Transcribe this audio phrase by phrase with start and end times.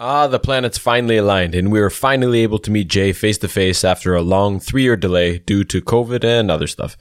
[0.00, 3.48] Ah, the planets finally aligned, and we were finally able to meet Jay face to
[3.48, 6.96] face after a long three year delay due to COVID and other stuff.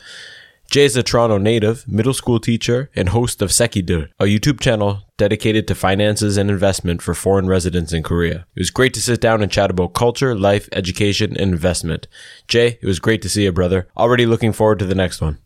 [0.72, 4.60] Jay is a Toronto native, middle school teacher, and host of Sekki Deul, a YouTube
[4.60, 8.48] channel dedicated to finances and investment for foreign residents in Korea.
[8.56, 12.08] It was great to sit down and chat about culture, life, education, and investment.
[12.48, 13.88] Jay, it was great to see you, brother.
[13.96, 15.38] Already looking forward to the next one.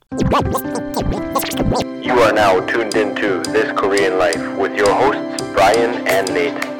[2.01, 6.70] You are now tuned into This Korean Life with your hosts, Brian and Nate.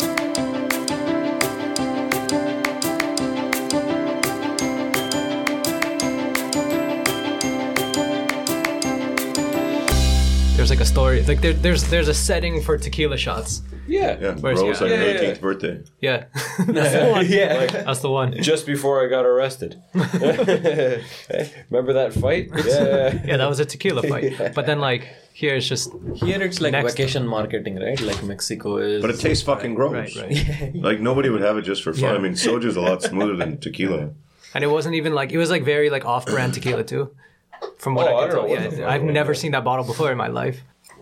[10.72, 11.22] Like a story.
[11.24, 13.62] Like there, there's there's a setting for tequila shots.
[13.88, 14.18] Yeah.
[14.20, 15.00] Yeah, Where's bro's he like at?
[15.00, 15.42] Yeah, yeah, 18th yeah.
[15.42, 15.84] birthday.
[16.00, 16.24] Yeah,
[16.60, 17.26] that's the one.
[17.28, 17.66] yeah.
[17.68, 18.42] That's the one.
[18.42, 19.82] Just before I got arrested.
[19.94, 22.50] Remember that fight?
[22.56, 23.22] Yeah.
[23.26, 24.54] Yeah, that was a tequila fight.
[24.56, 26.94] But then like here it's just Here it's like Next.
[26.94, 28.00] vacation marketing, right?
[28.00, 29.02] Like Mexico is.
[29.02, 30.16] But it tastes fucking gross.
[30.16, 30.76] right, right.
[30.76, 32.04] Like nobody would have it just for fun.
[32.04, 32.14] Yeah.
[32.14, 34.12] I mean, soju's a lot smoother than tequila.
[34.54, 37.12] And it wasn't even like it was like very like off-brand tequila too.
[37.78, 39.34] From what Oh, I I could don't tell, know what the yeah, fuck I've never
[39.34, 40.62] seen that bottle before in my life.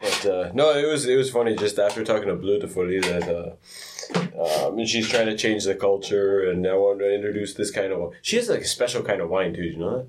[0.00, 3.00] But uh, no, it was it was funny just after talking to Blue to Footy
[3.00, 7.54] that uh, um, and she's trying to change the culture and I want to introduce
[7.54, 9.64] this kind of she has like a special kind of wine too.
[9.64, 10.06] You know that?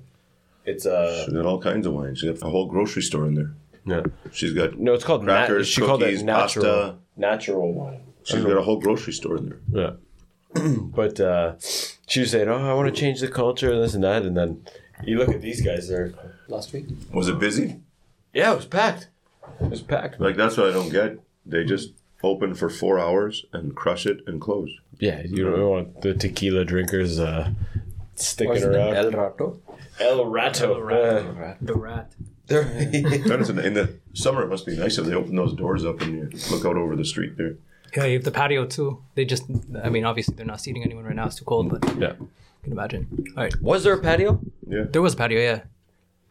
[0.64, 2.14] It's uh She's got all kinds of wine.
[2.14, 3.52] She's got a whole grocery store in there.
[3.84, 4.02] Yeah.
[4.30, 6.96] She's got no it's called nat- Crackers, she called it cookies, natural pasta.
[7.16, 8.02] natural wine.
[8.22, 9.60] she's got a whole grocery store in there.
[10.54, 10.62] Yeah.
[11.00, 11.54] but uh,
[12.06, 14.36] she was saying, "Oh, I want to change the culture and this and that," and
[14.36, 14.64] then
[15.04, 15.88] you look at these guys.
[15.88, 16.12] They're
[16.48, 16.86] last week.
[17.12, 17.80] Was it busy?
[18.32, 19.08] yeah, it was packed.
[19.60, 20.20] It was packed.
[20.20, 21.18] Like that's what I don't get.
[21.46, 21.92] They just
[22.22, 24.70] open for four hours and crush it and close.
[24.98, 27.50] Yeah, you don't want the tequila drinkers uh,
[28.14, 28.94] sticking What's the name?
[28.94, 28.96] around.
[28.96, 29.58] El Rato.
[29.98, 31.50] El Rato.
[31.50, 32.12] Uh, The rat.
[32.50, 34.42] That is in, in the summer.
[34.42, 36.96] It must be nice if they open those doors up and you look out over
[36.96, 37.54] the street there.
[37.96, 39.02] Yeah, you have the patio too.
[39.14, 39.44] They just,
[39.82, 41.26] I mean, obviously they're not seating anyone right now.
[41.26, 42.14] It's too cold, but yeah.
[42.62, 43.06] Can imagine.
[43.36, 44.40] All right, Was there a patio?
[44.66, 44.84] Yeah.
[44.90, 45.40] there was a patio.
[45.40, 45.60] Yeah,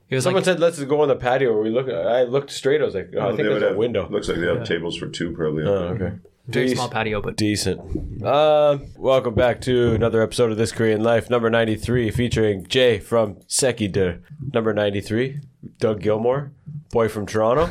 [0.09, 1.90] it was Someone like said, "Let's go on the patio." We look.
[1.90, 2.81] I looked straight.
[2.81, 4.96] I was like, oh, "I think there's a have- window." Looks like they have tables
[4.96, 5.64] for two probably.
[5.64, 6.12] Oh, okay.
[6.48, 7.80] very Dec- small patio, but Decent.
[8.24, 13.36] Um, welcome back to another episode of This Korean Life, number 93, featuring Jay from
[13.48, 14.16] Sekki Deul.
[14.54, 15.40] Number 93,
[15.80, 16.52] Doug Gilmour,
[16.92, 17.70] boy from Toronto.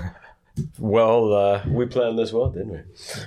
[0.79, 2.79] Well, uh, we planned this well, didn't we?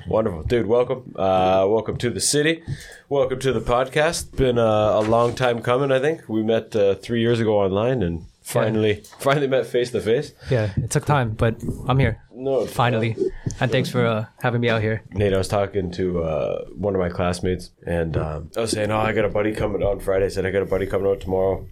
[0.08, 0.44] Wonderful.
[0.44, 1.14] Dude, welcome.
[1.16, 2.64] Uh, welcome to the city.
[3.10, 4.36] Welcome to the podcast.
[4.36, 6.28] Been uh, a long time coming, I think.
[6.28, 10.34] We met uh, three years ago online and finally finally met face to face.
[10.50, 11.56] yeah, it took time, but
[11.88, 13.16] I'm here No, finally.
[13.60, 15.04] And thanks for uh, having me out here.
[15.12, 18.92] Nate, I was talking to uh, one of my classmates, and um, I was saying,
[18.92, 21.08] "Oh, I got a buddy coming on Friday." I said, "I got a buddy coming
[21.08, 21.68] out tomorrow."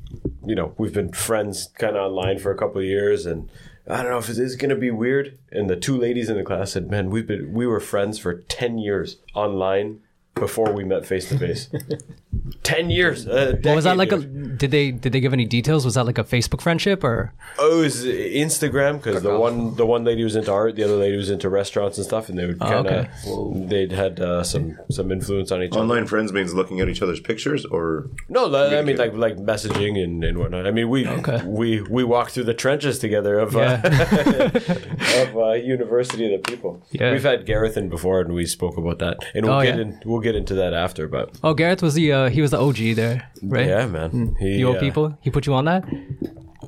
[0.46, 3.50] You know, we've been friends kind of online for a couple of years, and
[3.90, 5.38] I don't know if this is going to be weird.
[5.52, 8.36] And the two ladies in the class said, "Man, we've been we were friends for
[8.36, 10.02] ten years online
[10.36, 11.70] before we met face to face.
[12.62, 13.26] Ten years.
[13.26, 14.12] A What was that like?
[14.12, 15.84] A, did they did they give any details?
[15.84, 17.34] Was that like a Facebook friendship or?
[17.58, 20.96] Oh, it was Instagram because the one the one lady was into art, the other
[20.96, 23.66] lady was into restaurants and stuff, and they would kind of okay.
[23.68, 25.82] they'd had uh, some some influence on each other.
[25.82, 30.02] Online friends means looking at each other's pictures or No, I mean like like messaging
[30.04, 30.68] and, and whatnot.
[30.68, 31.08] I mean we
[31.46, 36.86] we we walked through the trenches together of uh, of uh, University of the People.
[36.92, 37.12] Yeah.
[37.12, 39.82] we've had Gareth in before, and we spoke about that, and we'll Oh, get yeah.
[39.82, 41.08] in we'll get into that after.
[41.08, 43.68] But Oh, Gareth was the uh, he was the OG there, right?
[43.68, 45.18] yeah, man, he, The old uh, people.
[45.22, 45.84] He put you on that.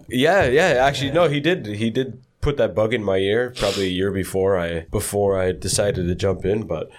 [0.09, 0.85] Yeah, yeah.
[0.87, 1.65] Actually, no, he did.
[1.65, 5.51] He did put that bug in my ear probably a year before I before I
[5.51, 6.67] decided to jump in.
[6.67, 6.89] But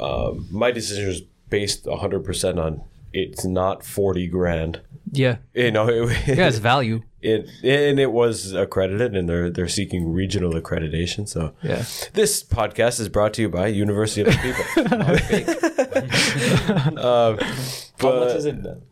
[0.00, 4.80] um, my decision was based hundred percent on it's not forty grand.
[5.10, 7.02] Yeah, You know, it, yeah, it's value.
[7.22, 11.28] It and it was accredited, and they're they're seeking regional accreditation.
[11.28, 11.84] So Yeah.
[12.14, 14.64] this podcast is brought to you by University of the People.
[17.04, 17.38] um,
[18.00, 18.82] How much is it then?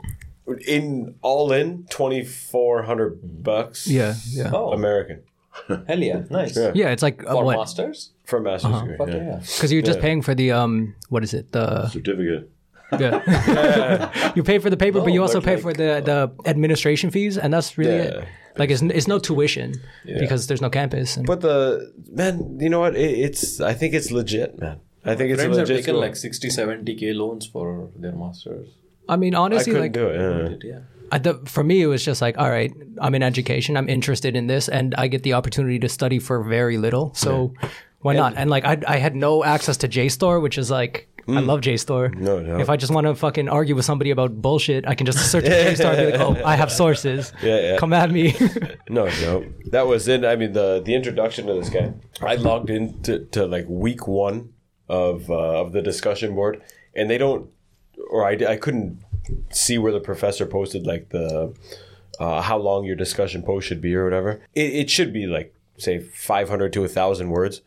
[0.67, 3.87] in all in twenty four hundred bucks.
[3.87, 5.23] Yeah, yeah, Oh, American
[5.87, 6.57] hell yeah, nice.
[6.57, 6.73] Yeah.
[6.75, 6.91] yeah.
[6.91, 7.57] It's like uh, For what?
[7.57, 8.11] masters?
[8.25, 8.97] for a master's degree.
[8.97, 9.17] Fuck yeah.
[9.17, 9.37] yeah.
[9.41, 10.03] Because you're just Yeah.
[10.03, 11.53] paying for the um, what is it?
[11.53, 12.51] The certificate.
[12.99, 14.33] yeah.
[14.35, 16.49] you pay for the paper, but oh you also but pay like- for the the
[16.49, 18.21] administration fees, and that's really Yeah.
[18.23, 18.29] it.
[18.59, 21.17] Like it's it's no tuition because there's no campus.
[21.17, 22.97] And, But the man, you know what?
[22.97, 24.81] It, it's I think it's legit, man.
[25.05, 25.85] I think it's Friends a have legit.
[25.85, 26.01] taken school.
[26.01, 28.69] like 60, 70k loans for their masters.
[29.09, 30.63] I mean, honestly, couldn't like do it.
[30.65, 30.71] yeah.
[30.73, 30.79] Yeah.
[31.13, 34.37] I, the, for me, it was just like, all right, I'm in education, I'm interested
[34.37, 37.13] in this, and I get the opportunity to study for very little.
[37.15, 37.55] So
[38.01, 38.35] why not?
[38.37, 42.15] And like, I, I had no access to JSTOR, which is like, I love JSTOR.
[42.15, 42.21] Mm.
[42.21, 42.59] No, no.
[42.59, 45.45] If I just want to fucking argue with somebody about bullshit, I can just search
[45.45, 47.33] JSTOR and be like, oh, I have sources.
[47.43, 47.77] Yeah, yeah.
[47.79, 48.35] Come at me.
[48.89, 49.45] No, no.
[49.67, 50.25] That was in.
[50.25, 51.93] I mean, the the introduction to this guy.
[52.21, 54.53] I logged into to like week one
[54.89, 56.61] of uh, of the discussion board,
[56.95, 57.49] and they don't,
[58.11, 59.01] or I, I couldn't
[59.51, 61.55] see where the professor posted like the
[62.19, 64.41] uh, how long your discussion post should be or whatever.
[64.55, 67.63] It, it should be like say five hundred to a thousand words.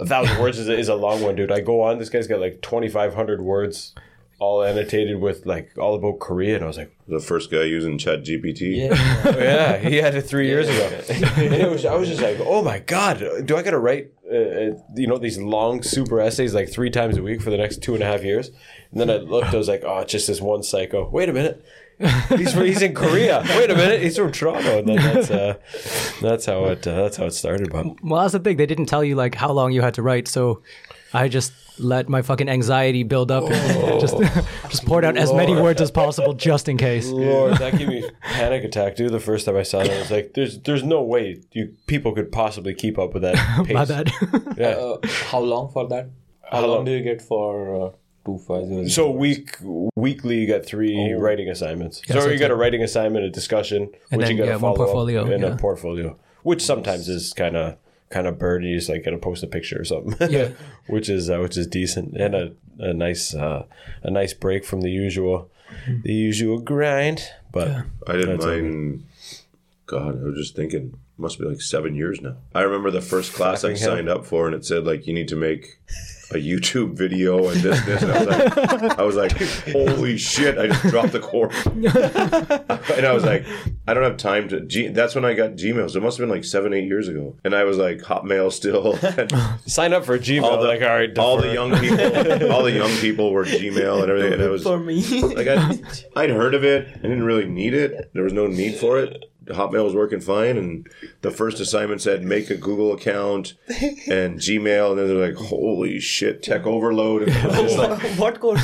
[0.00, 1.52] A thousand words is a, is a long one, dude.
[1.52, 1.98] I go on.
[1.98, 3.94] This guy's got like twenty five hundred words,
[4.38, 7.98] all annotated with like all about Korea, and I was like, The first guy using
[7.98, 8.88] Chat GPT.
[8.88, 9.22] Yeah.
[9.24, 10.84] Oh, yeah, he had it three years ago.
[11.36, 14.12] and it was, I was just like, oh my god, do I got to write,
[14.30, 17.56] uh, uh, you know, these long super essays like three times a week for the
[17.56, 18.50] next two and a half years?
[18.90, 21.08] And then I looked, I was like, oh, it's just this one psycho.
[21.08, 21.64] Wait a minute.
[22.36, 23.42] He's he's in Korea.
[23.56, 25.54] Wait a minute, he's from Toronto, and then that's uh,
[26.20, 27.70] that's how it uh, that's how it started.
[27.70, 28.56] But Well, that's the thing.
[28.56, 30.62] They didn't tell you like how long you had to write, so
[31.14, 34.16] I just let my fucking anxiety build up and just
[34.70, 37.08] just poured out as many words as possible just in case.
[37.08, 39.12] Lord, that gave me panic attack, dude.
[39.12, 42.12] The first time I saw that, I was like, "There's, there's no way you people
[42.12, 44.10] could possibly keep up with that pace." My bad.
[44.56, 44.68] Yeah.
[44.68, 44.98] Uh,
[45.30, 46.10] how long for that?
[46.42, 46.84] How, How long, long?
[46.84, 47.90] do you get for uh,
[48.24, 48.86] two five zero?
[48.88, 49.56] So week
[49.94, 52.02] weekly, you got three writing assignments.
[52.06, 54.48] Yeah, so so you got a writing assignment, a discussion, And which then, you got
[54.48, 55.54] yeah, to follow portfolio, up, and yeah.
[55.54, 57.76] a portfolio, which sometimes is kind of
[58.10, 58.64] kind of bird.
[58.64, 60.30] You just like got to post a picture or something.
[60.30, 60.50] Yeah.
[60.86, 63.64] which is uh, which is decent and a a nice uh,
[64.02, 65.50] a nice break from the usual
[66.04, 67.22] the usual grind.
[67.50, 69.06] But I didn't That's mind.
[69.86, 72.36] God, I was just thinking, must be like seven years now.
[72.54, 73.96] I remember the first class I Fucking hell.
[73.96, 75.78] signed up for, and it said like you need to make
[76.30, 79.32] a YouTube video and this, this, and I was like, I was like,
[79.70, 80.56] holy shit!
[80.58, 83.44] I just dropped the course, and I was like,
[83.86, 84.60] I don't have time to.
[84.62, 85.90] G- that's when I got Gmail.
[85.90, 88.50] So it must have been like seven, eight years ago, and I was like Hotmail
[88.50, 88.96] still.
[89.66, 90.42] sign up for Gmail.
[90.42, 94.00] all the like all right, all the young people, all the young people were Gmail
[94.02, 95.22] and everything, and I was me.
[95.34, 95.78] like I,
[96.16, 96.88] I'd heard of it.
[96.88, 98.10] I didn't really need it.
[98.14, 99.24] There was no need for it.
[99.46, 100.86] Hotmail was working fine, and
[101.22, 103.54] the first assignment said make a Google account
[104.08, 108.02] and Gmail, and then they're like, "Holy shit, tech overload!" And it was just like,
[108.18, 108.62] what course?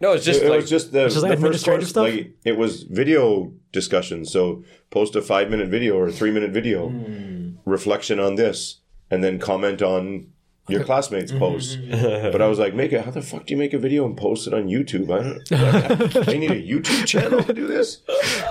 [0.00, 1.88] no, it's just it like was just the, just like the first course.
[1.88, 2.04] stuff?
[2.08, 4.30] Like it was video discussions.
[4.32, 7.50] So post a five minute video or a three minute video, Hmm.
[7.64, 8.80] reflection on this,
[9.10, 10.26] and then comment on
[10.70, 11.32] your classmates'.
[11.32, 12.30] Mm-hmm.
[12.32, 13.04] but I was like, make it.
[13.04, 15.10] How the fuck do you make a video and post it on YouTube?
[15.10, 16.28] I don't.
[16.28, 18.00] I need a YouTube channel to do this.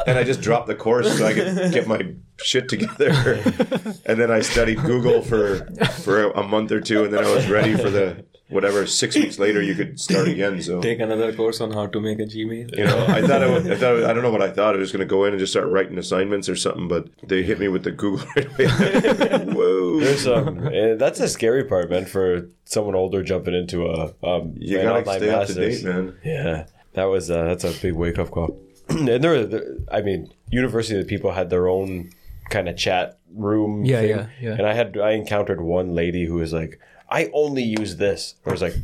[0.08, 3.12] And I just dropped the course so I could get my shit together.
[4.06, 5.66] and then I studied Google for
[6.04, 8.86] for a month or two, and then I was ready for the whatever.
[8.86, 10.62] Six weeks later, you could start again.
[10.62, 12.76] So Take another course on how to make a Gmail.
[12.78, 13.72] you know, I thought I would.
[13.72, 14.76] I thought I don't know what I thought.
[14.76, 17.44] I was going to go in and just start writing assignments or something, but they
[17.44, 19.54] hit me with the Google right away.
[19.54, 20.00] Whoa!
[20.00, 24.56] There's um, eh, that's the scary part, man, for someone older jumping into a um,
[24.58, 26.18] you an gotta online stay up to date, man.
[26.24, 28.60] Yeah, that was uh, that's a big wake up call.
[28.90, 32.10] and there, were, there, I mean, university people had their own
[32.50, 33.86] kind of chat room.
[33.86, 34.10] Yeah, thing.
[34.10, 34.52] yeah, yeah.
[34.54, 36.80] And I had I encountered one lady who was like,
[37.10, 38.76] "I only use this." I was like.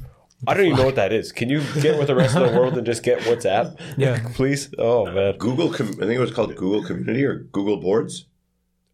[0.47, 1.31] I don't even know what that is.
[1.31, 3.79] Can you get with the rest of the world and just get WhatsApp?
[3.97, 4.19] Yeah.
[4.35, 4.69] please.
[4.77, 5.37] Oh man.
[5.37, 8.25] Google, com- I think it was called Google Community or Google Boards.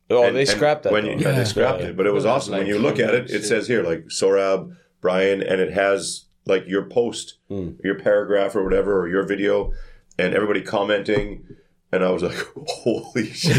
[0.10, 0.94] Oh, And- they scrapped that.
[0.94, 2.54] When you, yeah, they scrapped it, but it was awesome.
[2.56, 6.66] when you look at it, it says here like Sorab, Brian, and it has like
[6.68, 7.72] your post, Hmm.
[7.84, 9.74] your paragraph or whatever, or your video,
[10.18, 11.44] and everybody commenting.
[11.93, 12.35] And I was like,
[12.67, 13.53] holy shit.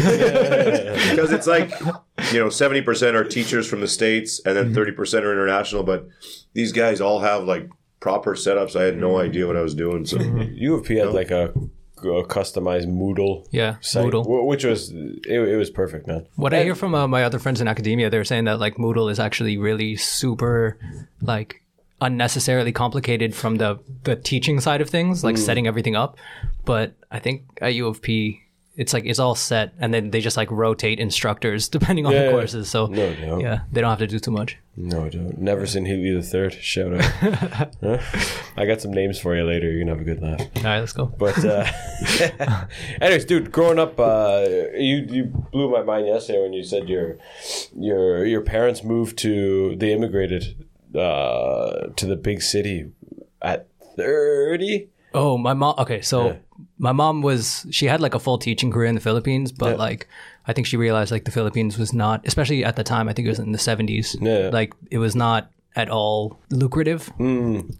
[1.09, 1.69] because it's like,
[2.31, 4.73] you know, 70% are teachers from the States and Mm-hmm.
[4.73, 5.83] then 30% are international.
[5.83, 6.07] But
[6.53, 7.69] these guys all have like
[7.99, 8.75] proper setups.
[8.79, 9.29] I had no Mm-hmm.
[9.29, 10.05] idea what I was doing.
[10.05, 10.19] So
[10.53, 11.53] U of P had like a,
[12.03, 14.45] a customized Moodle Yeah, site, Moodle.
[14.47, 16.25] which was it, it was perfect, man.
[16.35, 19.09] What I hear from uh, my other friends in academia, they're saying that like Moodle
[19.11, 20.77] is actually really super,
[21.21, 21.61] like
[22.01, 26.17] unnecessarily complicated from the the teaching side of things, like setting everything up.
[26.65, 28.39] But I think at U of P,
[28.75, 32.19] it's like it's all set, and then they just like rotate instructors depending on Yeah,
[32.19, 32.31] the yeah.
[32.31, 32.69] courses.
[32.69, 33.41] So No doubt.
[33.41, 34.57] yeah, they don't have to do too much.
[34.75, 35.39] No, I don't.
[35.39, 36.53] Neverson Healy the third.
[36.53, 37.69] Shout out.
[37.83, 37.99] Huh?
[38.57, 39.69] I got some names for you later.
[39.69, 40.39] You're gonna have a good laugh.
[40.57, 41.05] All right, let's go.
[41.07, 41.65] But uh,
[43.01, 47.17] anyways, dude, growing up, uh, you you blew my mind yesterday when you said your
[47.77, 50.65] your your parents moved to they immigrated
[50.95, 52.91] uh, to the big city
[53.41, 54.89] at thirty.
[55.13, 55.75] Oh, my mom.
[55.77, 56.35] Okay, so Yeah.
[56.77, 59.75] My mom was she had like a full teaching career in the Philippines, but Yeah.
[59.87, 60.07] like
[60.47, 63.07] I think she realized like the Philippines was not, especially at the time.
[63.09, 64.15] I think it was in the seventies.
[64.21, 64.49] Yeah.
[64.51, 67.11] Like it was not at all lucrative.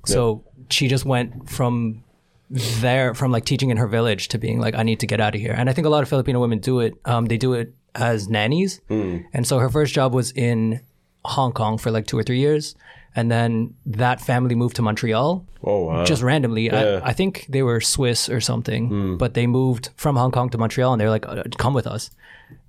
[0.06, 2.04] So she just went from
[2.50, 5.36] there, from like teaching in her village to being like, I need to get out
[5.36, 5.54] of here.
[5.58, 6.96] And I think a lot of Filipino women do it.
[7.06, 8.82] Um, they do it as nannies.
[8.90, 10.82] And so her first job was in
[11.26, 12.76] Hong Kong for like two or three years.
[13.16, 16.04] And then that family moved to Montreal Oh wow.
[16.06, 16.66] just randomly.
[16.66, 17.00] Yeah.
[17.04, 20.58] I, I think they were Swiss or something, but they moved from Hong Kong to
[20.58, 22.10] Montreal, and they're like, uh, "Come with us."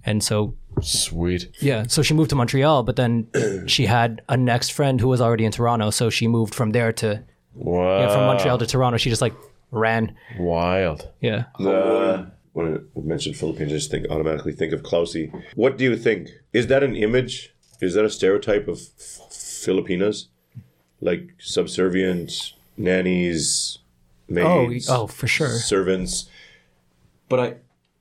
[0.06, 1.48] And so, sweet.
[1.60, 3.26] yeah, so she moved to Montreal, but then
[3.66, 6.92] she had a next friend who was already in Toronto, so she moved from there
[6.92, 7.22] to
[7.54, 7.98] Wow.
[8.00, 8.98] yeah, from Montreal to Toronto.
[8.98, 9.34] She just like
[9.70, 10.14] ran.
[10.38, 11.08] Wild.
[11.20, 11.44] Yeah.
[11.58, 15.32] Uh, when I mentioned Philippines, I just think automatically think of Klausy.
[15.56, 16.28] What do you think?
[16.52, 17.54] Is that an image?
[17.80, 19.32] Is that a stereotype of F-
[19.64, 20.28] Filipinas?
[21.04, 23.78] Like subservient nannies,
[24.28, 25.48] maids, oh, oh for sure.
[25.48, 26.28] servants.
[27.28, 27.54] But I,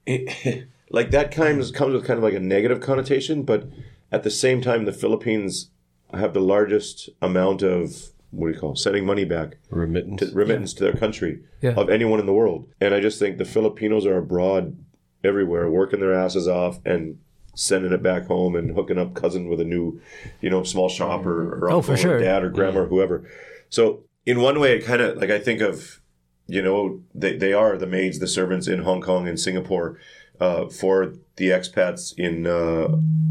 [0.05, 3.43] it, like that kind of comes with kind of like a negative connotation.
[3.43, 3.67] But
[4.12, 5.69] at the same time, the Philippines
[6.13, 8.77] have the largest amount of what do you call it?
[8.77, 10.33] sending money back Remittance.
[10.33, 11.74] remittance to their country Yeah.
[11.75, 12.67] of anyone in the world.
[12.81, 14.75] And I just think the Filipinos are abroad
[15.24, 17.19] everywhere, working their asses off and
[17.55, 20.00] sending it back home and hooking up cousin with a new,
[20.41, 23.29] you know, small shop or, or Oh, uncle for or dad or grandma or whoever.
[23.69, 26.01] So in one way, it kind of like I think of,
[26.48, 29.98] you know, they, they are the maids, the servants in Hong Kong and Singapore
[30.39, 32.88] uh, for the expats in uh,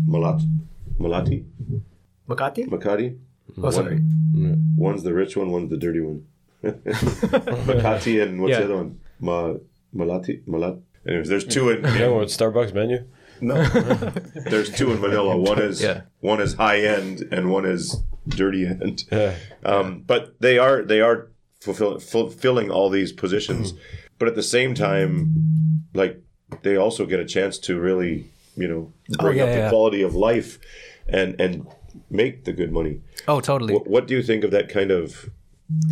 [0.08, 0.42] Malat,
[0.98, 1.44] Malati,
[2.28, 2.68] Makati?
[2.68, 3.18] Makati.
[3.62, 4.00] Oh, sorry.
[4.76, 6.24] One's the rich one, one's the dirty one.
[6.62, 8.58] Makati and what's Yeah.
[8.60, 9.00] the other one?
[9.20, 9.54] Ma,
[9.94, 10.42] Malati?
[10.44, 10.80] Malat?
[11.06, 13.04] Anyways, there's two in, You know Starbucks menu?
[13.42, 13.62] No.
[14.50, 15.36] there's two in Manila.
[15.36, 16.02] One is Yeah.
[16.20, 19.04] one is high end and one is dirty end.
[19.10, 19.34] Yeah.
[19.64, 21.30] Um, but they are they are
[21.60, 23.74] fulfill, fulfilling all these positions,
[24.18, 26.22] but at the same time, like
[26.62, 29.68] they also get a chance to really you know bring yeah, up the yeah.
[29.70, 30.58] quality of life
[31.08, 31.66] and and
[32.10, 33.00] make the good money.
[33.28, 33.74] Oh, totally.
[33.74, 35.30] What, what do you think of that kind of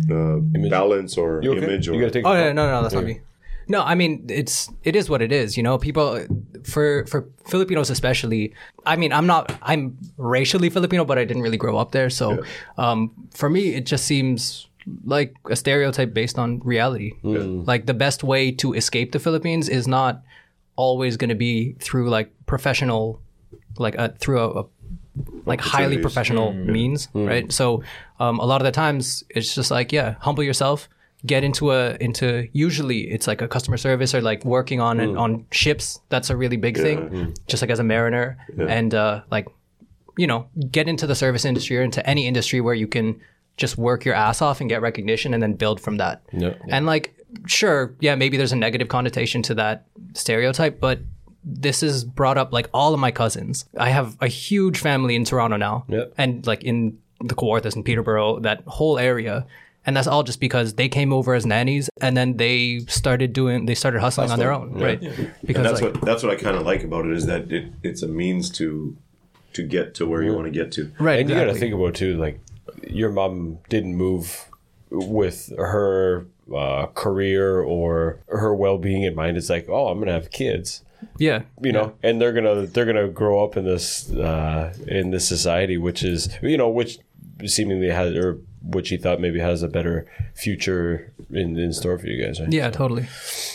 [0.09, 0.37] uh,
[0.69, 1.57] balance or okay?
[1.57, 1.87] image?
[1.87, 2.25] Or You gotta take.
[2.25, 3.21] Oh no, no, no, that's not me.
[3.67, 5.55] No, I mean it's it is what it is.
[5.57, 6.25] You know, people
[6.63, 8.53] for for Filipinos especially.
[8.85, 12.09] I mean, I'm not I'm racially Filipino, but I didn't really grow up there.
[12.09, 12.43] So,
[12.77, 14.67] um, for me, it just seems
[15.05, 17.13] like a stereotype based on reality.
[17.65, 20.23] Like the best way to escape the Philippines is not
[20.75, 23.21] always going to be through like professional,
[23.77, 24.65] like a, through a, a
[25.45, 27.51] like highly professional means, right?
[27.51, 27.83] So
[28.19, 30.89] um, a lot of the times it's just like yeah, humble yourself,
[31.25, 35.17] get into a into usually it's like a customer service or like working on an,
[35.17, 35.99] on ships.
[36.09, 39.47] That's a really big thing, just like as a mariner, and uh, like
[40.17, 43.19] you know get into the service industry or into any industry where you can
[43.57, 46.21] just work your ass off and get recognition and then build from that.
[46.31, 46.53] Yeah.
[46.69, 47.13] And like
[47.45, 50.99] sure, yeah, maybe there's a negative connotation to that stereotype, but
[51.43, 53.65] this is brought up like all of my cousins.
[53.77, 55.85] I have a huge family in Toronto now.
[56.17, 59.45] And like in the Kawarthas and Peterborough, that whole area.
[59.85, 63.65] And that's all just because they came over as nannies and then they started doing
[63.65, 64.73] they started hustling, on their own.
[64.73, 64.99] Right.
[64.99, 67.51] Because and that's like, what that's what I kind of like about it is that
[67.51, 68.95] it, it's a means to
[69.53, 70.91] to get to where you want to get to.
[70.99, 71.19] right.
[71.19, 71.59] And you got to exactly.
[71.59, 72.39] think about too, like
[72.87, 74.45] your mom didn't move
[74.91, 79.37] with her uh, career or her well-being in mind.
[79.37, 80.83] It's like, oh, I'm gonna have kids,
[81.17, 81.43] Yeah.
[81.61, 85.77] you know, and they're gonna they're gonna grow up in this uh, in this society,
[85.77, 86.99] which is you know, which
[87.45, 92.07] seemingly has or which he thought maybe has a better future in, in store for
[92.07, 92.39] you guys.
[92.39, 92.51] Right?
[92.53, 93.07] Yeah, totally.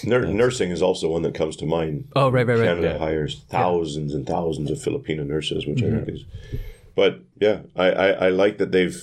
[0.04, 2.08] Nur- nursing is also one that comes to mind.
[2.16, 2.66] Oh, right, right, right.
[2.66, 2.98] Canada Yeah.
[2.98, 5.96] hires thousands and thousands of Filipino nurses, which Mm-hmm.
[5.98, 6.24] I think is.
[6.94, 9.00] But yeah, I, I, I like that they've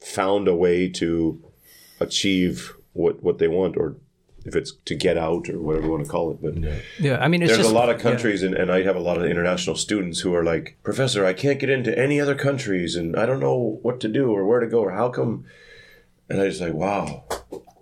[0.00, 1.42] found a way to
[2.00, 3.96] achieve what what they want, or
[4.44, 6.42] if it's to get out or whatever you want to call it.
[6.42, 6.56] But
[6.98, 7.18] Yeah.
[7.18, 9.18] I mean it's there's just a lot of countries, and, and I have a lot
[9.18, 13.16] of international students who are like, Professor, I can't get into any other countries, and
[13.16, 15.44] I don't know what to do or where to go or how come.
[16.28, 17.24] And I just like, wow,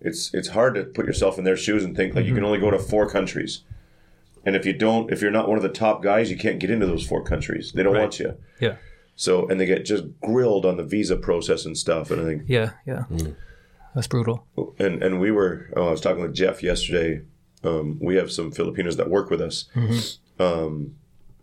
[0.01, 2.47] it's it's hard to put yourself in their shoes and think like you can mm-hmm.
[2.47, 3.63] only go to four countries,
[4.45, 6.71] and if you don't, if you're not one of the top guys, you can't get
[6.71, 7.73] into those four countries.
[7.73, 8.37] They don't want you.
[8.61, 8.77] Yeah.
[9.17, 12.11] So and they get just grilled on the visa process and stuff.
[12.11, 13.05] And I think Yeah, yeah.
[13.11, 13.35] Mm.
[13.97, 14.47] That's brutal.
[14.79, 17.23] and and we were oh, I was talking with Jeff yesterday.
[17.65, 19.65] Um, we have some Filipinos that work with us,
[20.39, 20.97] um,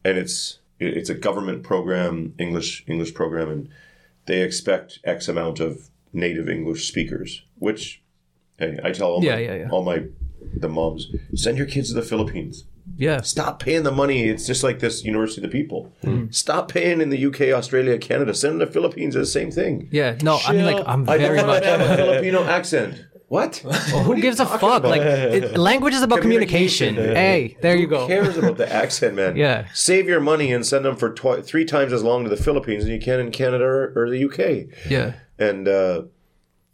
[0.06, 3.70] and it's it's a government program, English English program, and
[4.28, 7.44] they expect X amount of native English speakers.
[7.58, 8.04] Which,
[8.60, 9.70] hey, I tell all Yeah, my, yeah, yeah.
[9.72, 10.04] all my
[10.56, 12.66] the moms send your kids to the Philippines.
[12.98, 13.22] Yeah.
[13.22, 14.24] Stop paying the money.
[14.24, 15.94] It's just like this University of the People.
[16.04, 16.26] Hmm.
[16.32, 18.34] Stop paying in the UK, Australia, Canada.
[18.34, 19.16] Send them to the Philippines.
[19.16, 19.88] It's the same thing.
[19.92, 20.18] Yeah.
[20.22, 23.06] No, I mean like I'm very don't much to have a Filipino accent.
[23.30, 23.58] What?
[23.58, 24.84] Who gives a fuck?
[24.84, 26.96] Like it, language is about communication.
[26.96, 28.02] Hey, there you go.
[28.02, 29.36] Who cares about the accent, man?
[29.36, 29.68] Yeah.
[29.74, 32.84] Save your money and send them for twi- three times as long to the Philippines
[32.84, 34.78] than you can in Canada or, or the UK.
[34.88, 35.14] Yeah.
[35.40, 36.04] And uh,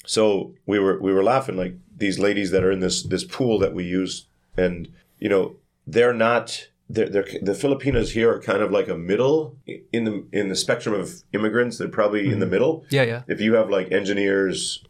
[0.06, 3.58] so we were we were laughing like these ladies that are in this this pool
[3.60, 5.56] that we use, and you know
[5.92, 9.58] they're not they're, they're, the Filipinos here are kind of like a middle
[9.94, 11.78] in the in the spectrum of immigrants.
[11.78, 12.52] They're probably in the mm-hmm.
[12.52, 12.86] middle.
[12.90, 13.22] Yeah, yeah.
[13.28, 14.84] If you have like engineers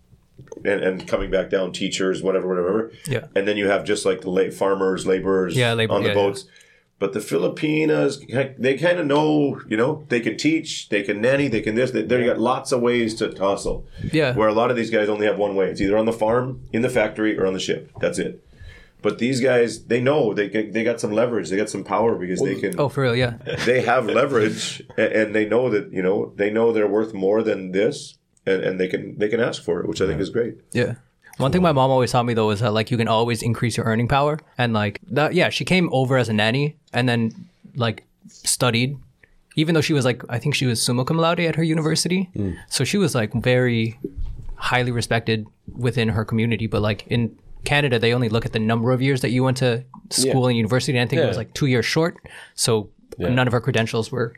[0.64, 2.92] and, and coming back down, teachers, whatever, whatever.
[3.06, 3.28] Yeah.
[3.36, 6.16] And then you have just like the la- farmers, laborers Yeah, labor- on the yeah,
[6.16, 6.22] yeah.
[6.22, 6.46] boats.
[7.00, 8.20] But the Filipinas,
[8.58, 11.92] they kind of know, you know, they can teach, they can nanny, they can this.
[11.92, 13.88] They, they got lots of ways to hustle.
[14.12, 14.36] Yeah.
[14.36, 15.70] Where a lot of these guys only have one way.
[15.70, 17.90] It's either on the farm, in the factory, or on the ship.
[18.02, 18.46] That's it.
[19.02, 22.42] But these guys, they know they they got some leverage, they got some power because
[22.42, 23.38] they oh, can Oh, for real, yeah.
[23.66, 27.72] they have leverage and they know that you know they know they're worth more than
[27.72, 30.56] this and, and they can they can ask for it which i think is great
[30.72, 30.96] Yeah.
[31.38, 33.78] One thing my mom always taught me though is that like you can always increase
[33.78, 37.32] your earning power and like that yeah, she came over as a nanny and then
[37.76, 38.98] like studied
[39.56, 42.30] even though she was like I think she was summa cum laude at her university.
[42.36, 42.58] Mm.
[42.68, 43.98] So she was like very
[44.56, 48.92] highly respected within her community but like in Canada they only look at the number
[48.92, 51.54] of years that you went to school and university and I think it was like
[51.54, 52.18] 2 years short.
[52.56, 54.34] So none of her credentials were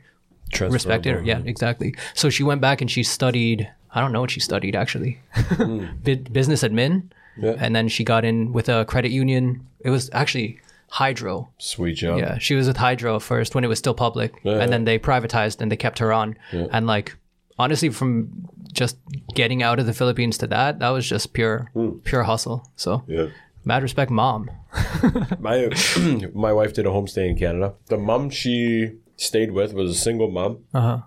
[0.60, 1.24] respected.
[1.26, 1.94] Yeah, exactly.
[2.14, 3.68] So she went back and she studied.
[3.94, 5.20] I don't know what she studied actually.
[5.34, 5.86] Hmm.
[6.02, 7.54] Bu- business admin, Yeah.
[7.58, 9.66] and then she got in with a credit union.
[9.80, 11.48] It was actually Hydro.
[11.58, 12.18] Sweet job.
[12.18, 14.58] Yeah, she was with Hydro first when it was still public, Yeah.
[14.60, 16.36] and then they privatized and they kept her on.
[16.52, 17.16] And like
[17.58, 18.96] honestly, from just
[19.34, 21.70] getting out of the Philippines to that, that was just pure
[22.04, 22.68] pure hustle.
[22.76, 23.28] So yeah
[23.64, 24.50] mad respect, mom.
[25.38, 25.68] My
[26.34, 27.74] my wife did a homestay in Canada.
[27.86, 30.64] The mom she stayed with was a single mom.
[30.72, 30.98] Uh huh.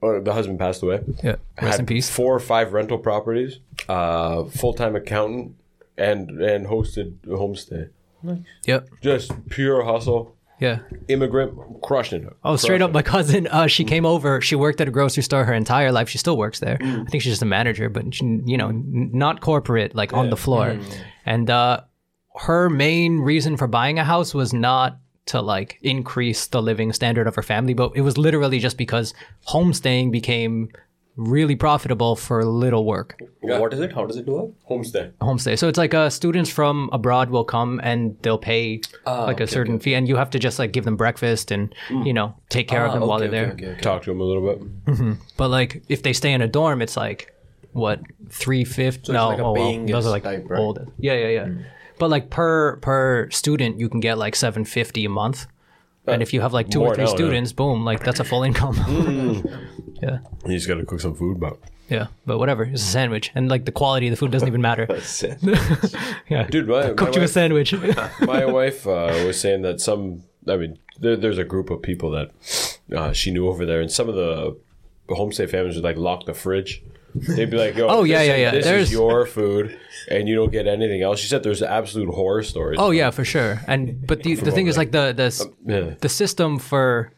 [0.00, 1.00] Or the husband passed away.
[1.24, 2.08] Yeah, rest in peace.
[2.08, 5.56] Four or five rental properties, uh, full time accountant,
[5.96, 7.90] and and hosted a homestay.
[8.22, 8.38] Nice.
[8.66, 8.88] Yep.
[9.00, 10.36] Just pure hustle.
[10.60, 10.80] Yeah.
[11.08, 12.36] Immigrant crushing it.
[12.44, 13.46] Oh, straight up, my cousin.
[13.46, 14.40] Uh, she came over.
[14.40, 16.08] She worked at a grocery store her entire life.
[16.08, 16.78] She still works there.
[16.78, 17.06] Mm.
[17.06, 20.30] I think she's just a manager, but she, you know, n- not corporate, like on
[20.30, 20.70] the floor.
[20.70, 21.00] Mm.
[21.26, 21.82] And uh,
[22.36, 27.26] her main reason for buying a house was not to like increase the living standard
[27.26, 29.14] of her family, but it was literally just because
[29.46, 30.70] homestaying became
[31.18, 33.20] really profitable for little work.
[33.40, 33.92] What is it?
[33.92, 34.50] How does it work?
[34.70, 35.12] homestay.
[35.20, 35.58] Homestay.
[35.58, 39.42] So it's like uh, students from abroad will come and they'll pay Ah, like a
[39.42, 42.34] okay, certain fee, and you have to just like give them breakfast and you know
[42.48, 43.76] take care of them while they're there.
[43.82, 44.54] Talk to him a little
[44.86, 45.18] bit.
[45.36, 47.34] But like if they stay in a dorm, it's like
[47.72, 49.12] what three fifty?
[49.12, 50.60] no, like a oh, well, those are like type, right?
[50.60, 50.92] old.
[50.98, 51.48] Yeah, yeah, yeah.
[51.98, 55.46] But like per per student, you can get like seven fifty a month.
[56.06, 57.16] And if you have like two more or three now, yeah.
[57.16, 58.76] students, boom, like that's a full income.
[60.02, 61.56] yeah, You just got to cook some food, but
[61.88, 62.08] yeah.
[62.26, 64.86] But whatever, it's a sandwich, and like the quality of the food doesn't even matter.
[66.28, 67.72] yeah, dude, my, my cooked you a sandwich.
[68.20, 70.22] my wife uh, was saying that some.
[70.46, 72.30] I mean, there, there's a group of people that
[72.94, 74.56] uh, she knew over there, and some of the
[75.08, 76.82] homestay families would like lock the fridge.
[77.14, 78.50] They'd be like, "Yo, Oh, yeah, yeah, yeah.
[78.50, 79.78] This There's- is your food,
[80.10, 82.78] and you don't get anything else." She said there's absolute horror stories.
[82.78, 83.60] oh yeah, for sure.
[83.66, 85.94] And but the the thing is like the the s- yeah.
[86.00, 87.12] the system for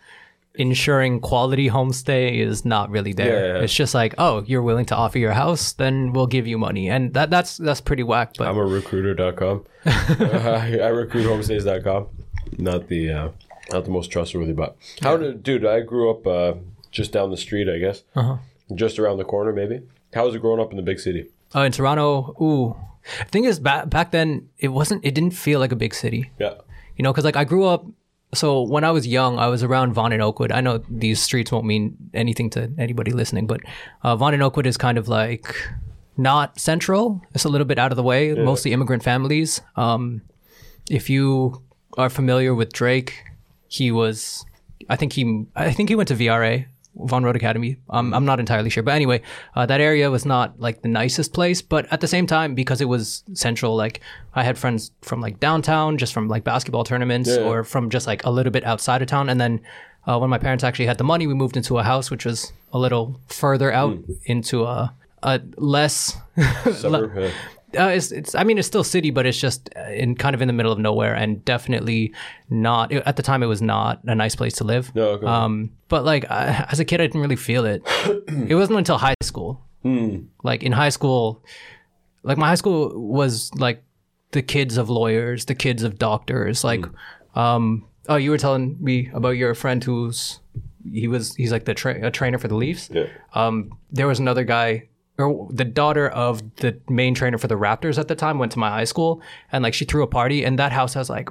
[0.54, 3.46] ensuring quality homestay is not really there.
[3.46, 3.64] Yeah, yeah.
[3.64, 6.88] It's just like, oh, you're willing to offer your house, then we'll give you money,
[6.88, 8.34] and that that's that's pretty whack.
[8.36, 9.64] But I'm a recruiter.com.
[9.86, 12.08] uh, I recruit homestays.com.
[12.58, 13.28] Not the uh,
[13.72, 15.64] not the most trustworthy, but how did dude?
[15.64, 16.54] I grew up uh,
[16.90, 18.38] just down the street, I guess, uh-huh.
[18.74, 19.82] just around the corner, maybe.
[20.12, 21.28] How was it growing up in the big city?
[21.54, 22.76] uh, in Toronto, ooh,
[23.28, 25.04] thing is, back back then it wasn't.
[25.04, 26.54] It didn't feel like a big city, Yeah,
[26.96, 27.86] you know, because like I grew up.
[28.32, 30.52] So when I was young, I was around Vaughan and Oakwood.
[30.52, 33.60] I know these streets won't mean anything to anybody listening, but
[34.02, 35.56] uh, Vaughan and Oakwood is kind of like
[36.16, 37.22] not central.
[37.34, 38.32] It's a little bit out of the way.
[38.44, 39.60] Mostly immigrant families.
[39.76, 40.22] Um,
[40.88, 41.62] if you
[41.98, 43.24] are familiar with Drake,
[43.68, 44.44] he was.
[44.88, 45.46] I think he.
[45.56, 46.66] I think he went to VRA,
[46.96, 47.76] Vaughan Road Academy.
[47.88, 49.22] Um, I'm not entirely sure, but anyway,
[49.54, 51.62] uh, that area was not like the nicest place.
[51.62, 54.00] But at the same time, because it was central, like
[54.34, 57.42] I had friends from like downtown, just from like basketball tournaments, Yeah.
[57.42, 59.28] or from just like a little bit outside of town.
[59.28, 59.60] And then
[60.06, 62.52] uh, when my parents actually had the money, we moved into a house which was
[62.72, 66.16] a little further out into a, a less
[66.74, 67.30] suburb.
[67.78, 70.42] Uh, it's, it's I mean it's still city, but it's just uh, in kind of
[70.42, 72.12] in the middle of nowhere, and definitely
[72.48, 73.42] not at the time.
[73.42, 74.94] It was not a nice place to live.
[74.94, 75.26] No, okay.
[75.26, 77.82] Um, but like I, as a kid, I didn't really feel it.
[78.48, 79.60] it wasn't until high school.
[80.42, 81.44] Like in high school,
[82.22, 83.82] like my high school was like
[84.32, 86.64] the kids of lawyers, the kids of doctors.
[86.64, 86.84] Like,
[87.34, 90.40] um, oh, you were telling me about your friend who's
[90.84, 92.90] he was he's like the tra- a trainer for the Leafs.
[92.92, 93.06] Yeah.
[93.34, 94.88] Um, there was another guy,
[95.20, 98.58] or the daughter of the main trainer for the Raptors at the time, went to
[98.58, 99.20] my high school,
[99.52, 101.28] and like she threw a party, and that house has like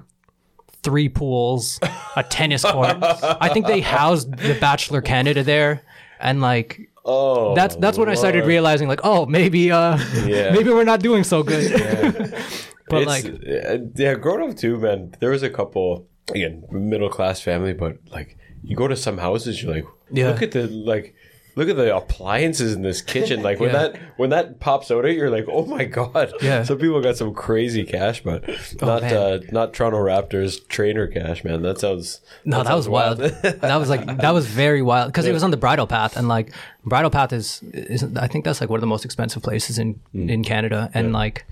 [0.84, 1.80] three pools,
[2.15, 2.97] a tennis court.
[3.02, 5.82] I think they housed the Bachelor Canada there,
[6.19, 10.52] and like Oh, that's that's when I started realizing like, oh, maybe uh, Yeah.
[10.52, 11.71] maybe we're not doing so good.
[12.89, 15.15] but It's- like, yeah, growing up too, man.
[15.19, 16.08] There was a couple.
[16.30, 20.28] again middle class family, but like you go to some houses, you're like, Yeah.
[20.30, 21.15] look at the like.
[21.55, 23.41] Look at the appliances in this kitchen.
[23.41, 23.88] Like when Yeah.
[23.89, 26.63] that when that pops out at you, you're like, "Oh my god!" Yeah.
[26.63, 28.47] Some people got some crazy cash, but
[28.81, 29.13] not man.
[29.13, 31.62] uh, not Toronto Raptors trainer cash, man.
[31.62, 33.17] That sounds No, that, was wild.
[33.19, 36.27] that was like that was very wild because it was on the Bridle Path, and
[36.27, 36.53] like
[36.85, 39.99] Bridle Path is is I think that's like one of the most expensive places in
[40.13, 41.45] in Canada, and like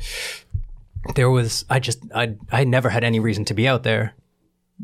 [1.16, 4.14] there was I just I I never had any reason to be out there.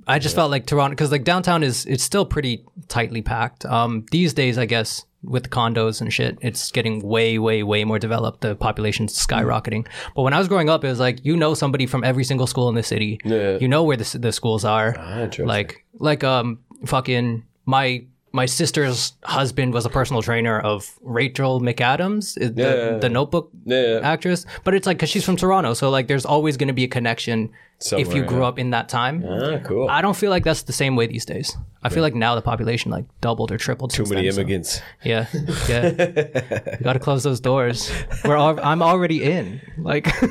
[0.08, 3.66] I just felt like Toronto because like downtown is it's still pretty tightly packed.
[3.66, 8.00] Um, these days, I guess with condos and shit, it's getting way, way, way more
[8.00, 8.42] developed.
[8.42, 9.88] The population's skyrocketing.
[10.16, 12.48] But when I was growing up, it was like you know somebody from every single
[12.48, 13.20] school in the city.
[13.24, 13.58] Yeah.
[13.60, 14.96] You know where the the schools are.
[14.96, 15.46] interesting.
[15.46, 22.34] like like um fucking my my sister's husband was a personal trainer of Rachel McAdams,
[22.34, 22.98] the, Yeah.
[22.98, 24.00] the Notebook Yeah.
[24.02, 24.46] actress.
[24.64, 26.88] But it's like because she's from Toronto, so like there's always going to be a
[26.88, 27.52] connection
[27.92, 28.48] if you grew yeah.
[28.48, 29.24] up in that time.
[29.28, 29.88] Ah, cool.
[29.90, 31.56] I don't feel like that's the same way these days.
[31.84, 33.92] I feel like now the population like doubled or tripled.
[33.92, 34.82] Too many immigrants.
[35.04, 35.28] Yeah,
[35.70, 35.90] yeah.
[35.90, 37.92] you got to close those doors.
[38.26, 39.62] We're all, I'm already in.
[39.78, 40.08] Like,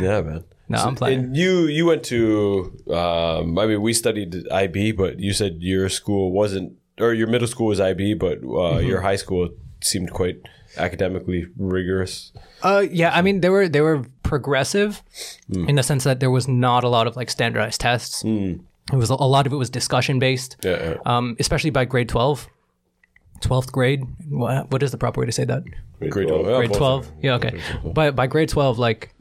[0.00, 0.44] Yeah, man.
[0.68, 1.18] No, I'm playing.
[1.20, 5.88] And you you went to um, I mean we studied IB, but you said your
[5.88, 8.42] school wasn't or your middle school was IB, but uh,
[8.78, 8.88] Mm-hmm.
[8.88, 9.48] your high school
[9.80, 10.36] seemed quite
[10.76, 12.32] academically rigorous.
[12.62, 13.10] uh, yeah.
[13.14, 15.02] I mean, they were they were progressive
[15.48, 18.22] in the sense that there was not a lot of like standardized tests.
[18.24, 20.56] It was a lot of it was discussion based.
[20.62, 20.96] Yeah, yeah.
[21.06, 22.48] Um, especially by grade twelve.
[23.40, 25.62] 12th grade what, what is the proper way to say that
[26.10, 26.46] Grade 12.
[26.48, 27.60] Yeah, grade 12 yeah okay
[27.94, 29.14] by, by grade 12 like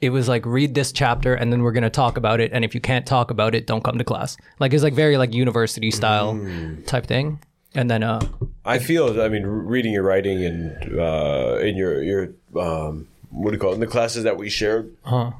[0.00, 2.64] it was like read this chapter and then we're going to talk about it and
[2.64, 5.32] if you can't talk about it don't come to class like it's like very like
[5.34, 6.86] university style Mm.
[6.86, 7.38] type thing
[7.74, 8.20] and then uh
[8.64, 12.22] I feel I mean reading your writing and uh, in your your
[12.56, 14.92] um, what do you call it in the classes that we shared,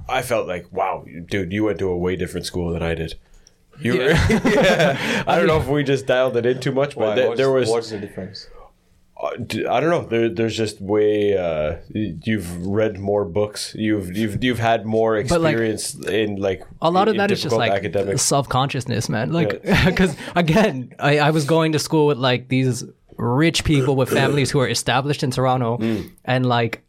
[0.09, 3.15] I felt like wow, dude, you went to a way different school than I did.
[3.81, 5.25] You were, yeah.
[5.27, 7.15] I don't know if we just dialed it in too much, but Why?
[7.17, 8.47] there, what's, there was what's the difference?
[9.23, 9.29] Uh,
[9.75, 10.03] I don't know.
[10.07, 11.37] There, there's just way.
[11.37, 13.75] Uh, you've read more books.
[13.75, 17.43] You've you've you've had more But, like, experience in like a lot of that is
[17.43, 18.23] just like academics.
[18.23, 22.83] self-consciousness man like because again I, I was going to school with like these
[23.19, 26.11] rich people with families who are established in toronto Mm.
[26.25, 26.81] and like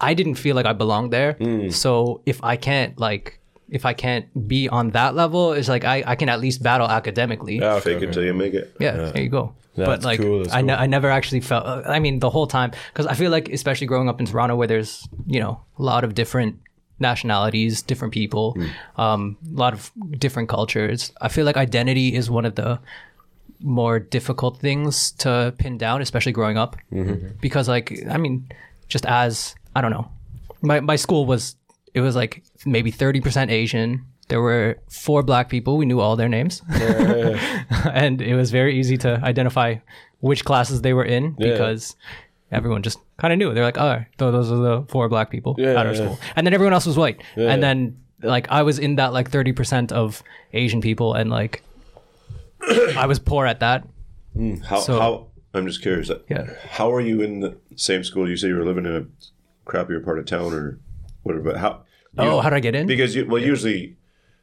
[0.00, 1.36] i didn't feel like i belonged there
[1.70, 3.40] so if i can't like
[3.70, 6.88] if i can't be on that level it's like i, I can at least battle
[6.88, 8.06] academically Yeah, okay, Fake okay.
[8.06, 8.74] it till you make it.
[8.80, 9.54] yeah, there you go.
[9.76, 10.82] but like, cool, that's I, ne- cool.
[10.82, 11.64] I never actually felt.
[11.66, 14.56] uh, I mean, the whole time because I feel like, especially growing up in Toronto,
[14.56, 16.58] where there's you know a lot of different
[16.98, 19.00] nationalities, different people, Hmm.
[19.00, 21.12] um, a lot of different cultures.
[21.20, 22.80] I feel like identity is one of the
[23.60, 27.36] more difficult things to pin down, especially growing up, Mm-hmm.
[27.40, 28.48] because like I mean,
[28.88, 30.08] just as I don't know,
[30.60, 31.54] my my school was
[31.94, 34.04] it was like maybe thirty percent Asian.
[34.28, 35.76] There were four black people.
[35.78, 39.76] We knew all their names, and it was very easy to identify
[40.20, 41.52] which classes they were in Yeah.
[41.52, 41.96] because
[42.52, 43.54] everyone just kind of knew.
[43.54, 45.98] They're like, "Oh, those are the four black people Yeah, at our yeah.
[46.04, 47.22] school," and then everyone else was white.
[47.36, 47.50] Yeah.
[47.50, 51.62] And then like I was in that like thirty percent of Asian people, and like
[52.96, 53.86] I was poor at that.
[54.36, 56.10] Mm, how, So- how I'm just curious.
[56.10, 56.44] Uh, yeah.
[56.68, 58.28] How are you in the same school?
[58.28, 59.06] You say you were living in a
[59.70, 60.78] crappier part of town or
[61.22, 61.44] whatever.
[61.44, 61.84] But how?
[62.24, 62.86] You- Oh, how did I get in?
[62.86, 63.96] Because you, well, usually,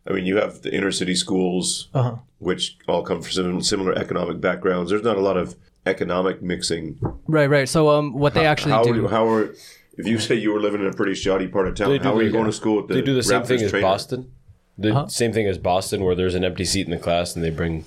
[0.07, 2.15] I mean, you have the inner city schools, Uh-huh.
[2.39, 4.89] which all come from sim- similar economic backgrounds.
[4.91, 6.97] There's not a lot of economic mixing.
[7.27, 7.69] Right, right.
[7.69, 9.07] So um, what they actually how, do.
[9.07, 9.53] How are
[9.97, 11.89] if you say you were living in a pretty shoddy part of town?
[11.89, 12.95] They do How are you going to school with the?
[12.95, 13.87] They do the same Raptors thing as trainer?
[13.87, 14.31] Boston.
[14.77, 15.07] The Uh-huh.
[15.07, 17.85] same thing as Boston, where there's an empty seat in the class, and they bring.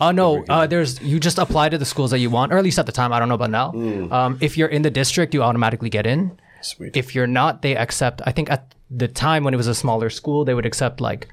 [0.00, 2.64] Oh no, uh, there's you just apply to the schools that you want, or at
[2.64, 3.12] least at the time.
[3.12, 3.72] I don't know about now.
[3.72, 4.10] Hmm.
[4.12, 6.32] Um, if you're in the district, you automatically get in.
[6.62, 6.96] Sweet.
[6.96, 8.22] If you're not, they accept.
[8.26, 11.28] I think at the time when it was a smaller school, they would accept like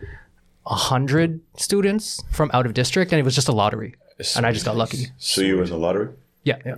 [0.66, 3.96] a hundred students from out of district, and it was just a lottery.
[4.36, 5.08] And I just got lucky.
[5.18, 6.10] So you were in the lottery.
[6.44, 6.76] Yeah, yeah.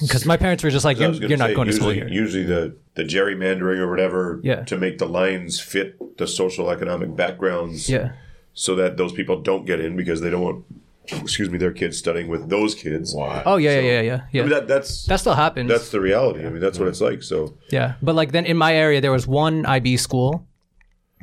[0.00, 2.22] Because my parents were just like, you're, you're not say, going to school usually, here.
[2.22, 4.64] Usually the, the gerrymandering or whatever Yeah.
[4.64, 8.12] to make the lines fit the social economic backgrounds Yeah,
[8.54, 10.64] so that those people don't get in because they don't want
[11.10, 13.14] excuse me their kids studying with those kids.
[13.16, 14.40] Oh yeah, yeah, yeah, yeah, yeah.
[14.42, 15.68] I mean, that, that's that still happens.
[15.68, 16.44] that's the reality.
[16.46, 17.22] I mean that's what it's like.
[17.22, 20.46] So Yeah, but like then in my area there was one IB school,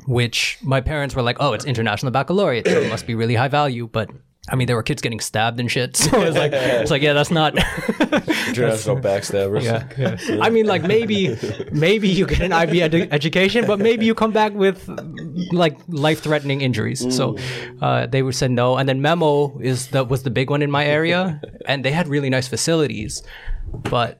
[0.06, 3.48] which my parents were like, "Oh, it's international baccalaureate, so it must be really high
[3.48, 4.10] value." But
[4.48, 5.96] I mean, there were kids getting stabbed and shit.
[6.10, 7.54] So it's like, it's like, yeah, that's not.
[8.48, 9.62] International backstabbers.
[9.62, 9.86] yeah,
[10.28, 10.42] yeah.
[10.42, 11.36] I mean, like maybe,
[11.72, 14.88] maybe you get an IB edu- education, but maybe you come back with
[15.52, 17.14] like life-threatening injuries.
[17.14, 17.36] So
[17.80, 20.70] uh, they would said no, and then Memo is that was the big one in
[20.70, 23.22] my area, and they had really nice facilities,
[23.72, 24.19] but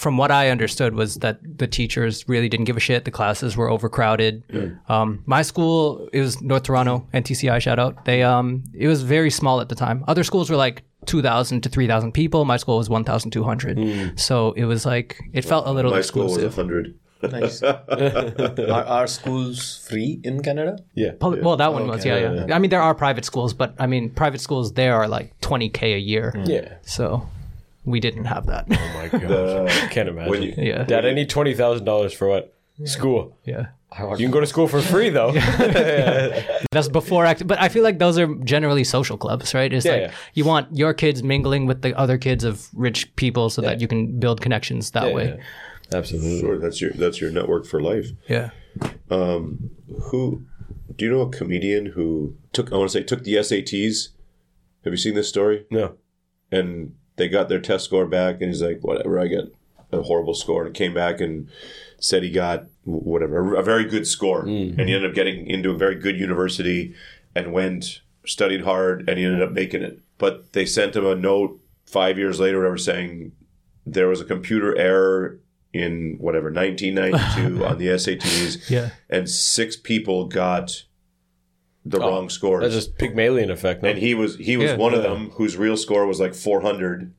[0.00, 3.04] from what I understood was that the teachers really didn't give a shit.
[3.04, 4.42] The classes were overcrowded.
[4.88, 8.06] Um, my school, it was North Toronto, NTCI shout out.
[8.06, 10.04] They um, it was very small at the time.
[10.08, 10.82] Other schools were like.
[11.06, 12.44] 2,000 to 3,000 people.
[12.44, 14.20] My school was 1,200.
[14.20, 16.94] So it was like, it felt a little My school was hundred.
[17.22, 17.62] Nice.
[17.62, 20.76] are, are schools free in Canada?
[20.94, 21.12] Yeah.
[21.18, 23.86] Public, well, that one was, yeah, yeah, I mean, there are private schools, but I
[23.86, 26.34] mean, private schools there are like 20K a year.
[26.44, 26.74] Yeah.
[26.82, 27.26] So
[27.90, 28.66] we didn't have that.
[28.70, 29.88] Oh my gosh.
[29.90, 30.42] Can't imagine.
[30.42, 30.84] you- yeah.
[30.84, 32.54] Dad, I need twenty thousand dollars for what?
[32.84, 33.36] School.
[33.44, 33.66] Yeah.
[33.98, 35.32] You can go to school for free though.
[36.70, 39.70] That's before act, but I feel like those are generally social clubs, right?
[39.72, 40.12] It's Yeah, like yeah.
[40.34, 43.88] you want your kids mingling with the other kids of rich people so that you
[43.88, 45.36] can build connections that way.
[45.36, 45.98] Yeah.
[45.98, 46.40] Absolutely.
[46.40, 48.06] Sure, that's your that's your network for life.
[48.28, 48.50] Yeah.
[49.10, 49.70] Um,
[50.10, 50.44] who
[50.96, 54.10] do you know a comedian who took I want to say took the SATs?
[54.84, 55.66] Have you seen this story?
[55.70, 55.96] No.
[56.52, 59.44] And they got their test score back, and he's like, "Whatever, I get
[59.92, 61.48] a horrible score." And came back and
[61.98, 64.80] said he got whatever a very good score, mm-hmm.
[64.80, 66.94] and he ended up getting into a very good university,
[67.34, 70.00] and went studied hard, and he ended up making it.
[70.18, 73.32] But they sent him a note five years later, whatever, saying
[73.86, 75.38] there was a computer error
[75.72, 78.90] in whatever 1992 on the SATs, Yeah.
[79.08, 80.84] and six people got
[81.84, 82.62] the oh, wrong scores.
[82.62, 83.82] That's just Pygmalion effect.
[83.82, 83.90] No?
[83.90, 84.76] and he was he was Yeah.
[84.76, 87.12] one of them whose real score was like 400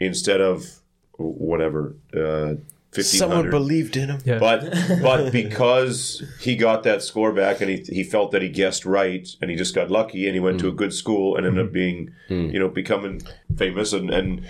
[0.00, 0.80] instead of
[1.16, 2.56] whatever uh,
[2.92, 3.50] 1500.
[3.50, 4.20] believed in him.
[4.24, 4.38] Yeah.
[4.38, 4.70] but
[5.02, 9.28] but because he got that score back and he, he felt that he guessed right
[9.40, 10.76] and he just got lucky and he went to a mm.
[10.76, 11.74] good school and ended up mm-hmm.
[11.74, 12.52] being mm.
[12.52, 13.22] you know becoming
[13.56, 14.44] famous and and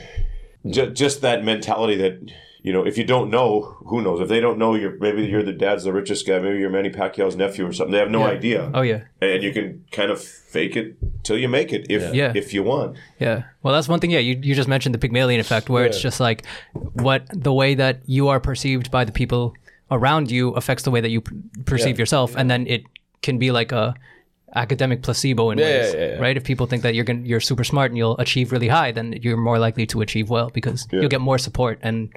[0.68, 2.20] ju- just that mentality that
[2.66, 3.48] you know if you don't know
[3.90, 6.58] who knows if they don't know you're maybe you're the dad's the richest guy maybe
[6.62, 9.00] you're Manny Pacquiao's nephew or something they have no idea Oh yeah.
[9.20, 9.66] and you can
[9.98, 10.18] kind of
[10.54, 12.32] fake it till you make it if Yeah.
[12.42, 13.38] if you want Yeah.
[13.62, 14.10] Well, that's one thing.
[14.16, 16.38] Yeah, you, you just mentioned the Pygmalion effect, where it's just like
[17.06, 19.44] what the way that you are perceived by the people
[19.90, 21.36] around you affects the way that you p-
[21.72, 22.82] perceive yourself, and then it
[23.26, 23.94] can be like a
[24.54, 26.20] academic placebo in Yeah, ways, yeah, yeah, yeah.
[26.24, 26.36] right?
[26.36, 29.12] If people think that you're gonna, you're super smart and you'll achieve really high, then
[29.22, 32.08] you're more likely to achieve well because you'll get more support and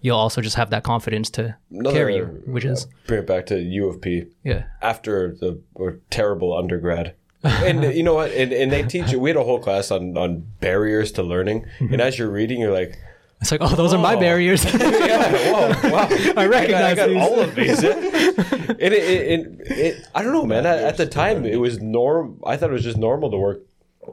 [0.00, 3.60] you'll also just have that confidence to carry you, which is Bring it back to
[3.60, 4.26] U of P.
[4.44, 4.64] yeah.
[4.82, 7.14] after the or terrible undergrad.
[7.44, 8.32] and you know what?
[8.32, 9.20] And, and they teach you.
[9.20, 11.66] We had a whole class on on barriers to learning.
[11.78, 12.00] And mm-hmm.
[12.00, 12.98] as you're reading, you're like,
[13.40, 14.64] It's like, oh, those are my barriers.
[14.74, 16.08] yeah, whoa, wow.
[16.36, 17.22] I recognize I got, these.
[17.22, 17.84] all of these.
[17.84, 20.66] and it, it, it, it, I don't know, man.
[20.66, 22.40] At, at the time, it was norm.
[22.44, 23.62] I thought it was just normal to work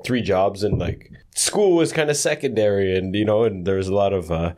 [0.04, 3.88] three jobs and like school was kind of secondary and you know and there was
[3.88, 4.54] a lot of uh,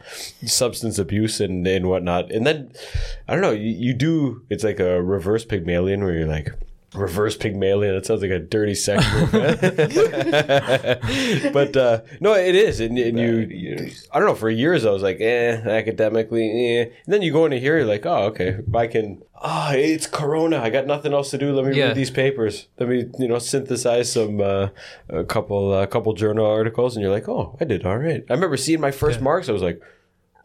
[0.45, 2.31] substance abuse and, and whatnot.
[2.31, 2.71] And then
[3.27, 6.51] i don't know you, you do it's like a reverse pygmalion where you're like
[6.95, 7.95] reverse pygmalion.
[7.95, 9.31] That sounds like a dirty sex move
[11.53, 12.79] but uh no it is.
[12.79, 16.83] And, and you i don't know for years i was like eh academically eh.
[16.83, 20.59] and then you go into here you're like oh okay i can ah it's corona.
[20.59, 21.53] I got nothing else to do.
[21.53, 21.87] Let me Yeah.
[21.87, 22.67] read these papers.
[22.79, 24.69] Let me you know synthesize some uh,
[25.09, 26.95] a couple a couple journal articles.
[26.95, 28.23] And you're like oh i did all right.
[28.29, 29.49] I remember seeing my first marks.
[29.49, 29.81] I was like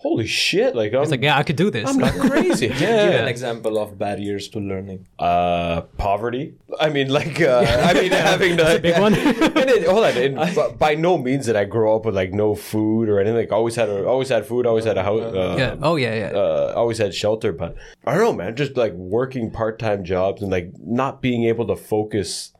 [0.02, 1.88] holy shit like i'm, It's like, yeah, I could do this.
[1.88, 5.06] I'm not crazy yeah Give yeah an example of barriers to learning.
[5.18, 6.54] uh, poverty.
[6.80, 9.14] I mean, like, uh, I mean, having the big one.
[9.60, 12.32] and it, hold on, and b- by no means did I grow up with like
[12.32, 13.36] no food or anything.
[13.36, 15.76] Like, always had a, always had food, always had a house, uh, yeah.
[15.80, 16.30] Oh yeah, yeah.
[16.38, 17.52] uh, always had shelter.
[17.52, 18.56] But I don't know, man.
[18.56, 22.52] Just like working part time jobs and like not being able to focus.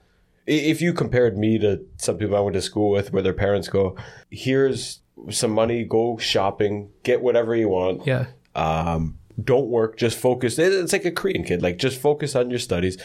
[0.46, 3.68] If you compared me to some people I went to school with, where their parents
[3.68, 3.96] go,
[4.31, 8.27] here's some money, go shopping, get whatever you want yeah.
[8.55, 10.59] um, don't work, just focus.
[10.59, 12.98] It's like a Korean kid, like just focus on your studies.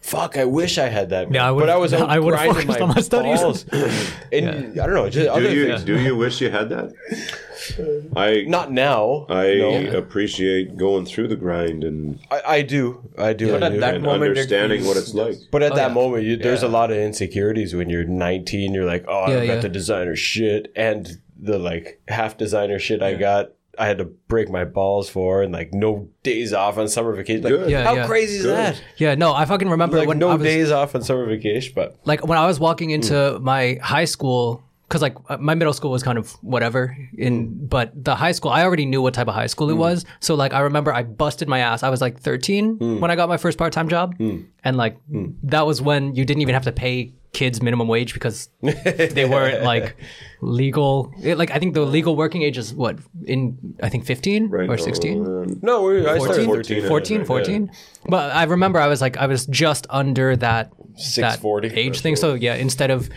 [0.00, 1.32] Fuck, I wish I had that.
[1.32, 3.40] Yeah, I but would've- I was out I would've grinding focused on my studies.
[3.40, 3.64] balls.
[4.32, 5.84] and I don't know, just do other you things.
[5.84, 6.92] do you wish you had that
[8.16, 9.26] I Not now.
[9.28, 9.96] I no.
[9.98, 13.80] appreciate going through the grind and, I, I do, I do, But I at do.
[13.80, 15.36] that and moment understanding what feels it's like.
[15.52, 15.94] but at that yeah.
[15.94, 18.74] moment, you, there's a lot of insecurities when you're 19.
[18.74, 19.60] You're like, oh, I Yeah, got yeah.
[19.60, 23.52] the designer shit and the like half designer shit I got.
[23.78, 27.42] I had to break my balls for and like no days off on summer vacation.
[27.42, 28.06] Like, Yeah, how yeah.
[28.06, 28.56] crazy is Good.
[28.56, 28.82] that?
[28.98, 31.72] Yeah, no, I fucking remember Like when no I was days off on summer vacation,
[31.74, 33.40] but like when I was walking into mm.
[33.40, 37.68] my high school because like uh, my middle school was kind of whatever in mm.
[37.70, 39.78] but the high school I already knew what type of high school it mm.
[39.78, 43.16] was so like I remember I busted my ass I was like 13 when I
[43.16, 44.98] got my first part-time job and like
[45.44, 49.64] that was when you didn't even have to pay kids minimum wage because they weren't
[49.64, 49.96] like
[50.42, 54.50] legal it, like I think the legal working age is what in I think 15
[54.50, 56.82] Right or 16 um, no, we, I started 14?
[56.82, 56.88] 13.
[56.88, 57.70] 14, 14.
[58.06, 60.72] But I remember I was like, I was just under that
[61.16, 61.40] that
[61.72, 62.16] age thing.
[62.16, 63.08] So yeah, instead of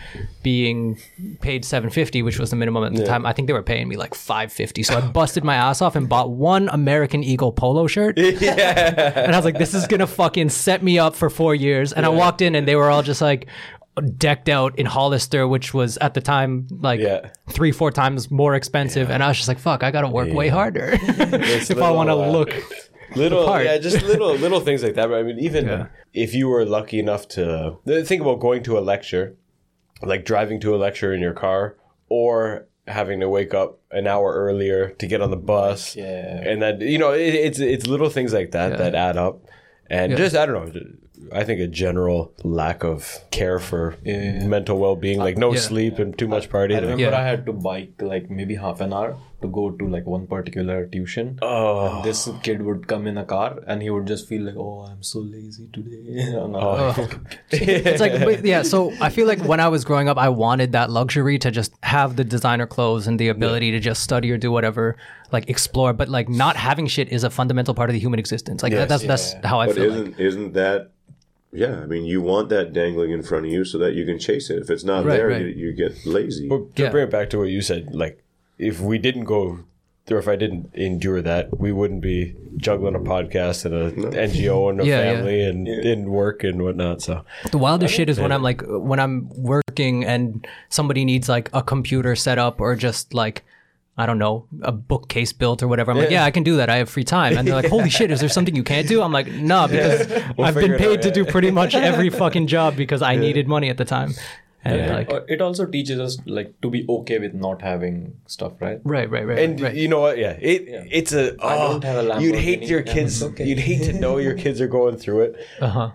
[0.42, 0.98] being
[1.40, 3.96] paid 750, which was the minimum at the time, I think they were paying me
[3.96, 4.82] like 550.
[4.84, 8.16] So I busted my ass off and bought one American Eagle polo shirt.
[8.18, 9.12] yeah.
[9.16, 11.92] And I was like, this is gonna fucking set me up for four years.
[11.92, 13.48] And I walked in and they were all just like
[14.18, 17.30] decked out in Hollister, which was at the time like Yeah.
[17.48, 19.10] three, four times more expensive.
[19.10, 22.14] And I was just like, fuck, I gotta work way harder if I want to
[22.14, 22.52] uh, look.
[23.14, 23.64] little part.
[23.64, 25.86] yeah just little little things like that but i mean even Yeah.
[26.12, 29.36] if you were lucky enough to think about going to a lecture
[30.02, 31.76] like driving to a lecture in your car
[32.08, 36.42] or having to wake up an hour earlier to get on the bus Yeah.
[36.50, 39.44] and then you know it, it's it's little things like that that add up
[39.88, 40.82] and just i don't know
[41.32, 45.60] I think a general lack of care for mental well-being, like no Yeah.
[45.60, 46.74] sleep and too much party.
[46.74, 47.18] I remember Yeah.
[47.18, 50.86] I had to bike like maybe half an hour to go to like one particular
[50.86, 51.38] tuition.
[51.42, 51.96] Oh.
[51.96, 54.86] And this kid would come in a car and he would just feel like, oh,
[54.90, 56.32] I'm so lazy today.
[56.36, 56.52] Oh.
[56.56, 56.94] oh.
[57.02, 57.18] like,
[57.50, 58.62] It's like, but yeah.
[58.62, 61.72] So I feel like when I was growing up, I wanted that luxury to just
[61.82, 64.96] have the designer clothes and the ability to just study or do whatever,
[65.32, 65.92] like explore.
[65.92, 68.62] But like not having shit is a fundamental part of the human existence.
[68.62, 69.84] Like that, that's that's how I But feel.
[69.92, 70.20] isn't Like.
[70.20, 70.90] isn't that?
[71.52, 74.18] Yeah, I mean, you want that dangling in front of you so that you can
[74.18, 74.58] chase it.
[74.58, 75.40] If it's not Right, there, right.
[75.40, 76.48] You, you get lazy.
[76.48, 76.90] But to Yeah.
[76.90, 78.22] bring it back to what you said, like
[78.58, 79.60] if we didn't go
[80.08, 84.70] or if I didn't endure that, we wouldn't be juggling a podcast and a NGO
[84.70, 85.12] and a Yeah, yeah.
[85.14, 87.02] family and in work and whatnot.
[87.02, 91.50] So The wildest shit is when I'm like when I'm working and somebody needs like
[91.52, 93.44] a computer set up or just like
[93.98, 95.90] I don't know a bookcase built or whatever.
[95.90, 96.68] I'm like, yeah, I can do that.
[96.68, 99.00] I have free time, and they're like, holy shit, is there something you can't do?
[99.02, 100.00] I'm like, no, because
[100.38, 101.14] I've been it out, paid to yeah.
[101.14, 104.12] do pretty much every fucking job because I needed money at the time.
[104.64, 108.52] And like, Uh, it also teaches us like to be okay with not having stuff,
[108.60, 108.80] right?
[108.84, 109.74] right, right, right, and right.
[109.74, 110.18] you know what?
[110.18, 111.36] Yeah, it it's a.
[111.38, 113.22] Oh, don't have a you'd hate your kids.
[113.22, 113.44] okay.
[113.46, 115.90] You'd hate to know your kids are going through it, Uh huh.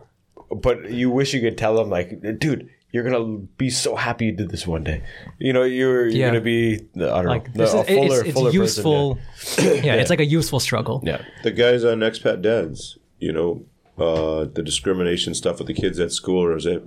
[0.49, 2.69] but you wish you could tell them like, dude.
[2.91, 5.01] You're gonna be so happy you did this one day.
[5.39, 6.27] You know, you're you're Yeah.
[6.27, 9.19] gonna be I don't Like know this a is, fuller, it's, it's fuller useful.
[9.59, 9.95] yeah.
[9.95, 11.01] it's like a useful struggle.
[11.05, 11.21] Yeah.
[11.43, 13.65] the guys on expat dads, you know,
[13.97, 16.83] uh, the discrimination stuff with the kids at school, or is it?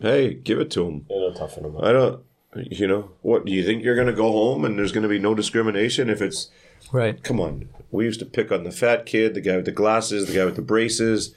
[0.00, 1.06] Hey, give it to them.
[1.08, 1.84] Yeah, they'll toughen them up.
[1.84, 2.22] I don't.
[2.54, 3.46] You know what?
[3.46, 6.10] Do you think you're going to go home and there's going to be no discrimination
[6.10, 6.50] if it's?
[6.92, 7.22] Right.
[7.22, 10.26] Come on, we used to pick on the fat kid, the guy with the glasses,
[10.26, 11.34] the guy with the braces,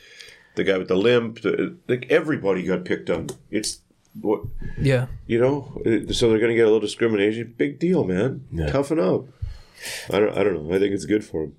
[0.56, 1.42] the guy with the limp.
[1.42, 3.30] The, like everybody got picked on.
[3.50, 3.82] It's
[4.22, 4.42] what
[4.78, 5.08] Yeah.
[5.28, 5.82] you know.
[6.12, 7.54] So they're going to get a little discrimination.
[7.58, 8.46] Big deal, man.
[8.70, 9.26] Toughen up.
[10.12, 10.38] I don't.
[10.38, 10.76] I don't know.
[10.76, 11.54] I think it's good for them.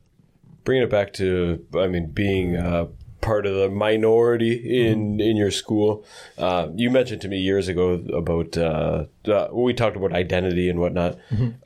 [0.65, 2.87] bringing it back to i mean being uh,
[3.21, 4.53] part of the minority
[4.89, 6.05] in in your school
[6.39, 7.85] uh, you mentioned to me years ago
[8.23, 11.13] about uh, uh, we talked about identity and whatnot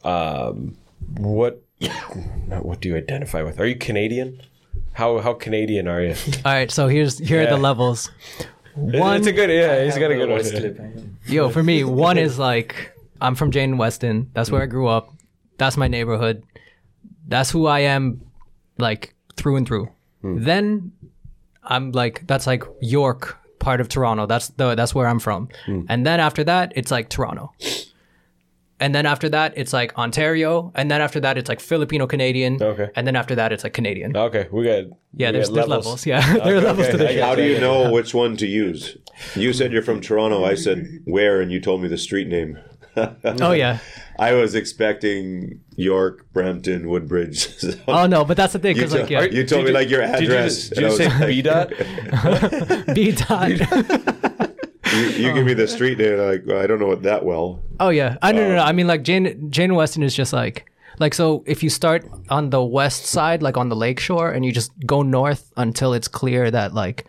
[0.05, 0.77] um,
[1.17, 1.63] what
[2.69, 4.41] what do you identify with are you canadian
[4.93, 6.71] how how canadian are you All right.
[6.71, 8.11] So here's here are the levels.
[8.81, 10.79] One, it's a good yeah he's got a good one voice clip.
[11.27, 14.31] Yo, for me, one is like I'm from Jane and Weston.
[14.33, 15.13] That's where I grew up.
[15.59, 16.43] That's my neighborhood.
[17.29, 18.23] That's who I am,
[18.79, 19.89] like through and through.
[20.23, 20.43] Hmm.
[20.43, 20.93] Then
[21.63, 24.27] I'm like that's like York, part of Toronto.
[24.27, 25.49] That's the that's where I'm from.
[25.67, 25.83] Hmm.
[25.89, 27.53] And then after that, it's like Toronto.
[28.81, 30.73] And then after that, it's like Ontario.
[30.75, 32.63] And then after that, it's like Filipino Canadian.
[32.63, 32.89] Okay.
[32.97, 34.17] And then after that, it's like Canadian.
[34.17, 36.07] okay we got yeah, we there's, got there's levels.
[36.07, 37.09] Yeah, there are levels to this.
[37.09, 37.19] I shit.
[37.21, 38.97] got How do you got know which one to use?
[39.35, 40.45] You said you're from Toronto.
[40.45, 42.59] I said where, and you told me the street name.
[43.25, 43.79] Oh yeah.
[44.19, 47.39] I was expecting York, Brampton, Woodbridge.
[47.59, 49.89] So Oh no, but that's the thing you, like told- yeah, you told me like
[49.89, 50.69] your did you, address.
[50.69, 53.49] just, did you and I was say like, b dot B dot.
[54.93, 56.15] you, you give me the street name.
[56.15, 57.63] and I'm like, well, I don't know it that well.
[57.81, 58.63] Oh yeah, I no, no no.
[58.63, 60.67] I mean like Jane Jane Weston is just like
[60.99, 64.45] like so if you start on the west side like on the lake shore and
[64.45, 67.07] you just go north until it's clear that like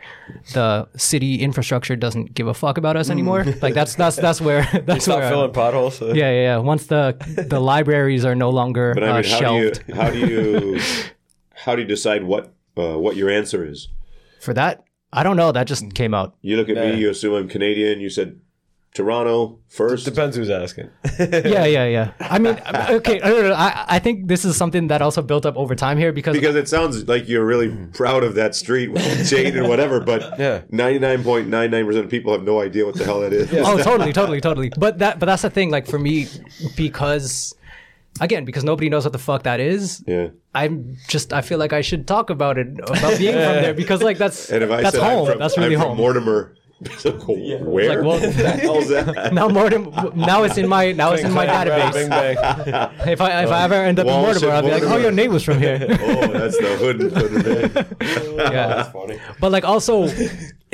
[0.53, 3.43] the city infrastructure doesn't give a fuck about us anymore.
[3.62, 6.57] like that's that's that's where that's stop where filling potholes yeah, yeah, yeah.
[6.57, 7.17] Once the
[7.49, 10.19] the libraries are no longer But I uh, mean, how do you shelved how do
[10.19, 10.79] you
[11.65, 13.89] how do you decide what uh, what your answer is?
[14.39, 15.51] for that, I don't know.
[15.51, 16.34] That just came out.
[16.41, 16.93] You look at Yeah.
[16.93, 16.99] me.
[17.01, 17.99] You assume I'm Canadian.
[17.99, 18.39] You said
[18.93, 20.04] Toronto first.
[20.04, 22.12] depends who's asking Yeah, yeah, yeah.
[22.19, 22.56] I mean,
[22.99, 23.21] okay.
[23.21, 26.12] I, don't I I think this is something that also built up over time here
[26.12, 29.99] because because it sounds like you're really proud of that street with Jane and whatever,
[30.01, 30.62] but Yeah.
[30.71, 33.49] 99.99% of people have no idea what the hell that is.
[33.54, 36.27] oh totally totally totally but that but that's the thing like for me
[36.75, 37.56] because
[38.19, 40.27] again because nobody knows what the fuck that is Yeah.
[40.54, 44.01] i'm just i feel like i should talk about it about being from there because
[44.04, 45.97] like that's And if I that's said home I'm from, that's really I'm from home
[45.97, 47.96] Mortimer, it's like, where?
[47.96, 49.34] Like, well- the hell's that?
[49.34, 53.08] now Mortimer now it's in my now it's in my Bang, database bang.
[53.08, 55.12] if i if i ever end up in Walsh mortimer i'll be like oh your
[55.12, 57.02] name was from here oh, that's the hood.
[57.02, 57.98] hood
[58.38, 60.08] yeah that's funny but like also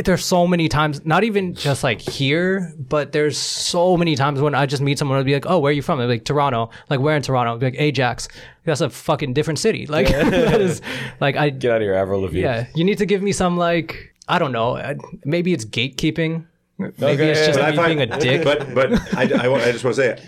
[0.04, 4.54] there's so many times, not even just like here, but there's so many times when
[4.54, 6.70] I just meet someone and be like, "Oh, where are you from?" I'm like Toronto.
[6.90, 7.56] Like where in Toronto?
[7.56, 8.28] I'd be like Ajax.
[8.64, 9.88] That's a fucking different city.
[9.88, 10.82] Like that is
[11.20, 12.42] like I Get out of here, Avril Lavigne.
[12.44, 12.68] yeah.
[12.76, 14.76] You need to give me some like I don't know.
[14.78, 16.46] uh, Maybe it's gatekeeping.
[16.78, 17.72] Maybe Okay, it's just yeah.
[17.72, 18.44] me But I being a dick.
[18.44, 20.22] But but I, I, I just want to say,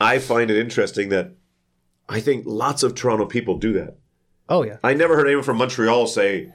[0.00, 1.32] I find it interesting that
[2.08, 3.96] I think lots of Toronto people do that.
[4.50, 6.52] oh yeah, I never heard anyone from Montreal say,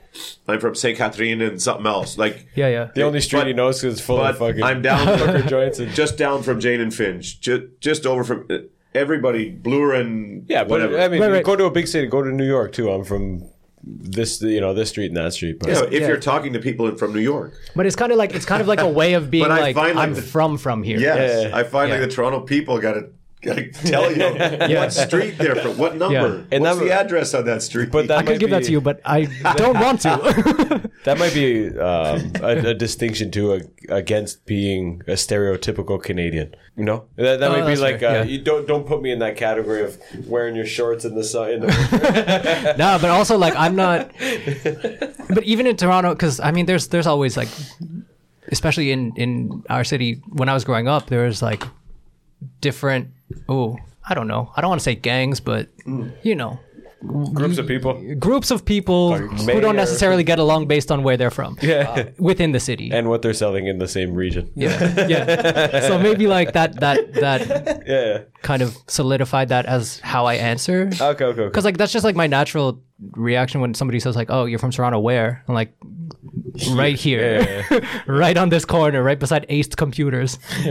[0.47, 2.89] "I'm from Saint Catherine and something else." Like, yeah, yeah.
[2.93, 5.47] The only street But- he knows is full but of fucking I'm down hooker from,
[5.47, 8.57] joints and just down from Jane and Finch, just just over from uh,
[8.93, 10.61] everybody, Bloor and yeah.
[10.63, 10.99] But whatever.
[10.99, 11.43] I mean, Right, right.
[11.43, 12.91] go to a big city, go to New York too.
[12.91, 13.49] I'm from
[13.83, 15.59] this, you know, this street and that street.
[15.59, 16.07] But You know, if Yeah.
[16.07, 18.67] you're talking to people from New York, But it's kind of like it's kind of
[18.67, 20.99] like a way of being I like find, like, I'm the- from from here.
[20.99, 21.57] yes, Yeah.
[21.57, 22.05] I find like Yeah.
[22.05, 23.05] the Toronto people got to
[23.41, 26.41] got to tell you what street they're from, what number, Yeah.
[26.51, 27.89] And what's that- the address on that street.
[27.89, 30.81] But that I could might give that to you, but I don't want to.
[31.05, 33.61] That might be um, a, a distinction too a,
[33.93, 36.53] against being a stereotypical Canadian.
[36.75, 38.23] You know, that, that Oh, might be like uh, yeah.
[38.23, 39.97] you don't don't put me in that category of
[40.27, 41.51] wearing your shorts in the sun.
[41.51, 44.11] In the, no, but also like I'm not.
[45.31, 47.49] But even in Toronto, because I mean, there's there's always like,
[48.47, 51.63] especially in in our city when I was growing up, there was like
[52.61, 53.09] different.
[53.47, 53.77] Oh,
[54.07, 54.51] I don't know.
[54.55, 55.69] I don't want to say gangs, but
[56.23, 56.59] you know,
[57.33, 57.93] groups of people.
[58.19, 59.61] groups of people who mayor.
[59.61, 61.57] don't necessarily get along based on where they're from.
[61.61, 61.89] Yeah.
[61.89, 62.91] uh, within the city.
[62.91, 64.51] And what they're selling in the same region.
[64.55, 65.87] yeah, yeah.
[65.87, 68.23] So maybe like that that that Yeah.
[68.41, 70.87] kind of solidified that as how I answer.
[70.93, 71.01] Okay.
[71.03, 71.23] Okay.
[71.25, 71.45] okay.
[71.45, 72.81] Because like that's just like my natural
[73.11, 75.73] reaction when somebody says like, "Oh, you're from Toronto, where?" I'm like,
[76.71, 77.65] right here,
[78.07, 80.37] right on this corner, right beside Ace Computers.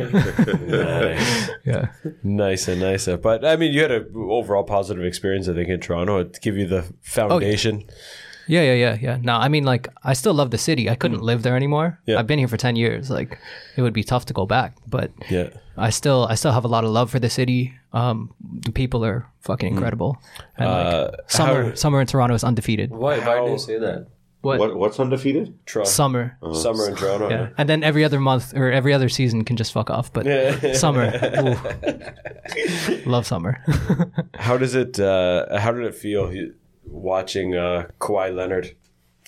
[0.69, 1.51] Nice.
[1.65, 1.89] Yeah,
[2.23, 3.07] Nice and nice.
[3.23, 6.19] But I mean, you had an overall positive experience, I think, in Toronto.
[6.19, 7.85] It give you the foundation.
[8.47, 9.19] yeah, yeah, yeah, yeah.
[9.21, 10.89] No, I mean like I still love the city.
[10.89, 12.01] I couldn't live there anymore.
[12.07, 12.19] Yeah.
[12.19, 13.11] I've been here for ten years.
[13.11, 13.39] Like
[13.77, 15.51] it would be tough to go back, but Yeah.
[15.77, 17.75] I still I still have a lot of love for the city.
[17.93, 18.35] Um,
[18.67, 20.19] the people are fucking incredible,
[20.57, 22.91] and like Uh, summer how- summer in Toronto is undefeated.
[22.91, 23.19] Why?
[23.21, 24.07] Why do you say that?
[24.41, 25.59] What, what, what's undefeated?
[25.67, 25.91] Toronto.
[25.91, 26.39] summer?
[26.53, 27.29] Summer in Toronto.
[27.29, 30.13] Yeah, and then every other month or every other season can just fuck off.
[30.13, 33.05] But summer, ooh.
[33.11, 33.61] love summer.
[34.35, 35.01] How does it?
[35.01, 36.33] Uh, how did it feel
[36.85, 38.77] watching uh, Kawhi Leonard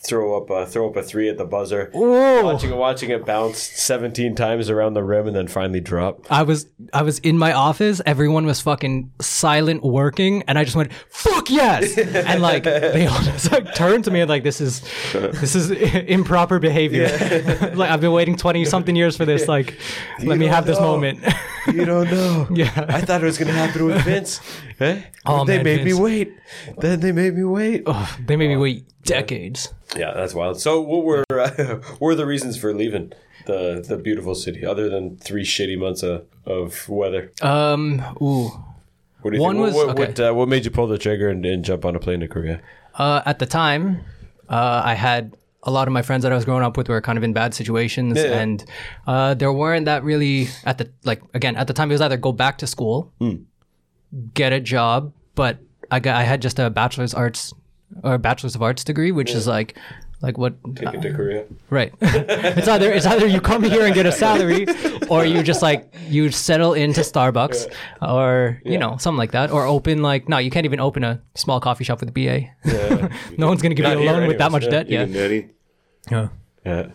[0.03, 1.91] throw up a throw up a three at the buzzer?
[1.95, 6.27] Watching watching it bounce seventeen times around the rim and then finally drop.
[6.31, 8.01] I was I was in my office.
[8.07, 13.21] Everyone was fucking silent working, and I just went "fuck yes!" and like they all
[13.23, 14.83] just like turned to me and like this is
[15.13, 15.71] this is
[16.09, 17.09] improper behavior.
[17.75, 19.49] like I've been waiting twenty something years for this.
[19.49, 19.79] Like
[20.23, 21.21] let me have this moment.
[21.73, 22.49] You don't know.
[22.51, 22.87] Yeah.
[22.89, 24.41] I thought it was gonna happen with Vince.
[24.81, 25.03] Eh?
[25.27, 26.33] Oh, they man, made me wait.
[26.79, 27.83] Then they made me wait.
[27.87, 29.75] Oh, they made me wait decades.
[29.97, 30.59] Yeah, that's wild.
[30.61, 31.51] So, what were uh,
[31.99, 33.13] what were the reasons for leaving
[33.47, 37.31] the the beautiful city, other than three shitty months of, of weather?
[37.43, 38.01] Um.
[38.23, 38.51] Ooh.
[39.23, 39.67] What do you One think?
[39.67, 40.07] was- what, what, okay.
[40.23, 42.29] what, uh, what made you pull the trigger and, and jump on a plane to
[42.29, 42.63] Korea?
[42.95, 44.01] Uh, at the time,
[44.49, 47.03] uh, I had a lot of my friends that I was growing up with were
[47.03, 48.41] kind of in bad situations, Yeah.
[48.41, 48.65] and
[49.07, 52.17] uh, there weren't that really at the like again at the time it was either
[52.17, 53.35] go back to school, Hmm.
[54.35, 55.59] Get a job, but
[55.91, 57.53] I got I had just a bachelor's arts
[58.03, 59.77] or bachelor's of arts degree, which is like
[60.23, 61.47] like what Ticket to Korea.
[61.71, 61.93] right.
[62.01, 64.67] it's either it's either you come here and get a salary,
[65.09, 69.65] or you just like you settle into Starbucks, or you know something like that, or
[69.65, 73.09] open like no, you can't even open a small coffee shop with a BA.
[73.39, 74.71] no one's gonna give Not you a loan with that much yeah.
[74.71, 74.89] debt.
[74.91, 75.05] Yeah.
[76.11, 76.29] Yeah.
[76.67, 76.87] Yeah.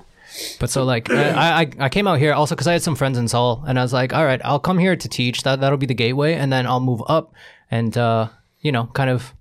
[0.60, 3.18] But so like I, I I came out here also because I had some friends
[3.18, 5.44] in Seoul, and I was like, all right, I'll come here to teach.
[5.44, 7.34] That that'll be the gateway, and then I'll move up
[7.72, 8.28] and uh,
[8.62, 9.34] you know kind of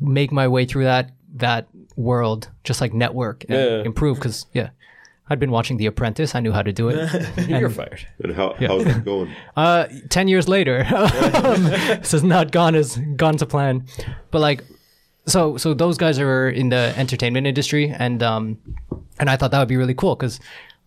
[0.00, 3.82] make my way through that that world, just like network and Yeah.
[3.84, 4.16] improve.
[4.18, 4.70] Because yeah,
[5.28, 6.34] I'd been watching The Apprentice.
[6.34, 6.98] I knew how to do it.
[7.48, 8.06] You're fired.
[8.22, 9.30] And how, how's it going?
[9.56, 10.84] Uh, ten years later,
[12.00, 13.86] this has not gone as gone to plan.
[14.30, 14.62] But like,
[15.28, 18.58] so so those guys are in the entertainment industry, and um,
[19.20, 20.40] and I thought that would be really cool because.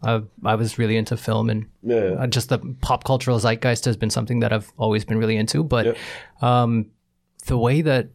[0.04, 2.16] Uh, I was really into film and Yeah.
[2.18, 5.64] uh, just the pop cultural zeitgeist has been something that I've always been really into.
[5.64, 5.98] But Yep.
[6.42, 6.88] um,
[7.46, 8.08] the way that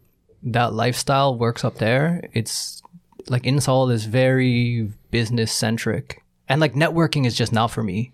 [0.42, 2.82] that lifestyle works up there, it's
[3.28, 8.10] like in Seoul is very business centric, and like networking is just not for me.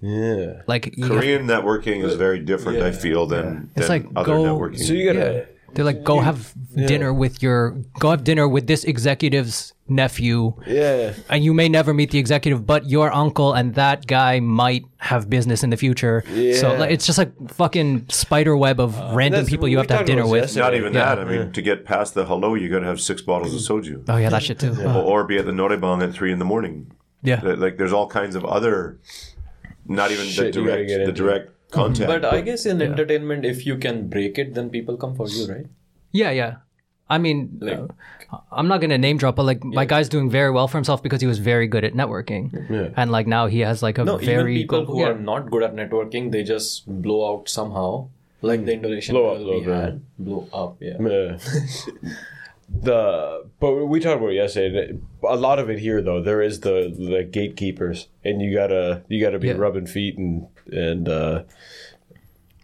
[0.00, 0.62] Yeah.
[0.68, 4.44] Like you- Korean networking is very different, I feel, than, It's than like other go-
[4.44, 4.78] networking.
[4.78, 5.48] So you gotta.
[5.68, 5.74] Yeah.
[5.74, 11.12] They're like, go have dinner with your, go have dinner with this executive's nephew, Yeah.
[11.30, 15.30] and you may never meet the executive, but your uncle and that guy might have
[15.30, 16.24] business in the future.
[16.26, 16.68] So Yeah.
[16.78, 20.06] like, it's just like fucking spider web of uh, random people you have to have
[20.06, 20.42] dinner with.
[20.44, 21.14] this Not even Yeah.
[21.14, 21.18] that.
[21.20, 24.04] I mean, to get past the hello, you got to have six bottles of soju.
[24.08, 24.74] Oh yeah, that shit too.
[24.82, 26.90] Or, or be at the noraebang at three in the morning.
[27.22, 27.40] Yeah.
[27.42, 28.98] Like- Like there's all kinds of other,
[29.86, 31.12] not even the Shit you gotta direct, the into.
[31.12, 32.08] direct content.
[32.08, 35.46] But I guess in entertainment, if you can break it, then people come for you,
[35.46, 35.66] right?
[36.12, 36.56] Yeah, yeah.
[37.08, 37.86] I mean, uh,
[38.50, 41.20] I'm not gonna name drop, but like my guy's doing very well for himself because
[41.20, 42.88] he was very good at networking, Yeah.
[42.96, 45.08] and like now he has like a No, very even people global- who yeah.
[45.10, 48.08] are not good at networking, they just blow out somehow.
[48.42, 50.00] Like the Indonesian Blow up, girl blow we up, had.
[50.18, 50.96] Blow up, yeah.
[51.00, 51.38] Yeah.
[52.68, 54.98] the but we talked about it yesterday.
[55.26, 59.20] A lot of it here, though, there is the the gatekeepers, and you gotta you
[59.22, 59.54] gotta be Yeah.
[59.54, 61.42] rubbing feet and and uh,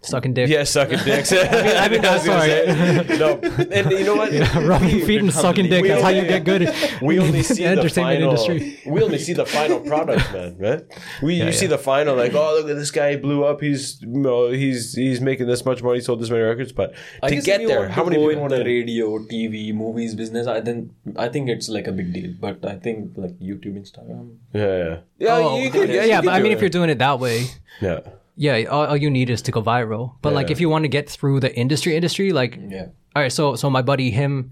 [0.03, 0.48] sucking dick.
[0.48, 1.32] yeah, sucking dicks.
[1.32, 4.32] I mean, that's no, and you know what?
[4.42, 5.82] Yeah, rubbing feet and sucking dick.
[5.82, 6.74] we That's how you get good.
[7.03, 8.30] We only see the entertainment final.
[8.30, 8.80] industry.
[8.86, 10.57] We only see the final product, man.
[10.59, 10.84] Right?
[11.22, 13.61] We you see the final, like, oh, look at this guy, he blew up.
[13.61, 16.72] He's you know, he's he's making this much money, sold this many records.
[16.72, 18.50] But I to guess get you there, want how to many go people in want
[18.53, 18.64] the to?
[18.64, 20.46] radio, TV, movies business?
[20.46, 22.32] I then I think it's like a big deal.
[22.40, 24.36] But I think like YouTube, Instagram.
[24.53, 25.28] Yeah, yeah, oh, yeah.
[25.30, 26.55] Oh, you could, yeah, you could but I do mean, it.
[26.57, 27.46] if you're doing it that way,
[27.80, 28.00] yeah.
[28.37, 30.14] Yeah, all, all you need is to go viral.
[30.22, 32.87] But like, if you want to get through the industry, industry, like, Yeah.
[33.14, 34.51] all right, so so my buddy, him,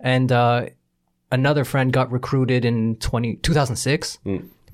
[0.00, 0.66] and uh,
[1.30, 4.18] another friend got recruited in 20, 2006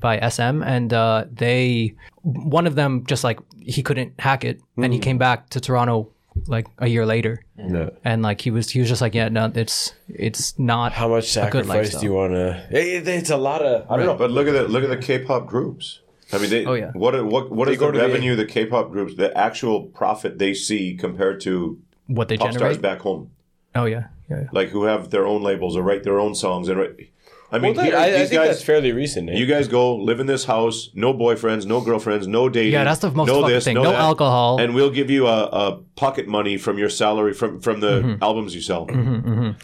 [0.01, 4.93] by SM, and uh, they one of them just like he couldn't hack it, and
[4.93, 6.11] he came back to Toronto
[6.49, 7.91] like a year later, No.
[8.05, 11.37] and like he was he was just like, yeah, no, it's it's not How much
[11.37, 12.67] a good sacrifice do you want to?
[12.71, 13.91] It, it's a lot of.
[13.91, 14.17] I don't know.
[14.17, 16.01] But look at the look at the K-pop groups.
[16.33, 16.91] I mean, they, Oh, yeah.
[16.95, 20.55] what what what is go the the- revenue the K-pop groups, the actual profit they
[20.55, 22.83] see compared to what they pop stars generate.
[22.83, 23.31] back home,
[23.75, 24.41] Oh yeah, yeah.
[24.41, 24.49] yeah.
[24.53, 27.11] like who have their own labels or write their own songs and write.
[27.53, 29.31] I mean, Well, here, I, I these think guys, that's fairly recent.
[29.31, 29.35] eh?
[29.37, 32.73] you guys go live in this house, no boyfriends, no girlfriends, no dating.
[32.73, 33.77] Yeah, that's the most no this, thing.
[33.77, 34.59] No, No that, alcohol.
[34.59, 38.23] and we'll give you a, a pocket money from your salary from from the Mm-hmm.
[38.25, 38.87] albums you sell.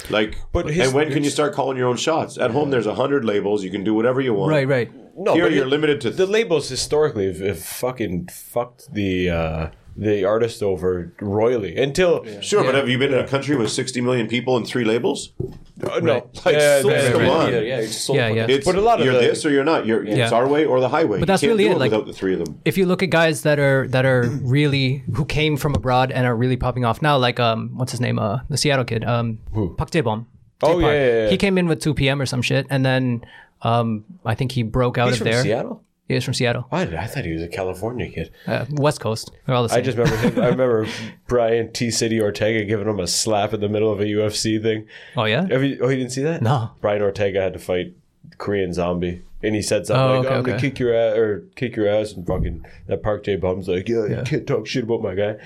[0.09, 2.39] Like, But his- and when can you start calling your own shots?
[2.39, 3.65] At home, there's a hundred labels.
[3.65, 4.51] You can do whatever you want.
[4.53, 4.91] Right, right.
[5.23, 9.29] No, Here, but you're it- limited to the labels historically have, have fucking fucked the
[9.31, 9.67] uh,
[9.97, 14.01] the artist over royally until Sure, but have you been in a country with 60
[14.01, 15.33] million people and three labels?
[15.83, 17.29] Uh, no, Like, Yeah, so- yeah, come yeah.
[17.31, 17.53] on.
[17.53, 18.47] Yeah, yeah, it's Yeah, yeah.
[18.49, 19.85] It's, But a lot of you're the- this or you're not.
[19.87, 21.19] You're, It's our way or the highway.
[21.19, 22.61] But that's you can't really do it, like- without the three of them.
[22.65, 24.23] if you look at guys that are that are
[24.57, 28.01] really who came from abroad and are really popping off now, like um, what's his
[28.01, 28.19] name?
[28.19, 29.39] Uh, the Seattle kid, um,
[29.77, 30.27] Park Jae-bom.
[30.63, 31.29] Oh, yeah, yeah, yeah.
[31.31, 33.23] He came in with 2PM or some shit, and then
[33.63, 35.43] um, I think he broke out He's of from there.
[35.43, 35.83] Seattle.
[36.09, 38.33] He is from Seattle, Why did I thought he was a California kid?
[38.49, 39.31] uh, West Coast.
[39.47, 39.79] They're all the same.
[39.79, 40.41] I just remember him.
[40.43, 40.87] I remember
[41.29, 44.89] Brian T City Ortega giving him a slap in the middle of a UFC thing.
[45.17, 45.47] oh yeah.
[45.49, 46.43] Have you, oh, you didn't see that?
[46.43, 46.73] No.
[46.81, 47.95] Brian Ortega had to fight
[48.39, 50.71] Korean Zombie, and he said something Oh, like, okay, "Oh, I'm gonna okay.
[50.71, 54.07] kick your ass or kick your ass," and fucking that Park J Bum's like, "Yeah,
[54.07, 55.37] you can't talk shit about my guy."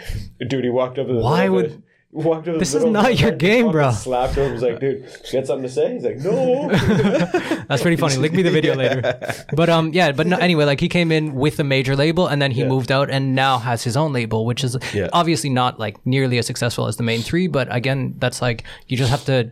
[0.49, 1.83] Dude, he walked up to the Why would-
[2.15, 3.91] Walked to This is not your game, bro.
[3.91, 4.53] Slapped him.
[4.53, 6.69] Was like, "Dude, you got something to say?" He's like, "No."
[7.69, 8.17] That's pretty funny.
[8.19, 9.19] Link me the video later.
[9.53, 10.13] But um, yeah.
[10.13, 12.69] But no, anyway, like he came in with a major label, and then he Yeah.
[12.69, 15.09] moved out, and now has his own label, which is Yeah.
[15.13, 17.49] obviously not like nearly as successful as the main three.
[17.49, 19.51] But again, that's like you just have to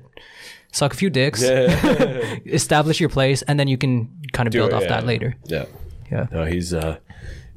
[0.71, 1.43] suck a few dicks,
[2.47, 4.89] establish your place, and then you can kind of Do build it, off yeah.
[4.89, 5.35] that later.
[5.47, 5.65] yeah.
[6.11, 6.27] Yeah.
[6.31, 6.99] No, he's uh,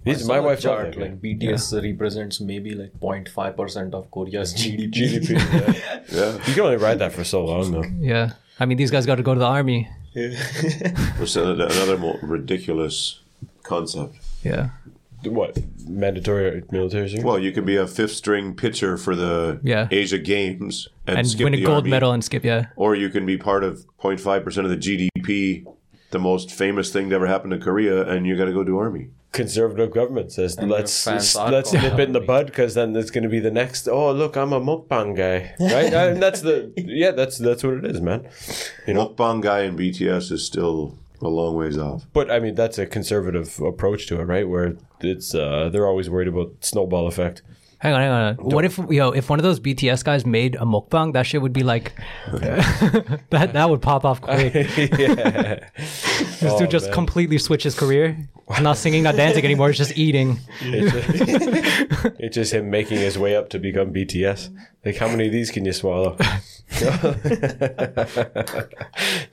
[0.06, 0.60] he's my saw a wife.
[0.62, 1.20] chart like him.
[1.20, 4.94] BTS represents maybe like 0.5 percent of Korea's GDP.
[4.94, 5.30] GDP.
[5.34, 6.00] yeah.
[6.10, 6.34] Yeah.
[6.48, 7.84] You can only ride that for so long, though.
[8.00, 8.34] Yeah.
[8.60, 9.90] I mean, these guys got to go to the army.
[10.14, 13.20] It's a- another more ridiculous
[13.64, 14.16] concept.
[14.44, 14.70] Yeah.
[15.24, 17.24] What mandatory military service?
[17.26, 19.88] Well, you can be a fifth string pitcher for the Yeah.
[19.92, 22.44] Asia Games and, And skip win a gold Army, medal and skip.
[22.46, 22.68] Yeah.
[22.76, 25.66] or you can be part of 0.5% of the GDP,
[26.12, 28.78] the most famous thing to ever happen to Korea, and you got to go do
[28.78, 29.10] army.
[29.36, 32.74] Conservative government says And let's your fans let's called nip it in the bud because
[32.74, 33.88] then it's going to be the next.
[33.88, 35.94] Oh, look, I'm a mukbang guy, right?
[35.94, 38.28] and that's the yeah, that's that's what it is, man.
[38.88, 42.06] You know, Mukbang guy in BTS is still a long ways off.
[42.14, 44.48] but I mean that's a conservative approach to it, right?
[44.48, 47.42] Where it's uh, they're always worried about snowball effect.
[47.80, 48.36] Hang on, hang on.
[48.38, 51.54] What if yo, if one of those BTS guys made a mukbang, that shit would
[51.54, 51.94] be like
[52.32, 53.52] that.
[53.54, 54.54] That would pop off quick.
[54.78, 56.94] yeah, This Oh, dude just man.
[56.94, 58.18] completely switched his career.
[58.50, 59.68] He's not singing, not dancing anymore.
[59.70, 60.40] He's just eating.
[60.62, 64.50] it's just him making his way up to become BTS.
[64.86, 66.16] Like, how many of these can you swallow?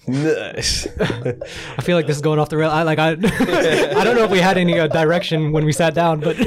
[0.07, 0.87] nice.
[0.99, 2.71] I feel like this is going off the rail.
[2.71, 3.11] I like I.
[3.13, 6.37] I don't know if we had any uh, direction when we sat down, but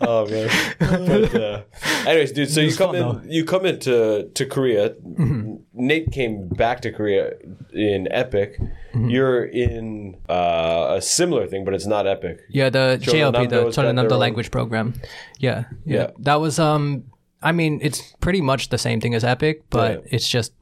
[0.00, 0.48] Oh man.
[0.78, 1.62] But, uh,
[2.06, 2.50] anyways, dude.
[2.50, 3.02] So you come fun, in.
[3.02, 3.20] though.
[3.26, 4.90] You come into to Korea.
[4.90, 5.56] Mm-hmm.
[5.74, 7.32] Nate came back to Korea
[7.72, 8.58] in EPIK.
[8.58, 9.08] Mm-hmm.
[9.10, 12.38] You're in uh, a similar thing, but it's not EPIK.
[12.48, 14.94] yeah, the JLP, the Jeollanam-do's got own- language program.
[15.38, 16.10] Yeah, yeah, Yeah.
[16.20, 17.04] That was um.
[17.46, 20.52] I mean, it's pretty much the same thing as EPIK, but it's just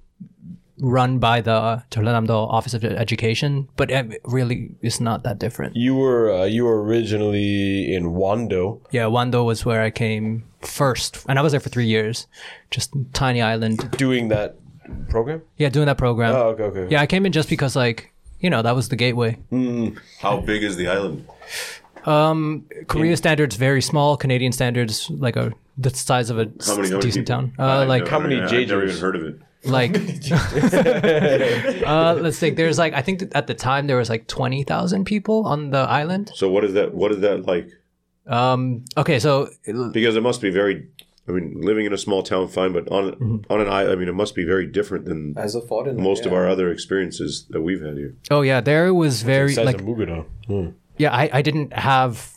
[0.79, 5.77] run by the Jeollanam-do Office of Education, but it really is not that different.
[5.77, 8.81] You were uh, you were originally in Wando.
[8.91, 12.27] Yeah, Wando was where I came first, and I was there for three years,
[12.71, 13.91] just tiny island.
[13.97, 14.57] doing that
[15.09, 15.41] program.
[15.57, 16.35] Yeah, doing that program.
[16.35, 16.93] Oh, okay, okay.
[16.93, 19.39] Yeah, I came in just because like you know that was the gateway.
[20.21, 21.27] How big is the island?
[22.05, 24.19] Um, Korea standards very small.
[24.19, 27.43] Canadian standards like a the size of a How many, how many decent people?
[27.49, 27.53] town.
[27.59, 28.89] I Uh, like how many I've never JJs?
[28.89, 29.37] even heard of it.
[29.65, 29.95] like
[31.87, 32.57] uh, let's think.
[32.57, 35.71] There's like I think that at the time there was like twenty thousand people on
[35.71, 36.31] the island.
[36.35, 36.95] So what is that?
[36.95, 37.71] What is that like?
[38.27, 38.85] Um.
[38.97, 39.49] Okay, so
[39.93, 40.89] Because it must be very.
[41.27, 43.37] I mean, living in a small town, fine, but on Mm-hmm.
[43.53, 46.27] on an island, I mean, it must be very different than As a foreigner, most
[46.27, 46.39] of yeah.
[46.39, 48.15] our other experiences that we've had here.
[48.31, 50.27] oh yeah, there was very Size like of Mugano.
[50.47, 50.69] Hmm.
[50.99, 52.35] yeah I, I didn't have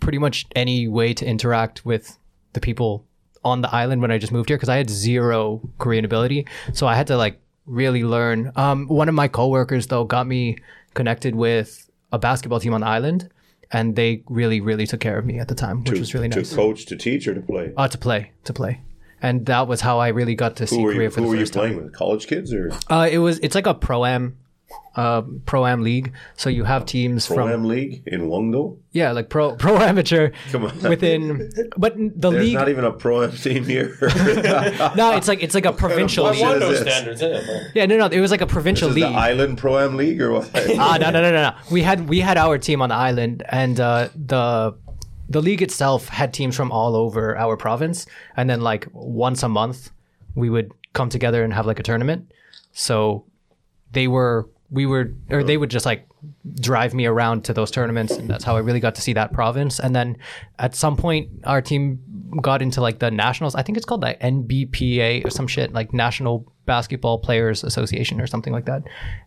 [0.00, 2.18] pretty much any way to interact with
[2.56, 3.04] the people
[3.44, 6.86] on the island when i just moved here because i had zero korean ability so
[6.88, 10.56] i had to like really learn um, one of my coworkers though got me
[10.94, 13.28] connected with a basketball team on the island
[13.72, 16.50] and they really really took care of me at the time which was really nice.
[16.50, 17.72] to coach, to teach, or to play.
[17.76, 18.80] uh, to play to play
[19.20, 21.26] and that was how i really got to see who were korea you, for who
[21.26, 21.92] the were you first time playing with?
[21.92, 24.36] College kids or uh, it was it's like a pro-am
[24.96, 28.78] uh, pro-am league so you have teams pro from am league in Wando?
[28.92, 30.80] Yeah, like pro pro amateur Come on.
[30.82, 32.54] within, but the There's league.
[32.54, 33.96] not even a pro am team here.
[34.96, 36.56] no, it's like it's like a provincial bullshit league.
[36.56, 36.80] is Wando this?
[36.80, 37.22] standards.
[37.22, 37.62] Yeah.
[37.74, 39.14] Yeah, no, no, it was like a provincial Is the league.
[39.14, 40.50] Island Pro Am League or what?
[40.78, 41.56] Ah, no, no, no, no, no.
[41.70, 44.74] We had we had our team on the island, and uh, the
[45.28, 48.06] the league itself had teams from all over our province,
[48.36, 49.90] and then like once a month,
[50.34, 52.32] we would come together and have like a tournament.
[52.72, 53.24] So
[53.92, 56.08] they were we were or they would just like
[56.60, 59.32] drive me around to those tournaments and that's how I really got to see that
[59.32, 59.78] province.
[59.78, 60.16] And then
[60.58, 62.00] at some point our team
[62.42, 63.54] got into like the nationals.
[63.54, 68.26] I think it's called the NBPA or some shit like National Basketball Players Association or
[68.26, 68.82] something like that.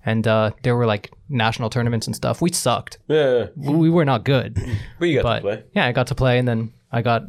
[0.05, 2.41] And uh, there were like national tournaments and stuff.
[2.41, 2.99] We sucked.
[3.07, 3.47] Yeah.
[3.55, 4.59] we were not good.
[4.99, 5.63] But you got but to play.
[5.73, 7.23] yeah I got to play and then I got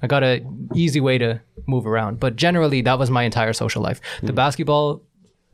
[0.00, 2.20] I got a easy way to move around.
[2.20, 4.00] But generally that was my entire social life.
[4.22, 5.02] The basketball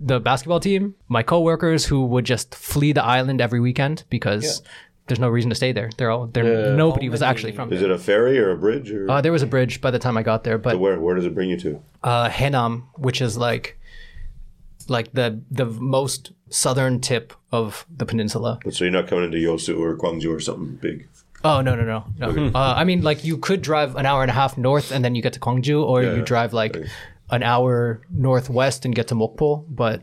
[0.00, 4.62] the basketball team my coworkers who would just flee the island every weekend because
[5.08, 7.90] there's no reason to stay there they're all there nobody was actually from Is there
[7.90, 10.16] it a ferry or a bridge or uh, there was a bridge by the time
[10.16, 11.00] I got there but where?
[11.00, 11.82] Where does it bring you to?
[12.04, 13.78] uh, Haenam, which is like
[14.88, 18.58] like the the most southern tip of the peninsula.
[18.70, 21.06] So you're not coming into Yosu or Gwangju or something big.
[21.44, 22.50] Oh no no no no!
[22.54, 25.14] Uh, I mean, like you could drive an hour and a half north and then
[25.14, 26.76] you get to Gwangju, or Yeah, you drive like
[27.30, 29.64] an hour northwest and get to Mokpo.
[29.68, 30.02] But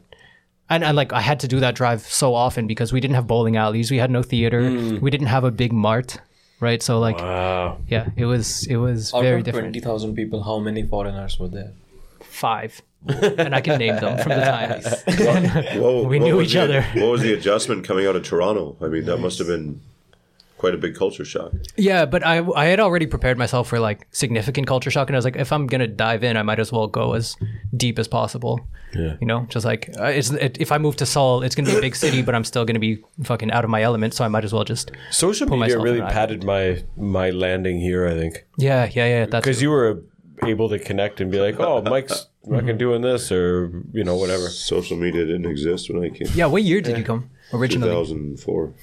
[0.70, 3.28] and, and like I had to do that drive so often because we didn't have
[3.28, 5.00] bowling alleys, we had no theater, mm.
[5.02, 6.18] we didn't have a big mart,
[6.60, 6.82] right?
[6.82, 7.78] So like Wow.
[7.88, 9.66] yeah, it was it was Out very of different.
[9.74, 11.72] twenty thousand people, how many foreigners were there?
[12.22, 15.80] Five, and I can name them from the time.
[15.82, 16.82] Whoa, We knew each the- other.
[16.96, 18.76] What was the adjustment coming out of Toronto?
[18.82, 19.82] I mean, that must have been
[20.66, 21.52] quite a big culture shock.
[21.90, 25.20] Yeah, but I I had already prepared myself for like significant culture shock, and I
[25.20, 27.36] was like, if I'm gonna dive in, I might as well go as
[27.84, 28.56] deep as possible.
[29.04, 29.14] Yeah.
[29.22, 31.78] You know, just like uh, it's it, if I move to Seoul, it's gonna be
[31.78, 32.94] a big city, but I'm still gonna be
[33.24, 35.84] fucking out of my element, so I might as well just Social Put media myself
[35.88, 36.64] really padded my
[36.98, 38.08] my landing here.
[38.08, 38.34] I think
[38.70, 39.26] yeah yeah yeah.
[39.32, 39.92] That's because you were
[40.54, 42.56] able to connect and be like, "Oh, Mike's Mm-hmm.
[42.60, 44.48] fucking doing this," or you know, whatever.
[44.50, 46.28] Social media didn't exist when I came.
[46.40, 46.46] yeah.
[46.54, 47.90] What year did you come originally?
[47.90, 48.74] 2004.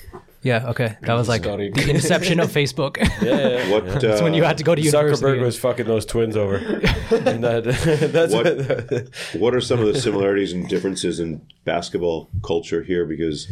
[0.42, 1.74] Yeah, okay, that was like Historic.
[1.74, 2.96] the inception of Facebook.
[3.22, 3.68] Yeah.
[3.72, 3.86] What?
[3.88, 5.24] Uh, That's when you had to go to university.
[5.24, 6.56] Zuckerberg was fucking those twins over.
[7.10, 7.64] and that,
[8.12, 9.40] that's What- what.
[9.40, 13.06] What are some of the similarities and differences in basketball culture here?
[13.06, 13.48] Because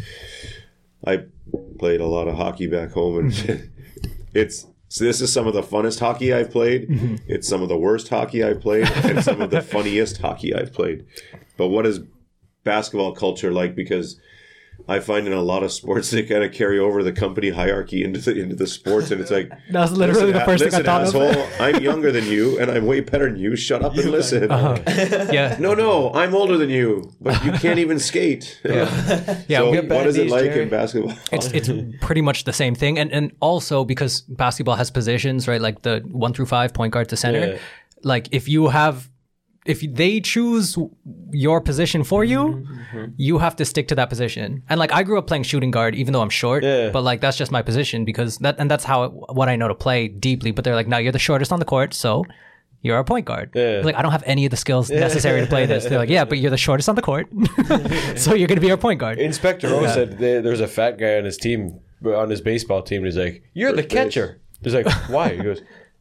[1.07, 1.25] I
[1.79, 3.71] played a lot of hockey back home, and
[4.35, 6.87] it's so this is some of the funnest hockey I've played.
[7.29, 10.73] It's some of the worst hockey I've played, and some of the funniest hockey I've
[10.73, 11.07] played.
[11.57, 12.01] But what is
[12.65, 13.75] basketball culture like?
[13.77, 14.19] Because
[14.89, 18.03] I find in a lot of sports they kind of carry over the company hierarchy
[18.05, 20.85] into the into the sports, and it's like That's literally the first thing I listen,
[20.85, 21.15] thought of.
[21.15, 23.57] asshole, I'm younger than you, and I'm way better than you.
[23.57, 24.51] Shut up and listen.
[24.51, 24.79] Uh-huh.
[25.33, 28.61] yeah, No, no, I'm older than you, but you can't even skate.
[28.65, 28.87] yeah.
[29.49, 30.63] so, what is it like Jerry.
[30.63, 31.13] in basketball?
[31.33, 31.69] it's it's
[32.01, 36.01] pretty much the same thing and and also because basketball has positions right like the
[36.11, 37.59] one through five point guard to center Yeah.
[38.03, 39.10] like if you have
[39.67, 40.77] if they choose
[41.33, 42.41] your position for you
[42.91, 45.71] Mm-hmm, you have to stick to that position and like i grew up playing shooting
[45.71, 46.91] guard even though i'm short Yeah.
[46.91, 49.09] but like that's just my position because that and that's how
[49.41, 51.65] what i know to play deeply but they're like no you're the shortest on the
[51.67, 52.25] court so
[52.83, 53.51] you're a point guard.
[53.55, 53.83] Yeah.
[53.85, 55.85] Like I don't have any of the skills necessary to play this.
[55.85, 57.29] They're like, yeah, but you're the shortest on the court,
[58.17, 59.19] so you're gonna be our point guard.
[59.19, 63.07] Inspector O said there's a fat guy on his team, on his baseball team, and
[63.13, 64.05] he's like, "You're the First base.
[64.05, 65.61] catcher." He's like, "Why?" He goes,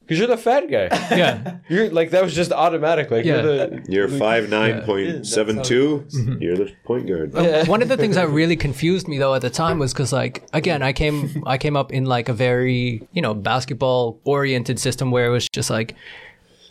[0.10, 0.88] Because you're the fat guy.
[1.16, 1.57] Yeah.
[1.70, 3.12] You're like that was just automatic.
[3.12, 3.43] Like Yeah.
[3.43, 6.07] you're the You're five nine point seven two.
[6.10, 6.41] Mm-hmm.
[6.41, 7.32] You're the point guard.
[7.68, 10.47] One of the things that really confused me though at the time was because like
[10.51, 15.12] again I came I came up in like a very you know basketball oriented system
[15.12, 15.95] where it was just like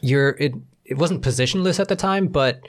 [0.01, 2.61] you're it it wasn't positionless at the time but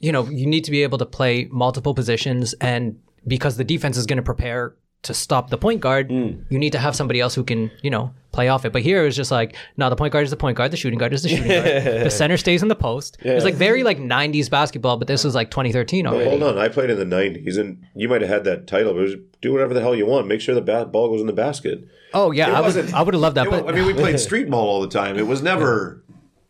[0.00, 2.98] you know you need to be able to play multiple positions and
[3.28, 6.78] because the defense is going to prepare to stop the point guard you need to
[6.78, 9.30] have somebody else who can you know play off it but here it was just
[9.32, 11.48] like no the point guard is the point guard the shooting guard is the shooting
[11.48, 11.64] guard
[12.04, 15.34] the center stays in the post it's like very like 90s basketball but this was
[15.34, 18.44] like 2013 already Hold on, I played in the '90s, and you might have had
[18.44, 18.92] that title.
[18.94, 20.28] But it was do whatever the hell you want.
[20.28, 21.84] Make sure the ba- ball goes in the basket.
[22.14, 23.50] Oh yeah, It I would wasn't- I would have loved that.
[23.50, 25.18] But wa- I mean, we played street ball all the time.
[25.18, 26.02] It was never.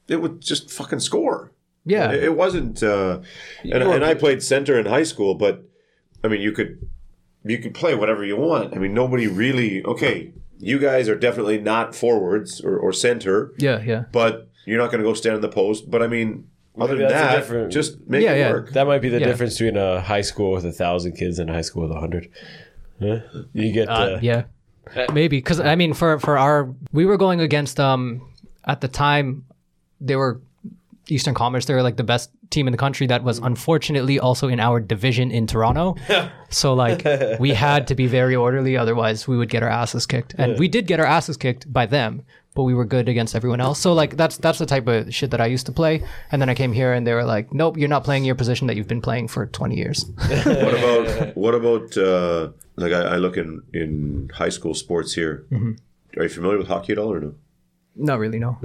[0.08, 1.52] It would just fucking score.
[1.86, 2.82] yeah, It, it wasn't.
[2.82, 3.20] Uh,
[3.64, 5.64] and, and I played center in high school, but
[6.22, 6.86] I mean, you could
[7.44, 8.74] you can play whatever you want.
[8.74, 9.84] I mean, nobody really.
[9.84, 14.04] Okay, you guys are definitely not forwards or, or center, yeah, yeah.
[14.12, 15.90] but you're not going to go stand in the post.
[15.90, 18.50] But I mean, other Maybe than that, just make Yeah, it yeah.
[18.52, 18.70] work.
[18.72, 19.26] that might be the Yeah.
[19.26, 22.00] difference between a high school with a thousand kids and a high school with a
[22.00, 22.28] hundred.
[23.00, 23.18] Huh?
[23.52, 24.44] You get Uh, uh, yeah,
[25.12, 28.22] maybe because I mean, for for our we were going against um
[28.64, 29.44] at the time
[30.00, 30.40] they were
[31.08, 31.66] Eastern Commerce.
[31.66, 33.06] They were like the best team in the country.
[33.06, 35.96] That was unfortunately also in our division in Toronto.
[36.50, 37.04] so like
[37.40, 40.34] we had to be very orderly, otherwise we would get our asses kicked.
[40.38, 42.22] And we did get our asses kicked by them,
[42.54, 43.80] but we were good against everyone else.
[43.80, 46.04] So like that's that's the type of shit that I used to play.
[46.30, 48.66] And then I came here and they were like, nope, you're not playing your position
[48.66, 50.04] that you've been playing for 20 years.
[50.16, 55.46] what about what about uh, like I, I look in in high school sports here.
[55.50, 56.20] Mm-hmm.
[56.20, 57.34] Are you familiar with hockey at all or no?
[57.94, 58.58] not really, no.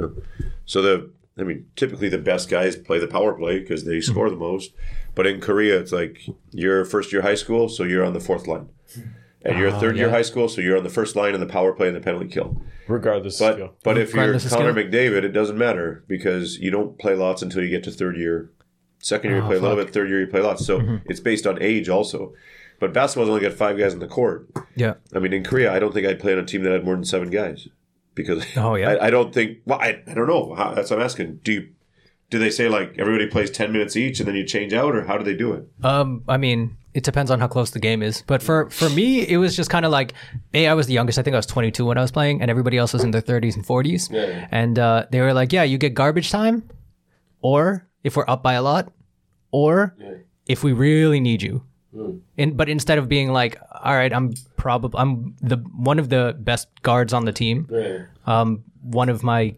[0.66, 1.10] So the
[1.40, 4.12] I mean, typically the best guys play the power play because they Mm-hmm.
[4.12, 4.74] score the most.
[5.16, 6.20] But in Korea, it's like
[6.52, 8.70] you're first year high school, so you're on the fourth line,
[9.44, 10.16] and you're third year Ah, yeah.
[10.18, 12.28] high school, so you're on the first line in the power play and the penalty
[12.28, 12.62] kill.
[12.88, 13.40] regardless.
[13.40, 13.74] But skill.
[13.84, 14.84] but if you're Regardless of Connor skill.
[14.92, 18.50] McDavid, it doesn't matter because you don't play lots until you get to third year.
[19.00, 20.66] Second year you Oh, play a little bit, third year you play lots.
[20.66, 20.96] So Mm-hmm.
[21.10, 22.34] it's based on age also.
[22.80, 24.48] But basketball's only got five guys on the court.
[24.76, 24.96] Yeah.
[25.16, 26.94] I mean, in Korea, I don't think I'd play on a team that had more
[26.96, 27.68] than seven guys
[28.18, 28.89] because Oh, yeah?
[28.89, 29.59] I, I don't think.
[29.65, 30.53] Well, I, I don't know.
[30.55, 31.39] How, that's what I'm asking.
[31.43, 31.70] Do you,
[32.30, 35.05] do they say like everybody plays ten minutes each and then you change out, or
[35.05, 35.70] how do they do it?
[35.86, 38.24] Um, I mean, it depends on how close the game is.
[38.28, 40.13] But for for me, it was just kind of like,
[40.53, 41.18] a, I was the youngest.
[41.18, 43.22] I think I was 22 when I was playing, and everybody else was in their
[43.22, 44.11] 30s and 40s.
[44.11, 44.47] Yeah.
[44.51, 46.68] And uh, they were like, "Yeah, you get garbage time,
[47.41, 48.91] or if we're up by a lot,
[49.51, 49.95] or
[50.47, 51.63] if we really need you."
[52.38, 56.36] In, but instead of being like, "All right, I'm probably I'm the one of the
[56.39, 57.68] best guards on the team,"
[58.26, 59.56] um, one of my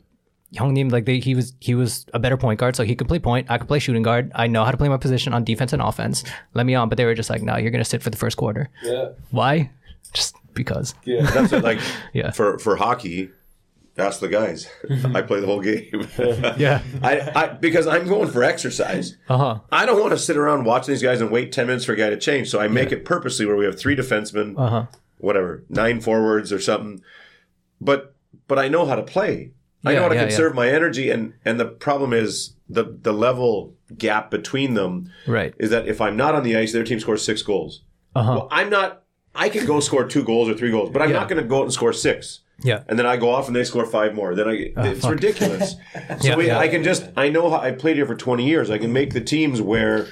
[0.52, 3.08] young name like they, he was he was a better point guard so he could
[3.08, 3.50] play point.
[3.50, 4.32] I could play shooting guard.
[4.36, 6.24] I know how to play my position on defense and offense.
[6.54, 6.90] Let me on.
[6.90, 8.70] But they were just like no you're gonna sit for the first quarter.
[8.84, 9.72] Yeah, why?
[10.14, 10.96] Just because.
[11.34, 11.80] That's it, like
[12.14, 12.32] Yeah.
[12.32, 13.30] for for hockey.
[14.00, 14.68] Ask the guys.
[15.14, 16.08] I play the whole game.
[16.58, 19.18] yeah I, I because I'm going for exercise.
[19.28, 21.94] uh-huh I don't want to sit around watching these guys and wait ten minutes for
[21.94, 22.50] a guy to change.
[22.50, 24.86] So I make it purposely where we have three defensemen, uh-huh
[25.18, 27.02] whatever, nine forwards or something.
[27.82, 28.16] But
[28.48, 29.52] but I know how to play.
[29.86, 32.84] I Yeah, know how to yeah, conserve my energy, and and the problem is the
[33.02, 36.84] the level gap between them right is that if I'm not on the ice, their
[36.84, 37.82] team scores six goals.
[38.16, 39.04] uh-huh Well, I'm not.
[39.36, 41.20] I can go score two goals or three goals, but I'm Yeah.
[41.20, 42.42] not going to go out and score six.
[42.64, 44.36] Yeah And then I go off and they score five more.
[44.36, 45.12] Then I it's fuck.
[45.12, 45.76] ridiculous.
[45.94, 46.60] so Yeah, we, yeah.
[46.60, 48.70] I can just I know how I played here for 20 years.
[48.70, 50.08] I can make the teams where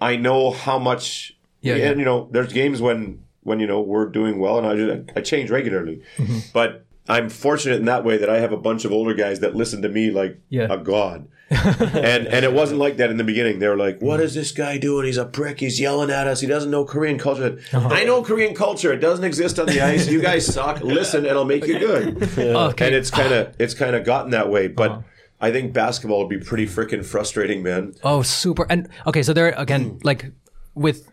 [0.00, 1.36] I know how much.
[1.60, 4.76] Yeah, and you know, there's games when when you know we're doing well, and I
[4.76, 6.02] just I change regularly.
[6.18, 6.38] Mm-hmm.
[6.52, 9.54] But I'm fortunate in that way that I have a bunch of older guys that
[9.54, 11.28] listen to me like a god.
[11.50, 13.58] and and it wasn't like that in the beginning.
[13.58, 15.04] They were like, "What is this guy doing?
[15.06, 15.60] He's a prick.
[15.60, 16.40] He's yelling at us.
[16.40, 17.88] He doesn't know Korean culture." Uh-huh.
[17.92, 18.92] I know Korean culture.
[18.92, 20.08] It doesn't exist on the ice.
[20.08, 20.80] You guys suck.
[20.82, 22.22] Listen, and it'll make you good.
[22.22, 22.72] okay Uh-huh.
[22.78, 24.68] And it's kind of it's kind of gotten that way.
[24.68, 25.02] But
[25.40, 27.94] I think basketball would be pretty freaking frustrating, man.
[28.02, 28.66] Oh, super.
[28.70, 30.32] And okay, so there again, like
[30.74, 31.10] with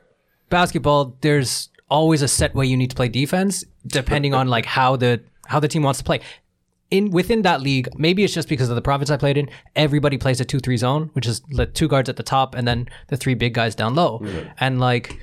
[0.50, 4.96] basketball, there's always a set way you need to play defense, depending on like how
[4.96, 6.22] the how the team wants to play.
[6.92, 9.50] In within that league, maybe it's just because of the province I played in.
[9.76, 12.90] Everybody plays a two-three zone, which is the two guards at the top and then
[13.08, 14.22] the three big guys down low.
[14.60, 15.18] And like,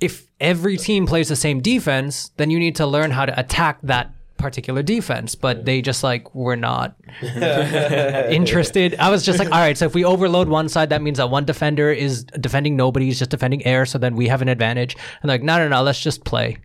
[0.00, 3.78] if every team plays the same defense, then you need to learn how to attack
[3.82, 5.34] that particular defense.
[5.34, 8.94] But they just like were not interested.
[8.96, 11.30] I was just like, all right, so if we overload one side, that means that
[11.30, 14.96] one defender is defending nobody, he's just defending air, so then we have an advantage.
[15.22, 16.58] And like, no, no, no, let's just play.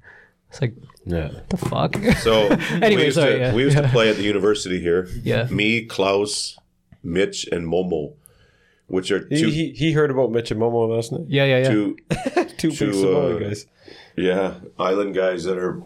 [0.50, 0.74] It's like,
[1.06, 1.32] yeah.
[1.50, 1.96] the fuck?
[2.20, 2.48] So
[2.82, 3.54] Anyway, we used, sorry, to, yeah.
[3.54, 5.08] we used to play at the university here.
[5.24, 5.48] Yeah.
[5.52, 6.58] Me, Klaus,
[7.04, 8.14] Mitch, and Momo,
[8.88, 11.26] which are He, two he, he heard about Mitch and Momo last night.
[11.28, 11.70] yeah, yeah, yeah.
[11.70, 11.98] two
[12.58, 13.66] Two big Samoa uh, guys.
[14.16, 15.82] yeah island guys that are.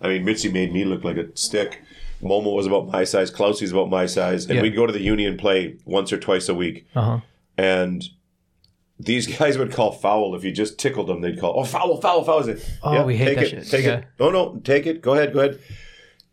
[0.00, 1.82] I mean, Mitzi made me look like a stick,
[2.22, 4.62] Momo was about my size, Klausie's about my size, and Yeah.
[4.62, 6.86] we'd go to the union play once or twice a week.
[6.94, 7.18] Uh-huh.
[7.58, 8.04] And
[8.98, 11.20] these guys would call foul if you just tickled them.
[11.20, 13.70] They'd call, "Oh, foul, foul, foul!" Say, Oh, we hate take that it, shit.
[13.70, 13.96] take Yeah.
[13.98, 14.04] it.
[14.18, 15.00] No, no, take it.
[15.02, 15.60] Go ahead, go ahead.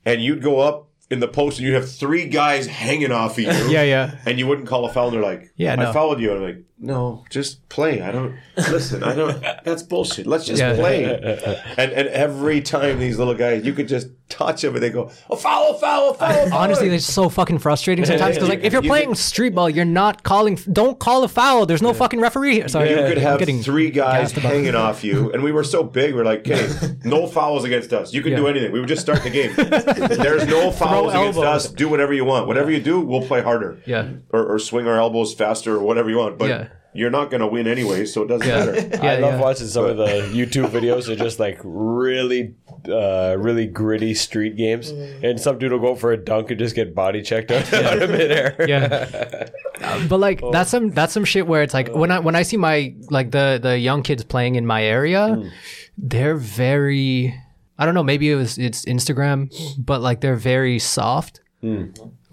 [0.05, 3.43] And you'd go up in the post, and you'd have three guys hanging off of
[3.43, 3.49] you.
[3.71, 4.15] Yeah, yeah.
[4.25, 5.93] And you wouldn't call a foul, and they're like, Yeah, I no.
[5.93, 8.01] fouled you." And I'm like, "No, just play.
[8.01, 9.03] I don't listen.
[9.03, 9.41] I don't.
[9.63, 10.27] That's bullshit.
[10.27, 10.75] Let's just Yeah.
[10.75, 11.05] play."
[11.77, 15.11] And and every time these little guys, you could just touch them, and they go,
[15.29, 18.81] "Oh, foul, foul, foul!" foul." Honestly, it's so fucking frustrating sometimes because, like, if you're
[18.83, 20.55] You playing could- street ball, you're not calling.
[20.71, 21.65] Don't call a foul.
[21.65, 22.55] There's no fucking referee.
[22.55, 22.67] here.
[22.67, 25.83] Sorry, you could I'm have getting three guys hanging off you, and we were so
[25.83, 26.15] big.
[26.15, 26.67] We're like, okay,
[27.03, 28.13] no fouls against us.
[28.13, 28.37] You can Yeah.
[28.37, 28.71] do anything.
[28.71, 29.53] We would just start the game.
[29.55, 31.65] There's no fouls against elbows.
[31.65, 31.71] us.
[31.71, 32.47] Do whatever you want.
[32.47, 33.77] Whatever you do, we'll play harder.
[33.85, 34.07] Yeah.
[34.31, 36.37] Or, or swing our elbows faster, or whatever you want.
[36.37, 36.67] But Yeah.
[36.95, 38.65] You're not going to win anyway, so it doesn't Yeah.
[38.65, 38.89] matter.
[39.03, 39.41] Yeah, I love yeah.
[39.41, 42.55] watching some of the YouTube videos of just like really,
[42.89, 46.75] uh, really gritty street games, and some dude will go for a dunk and just
[46.75, 48.55] get body checked out, out of midair.
[48.67, 49.47] yeah.
[49.81, 52.43] Uh, but like that's some that's some shit where it's like when I when I
[52.43, 55.51] see my like the the young kids playing in my area,
[55.97, 57.35] they're very
[57.77, 61.41] I don't know, maybe it was it's Instagram, but like they're very soft.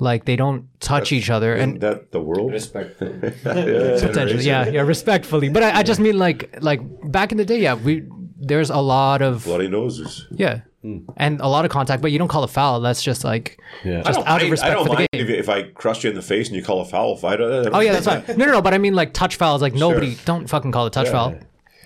[0.03, 2.51] Like they don't touch each other and that the world?
[2.51, 3.07] Respectful.
[3.45, 5.49] potentially yeah, yeah, respectfully.
[5.49, 6.81] But I, I just mean like like
[7.11, 8.03] back in the day, yeah, we
[8.37, 10.27] there's a lot of Bloody noses.
[10.31, 10.63] yeah.
[10.83, 10.99] Hmm.
[11.17, 12.81] And a lot of contact, but you don't call a foul.
[12.81, 14.03] That's just like Yeah.
[14.03, 15.21] just I don't out of respect I don't for the game.
[15.25, 17.15] if, if I crush you in the face and you call a foul.
[17.15, 18.25] If I don't, Oh yeah, that's fine.
[18.37, 18.63] No, no, no.
[18.63, 19.63] But I mean, like touch fouls.
[19.63, 21.37] Like nobody, don't fucking call it touch foul.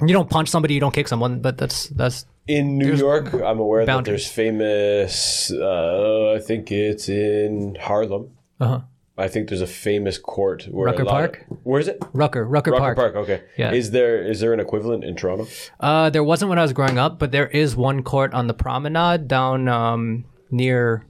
[0.00, 1.40] You don't punch somebody, you don't kick someone.
[1.40, 5.50] But that's that's In New York, I'm aware that there's famous.
[5.50, 8.30] Uh, I think it's in Harlem.
[8.60, 8.80] uh huh.
[9.18, 11.46] I think there's a famous court where Rucker Park?
[11.50, 12.02] Of, where is it?
[12.12, 12.96] Rucker, Rucker, Rucker Park.
[12.96, 13.16] Park.
[13.16, 13.42] Okay.
[13.56, 13.72] Yeah.
[13.72, 15.46] Is there is there an equivalent in Toronto?
[15.80, 18.54] Uh, there wasn't when I was growing up, but there is one court on the
[18.54, 21.06] promenade down um near.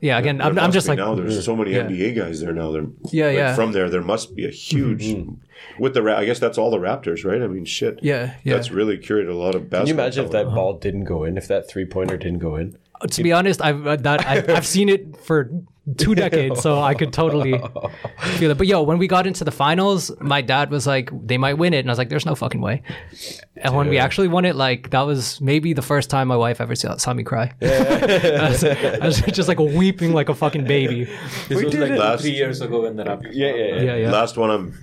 [0.00, 1.14] Yeah, again, I'm, I'm just like now.
[1.14, 1.82] There's so many Yeah.
[1.86, 2.72] NBA guys there now.
[2.72, 3.54] They're Yeah, like, yeah.
[3.54, 5.82] From there, there must be a huge mm-hmm.
[5.82, 6.02] with the.
[6.02, 7.42] Ra- I guess that's all the Raptors, right?
[7.42, 7.98] I mean, shit.
[8.02, 8.54] Yeah, yeah.
[8.54, 9.80] That's really curated a lot of basketball.
[9.80, 11.36] Can you imagine if that ball didn't go in?
[11.36, 12.78] If that three pointer didn't go in?
[13.10, 15.50] To be honest, I've uh, that I've, I've seen it for
[15.96, 17.52] two decades, so I could totally
[18.36, 18.58] feel it.
[18.58, 21.72] But yo, when we got into the finals, my dad was like, "They might win
[21.74, 22.82] it," and I was like, "There's no fucking way."
[23.56, 26.60] And when we actually won it, like that was maybe the first time my wife
[26.60, 27.52] ever saw, saw me cry.
[27.62, 31.04] I, was, I was just like weeping like a fucking baby.
[31.48, 33.30] This was like Last- three years ago when the Raptors.
[33.32, 33.82] Yeah, yeah, yeah.
[33.82, 34.10] Yeah, yeah.
[34.10, 34.74] Last one on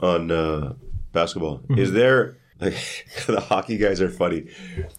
[0.00, 0.74] on uh,
[1.12, 1.58] basketball.
[1.58, 1.78] Mm-hmm.
[1.78, 2.74] Is there like,
[3.26, 4.46] the hockey guys are funny.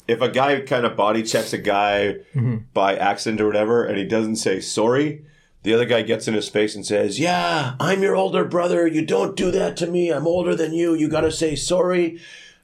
[0.08, 2.58] If a guy kind of body checks a guy Mm-hmm.
[2.74, 5.26] by accident or whatever, and he doesn't say sorry.
[5.64, 8.86] The other guy gets in his face and says, "Yeah, I'm your older brother.
[8.86, 10.12] You don't do that to me.
[10.12, 10.94] I'm older than you.
[10.94, 12.20] You got to say sorry."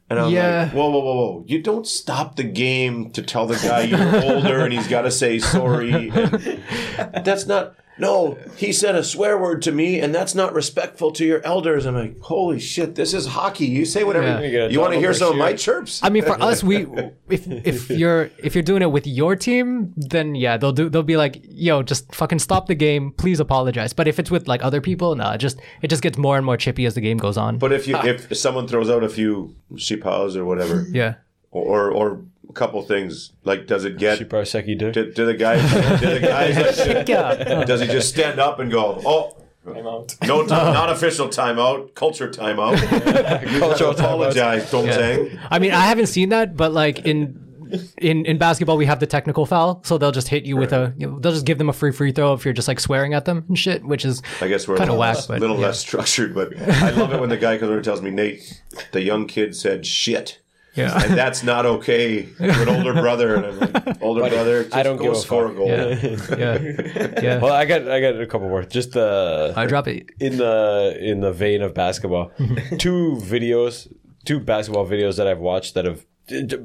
[0.09, 0.63] And I'm Yeah.
[0.65, 1.43] like, "Whoa, whoa, whoa, whoa!
[1.47, 5.11] You don't stop the game to tell the guy you're older and he's got to
[5.11, 6.11] say sorry."
[6.97, 7.75] And that's not.
[7.97, 11.85] No, he said a swear word to me, and that's not respectful to your elders.
[11.85, 13.65] I'm like, holy shit, this is hockey.
[13.65, 14.63] You say whatever Yeah.
[14.63, 16.01] You you, want to hear for some of my chirps.
[16.03, 16.87] I mean, for us, we
[17.29, 21.03] if if you're if you're doing it with your team, then yeah, they'll do they'll
[21.03, 23.11] be like, "Yo, just fucking stop the game.
[23.11, 26.17] Please apologize." But if it's with like other people, nah, it just it just gets
[26.17, 27.57] more and more chippy as the game goes on.
[27.57, 31.15] But if you if someone throws out a few sheepaws or whatever, yeah,
[31.51, 34.91] or or a couple things, like does it get Shipar Seki do.
[34.91, 35.61] do, do the guys
[35.99, 37.63] do the guys like, yeah.
[37.63, 39.37] does he just stand up and go, oh?
[39.63, 39.83] I'm.
[39.83, 40.05] No,
[40.43, 41.93] t- not official timeout.
[41.93, 42.81] Culture timeout.
[43.51, 45.39] You have to apologize, Dongzang.
[45.51, 47.51] I mean, I haven't seen that, but like in
[47.97, 50.93] in in basketball, we have the technical foul, so they'll just hit you with a
[50.97, 53.13] you know, they'll just give them a free free throw if you're just like swearing
[53.13, 55.67] at them and shit, which is I guess we're Kinda whack, less, but little yeah.
[55.67, 58.63] less structured, but I love it when the guy comes over and tells me, Nate,
[58.91, 60.39] the young kid said shit.
[60.73, 61.03] Yeah.
[61.03, 62.29] And that's not okay.
[62.39, 64.63] You're an older brother, and I'm like, older brother.
[64.63, 65.53] Just I don't go give a score fuck.
[65.53, 65.67] a goal.
[65.67, 67.39] Yeah, yeah, yeah.
[67.39, 68.63] Well, I got I got a couple more.
[68.63, 70.09] Just uh, I drop it.
[70.19, 72.31] in the in the vein of basketball,
[72.77, 73.91] two videos,
[74.25, 76.05] two basketball videos that I've watched that have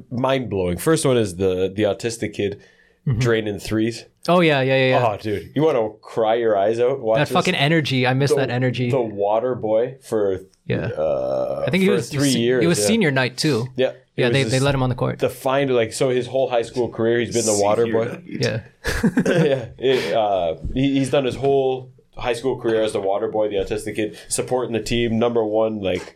[0.09, 0.77] mind blowing.
[0.77, 2.61] First one is the the autistic kid
[3.17, 4.05] draining threes.
[4.29, 4.87] Oh yeah, yeah, yeah.
[4.99, 5.07] yeah.
[5.07, 6.99] Oh, dude, you want to cry your eyes out?
[6.99, 7.33] Watch that this.
[7.33, 8.05] fucking energy.
[8.07, 8.89] I miss The- that energy.
[8.91, 10.87] The water boy for yeah.
[10.97, 12.63] uh, I think he was three se- years.
[12.63, 12.85] It was yeah.
[12.87, 13.67] senior night too.
[13.75, 15.19] Yeah, Yeah, they, his- they let him on the court.
[15.19, 18.21] the find like so his whole high school career he's been the water boy.
[18.25, 18.63] yeah.
[19.25, 23.47] yeah, it, uh, he, he's done his whole high school career as the water boy,
[23.47, 26.15] the autistic kid, supporting the team, number one, like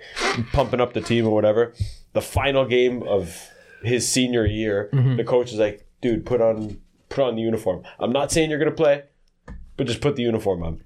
[0.52, 1.74] pumping up the team or whatever.
[2.14, 3.50] The final game of
[3.84, 6.80] his senior year, the coach is like, "Dude, put on
[7.12, 7.84] put on the uniform.
[8.00, 9.04] I'm not saying you're gonna play,
[9.78, 10.84] but just put the uniform on."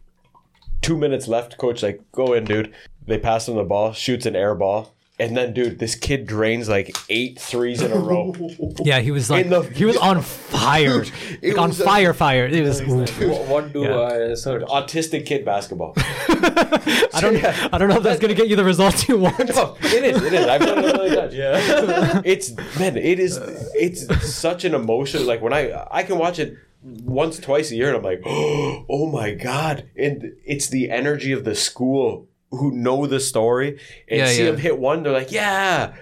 [0.81, 1.57] Two minutes left.
[1.57, 2.73] Coach like, "Go in, dude."
[3.07, 6.67] They pass him the ball, shoots an air ball, And then, dude, this kid drains
[6.67, 8.33] like eight threes in a row.
[8.83, 11.03] Yeah, he was like In the- he was on fire,
[11.41, 12.45] it like on was a- fire, fire.
[12.47, 12.81] It was.
[12.81, 13.21] oof.
[13.21, 14.31] What, what do Yeah.
[14.31, 14.63] I search?
[14.63, 15.93] Autistic kid basketball.
[15.97, 17.43] I don't.
[17.73, 19.39] I don't know if that's gonna get you the results you want.
[19.55, 20.21] No, it is.
[20.21, 20.45] It is.
[20.47, 21.33] I've done it a million times.
[21.33, 22.21] Yeah.
[22.25, 22.97] It's man.
[22.97, 23.37] It is.
[23.73, 25.25] It's such an emotion.
[25.25, 29.09] Like when I I can watch it once, twice a year, and I'm like, oh
[29.11, 29.89] my god!
[29.97, 32.27] And it's the energy of the school
[32.57, 34.49] who know the story and Yeah, see yeah.
[34.49, 35.03] him hit one.
[35.03, 35.93] They're like, yeah.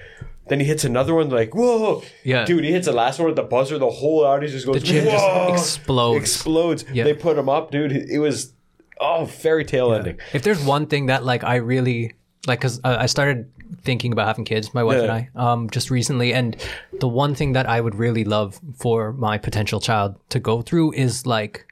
[0.50, 1.30] Then he hits another one.
[1.30, 2.46] They're like, whoa, Yeah.
[2.46, 2.64] dude.
[2.66, 3.78] He hits the last one at the buzzer.
[3.78, 6.22] The whole audience just goes, The gym just explodes.
[6.22, 6.86] explodes.
[6.92, 7.06] Yeah.
[7.06, 7.92] They put him up, dude.
[7.92, 8.54] It was
[9.00, 10.18] oh fairy tale ending.
[10.34, 12.14] If there's one thing that like I really
[12.46, 13.50] like, because I I started
[13.84, 16.56] thinking about having kids, my wife and I, um, just recently, and
[17.00, 20.92] the one thing that I would really love for my potential child to go through
[20.94, 21.66] is like.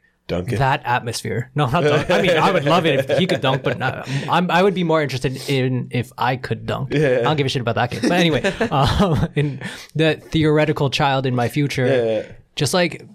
[0.57, 1.51] That atmosphere.
[1.55, 2.09] No, not dunk.
[2.09, 4.73] I mean, I would love it if he could dunk, but not, I'm, I would
[4.73, 6.95] be more interested in if I could dunk.
[6.95, 8.01] I don't give a shit about that kid.
[8.03, 9.61] But anyway, um, in
[9.95, 12.31] the theoretical child in my future, Yeah.
[12.55, 13.05] just like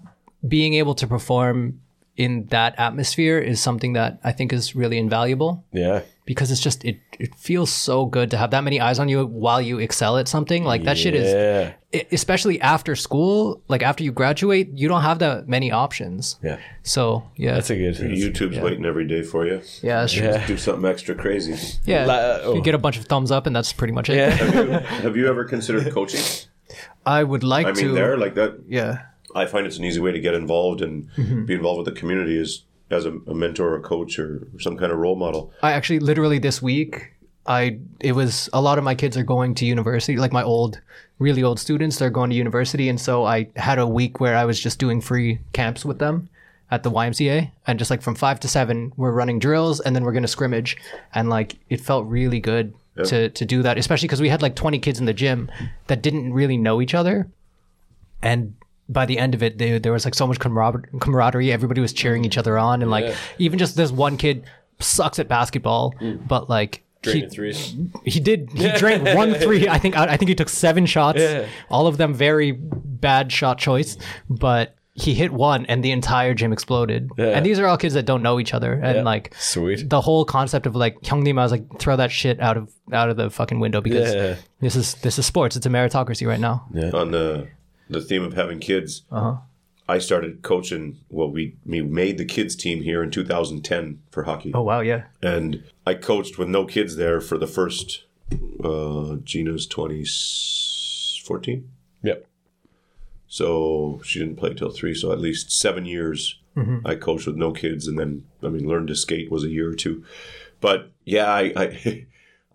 [0.47, 1.81] being able to perform
[2.15, 6.01] in that atmosphere is something that I think is really invaluable Yeah.
[6.27, 9.25] Because it's just it it feels so good to have that many eyes on you
[9.25, 12.03] while you excel at something like that shit is Yeah.
[12.11, 16.57] especially after school like after you graduate you don't have that many options Yeah.
[16.83, 17.95] so yeah That's a good.
[17.95, 19.61] YouTube's waiting every day for you.
[19.81, 20.27] yeah that's true.
[20.27, 20.45] Yeah.
[20.45, 21.55] Do something extra crazy.
[21.85, 22.53] yeah La- oh.
[22.55, 24.29] you get a bunch of thumbs up and that's pretty much it Yeah.
[24.29, 24.73] Have you,
[25.05, 26.21] have you ever considered coaching?
[27.05, 28.51] I would like I to mean, there like that.
[28.67, 28.91] yeah
[29.35, 31.45] I find it's an easy way to get involved and Mm-hmm.
[31.45, 34.77] be involved with the community is as a, a mentor or a coach or some
[34.77, 35.51] kind of role model.
[35.61, 37.13] I actually literally this week
[37.45, 40.79] I it was a lot of my kids are going to university like my old
[41.19, 44.45] really old students they're going to university and so I had a week where I
[44.45, 46.29] was just doing free camps with them
[46.69, 50.03] at the YMCA and just like from 5 to 7 we're running drills and then
[50.03, 50.77] we're going to scrimmage
[51.13, 52.73] and like it felt really good
[53.05, 55.49] to to do that especially cuz we had like 20 kids in the gym
[55.85, 57.27] that didn't really know each other
[58.21, 58.55] and
[58.89, 61.93] by the end of it they, there was like so much camarader- camaraderie everybody was
[61.93, 64.43] cheering each other on and like even just this one kid
[64.79, 66.25] sucks at basketball mm.
[66.27, 67.75] but like he, threes.
[68.05, 71.19] he did he drank one three i think I, I think he took seven shots
[71.19, 71.45] Yeah.
[71.69, 73.97] all of them very bad shot choice
[74.29, 77.27] but he hit one and the entire gym exploded Yeah.
[77.27, 79.87] and these are all kids that don't know each other and like Sweet.
[79.89, 83.09] the whole concept of like Hyungnim, I was like throw that shit out of out
[83.09, 84.35] of the fucking window because Yeah.
[84.59, 86.89] this is this is sports it's a meritocracy right now Yeah.
[86.93, 87.47] On the
[87.89, 89.37] the theme of having kids, Uh-huh.
[89.89, 90.97] I started coaching.
[91.09, 94.51] Well, we we made the kids team here in 2010 for hockey.
[94.53, 98.03] oh wow yeah and I coached with no kids there for the first
[98.63, 101.69] uh, Gina's 2014.
[102.03, 102.25] Yep.
[103.27, 104.93] So she didn't play till three.
[104.93, 106.39] So at least seven years
[106.85, 109.69] I coached with no kids, and then I mean learned to skate was a year
[109.69, 110.03] or two.
[110.59, 112.05] But yeah, I I,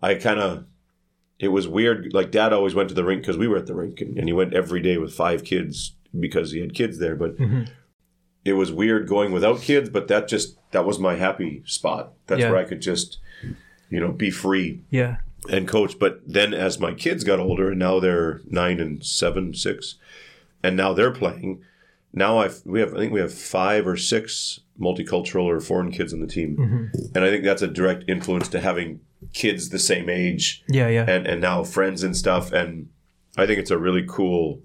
[0.09, 0.65] I kind of
[1.43, 2.13] it was weird.
[2.13, 4.27] Like Dad always went to the rink because we were at the rink, and, and
[4.27, 7.15] he went every day with five kids because he had kids there.
[7.15, 7.63] But mm-hmm.
[8.45, 9.89] it was weird going without kids.
[9.89, 12.13] But that just that was my happy spot.
[12.27, 12.51] That's Yeah.
[12.51, 13.19] where I could just
[13.89, 15.17] you know be free yeah
[15.49, 15.99] and coach.
[15.99, 19.95] But then as my kids got older, and now they're nine and seven, six,
[20.63, 21.61] and now they're playing.
[22.13, 26.13] Now I've we have I think we have five or six multicultural or foreign kids
[26.13, 26.85] on the team, mm-hmm.
[27.15, 29.01] and I think that's a direct influence to having
[29.33, 32.51] kids the same age yeah yeah and and now friends and stuff.
[32.51, 32.89] And
[33.37, 34.61] I think it's a really cool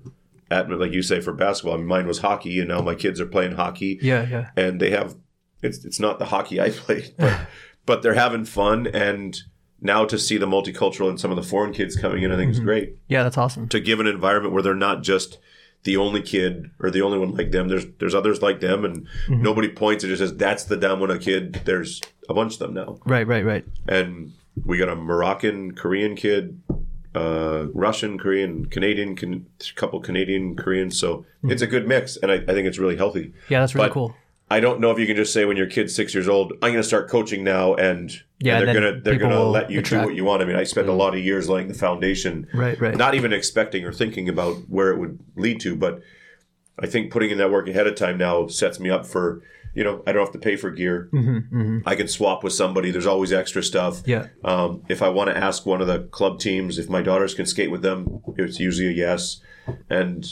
[0.50, 1.74] atmosphere, like you say, for basketball.
[1.74, 4.80] I mean, mine was hockey, and now my kids are playing hockey yeah yeah and
[4.80, 5.16] they have
[5.62, 7.40] it's it's not the hockey I played, but
[7.86, 9.40] but they're having fun and
[9.80, 12.50] now to see the multicultural and some of the foreign kids coming in, I think
[12.50, 12.66] is mm-hmm.
[12.66, 12.98] great.
[13.06, 15.38] yeah that's awesome To give an environment where they're not just
[15.84, 17.68] the only kid or the only one like them.
[17.68, 19.42] There's there's others like them, and mm-hmm.
[19.42, 20.04] nobody points.
[20.04, 21.10] It just says that's the dumb one.
[21.10, 21.62] A kid.
[21.64, 24.32] There's a bunch of them now, right right right and
[24.64, 26.60] we got a Moroccan Korean kid,
[27.14, 30.98] uh, Russian Korean, Canadian, can, couple Canadian Koreans.
[30.98, 33.32] So it's a good mix, and I, I think it's really healthy.
[33.48, 34.14] yeah that's really But cool
[34.50, 36.70] I don't know if you can just say when your kid's six years old, I'm
[36.72, 40.04] going to start coaching now, and Yeah, and they're gonna they're gonna let you attract-
[40.04, 40.40] do what you want.
[40.40, 42.96] I mean, I spent a lot of years laying the foundation, Right, right.
[42.96, 46.00] Not even expecting or thinking about where it would lead to, but
[46.78, 49.42] I think putting in that work ahead of time now sets me up for
[49.78, 51.08] you know I don't have to pay for gear.
[51.86, 52.90] I can swap with somebody.
[52.90, 53.94] There's always extra stuff.
[54.02, 54.26] Mm-hmm, Yeah.
[54.44, 57.46] Um, if I want to ask one of the club teams if my daughters can
[57.46, 59.40] skate with them, it's usually a yes.
[59.88, 60.26] And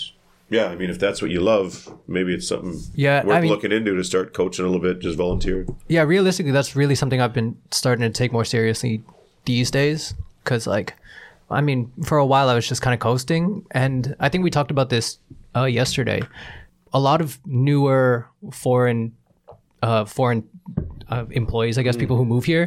[0.49, 1.71] yeah, I mean, if that's what you love,
[2.07, 5.01] maybe it's something Yeah, worth I mean- looking into to start coaching a little bit,
[5.01, 5.67] just volunteering.
[5.89, 9.03] yeah realistically that's really something i've been starting to take more seriously
[9.45, 10.95] these days because like
[11.51, 14.51] i mean for a while i was just kind of coasting and i think we
[14.51, 15.19] talked about this
[15.57, 16.21] uh, yesterday
[16.93, 19.13] a lot of newer foreign
[19.89, 20.41] uh, foreign
[21.13, 22.65] uh, employees i guess people who move here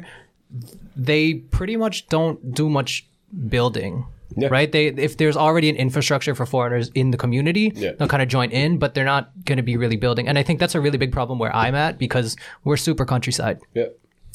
[0.96, 1.24] they
[1.58, 3.06] pretty much don't do much
[3.50, 4.06] building.
[4.36, 4.50] Yeah.
[4.52, 4.72] Right?
[4.72, 7.92] They if there's already an infrastructure for foreigners in the community, Yeah.
[7.98, 10.28] they'll kind of join in, but they're not going to be really building.
[10.28, 13.58] And I think that's a really big problem where I'm at because we're super countryside.
[13.74, 13.90] Yeah.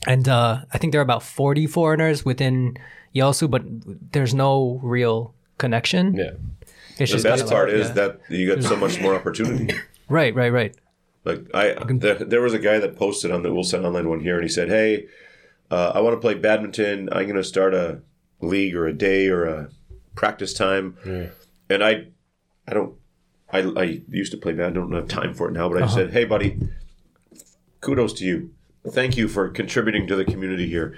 [0.06, 2.76] And uh, I think there are about 40 foreigners within
[3.14, 3.62] Yeosu, but
[4.12, 6.14] there's no real connection.
[6.14, 6.30] Yeah.
[6.98, 7.94] It's The just best part like- is yeah.
[7.94, 9.74] that you get so much more opportunity.
[10.08, 10.74] Right, right, right.
[11.24, 14.34] Like I, there, there was a guy that posted on the Ulsan Online one here,
[14.34, 15.06] and he said, "Hey,
[15.70, 17.08] uh, I want to play badminton.
[17.10, 18.02] I'm going to start a
[18.40, 19.68] league or a day or a
[20.14, 20.96] practice time."
[21.70, 22.08] And I,
[22.68, 22.94] I don't,
[23.50, 24.72] I, I used to play bad.
[24.72, 25.68] I don't have time for it now.
[25.70, 26.58] But I said, "Hey, buddy,
[27.80, 28.50] kudos to you.
[28.86, 30.94] Thank you for contributing to the community here."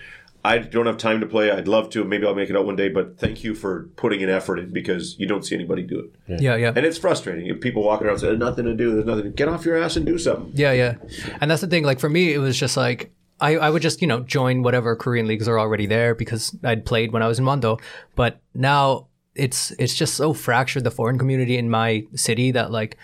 [0.47, 1.51] I don't have time to play.
[1.51, 2.05] I'd love to.
[2.05, 2.89] Maybe I'll make it out one day.
[2.89, 6.41] But thank you for putting an effort in because you don't see anybody do it.
[6.41, 6.73] Yeah, yeah.
[6.75, 8.95] And it's frustrating if people walking around saying, "There's nothing to do.
[8.95, 10.53] There's nothing." To get off your ass and do something.
[10.55, 10.95] Yeah, yeah.
[11.41, 11.85] And that's the thing.
[11.85, 14.95] Like for me, it was just like I, I would just you know join whatever
[14.95, 17.81] Korean leagues are already there because I'd played when I was in Wando.
[18.15, 22.97] But now it's it's just so fractured the foreign community in my city that like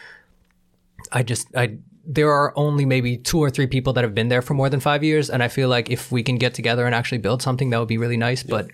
[1.10, 4.42] I just I there are only maybe two or three people that have been there
[4.42, 6.94] for more than five years, and I feel like if we can get together and
[6.94, 8.42] actually build something, that would be really nice.
[8.42, 8.66] But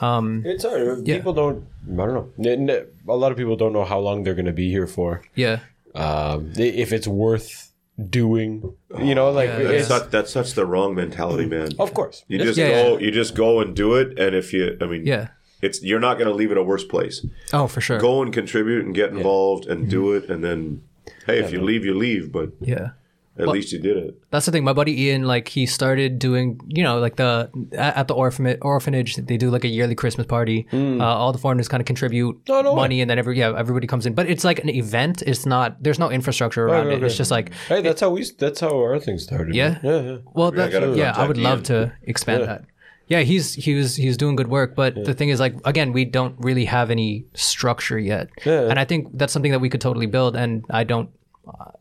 [0.00, 1.04] It's hard.
[1.04, 1.66] People don't.
[1.92, 2.28] I don't know.
[2.50, 4.86] N- n- A lot of people don't know how long they're going to be here
[4.86, 5.22] for.
[5.34, 5.60] yeah,
[5.94, 7.70] Um, if it's worth
[8.10, 11.68] doing, you know, like Yeah, it's, That's such, that's such the wrong mentality, man.
[11.78, 12.24] of course.
[12.28, 12.98] You just Yeah, go, yeah.
[13.04, 15.28] you just go and do it, and if you, I mean, yeah.
[15.62, 17.24] it's you're not going to leave it a worse place.
[17.52, 17.98] Oh, for sure.
[17.98, 20.82] Go and contribute and get involved and do it, and then,
[21.26, 22.90] hey, if you leave, you leave, but Yeah.
[23.36, 24.14] at least you did it.
[24.30, 24.62] That's the thing.
[24.62, 29.16] My buddy Ian, like, he started doing, you know, like the at the orphanage, orphanage,
[29.16, 30.66] they do like a yearly Christmas party.
[30.72, 32.40] Uh, all the foreigners kind of contribute.
[32.48, 32.76] Oh, no way.
[32.76, 34.14] money, and then every yeah, everybody comes in.
[34.14, 35.22] But it's like an event.
[35.26, 35.82] It's not.
[35.82, 36.94] There's no infrastructure around it.
[36.94, 37.06] okay.
[37.06, 38.24] It's just like, Hey, that's how we.
[38.38, 39.54] That's how our thing started.
[39.54, 39.78] Yeah?
[39.82, 40.16] yeah, yeah.
[40.32, 42.64] well, that, gotta yeah, I would love to expand that.
[43.06, 46.04] Yeah, he's he was he's doing good work, but the thing is, like, again, we
[46.06, 48.62] don't really have any structure yet, Yeah.
[48.70, 50.36] and I think that's something that we could totally build.
[50.36, 51.10] And I don't.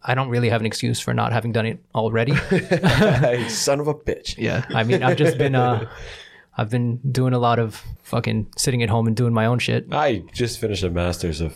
[0.03, 2.35] I don't really have an excuse for not having done it already.
[3.47, 4.37] Son of a bitch.
[4.37, 5.89] Yeah, I mean, I've just been uh,
[6.57, 9.85] I've been doing a lot of fucking sitting at home and doing my own shit.
[9.93, 11.55] I just finished a master's of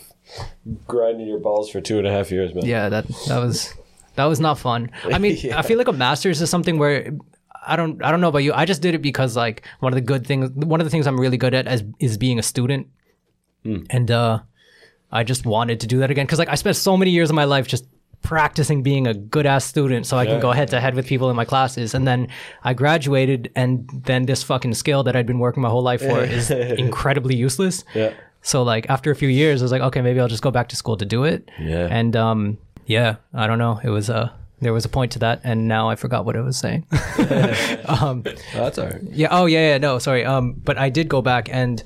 [0.88, 2.66] grinding your balls for two and a half years, man.
[2.66, 3.74] Yeah, that that was
[4.16, 4.90] that was not fun.
[5.04, 7.12] I mean, I feel like a master's is something where
[7.68, 8.54] I don't I don't know about you.
[8.54, 11.06] I just did it because like one of the good things, one of the things
[11.08, 12.88] I'm really good at is is being a student,
[13.90, 14.40] and uh,
[15.12, 17.36] I just wanted to do that again because like I spent so many years of
[17.36, 17.86] my life just
[18.24, 21.30] practicing being a good ass student so I can go head to head with people
[21.30, 22.28] in my classes and then
[22.64, 26.20] I graduated and then this fucking skill that I'd been working my whole life for
[26.40, 27.86] is incredibly useless.
[27.94, 28.14] Yeah.
[28.42, 30.68] So like after a few years I was like okay maybe I'll just go back
[30.70, 31.50] to school to do it.
[31.60, 31.88] Yeah.
[31.90, 33.80] And um yeah, I don't know.
[33.84, 34.30] It was uh
[34.60, 36.86] there was a point to that and now I forgot what I was saying.
[38.54, 39.02] That's all right.
[39.12, 39.28] Yeah.
[39.32, 39.78] Oh, yeah, yeah.
[39.78, 40.26] No, sorry.
[40.26, 41.84] Um, but I did go back, and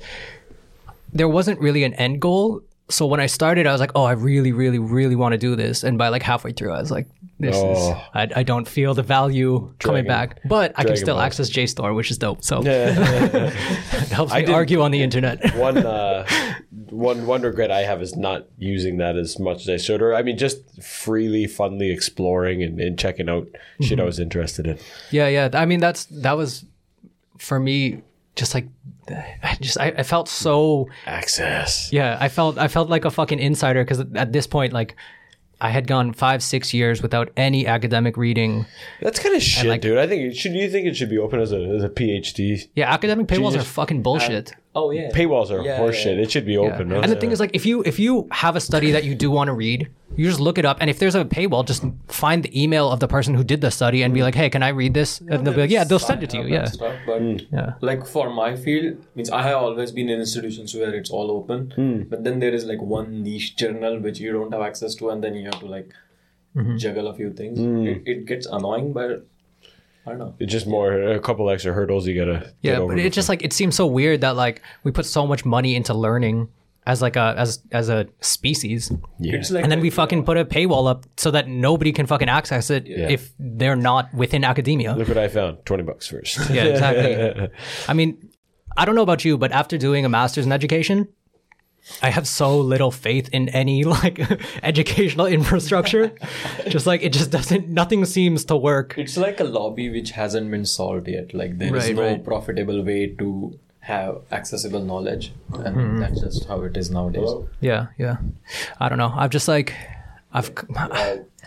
[1.12, 2.62] there wasn't really an end goal.
[2.92, 5.56] So when I started, I was like, "Oh, I really, really, really want to do
[5.56, 7.08] this." And by like halfway through, I was like,
[7.40, 8.04] "This is Oh.
[8.14, 11.24] I, I don't feel the value coming back." But I can still Balls.
[11.26, 12.44] access JSTOR, which is dope.
[12.44, 13.52] So it
[14.12, 15.54] helps me didn't- argue on the internet.
[15.56, 16.26] one uh,
[16.90, 20.14] one one regret I have is not using that as much as I should, or
[20.14, 23.48] I mean, just freely, funly exploring and, and checking out
[23.80, 24.78] shit I was interested in.
[25.10, 25.48] yeah, yeah.
[25.54, 26.64] I mean, that's that was
[27.38, 28.02] for me.
[28.34, 28.66] Just like,
[29.08, 31.92] I just I, I felt so Access.
[31.92, 34.96] Yeah, I felt I felt like a fucking insider because at this point, like,
[35.60, 38.66] I had gone five six years without any academic reading.
[39.00, 39.98] That's kind of shit, like- dude.
[39.98, 40.52] I think it should.
[40.52, 42.68] You think it should be open as a as a PhD?
[42.74, 44.52] Yeah, academic paywalls are fucking uh, bullshit.
[44.74, 45.10] Oh yeah.
[45.10, 46.16] Paywalls are Yeah, horseshit.
[46.16, 46.22] yeah.
[46.22, 46.60] It should be Yeah.
[46.60, 46.88] open.
[46.88, 47.00] no?
[47.00, 49.30] And the thing is, like, if you if you have a study that you do
[49.30, 52.42] want to read, you just look it up, and if there's a paywall, just find
[52.42, 54.68] the email of the person who did the study and be like, "Hey, can I
[54.68, 57.20] read this?" And they'll be like, "Yeah, they'll send it to you." Yeah, stuff, but
[57.52, 57.74] Yeah.
[57.80, 61.72] like for my field, means I have always been in institutions where it's all open,
[61.76, 62.08] mm.
[62.08, 65.22] but then there is like one niche journal which you don't have access to, and
[65.22, 65.92] then you have to like
[66.56, 66.76] mm-hmm.
[66.76, 67.58] juggle a few things.
[67.58, 67.86] Mm.
[67.86, 69.26] It, it gets annoying, but
[70.06, 70.34] I don't know.
[70.38, 72.40] it's just more a couple extra hurdles you gotta.
[72.62, 75.06] get yeah, over but it just like it seems so weird that like we put
[75.06, 76.48] so much money into learning
[76.86, 78.90] as like a as as a species.
[79.20, 79.40] Yeah.
[79.50, 82.28] Like and then we fucking uh, put a paywall up so that nobody can fucking
[82.28, 83.08] access it Yeah.
[83.08, 84.94] if they're not within academia.
[84.94, 85.64] Look what I found.
[85.64, 86.50] Twenty bucks first.
[86.50, 87.48] Yeah, exactly.
[87.88, 88.30] I mean,
[88.76, 91.08] I don't know about you, but after doing a master's in education,
[92.00, 94.20] I have so little faith in any like
[94.62, 96.12] educational infrastructure.
[96.68, 98.94] just like it just doesn't nothing seems to work.
[98.96, 101.34] It's like a lobby which hasn't been solved yet.
[101.34, 102.24] Like there is Right, no right.
[102.24, 106.00] profitable way to have accessible knowledge, and Mm-hmm.
[106.00, 107.28] that's just how it is nowadays.
[107.60, 108.18] Yeah, yeah.
[108.78, 109.12] I don't know.
[109.16, 109.74] I've just like
[110.32, 110.52] I've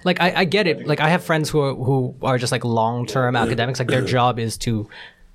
[0.03, 0.85] like I, I get it.
[0.85, 3.79] Like I have friends who are who are just like long term academics.
[3.79, 4.87] Like their job is to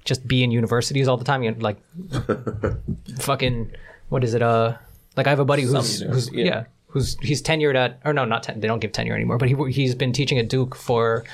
[0.05, 1.43] just be in universities all the time.
[1.43, 1.79] You know, like
[3.21, 3.73] fucking
[4.11, 4.43] what is it?
[4.43, 4.77] Uh,
[5.21, 6.45] like I have a buddy who's, who's yeah.
[6.45, 6.65] yeah.
[6.87, 8.59] who's he's tenured at or no, not ten.
[8.61, 11.25] They don't give tenure anymore, but he he's been teaching at Duke for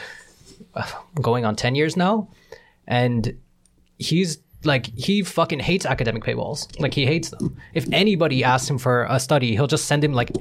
[0.74, 0.90] uh,
[1.22, 2.28] going on ten years now,
[2.88, 3.38] and
[3.98, 6.78] he's like he fucking hates academic paywalls.
[6.80, 7.56] Like he hates them.
[7.74, 10.32] If anybody asks him for a study, he'll just send him like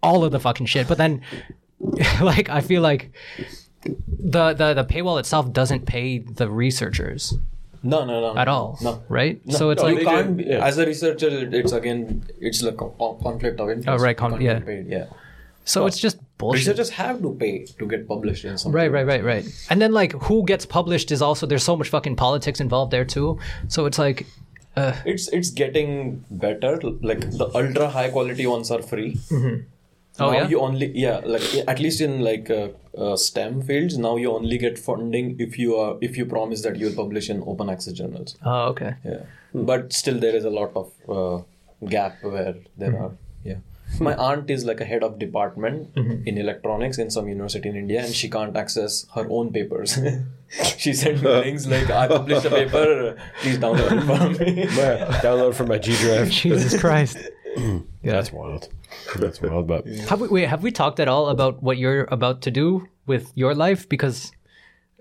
[0.00, 0.86] all of the fucking shit.
[0.86, 1.22] But then,
[2.20, 3.10] like I feel like
[3.82, 7.34] the the the paywall itself doesn't pay the researchers
[7.82, 8.36] No, no, no.
[8.38, 9.02] at all, No.
[9.08, 9.40] right?
[9.50, 10.64] so it's No, like you can't be, yeah.
[10.64, 11.28] as a researcher.
[11.52, 13.88] It's again, it's like a conflict of interest.
[13.88, 14.60] Oh, right, con- can't yeah.
[14.60, 15.06] paid, yeah.
[15.64, 16.60] so it's just bullshit.
[16.60, 18.72] Researchers have to pay to get published in some.
[18.72, 19.44] Right, right, right, right.
[19.70, 23.04] And then like who gets published is also there's so much fucking politics involved there
[23.04, 23.38] too.
[23.68, 24.26] So it's like
[24.76, 26.78] uh, It's it's getting better.
[27.10, 29.16] Like the ultra high quality ones are free.
[29.30, 29.60] Mm-hmm.
[30.18, 30.48] Oh, now yeah?
[30.48, 34.58] you only yeah like at least in like uh, uh, STEM fields now you only
[34.58, 38.36] get funding if you are if you promise that you'll publish in open access journals.
[38.44, 38.94] oh okay.
[39.04, 39.20] Yeah,
[39.54, 41.42] but still there is a lot of uh,
[41.88, 43.12] gap where there are
[43.44, 43.56] yeah.
[44.00, 48.02] My aunt is like a head of department in electronics in some university in India,
[48.02, 49.98] and she can't access her own papers.
[50.78, 53.18] she sent me links like, "I published a paper.
[53.42, 54.64] Please download it for me."
[55.26, 56.30] Download from my G drive.
[56.30, 57.18] Jesus Christ.
[58.10, 58.68] That's wild.
[59.18, 62.42] That's wild, but Have we wait, have we talked at all about what you're about
[62.42, 63.88] to do with your life?
[63.88, 64.32] Because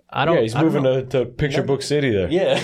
[0.09, 2.29] I don't yeah, he's I moving to, to Picture Book City there.
[2.29, 2.55] yeah.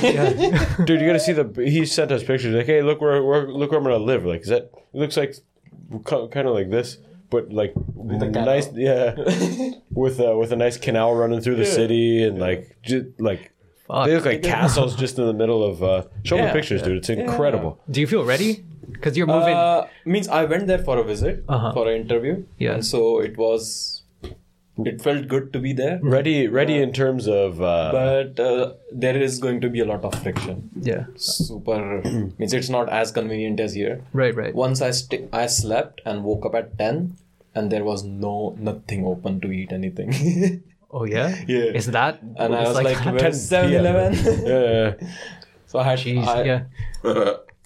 [0.85, 1.45] Dude, you gotta see the.
[1.63, 2.53] He sent us pictures.
[2.53, 4.25] Like, hey, look where, where look where I'm gonna live.
[4.25, 4.63] Like, is that?
[4.93, 5.35] It looks like
[6.05, 6.97] kind of like this,
[7.29, 8.69] but like nice.
[8.73, 9.15] Yeah,
[9.91, 13.51] with uh, with a nice canal running through the city and like just like
[13.87, 14.05] Fuck.
[14.07, 15.81] they look like castles just in the middle of.
[15.81, 16.53] Uh, show me Yeah.
[16.53, 16.97] pictures, dude.
[16.97, 17.79] It's incredible.
[17.89, 18.65] Do you feel ready?
[18.91, 21.73] Because you're moving Uh, means I went there for a visit Uh-huh.
[21.73, 22.43] for an interview.
[22.57, 22.73] Yeah.
[22.75, 24.03] And so it was.
[24.85, 27.59] It felt good to be there, Ready, ready in terms of.
[27.59, 30.69] Uh, but uh, there is going to be a lot of friction.
[30.79, 31.05] Yeah.
[31.15, 32.01] Super
[32.37, 34.03] means it's not as convenient as here.
[34.13, 34.53] Right, right.
[34.53, 37.15] Once I st- I slept and woke up at ten,
[37.55, 40.13] and there was no nothing open to eat anything.
[40.89, 41.35] Oh yeah?
[41.47, 41.65] Yeah.
[41.79, 43.13] Is that and I it's was like, that?
[43.21, 44.13] where's 7-Eleven?
[44.47, 44.93] yeah,
[45.65, 46.61] so I had Jeez, I, yeah.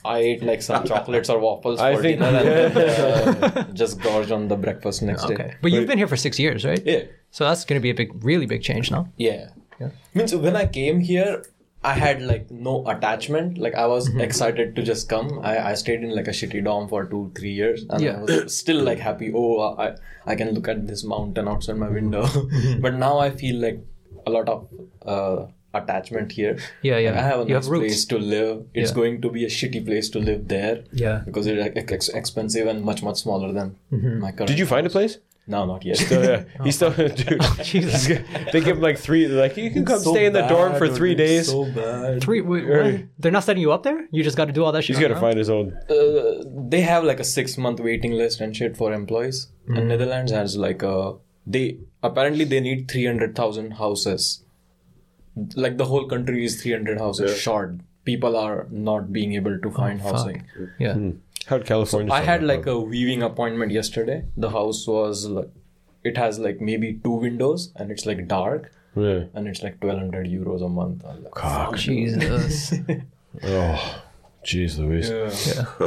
[0.04, 4.02] I ate like some chocolates or waffles I for think- dinner and then, uh, just
[4.02, 5.36] gorged on the breakfast next Okay.
[5.36, 5.56] day.
[5.62, 6.82] But you've been here for six years, right?
[6.86, 7.04] Yeah.
[7.32, 9.08] So that's gonna be a big really big change now.
[9.18, 9.50] Yeah.
[9.80, 9.90] Yeah.
[10.14, 11.44] Means when I came here,
[11.84, 13.58] I had like no attachment.
[13.58, 15.40] Like I was excited to just come.
[15.44, 18.18] I, I stayed in like a shitty dorm for two, three years and Yeah.
[18.20, 19.32] I was still like happy.
[19.36, 19.96] Oh, I,
[20.26, 22.28] I can look at this mountain outside my window.
[22.80, 23.80] but now I feel like
[24.28, 24.68] a lot of
[25.06, 26.58] uh, attachment here.
[26.82, 27.12] Yeah, yeah.
[27.12, 27.82] Like, I have a You nice roots.
[27.82, 28.66] place to live.
[28.74, 28.96] It's Yeah.
[28.96, 30.84] going to be a shitty place to live there.
[30.92, 31.22] Yeah.
[31.26, 34.20] Because it's like, ex- expensive and much, much smaller than Mm-hmm.
[34.20, 35.18] my current Did you find a place?
[35.48, 35.98] No, not yet.
[35.98, 36.92] So, yeah, he's still,
[37.22, 37.42] dude.
[37.64, 38.08] Jesus.
[38.54, 39.28] They give him like three.
[39.28, 41.48] Like you can come So stay in the dorm for three days.
[41.48, 42.22] So bad.
[42.22, 43.02] Three wait, what?
[43.18, 44.08] They're not setting you up there?
[44.12, 44.96] You just gotta do all that shit.
[44.96, 45.74] He's got to find his own.
[45.90, 46.44] uh,
[46.74, 49.48] they have like a six month waiting list and shit for employees.
[49.68, 51.16] And Netherlands has like a
[51.48, 54.44] they apparently they need three hundred thousand houses.
[55.56, 57.76] Like the whole country is three hundred houses short.
[58.04, 60.44] People are not being able to find housing.
[60.80, 60.98] Yeah.
[61.48, 62.12] How'd California?
[62.14, 64.26] I had like a weaving appointment yesterday.
[64.38, 65.50] The house was like
[66.04, 69.26] it has like maybe two windows and it's like dark Yeah.
[69.34, 71.06] and it's like twelve hundred euros a month.
[71.06, 71.78] I'm like, Cock.
[71.78, 72.74] Jesus.
[73.44, 74.02] Oh,
[74.44, 75.10] jeez, Louise.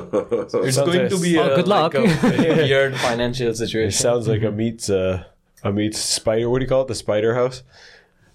[0.67, 1.93] It's going like- to be Oh, a, good luck.
[1.93, 3.89] like a weird financial situation.
[3.89, 5.25] It sounds like a meets uh,
[5.63, 6.49] a meets spider.
[6.49, 6.89] What do you call it?
[6.89, 7.63] The spider house.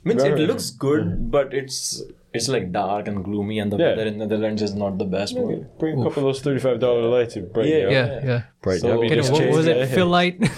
[0.03, 1.29] Means it looks good, mm-hmm.
[1.29, 2.01] but it's
[2.31, 3.89] it's like dark and gloomy, and the Yeah.
[3.89, 5.35] weather in the Netherlands is not the best.
[5.37, 5.67] one.
[5.79, 7.91] Bring a couple of those thirty-five dollar lights and brighten Yeah, you up.
[8.23, 8.41] Yeah, yeah.
[8.61, 9.03] Brighten So- up.
[9.03, 9.87] You Get it, what was it?
[9.87, 10.39] Fill light.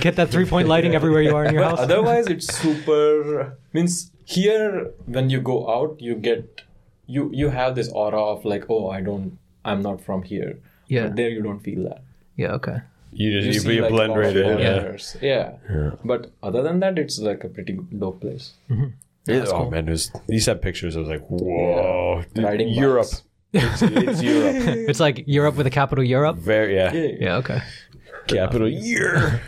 [0.00, 1.80] Get that three point lighting everywhere you are in your But house.
[1.80, 3.56] otherwise, it's super.
[3.72, 6.62] Means here, when you go out, you get
[7.06, 10.58] you you have this aura of like, oh, I don't, I'm not from here.
[10.88, 11.08] Yeah.
[11.08, 12.02] But there, you don't feel that.
[12.36, 12.78] Yeah, okay.
[13.14, 14.58] You You just you see, be a like, blend lot right in.
[14.58, 14.80] Yeah.
[14.80, 15.16] foreigners.
[15.22, 15.52] Yeah.
[16.04, 18.54] But other than that, it's like a pretty dope place.
[18.70, 18.88] Mm-hmm.
[19.26, 20.96] Yeah, oh man, it was, you sent pictures.
[20.96, 23.06] I was like, whoa, Dude, Europe.
[23.54, 24.56] It's, it's Europe.
[24.90, 26.36] It's like Europe with a capital Europe.
[26.36, 26.92] Very yeah.
[26.92, 27.62] Yeah, okay.
[28.26, 29.40] Capital year.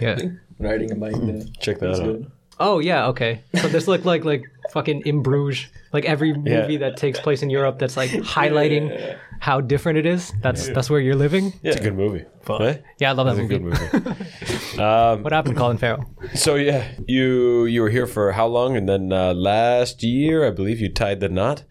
[0.00, 0.18] Yeah.
[0.60, 1.42] Riding a bike there.
[1.60, 2.04] Check that It's out.
[2.06, 2.30] good.
[2.60, 3.40] Oh yeah, okay.
[3.60, 6.60] So this look like like fucking in Bruges, like every Yeah.
[6.62, 10.32] movie that takes place in Europe that's like highlighting how different it is.
[10.40, 11.52] That's that's where you're living.
[11.62, 12.24] It's a good movie.
[12.48, 12.82] Right?
[12.98, 13.76] Yeah, I love that It's a movie.
[13.92, 14.78] good movie.
[14.82, 16.04] um, What happened to Colin Farrell?
[16.34, 18.76] so yeah, you you were here for how long?
[18.78, 21.64] And then uh, last year, I believe you tied the knot.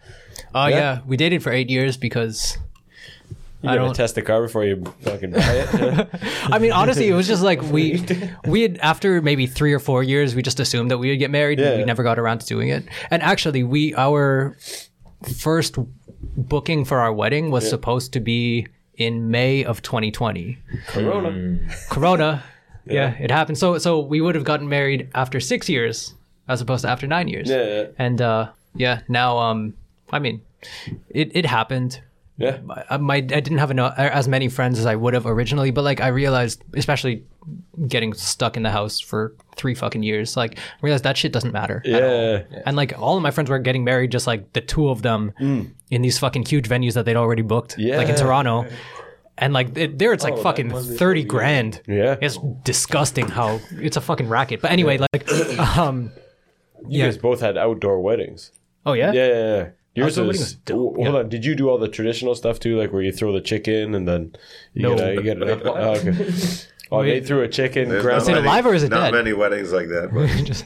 [0.54, 0.78] Oh Yeah.
[0.78, 1.00] yeah.
[1.08, 2.58] we dated for eight years because
[3.64, 3.96] You I gotta don't.
[3.96, 6.10] test the car before you fucking buy it.
[6.54, 8.06] I mean, honestly, it was just like we
[8.46, 11.32] we had after maybe three or four years, we just assumed that we would get
[11.32, 11.60] married.
[11.60, 11.78] and Yeah.
[11.82, 12.84] We never got around to doing it.
[13.10, 14.58] And actually, we our
[15.24, 15.78] first
[16.38, 20.58] booking for our wedding was supposed to be in May of 2020.
[20.88, 21.60] Corona.
[21.90, 22.44] Corona.
[22.86, 23.16] Yeah.
[23.18, 23.58] it happened.
[23.58, 26.16] So so we would have gotten married after six years
[26.50, 27.50] as opposed to after nine years.
[27.50, 27.86] Yeah, yeah.
[27.98, 29.74] And uh, yeah, now um,
[30.12, 30.42] I mean,
[31.10, 32.02] it it happened.
[32.38, 32.58] Yeah.
[32.70, 35.72] I, uh, my I didn't have enough, as many friends as I would have originally,
[35.72, 37.26] but like I realized, especially
[37.88, 41.52] getting stuck in the house for three fucking years, like I realized that shit doesn't
[41.52, 41.82] matter.
[41.86, 42.10] at all.
[42.52, 42.64] Yeah.
[42.66, 45.34] And like all of my friends were getting married, just like the two of them
[45.40, 45.70] mm.
[45.92, 47.98] in these fucking huge venues that they'd already booked, yeah.
[47.98, 48.66] like in Toronto.
[49.38, 51.82] And like it, there, it's like fucking thirty grand.
[51.88, 52.18] Yeah.
[52.22, 54.62] it's disgusting how it's a fucking racket.
[54.62, 55.30] But anyway, like,
[55.78, 56.12] um,
[56.88, 57.06] You Yeah.
[57.06, 58.52] guys both had outdoor weddings.
[58.86, 59.70] oh yeah, Yeah, yeah, yeah.
[59.96, 61.30] Yours Outdoor was, wedding dope, Hold on.
[61.30, 64.08] Did you do all the traditional stuff too, like where you throw the chicken and
[64.08, 64.36] then
[64.74, 64.96] you No.
[64.96, 66.34] get a, you get a, oh, okay.
[66.94, 67.90] Oh, they threw a chicken.
[67.90, 69.14] There's ground- Is it many- alive or is it not dead?
[69.14, 70.10] many weddings like that.
[70.14, 70.66] But just,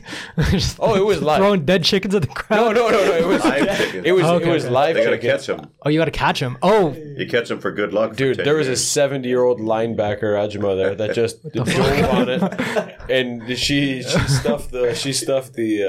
[0.51, 1.37] just Oh, it was live.
[1.39, 2.75] throwing dead chickens at the No, crowd.
[2.75, 3.05] no, no, no.
[3.05, 3.13] no.
[3.17, 4.05] It was live chicken.
[4.05, 4.73] it was okay, it was okay.
[4.73, 5.31] live they gotta chicken.
[5.31, 5.69] catch them.
[5.83, 6.57] Oh, you got to catch them.
[6.61, 8.11] Oh, You catch them for good luck.
[8.11, 8.83] for Dude, 10 there was a years.
[8.85, 14.71] 70 year old linebacker Ajima there that just dove on it, and she she stuffed
[14.71, 15.87] the she stuffed the uh,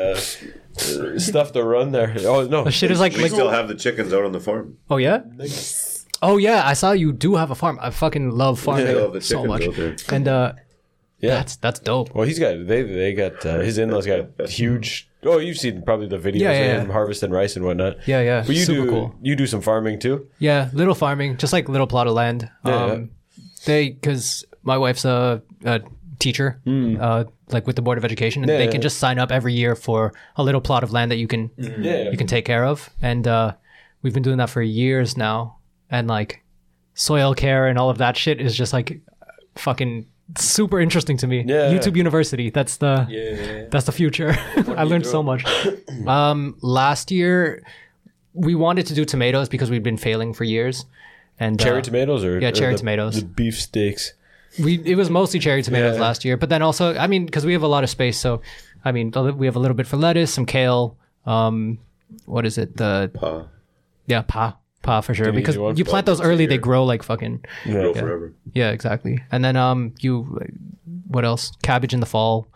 [0.79, 2.15] uh, stuffed the run there.
[2.21, 4.41] Oh no, the shit is like, we like still have the chickens out on the
[4.41, 4.77] farm.
[4.89, 5.23] oh yeah.
[6.23, 7.79] Oh yeah, I saw you do have a farm.
[7.81, 9.65] I fucking love farming I love so much.
[10.11, 10.53] And uh,
[11.21, 11.35] yeah.
[11.35, 12.15] that's that's dope.
[12.15, 15.09] Well, he's got they they got uh, his in laws got huge.
[15.25, 16.81] Oh, you've seen probably the videos Yeah, yeah, of yeah.
[16.83, 18.07] him harvesting rice and whatnot.
[18.07, 19.15] Yeah, yeah, But you super do cool.
[19.21, 20.29] you do some farming too.
[20.39, 22.49] Yeah, little farming, just like little plot of land.
[22.65, 23.11] Yeah, um,
[23.65, 25.81] They because my wife's a, a
[26.21, 28.51] teacher, uh, like with the board of education, and.
[28.51, 28.71] Yeah, they yeah.
[28.71, 31.51] can just sign up every year for a little plot of land that you can
[31.57, 32.89] Yeah, you can take care of.
[33.03, 33.55] And uh,
[34.03, 35.58] we've been doing that for years now.
[35.91, 36.43] And like
[36.95, 39.01] soil care and all of that shit is just like
[39.57, 40.07] fucking
[40.37, 41.45] super interesting to me.
[41.47, 41.73] Yeah.
[41.73, 42.51] YouTube University.
[42.51, 43.67] That's the Yeah.
[43.71, 44.37] that's the future.
[44.77, 45.45] I learned so much.
[46.07, 47.63] um, last year
[48.35, 50.85] we wanted to do tomatoes because we'd been failing for years.
[51.41, 53.15] And cherry uh, tomatoes or yeah, or cherry the- tomatoes.
[53.21, 54.13] the beef steaks.
[54.59, 56.03] we it was mostly cherry tomatoes Yeah.
[56.03, 58.43] last year, but then also I mean because we have a lot of space, so
[58.85, 60.97] I mean we have a little bit for lettuce, some kale.
[61.27, 61.79] Um,
[62.27, 62.77] what is it?
[62.77, 63.47] The Pa.
[64.07, 65.33] yeah, pa pa for sure.
[65.33, 67.45] Because you plant those early, they grow like fucking.
[67.65, 68.33] Grow forever.
[68.53, 69.23] Yeah, exactly.
[69.33, 70.41] And then um, you
[71.09, 71.53] what else?
[71.63, 72.49] Cabbage in the fall.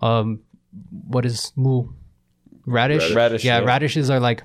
[0.00, 0.40] Um,
[1.06, 1.88] what is moo?
[2.66, 3.12] Radish.
[3.14, 3.64] Radish, Yeah, yeah.
[3.66, 4.42] radishes are like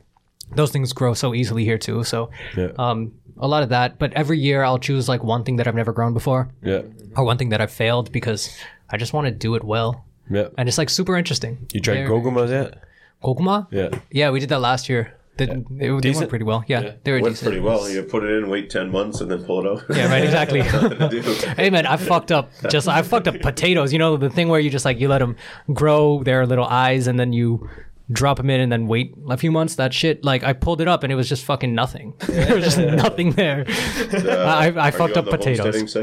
[0.55, 2.03] those things grow so easily here too.
[2.03, 2.71] So Yeah.
[2.77, 3.99] um, a lot of that.
[3.99, 6.81] But every year I'll choose like one thing that I've never grown before, Yeah,
[7.15, 8.55] or one thing that I've failed because
[8.89, 10.05] I just want to do it well.
[10.29, 10.47] yeah.
[10.57, 11.57] And it's like super interesting.
[11.73, 12.81] You tried They're- gogumas yet?
[13.23, 13.67] Goguma?
[13.71, 13.89] Yeah.
[14.11, 15.14] Yeah, we did that last year.
[15.37, 16.63] They, they, they went pretty well.
[16.67, 17.49] Yeah, they were Went decent.
[17.49, 17.89] pretty well.
[17.89, 19.83] You put it in, wait 10 months, and then pull it out.
[19.95, 20.23] Yeah, right.
[20.23, 20.61] Exactly.
[21.55, 22.51] Hey man, I fucked up.
[22.69, 23.91] Just I fucked up potatoes.
[23.91, 25.35] You know the thing where you just like you let them
[25.73, 27.69] grow their little eyes and then you
[28.11, 29.75] drop them in and then wait a few months.
[29.75, 30.23] That shit.
[30.23, 32.13] Like I pulled it up and it was just fucking nothing.
[32.27, 33.65] there was just nothing there.
[33.67, 35.93] I, I fucked up potatoes.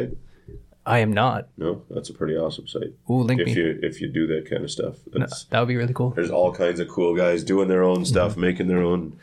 [0.85, 0.95] Homesteading site?
[0.95, 1.49] I am not.
[1.57, 2.93] No, that's a pretty awesome site.
[3.11, 3.53] Ooh, link If me.
[3.55, 6.11] you if you do that kind of stuff, that's, That would be really cool.
[6.11, 8.41] there's all kinds of cool guys doing their own stuff, Mm-hmm.
[8.41, 9.17] making their own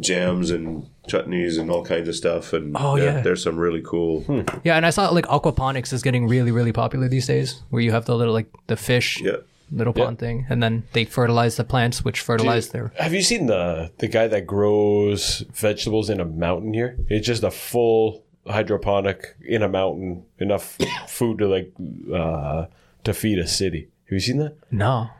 [0.00, 2.52] jams and chutneys and all kinds of stuff.
[2.52, 3.20] And Oh, yeah.
[3.20, 4.24] there's some really cool.
[4.64, 7.92] Yeah, and I saw like aquaponics is getting really really popular these days, where you
[7.92, 9.38] have the little like the fish Yeah,
[9.72, 12.92] little pond thing, and then they fertilize the plants, which fertilize their.
[12.98, 16.96] Have you seen the the guy that grows vegetables in a mountain here?
[17.08, 21.72] It's just a full hydroponic in a mountain, enough food to like
[22.14, 22.66] uh
[23.04, 23.88] to feed a city.
[24.06, 24.56] Have you seen that?
[24.70, 25.10] No.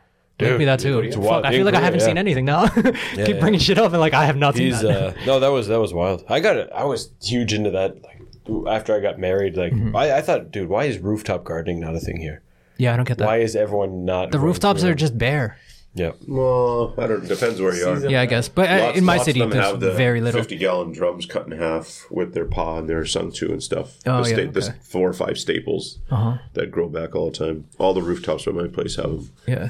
[0.41, 0.99] Link me that too.
[0.99, 1.45] it's Fuck, wild.
[1.45, 2.05] I feel like I haven't yeah.
[2.05, 2.67] seen anything now.
[2.69, 3.39] Keep yeah.
[3.41, 4.85] bringing shit up and like I have not seen that.
[4.85, 6.23] uh no, that was that was wild.
[6.29, 6.69] I got it.
[6.73, 8.01] I was huge into that.
[8.03, 8.21] Like
[8.67, 9.95] after I got married, like Mm-hmm.
[9.95, 12.41] I, I thought, dude, why is rooftop gardening not a thing here?
[12.77, 13.25] yeah, I don't get that.
[13.27, 14.31] Why is everyone not?
[14.31, 15.57] the rooftops are just bare.
[15.99, 16.11] Yeah.
[16.27, 17.27] well, I don't.
[17.27, 18.09] Depends where you are.
[18.09, 18.49] Yeah, I guess.
[18.49, 20.39] But uh, Lots- in my lots of city, them there's have the very little.
[20.41, 23.97] 50 gallon drums cut in half with their paw and their sungchu and stuff.
[24.05, 24.77] Oh, the yeah, sta- the okay.
[24.81, 26.37] four or five staples Uh-huh.
[26.53, 27.65] that grow back all the time.
[27.77, 29.29] All the rooftops at my place have them.
[29.47, 29.69] Yeah.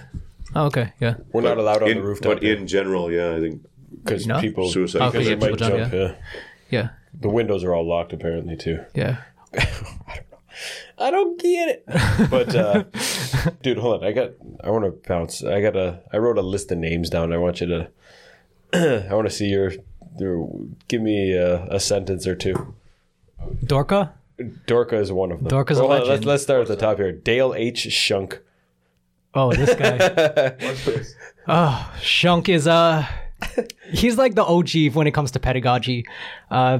[0.56, 0.94] Oh, okay.
[1.00, 1.16] Yeah.
[1.34, 3.64] We're not allowed on in, the rooftop But in general, yeah, I think
[4.04, 4.40] because No?
[4.40, 5.02] people Suicide.
[5.02, 5.92] Oh, because yeah, they might people jump.
[5.92, 6.16] jump, Yeah.
[6.70, 6.90] Yeah.
[7.20, 8.80] The windows are all locked apparently too.
[8.96, 9.18] Yeah.
[10.98, 11.84] I don't get it.
[12.30, 12.84] But uh,
[13.62, 14.08] dude, hold on.
[14.08, 14.32] I got.
[14.64, 15.44] I want to bounce.
[15.44, 16.02] I got a.
[16.12, 17.34] I wrote a list of names down.
[17.34, 17.90] I want you to.
[19.10, 19.72] I want to see your.
[20.18, 20.50] your
[20.88, 22.76] give me a, a sentence or two.
[23.66, 24.12] Dorka?
[24.40, 25.52] Dorka is one of them.
[25.52, 26.10] Dorka's a Hold on, legend.
[26.10, 27.12] Let's, let's start at the top here.
[27.12, 27.88] Dale H.
[27.90, 28.40] Schunk.
[29.34, 30.56] Oh, this guy.
[31.48, 33.06] oh, Schunk is uh
[33.92, 36.06] he's like the OG when it comes to pedagogy.
[36.52, 36.80] Uh,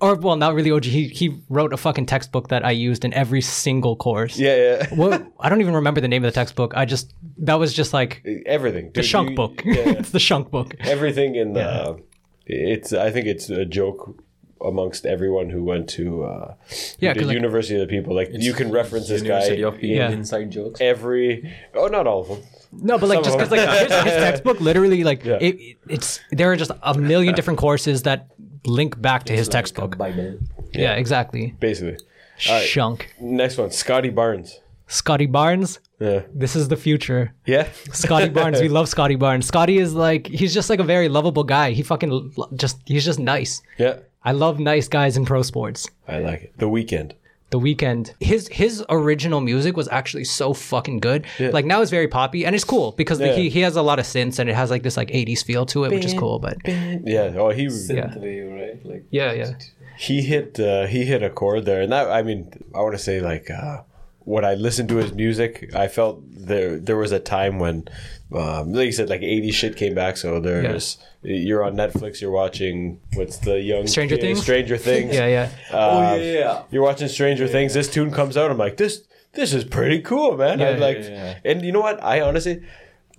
[0.00, 0.84] or well, not really OG.
[0.84, 4.38] He he wrote a fucking textbook that I used in every single course.
[4.38, 4.86] Yeah, yeah.
[4.96, 6.74] Well, I don't even remember the name of the textbook.
[6.76, 8.90] I just that was just like Everything.
[8.94, 9.62] the Schunk book.
[9.64, 10.74] Yeah, it's the Schunk book.
[10.80, 12.00] Everything in the.
[12.46, 12.92] It's.
[12.92, 14.16] I think it's a joke
[14.62, 16.54] amongst everyone who went to uh,
[16.98, 18.14] Yeah, the 'cause, like- University of the People.
[18.14, 20.10] Like you can reference this University guy of being Yeah.
[20.10, 20.80] inside jokes.
[20.80, 21.54] every.
[21.74, 22.42] Oh, not all of them.
[22.72, 25.38] No, but like Some just of because like his, his textbook literally like Yeah.
[25.40, 28.28] it, it's there are just a million different courses that
[28.64, 29.98] link back to his textbook.
[29.98, 30.38] Bible.
[30.72, 31.54] Yeah, exactly.
[31.58, 31.98] Basically.
[32.38, 33.06] Schunk.
[33.20, 34.60] Next one, Scotty Barnes.
[34.86, 35.78] Scotty Barnes.
[36.00, 36.22] Yeah.
[36.34, 37.34] This is the future.
[37.46, 37.68] Yeah.
[37.92, 38.60] Scotty Barnes.
[38.60, 39.46] We love Scotty Barnes.
[39.46, 41.72] Scotty is like he's just like a very lovable guy.
[41.72, 43.62] He fucking l- just he's just nice.
[43.78, 43.98] Yeah.
[44.24, 45.88] I love nice guys in pro sports.
[46.08, 46.52] I like it.
[46.58, 47.12] The Weeknd.
[47.50, 48.14] The Weeknd.
[48.20, 51.26] His his original music was actually so fucking good.
[51.38, 53.36] Like now it's very poppy and it's cool because like, Yeah.
[53.36, 55.66] he he has a lot of synths and it has like this like 80s feel
[55.66, 56.38] to it, which is cool.
[56.38, 57.34] But Yeah.
[57.36, 58.16] Oh, he Yeah.
[58.16, 58.86] Wave, right?
[58.86, 59.52] Like yeah, yeah.
[59.98, 63.02] he hit uh, he hit a chord there, and that I mean I want to
[63.02, 63.82] say like uh,
[64.20, 67.88] when I listened to his music, I felt there there was a time when,
[68.32, 70.16] um, like you said, like 80 shit came back.
[70.16, 74.40] So there's you're on Netflix, you're watching what's the young Stranger kid- Things?
[74.42, 75.14] Stranger Things.
[75.14, 75.76] Yeah, yeah.
[75.76, 76.62] Uh, yeah.
[76.70, 77.74] You're watching Stranger Things.
[77.74, 78.50] This tune comes out.
[78.50, 79.06] I'm like this.
[79.32, 80.60] This is pretty cool, man.
[80.60, 81.38] I Yeah, like, yeah, yeah.
[81.44, 82.02] and you know what?
[82.02, 82.62] I honestly,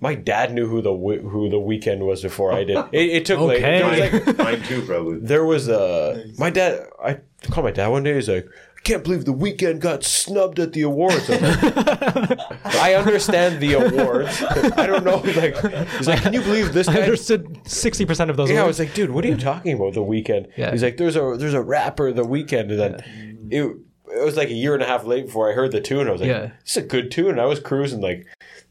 [0.00, 2.76] my dad knew who the who the Weeknd was before I did.
[2.92, 3.78] It, it took like, Okay.
[3.80, 5.18] it was like Mine too, probably.
[5.20, 6.86] there was a my dad.
[7.02, 7.20] I
[7.50, 8.14] called my dad one day.
[8.14, 12.94] He's like, "I can't believe the Weeknd got snubbed at the awards." I'm like, I
[12.94, 14.42] understand the awards.
[14.76, 15.16] I don't know.
[15.18, 15.56] Like,
[15.98, 17.02] he's like, "Can you believe this?" I Guy?
[17.02, 19.94] understood 60% of those Yeah, I was like, "Dude, what are you talking about?
[19.94, 20.70] The Weeknd?" Yeah.
[20.72, 23.76] He's like, "There's a there's a rapper, the Weeknd," and then it
[24.14, 26.06] it was like a year and a half late before I heard the tune.
[26.08, 26.50] I was like, Yeah.
[26.62, 28.26] "This is a good tune." I was cruising like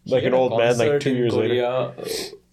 [0.05, 1.49] like an old man, like two years later.
[1.55, 1.93] Korea, uh,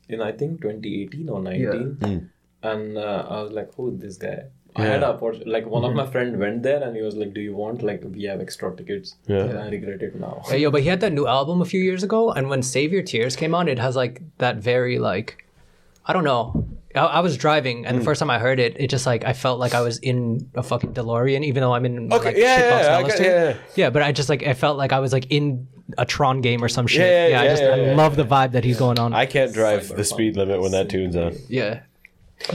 [0.08, 2.30] in I think 2018 or 19,
[2.62, 4.44] and uh, I was like, "Who is this guy?"
[4.76, 7.34] I had a opport- like one of my friend went there and he was like,
[7.34, 9.44] "Do you want like we have extra tickets?" Yeah.
[9.44, 10.42] And I regret it now.
[10.48, 12.92] Hey, yo, but he had that new album a few years ago, and when Save
[12.92, 15.44] Your Tears came on, it has like that very like,
[16.06, 16.68] I don't know.
[16.94, 19.32] I, I was driving, and the first time I heard it, it just like I
[19.32, 22.60] felt like I was in a fucking DeLorean, even though I'm in Okay, like yeah,
[22.60, 23.24] shitbox yeah, yeah, I Dallas got- too.
[23.24, 23.56] yeah, yeah.
[23.74, 25.66] Yeah, but I just like I felt like I was like in
[25.96, 27.00] a Tron game or some shit.
[27.00, 29.12] Yeah, yeah, I yeah, just yeah, I yeah, love the vibe that he's going on.
[29.12, 31.34] I can't drive the speed limit when that tune's on.
[31.48, 31.80] yeah.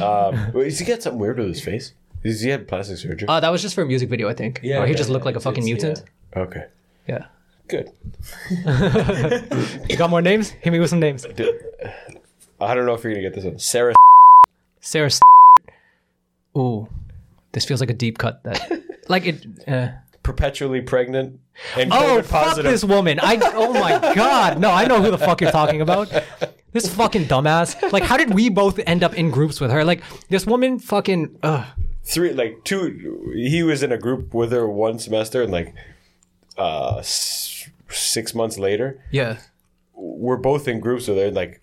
[0.02, 1.94] Um, wait, does he get something weird with his face?
[2.24, 3.28] Does he had plastic surgery?
[3.28, 4.62] Uh, that was just for a music video, I think.
[4.64, 6.10] Yeah, or he yeah, just looked yeah, like a fucking it's- mutant.
[6.36, 6.66] okay,
[7.08, 7.26] Yeah.
[7.68, 7.90] good.
[9.90, 10.50] You got more names?
[10.50, 11.26] Hit me with some names.
[12.62, 13.60] I don't know if you're gonna get this one.
[13.60, 13.94] Sarah.
[14.80, 15.08] Sarah.
[15.08, 15.20] S-
[16.58, 16.88] Ooh,
[17.52, 18.44] this feels like a deep cut.
[18.44, 19.45] That like it.
[19.68, 19.90] Uh,
[20.22, 21.40] perpetually pregnant
[21.76, 22.72] and oh COVID fuck positive.
[22.72, 23.20] this woman!
[23.22, 24.60] I oh my god!
[24.60, 26.10] No, I know who the fuck you're talking about.
[26.72, 27.91] This fucking dumbass.
[27.91, 29.84] Like, how did we both end up in groups with her?
[29.84, 31.38] Like, this woman fucking.
[31.44, 31.66] Ugh.
[32.04, 33.32] Three, like two.
[33.36, 35.74] He was in a group with her one semester, and like
[36.58, 39.38] uh, s- six months later, Yeah.
[39.94, 41.26] we're both in groups with her.
[41.28, 41.62] And like,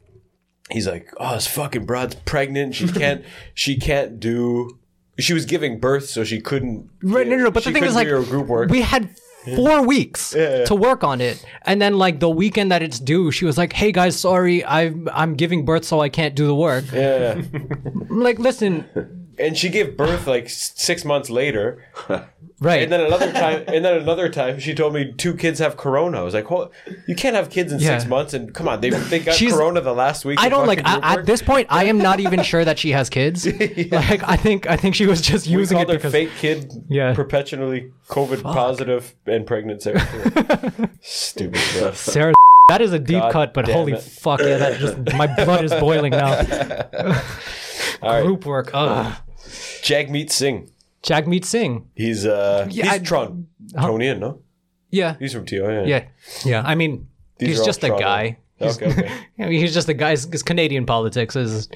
[0.70, 2.74] he's like, "Oh, this fucking broad's pregnant.
[2.74, 3.24] She can't.
[3.54, 4.78] she can't do."
[5.18, 6.88] She was giving birth, so she couldn't.
[7.02, 7.50] Right, no, no, no.
[7.50, 8.70] But she the thing is, couldn't like, do her group work.
[8.70, 9.10] we had
[9.56, 10.64] four weeks yeah.
[10.64, 13.74] to work on it, and then like the weekend that it's due, she was like,
[13.74, 17.34] "Hey guys, sorry, I'm I'm giving birth, so I can't do the work." yeah.
[17.52, 21.84] I'm like, listen, and she gave birth like six months later.
[22.60, 22.82] right?
[22.82, 26.20] And then another time, and then another time, she told me two kids have corona.
[26.20, 26.72] I was like, "Well,
[27.06, 29.80] you can't have kids in six months." And come on, they they got She's- corona
[29.80, 30.38] the last week.
[30.40, 31.68] I don't like I, at this point.
[31.70, 33.46] I am not even sure that she has kids.
[33.90, 36.72] Like I think I think she was just We using it her because fake kid,
[36.88, 37.14] Yeah.
[37.14, 39.82] perpetually COVID positive and pregnant.
[39.82, 40.00] Sarah.
[41.00, 41.96] Stupid stuff.
[41.96, 42.34] Sarah.
[42.68, 44.02] That is a deep God cut, but holy it.
[44.02, 44.58] fuck yeah!
[44.58, 46.40] That just my blood is boiling now.
[48.02, 48.70] All right, Group work.
[48.74, 49.14] Ugh.
[49.82, 50.70] Jagmeet Singh.
[51.02, 51.88] Jagmeet Singh.
[51.94, 54.40] He's uh, Yeah, he's I- Tron, Tonian, no?
[54.92, 55.56] Yeah, He's from TO.
[55.56, 56.04] Yeah, yeah,
[56.44, 56.62] yeah.
[56.66, 57.06] I mean,
[57.38, 58.04] These he's just a Toronto.
[58.04, 58.38] guy.
[58.56, 59.08] He's, Okay, okay.
[59.38, 60.16] I mean, he's just a guy.
[60.16, 61.68] Because Canadian politics is,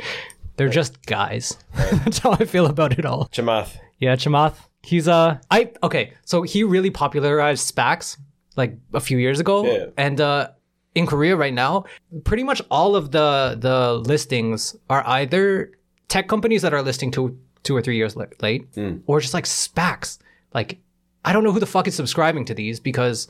[0.56, 1.56] they're just guys.
[1.74, 3.28] That's how I feel about it all.
[3.32, 3.76] Chamath.
[4.00, 4.54] Yeah, Chamath.
[4.82, 8.18] He's uh I okay, so he really popularized SPACs
[8.56, 9.64] like a few years ago.
[9.64, 9.86] Yeah.
[9.96, 10.48] And uh
[10.96, 11.84] in Korea right now,
[12.24, 15.70] pretty much all of the the listings are either
[16.08, 18.98] tech companies that are listing two two or three years late, Hmm.
[19.06, 20.18] or just like SPACs.
[20.52, 20.78] Like
[21.24, 23.28] I don't know who the fuck is subscribing to these because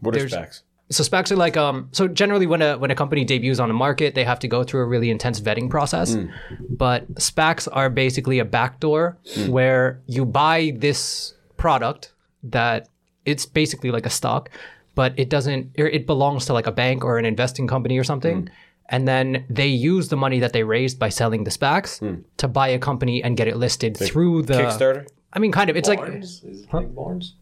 [0.00, 0.62] What are specs?
[0.90, 3.74] so SPACs are like um so generally when a when a company debuts on the
[3.74, 6.14] market, they have to go through a really intense vetting process.
[6.14, 6.26] Hmm.
[6.70, 9.48] But SPACs are basically a backdoor Hmm.
[9.50, 12.12] where you buy this product
[12.44, 12.88] that
[13.24, 14.48] it's basically like a stock,
[14.94, 18.42] but it doesn't it belongs to like a bank or an investing company or something.
[18.42, 18.48] Hmm.
[18.88, 22.22] And then they use the money that they raised by selling the SPACs hmm.
[22.36, 25.76] to buy a company and get it listed through the Kickstarter, I mean, kind of.
[25.76, 26.42] It's like bonds?
[26.44, 27.34] Is it like bonds?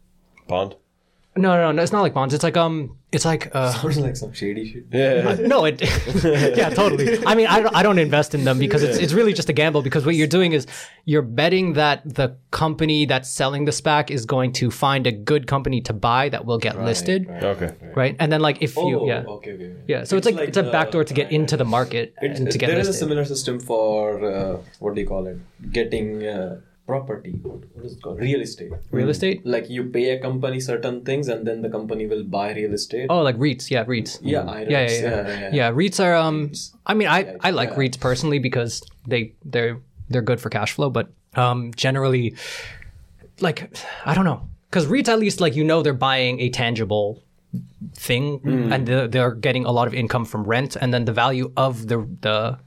[0.47, 0.75] Bond.
[1.37, 1.81] No, no, no.
[1.83, 2.33] It's not like bonds.
[2.33, 4.85] It's like um, it's like uh, Sounds like some shady shit.
[4.91, 5.35] Yeah.
[5.47, 5.81] no, it.
[6.57, 7.25] yeah, totally.
[7.25, 9.53] I mean, I don't, I don't invest in them because it's it's really just a
[9.53, 9.81] gamble.
[9.81, 10.65] Because what you're doing is
[11.05, 15.45] you're betting that the company that's selling the SPAC is going to find a good
[15.47, 17.65] company to buy that will get listed, Okay.
[17.95, 18.11] right.
[18.11, 18.15] Okay.
[18.19, 19.23] And then like if you Oh, yeah.
[19.27, 19.65] okay, okay.
[19.65, 19.75] okay.
[19.87, 22.67] Yeah, so it's, like, it's a backdoor to get into the market and to get
[22.67, 25.37] there is a similar system for uh, what do you call it?
[25.71, 27.39] Getting uh, property.
[27.41, 28.19] What what is it called?
[28.19, 28.71] Real estate.
[28.91, 29.45] Real estate?
[29.45, 33.07] Like you pay a company certain things, and then the company will buy real estate.
[33.09, 34.19] Oh, like REITs, yeah, REITs.
[34.21, 34.69] yeah, I know.
[34.69, 35.49] Yeah, yeah, yeah.
[35.53, 36.51] Yeah, REITs are um
[36.85, 39.77] I mean I I like REITs personally because they they're
[40.09, 42.35] they're good for cash flow, but um generally
[43.41, 43.69] like
[44.05, 44.47] I don't know.
[44.71, 47.23] Cuz REITs at least like you know they're buying a tangible
[47.93, 48.41] thing
[48.73, 51.87] and they're, they're getting a lot of income from rent and then the value of
[51.87, 52.57] the the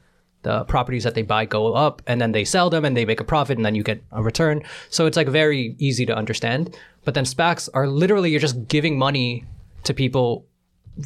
[0.42, 3.20] the properties that they buy go up and then they sell them and they make
[3.20, 4.62] a profit and then you get a return.
[4.88, 6.76] So it's like very easy to understand.
[7.04, 9.44] But then SPACs are literally you're just giving money
[9.84, 10.46] to people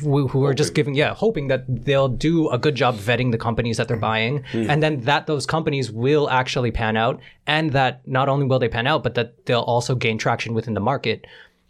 [0.01, 3.39] who, who are just giving yeah hoping that they'll do a good job vetting the
[3.39, 4.01] companies that they're mm-hmm.
[4.01, 4.71] buying mm-hmm.
[4.71, 8.69] and then that those companies will actually pan out and that not only will they
[8.69, 11.27] pan out but that they'll also gain traction within the market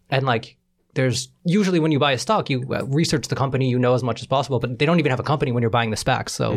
[0.09, 0.57] and like
[0.95, 4.03] there's usually when you buy a stock you uh, research the company you know as
[4.03, 6.31] much as possible but they don't even have a company when you're buying the SPACs
[6.31, 6.53] so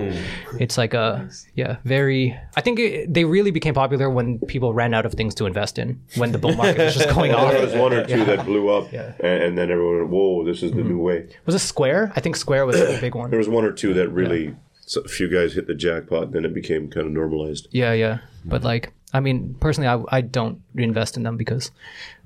[0.59, 4.93] it's like a yeah very I think it, they really became popular when people ran
[4.93, 7.51] out of things to invest in when the bull market was just going off.
[7.51, 10.63] There was one or two that blew up, and, and then everyone went, "Whoa, this
[10.63, 12.11] is the new way." was it Square?
[12.15, 13.29] I think Square was a big one.
[13.29, 16.45] There was one or two that really, so a few guys hit the jackpot, then
[16.45, 17.67] it became kind of normalized.
[17.71, 18.19] Yeah, yeah.
[18.43, 21.71] But like, I mean, personally, I, I don't invest in them because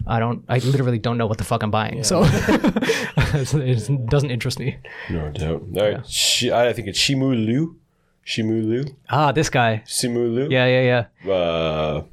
[0.08, 2.04] I don't, I literally don't know what the fuck I'm buying.
[2.04, 4.78] So it doesn't interest me.
[5.10, 5.62] No doubt.
[5.78, 6.06] All right.
[6.08, 7.78] Shi- I think it's Shimu Liu.
[8.26, 8.84] Shimu Liu.
[9.10, 9.84] Ah, this guy.
[9.86, 10.48] Simu Liu.
[10.50, 11.32] Yeah, yeah, yeah.
[11.34, 12.04] Uh,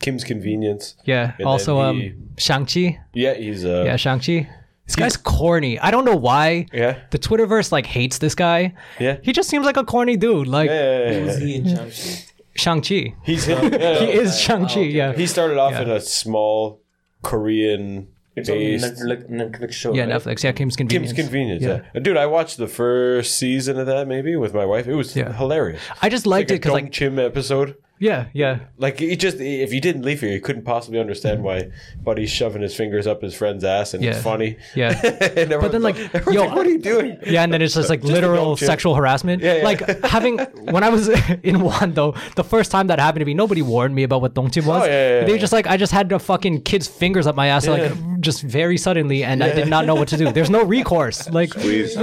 [0.00, 0.96] Kim's Convenience.
[1.04, 1.32] Yeah.
[1.38, 3.00] And also, then um, he- Shang-Chi.
[3.12, 4.48] Yeah, he's uh, Yeah, Shang-Chi.
[4.86, 5.78] This guy's corny.
[5.78, 6.66] I don't know why.
[6.72, 6.98] Yeah.
[7.10, 8.74] The Twitterverse like hates this guy.
[9.00, 9.16] Yeah.
[9.22, 10.46] He just seems like a corny dude.
[10.46, 11.40] Like Yeah, yeah, yeah, Who's
[11.72, 12.33] yeah.
[12.54, 12.94] He in Shang-Chi?
[12.94, 13.14] Shang-Chi.
[13.24, 13.72] He's him.
[13.72, 15.12] Yeah, He is Shang-Chi, yeah.
[15.12, 15.82] He started off Yeah.
[15.82, 16.80] in a small
[17.22, 19.94] Korean It's on based Netflix, Netflix show.
[19.94, 20.10] Yeah, right?
[20.22, 20.42] Netflix.
[20.44, 21.12] Yeah, Kim's Kim's Convenience.
[21.12, 21.62] Convenience.
[21.62, 21.80] Yeah.
[21.94, 22.00] Yeah.
[22.00, 24.86] dude, I watched the first season of that maybe with my wife.
[24.86, 25.32] It was Yeah.
[25.32, 25.80] hilarious.
[26.02, 27.76] I just liked like it because a like, Dong Chim episode.
[27.98, 28.60] Yeah, yeah.
[28.76, 31.70] Like he just if you didn't leave here, you couldn't possibly understand why
[32.02, 34.10] Buddy's shoving his fingers up his friend's ass and Yeah.
[34.10, 34.56] it's funny.
[34.74, 35.00] Yeah.
[35.34, 37.18] And everyone's then, like, everyone's yo, like, what are you doing?
[37.26, 38.66] Yeah, and then it's just like Just a literal dog chip.
[38.66, 39.42] sexual harassment.
[39.42, 39.64] Yeah, yeah.
[39.64, 41.08] Like having when I was
[41.42, 44.66] in Wando, the first time that happened to me, nobody warned me about what dongchim
[44.66, 44.82] oh, was.
[44.82, 45.38] Oh, yeah, yeah, they yeah.
[45.38, 48.76] just like I just had the fucking kid's fingers up my ass like just very
[48.76, 50.32] suddenly, and I did not know what to do.
[50.32, 51.28] There's no recourse.
[51.34, 51.96] Like Please,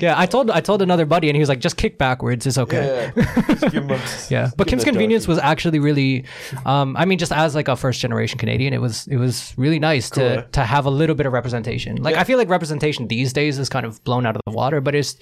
[0.00, 2.58] yeah, I told I told another buddy, and he was like, just kick backwards, it's
[2.58, 3.10] okay.
[3.16, 3.44] Yeah.
[3.48, 3.98] Just give him a-
[4.30, 6.24] Yeah, but Kim's Convenience was actually really,
[6.66, 9.78] um, I mean, just as like a first generation Canadian, it was it was really
[9.78, 10.42] nice to Cool, eh?
[10.52, 11.96] to have a little bit of representation.
[12.02, 14.80] Like I feel like representation these days is kind of blown out of the water,
[14.80, 15.16] but it's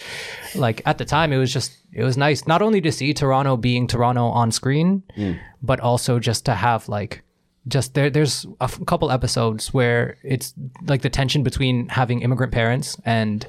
[0.55, 3.57] like at the time it was just it was nice not only to see Toronto
[3.57, 5.33] being Toronto on screen, Hmm.
[5.62, 7.23] but also just to have like
[7.69, 10.53] just there there's a f- couple episodes where it's
[10.87, 13.47] like the tension between having immigrant parents and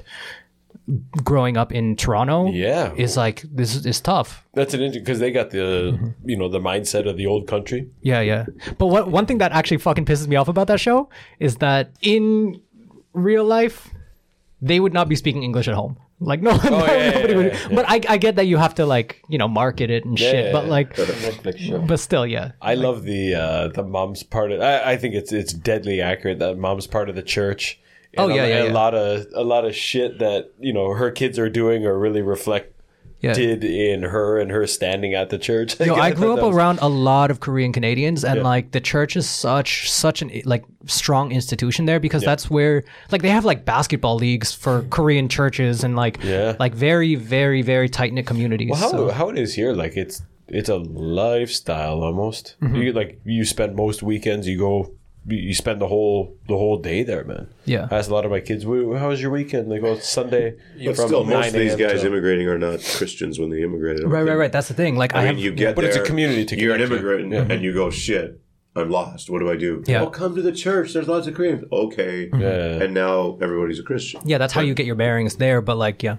[1.24, 2.92] growing up in Toronto Yeah.
[2.96, 4.44] is like this is, is tough.
[4.54, 6.28] That's an interesting because they got the Mm-hmm.
[6.28, 7.88] you know the mindset of the old country.
[8.02, 8.46] Yeah, yeah.
[8.78, 11.90] But what one thing that actually fucking pisses me off about that show is that
[12.02, 12.60] in
[13.12, 13.90] real life,
[14.60, 15.96] they would not be speaking English at home.
[16.20, 17.46] Like no, no Oh, yeah, yeah, nobody would.
[17.46, 17.74] yeah, yeah.
[17.74, 20.46] But I, I get that you have to like you know market it and shit.
[20.46, 20.96] yeah, but like,
[21.88, 22.52] but still, yeah.
[22.62, 24.60] I love the uh, the mom's part of.
[24.60, 27.80] I, I think it's it's deadly accurate that mom's part of the church.
[28.18, 31.10] Oh, yeah, a, yeah, a lot of a lot of shit that you know her
[31.10, 32.70] kids are doing or really reflect
[33.20, 33.32] Yeah.
[33.32, 35.80] did in her and her standing at the church.
[35.80, 38.42] Yo, I grew up was- around a lot of Korean Canadians, and Yeah.
[38.52, 43.22] like the church is such such an like strong institution there because that's where like
[43.22, 46.56] they have like basketball leagues for Korean churches and like Yeah.
[46.60, 48.70] like very very very tight knit communities.
[48.70, 49.72] Well, how so- how it is here?
[49.72, 52.56] Like it's it's a lifestyle almost.
[52.62, 52.76] Mm-hmm.
[52.76, 54.46] You like you spend most weekends.
[54.46, 54.90] You go.
[55.26, 57.48] You you spend the whole the whole day there, man.
[57.64, 57.88] Yeah.
[57.90, 60.96] I ask a lot of my kids, "How was your weekend?" They go, "Sunday." but
[60.96, 64.00] from still, most of these guys till-" immigrating are not Christians when they immigrated.
[64.00, 64.52] I don't Right, right, right.
[64.52, 64.96] That's the thing.
[64.96, 67.02] Like I, I mean, have, you get But it's a community to You're an connect
[67.02, 67.08] to.
[67.24, 68.38] immigrant, and you go, "Shit,
[68.76, 69.30] I'm lost.
[69.30, 70.02] What do I do?" Yeah.
[70.02, 70.92] Well, come to the church.
[70.92, 71.64] There's lots of Koreans.
[71.72, 72.28] Okay.
[72.28, 72.40] Mm-hmm.
[72.42, 72.84] Yeah.
[72.84, 74.20] And now everybody's a Christian.
[74.26, 75.62] yeah, that's how you get your bearings there.
[75.62, 76.16] But like, yeah,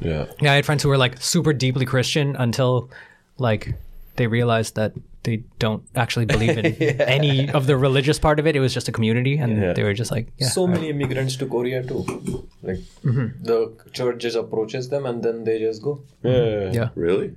[0.00, 0.26] Yeah.
[0.42, 2.90] yeah, I had friends who were like super deeply Christian until
[3.38, 3.74] like
[4.16, 4.92] they realized that
[5.24, 6.66] they don't actually believe in
[7.16, 8.56] any of the religious part of it.
[8.56, 9.72] It was just a community, and Yeah.
[9.72, 12.48] they were just like, yeah, So many immigrants to Korea too.
[12.62, 16.02] Like the church just approaches them and then they just go.
[16.22, 16.70] Yeah.
[16.72, 16.88] yeah.
[16.94, 17.34] Really?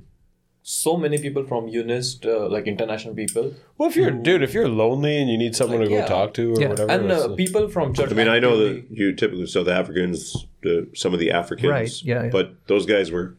[0.68, 4.68] So many people from UNIST, uh, like international people, Well, if you're, dude, if you're
[4.68, 6.06] lonely and you need someone Like, to go yeah.
[6.07, 6.70] talk to or Yeah.
[6.70, 8.12] whatever, and uh, people from church.
[8.12, 12.02] I mean, I know that you typically South Africans, the, some of the Africans, Right,
[12.03, 12.30] yeah, yeah.
[12.32, 13.38] But those guys were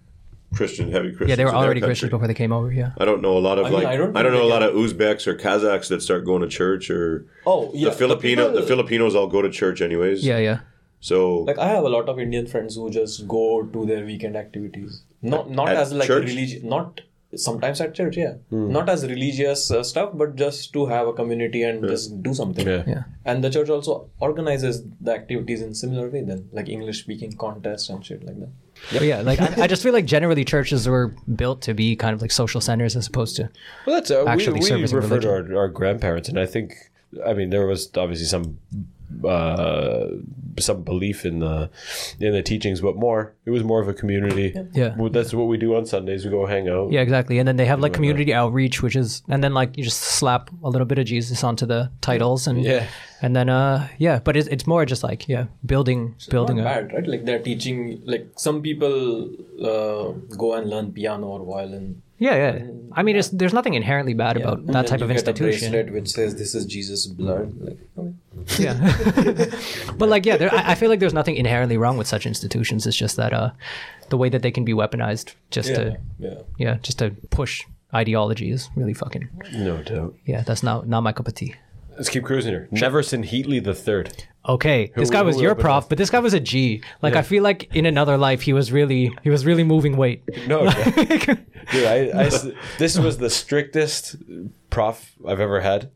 [0.55, 1.31] Christian, heavy Christians.
[1.31, 1.90] Yeah, they were in already country.
[1.90, 2.73] Christians before they came over.
[2.73, 2.93] Yeah.
[2.98, 4.52] I don't know a lot of I mean, like I I don't don't, know a
[4.55, 7.90] lot of Uzbeks or Kazakhs that start going to church or Oh, yeah.
[7.90, 10.24] the Filipino people- the Filipinos all go to church anyways.
[10.24, 10.59] Yeah, yeah.
[11.01, 14.36] So Like I have a lot of Indian friends who just go to their weekend
[14.36, 15.02] activities.
[15.23, 16.24] Not not as like church?
[16.27, 16.62] religious.
[16.62, 17.01] Not
[17.35, 18.16] sometimes at church.
[18.16, 18.35] Yeah.
[18.51, 22.66] Not as religious uh, stuff, but just to have a community and just do something.
[22.66, 22.85] Yeah.
[22.86, 23.02] Yeah.
[23.24, 26.23] And the church also organizes the activities in similar way.
[26.23, 28.48] Then like English speaking contests and shit like that.
[28.93, 32.15] But yeah, like I, I just feel like generally churches were built to be kind
[32.15, 33.51] of like social centers as opposed to.
[33.86, 36.74] Well, that's uh, actually we, we refer to our, our grandparents, and I think,
[37.27, 38.59] I mean, there was obviously some
[39.24, 40.07] uh,
[40.59, 41.70] some belief in the
[42.20, 44.55] in the teachings, but more it was more of a community.
[44.73, 44.95] Yeah.
[44.97, 46.24] Well, that's what we do on Sundays.
[46.24, 46.93] We go hang out.
[46.93, 47.39] Yeah, exactly.
[47.39, 50.51] And then they have like community outreach, which is, and then like you just slap
[50.65, 52.87] a little bit of Jesus onto the titles, and Yeah.
[53.23, 56.65] and then uh yeah, but it's, it's more just like yeah, building building Not a
[56.83, 57.07] bad, right?
[57.07, 58.03] Like they're teaching.
[58.05, 59.31] Like some people
[59.62, 62.03] uh, go and learn piano or violin.
[62.19, 62.55] yeah yeah.
[62.93, 65.31] I mean, it's there's nothing inherently bad about that then type you of get a
[65.31, 65.73] institution.
[65.73, 67.53] bracelet which says this is Jesus' blood.
[67.61, 67.95] Like, okay.
[68.59, 68.74] Yeah,
[69.98, 72.86] but like yeah, there, I, I feel like there's nothing inherently wrong with such institutions.
[72.86, 73.51] It's just that uh
[74.09, 76.35] the way that they can be weaponized just yeah, to yeah.
[76.59, 77.64] yeah just to push
[77.94, 80.14] ideology is really fucking No doubt.
[80.24, 80.43] yeah.
[80.43, 81.55] That's not not my cup of tea.
[81.97, 82.68] Let's keep cruising here.
[82.73, 84.24] Neverson Heatley the third.
[84.47, 86.82] Okay, this guy was your prof, but this guy was a G.
[87.02, 90.23] Like I feel like in another life he was really he was really moving weight.
[90.47, 92.31] No, dude, I, I
[92.78, 94.16] this was the strictest
[94.70, 95.90] prof I've ever had.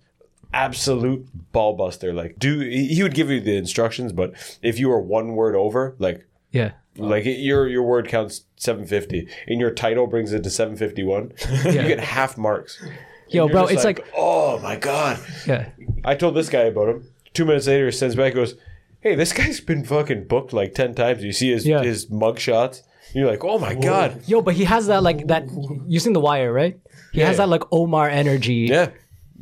[0.53, 2.13] Absolute ball buster.
[2.13, 4.33] Like, do he would give you the instructions, but
[4.63, 6.73] if you were one word over, like, Yeah.
[6.97, 10.77] like it, your your word counts seven fifty, and your title brings it to seven
[10.77, 11.33] fifty one.
[11.65, 12.83] You get half marks.
[13.29, 15.21] Yo, bro, it's like, oh my god.
[15.47, 15.69] yeah.
[16.05, 17.07] I told this guy about him.
[17.33, 18.57] Two minutes later, he sends back, goes,
[19.01, 21.23] "Hey, this guy's been fucking booked like ten times.
[21.23, 21.83] You see his Yeah.
[21.85, 22.83] his mug shots.
[23.15, 25.45] You're like, oh my god, Yo, but he has that like that
[25.87, 26.79] you seen the wire, right?
[27.13, 28.67] He has that like Omar energy.
[28.69, 28.91] yeah."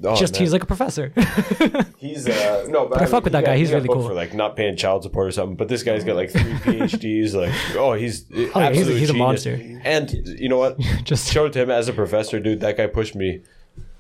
[0.05, 0.43] Oh, Just man.
[0.43, 1.13] he's like a professor.
[1.99, 3.57] He's uh no, but, I fuck with that guy.
[3.57, 4.07] He's really cool.
[4.07, 5.57] for like not paying child support or something.
[5.57, 7.35] But this guy's got like three PhDs.
[7.35, 9.55] Like, oh, he's yeah, he's a- he's a monster.
[9.83, 10.09] And
[10.39, 10.79] you know what?
[11.05, 12.61] Just- show it to him as a professor, dude.
[12.61, 13.43] That guy pushed me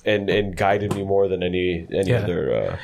[0.04, 2.18] and and guided me more than any any Yeah.
[2.22, 2.54] other.
[2.54, 2.78] Uh,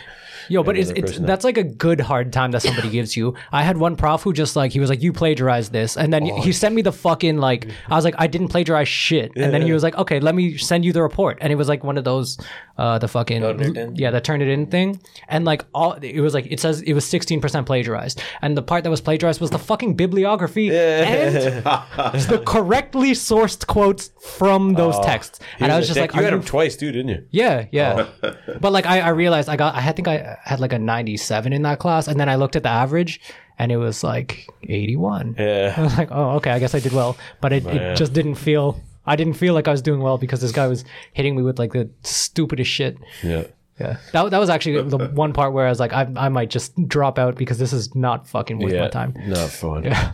[0.49, 3.35] Yo, but it's, it's that's like a good hard time that somebody gives you.
[3.53, 6.25] I had one prof who just like he was like, "You plagiarized this," and then
[6.31, 6.41] Oh.
[6.43, 7.69] he sent me the fucking like.
[7.91, 10.57] I was like, "I didn't plagiarize shit," and then he was like, "Okay, let me
[10.59, 12.39] send you the report," and it was like one of those,
[12.79, 16.47] uh, the fucking yeah, the turn it in thing, and like all it was like
[16.51, 19.59] it says it was sixteen percent plagiarized, and the part that was plagiarized was the
[19.59, 21.35] fucking bibliography and
[21.65, 26.13] the correctly sourced quotes from those texts, and I was just dick.
[26.13, 27.25] like, you "Are had him twice too, didn't you?
[27.31, 28.07] yeah, yeah.
[28.61, 31.63] but like I, I realized I got I think I had like a 97 in
[31.63, 33.21] that class and then I looked at the average
[33.59, 35.37] and it was like 81.
[35.39, 35.75] Yeah.
[35.79, 38.35] I was like, "Oh, okay, I guess I did well." But it, it just didn't
[38.35, 41.43] feel I didn't feel like I was doing well because this guy was hitting me
[41.43, 42.97] with like the stupidest shit.
[43.23, 43.45] Yeah.
[43.79, 43.97] Yeah.
[44.13, 46.73] That, that was actually the one part where I was like I, I might just
[46.89, 48.83] drop out because this is not fucking worth Yeah.
[48.83, 49.15] my time.
[49.27, 49.85] Not fun.
[49.85, 50.13] Yeah.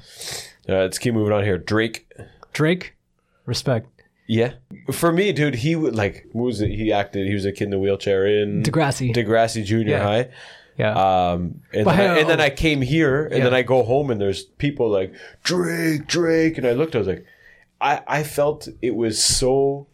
[0.69, 1.59] All right, let's keep moving on here.
[1.59, 2.07] Drake.
[2.53, 2.95] Drake,
[3.47, 3.89] respect.
[4.33, 4.53] Yeah.
[4.93, 6.69] For me, dude, he would like was it?
[6.71, 7.27] He acted.
[7.27, 9.13] He was a kid in the wheelchair in Degrassi.
[9.13, 10.03] Degrassi Junior Yeah.
[10.05, 10.29] High.
[10.79, 10.93] Yeah.
[10.95, 12.41] Um, and, But then I, hey, and then.
[12.41, 13.45] I came here, and Yeah.
[13.45, 15.13] then I go home, and there's people like
[15.43, 17.25] Drake, Drake, and I looked, I was like,
[17.81, 19.89] I, I felt it was so.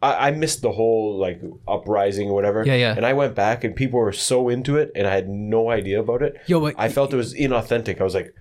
[0.00, 2.64] I, I missed the whole like uprising or whatever.
[2.64, 2.94] Yeah, yeah.
[2.96, 5.98] And I went back, and people were so into it, and I had no idea
[6.00, 6.36] about it.
[6.46, 8.00] Yo, but- I felt it was inauthentic.
[8.00, 8.32] I was like,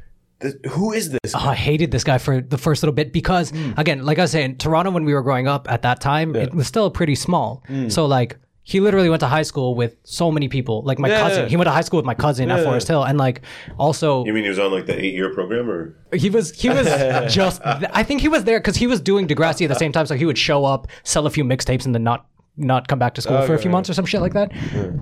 [0.42, 1.34] "This- who is this?
[1.36, 4.32] Oh, I hated this guy for the first little bit because, again, like I was
[4.32, 7.64] saying, Toronto when we were growing up at that time, it was still pretty small.
[7.90, 10.84] So like he literally went to high school with so many people.
[10.84, 11.20] Like my Yeah.
[11.22, 13.42] cousin, he went to high school with my cousin at Forest Hill, and like
[13.80, 15.96] also you mean he was on like the eight year program or?
[16.16, 16.86] he was he was
[17.34, 17.62] just.
[17.66, 20.16] I think he was there because he was doing Degrassi at the same time, so
[20.16, 22.26] he would show up, sell a few mixtapes, and then not.
[22.58, 24.52] Not come back to school for a few months or some shit like that.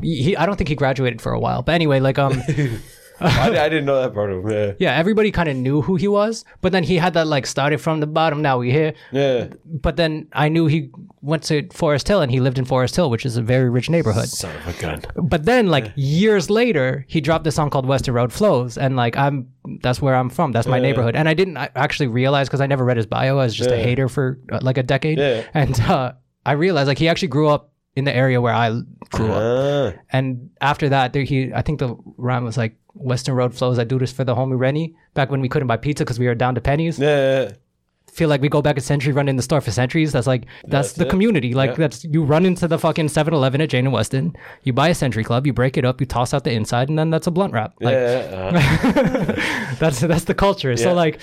[0.03, 2.39] He, he- I don't think he graduated for a while, but anyway, like um,
[3.21, 4.51] I, I didn't know that part of him.
[4.51, 4.71] Yeah.
[4.79, 7.79] yeah, everybody kind of knew who he was, but then he had that like started
[7.81, 8.93] from the bottom, now we here.
[9.11, 9.47] Yeah.
[9.65, 10.89] but then I knew he
[11.21, 13.89] went to Forest Hill and he lived in Forest Hill, which is a very rich
[13.89, 14.29] neighborhood.
[14.29, 15.01] Son of a gun.
[15.15, 19.17] But then, like years later, he dropped this song called "Weston Road Flows," and like
[19.17, 19.49] I'm,
[19.81, 20.51] that's where I'm from.
[20.51, 23.33] That's my neighborhood, and I didn't actually realize because I never read his bio.
[23.39, 25.43] I was just a hater for uh, like a decade, Yeah.
[25.53, 26.13] and uh,
[26.45, 28.69] I realized like he actually grew up in the area where I
[29.11, 29.93] grew up.
[29.95, 29.99] Ah.
[30.11, 33.80] And after that, there he I think the rhyme was like Weston Road flows.
[33.80, 34.95] I do this for the homie Rennie.
[35.13, 36.99] Back when we couldn't buy pizza because we were down to pennies.
[36.99, 37.51] Yeah.
[38.11, 40.11] Feel like we go back a century, run in the store for centuries.
[40.11, 41.09] That's like that's, That's the it.
[41.09, 41.53] community.
[41.53, 41.76] Like Yeah.
[41.77, 44.35] that's you run into the fucking 7-Eleven at Jane and Weston.
[44.63, 45.45] You buy a Century Club.
[45.45, 46.01] You break it up.
[46.01, 47.76] You toss out the inside, and then that's a blunt wrap.
[47.80, 48.51] Like, yeah.
[48.55, 50.76] uh, that's that's the culture.
[50.76, 51.19] So like,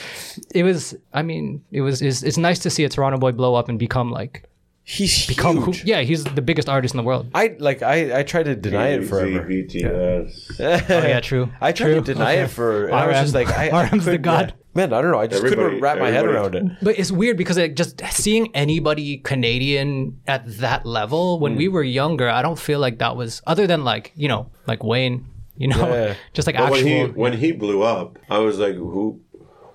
[0.54, 0.94] it was.
[1.12, 2.02] I mean, it was.
[2.02, 4.44] It's, it's nice to see a Toronto boy blow up and become like
[4.88, 5.84] he's become who, huge.
[5.84, 6.00] yeah.
[6.02, 7.26] He's the biggest artist in the world.
[7.34, 9.44] I like I I tried to deny it forever.
[9.44, 10.60] BTS.
[10.90, 11.50] Oh yeah, true.
[11.60, 12.00] I tried true.
[12.02, 12.42] to deny Okay.
[12.44, 12.86] it for.
[12.86, 14.46] and I was just like, I, I RM's the couldn't- god.
[14.56, 14.62] yeah.
[14.76, 15.18] Man, I don't know.
[15.18, 16.64] I just couldn't wrap my head around it.
[16.82, 21.58] But it's weird because it just seeing anybody Canadian at that level when Hmm.
[21.58, 24.84] we were younger, I don't feel like that was other than like you know like
[24.84, 25.26] Wayne,
[25.56, 26.14] you know, Yeah.
[26.34, 27.06] just like But when actual.
[27.06, 29.20] he when he blew up, I was like, "Who?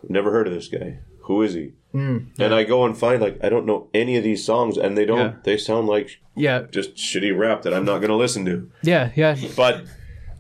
[0.08, 1.00] Never heard of this guy.
[1.26, 4.46] Who is he?" And I go and find like I don't know any of these
[4.46, 5.18] songs, and they don't.
[5.20, 5.34] Yeah.
[5.44, 8.72] They sound like yeah, just shitty rap that I'm not going to listen to.
[8.82, 9.36] yeah, yeah.
[9.58, 9.84] But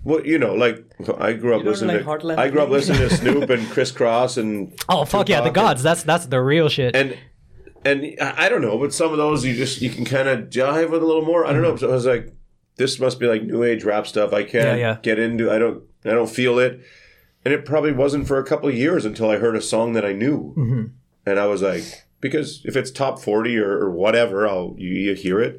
[0.03, 0.83] well, you know, like
[1.19, 4.37] I grew up listening like to I grew up listening to Snoop and Kris Kross
[4.37, 5.83] and Oh fuck yeah, the Tupac and- gods.
[5.83, 6.95] That's that's the real shit.
[6.95, 7.17] and
[7.83, 10.49] and I I don't know, but some of those you just you can kind of
[10.49, 11.45] jive with a little more.
[11.45, 11.75] I don't know.
[11.75, 12.33] So I was like,
[12.77, 14.31] this must be like new age rap stuff.
[14.33, 14.97] I can't Yeah, yeah.
[15.03, 15.51] get into.
[15.51, 15.83] I don't.
[16.05, 16.79] I don't feel it.
[17.43, 20.05] And it probably wasn't for a couple of years until I heard a song that
[20.05, 20.83] I knew, Mm-hmm.
[21.25, 21.83] And I was like,
[22.19, 25.55] because if it's top forty or, or whatever, I'll you, you hear it.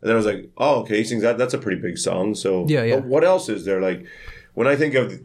[0.00, 1.38] And then I was like, oh, okay, he sings that.
[1.38, 2.34] That's a pretty big song.
[2.34, 2.96] So Yeah, yeah.
[2.96, 3.80] But what else is there?
[3.80, 4.06] Like
[4.54, 5.20] when I think of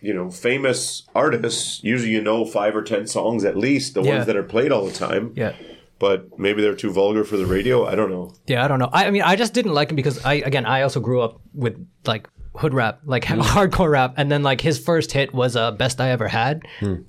[0.00, 4.14] you know famous artists, usually you know five or ten songs at least, the Yeah.
[4.14, 5.52] ones that are played all the time yeah.
[5.98, 7.86] but maybe they're too vulgar for the radio.
[7.86, 8.34] I don't know.
[8.46, 8.90] Yeah, I don't know.
[8.92, 11.40] I, I mean, I just didn't like him because I again I also grew up
[11.54, 11.74] with
[12.04, 13.24] like hood rap, like
[13.54, 16.62] hardcore rap, and then like his first hit was uh, "Best I Ever Had,"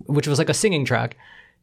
[0.05, 1.17] which was like a singing track,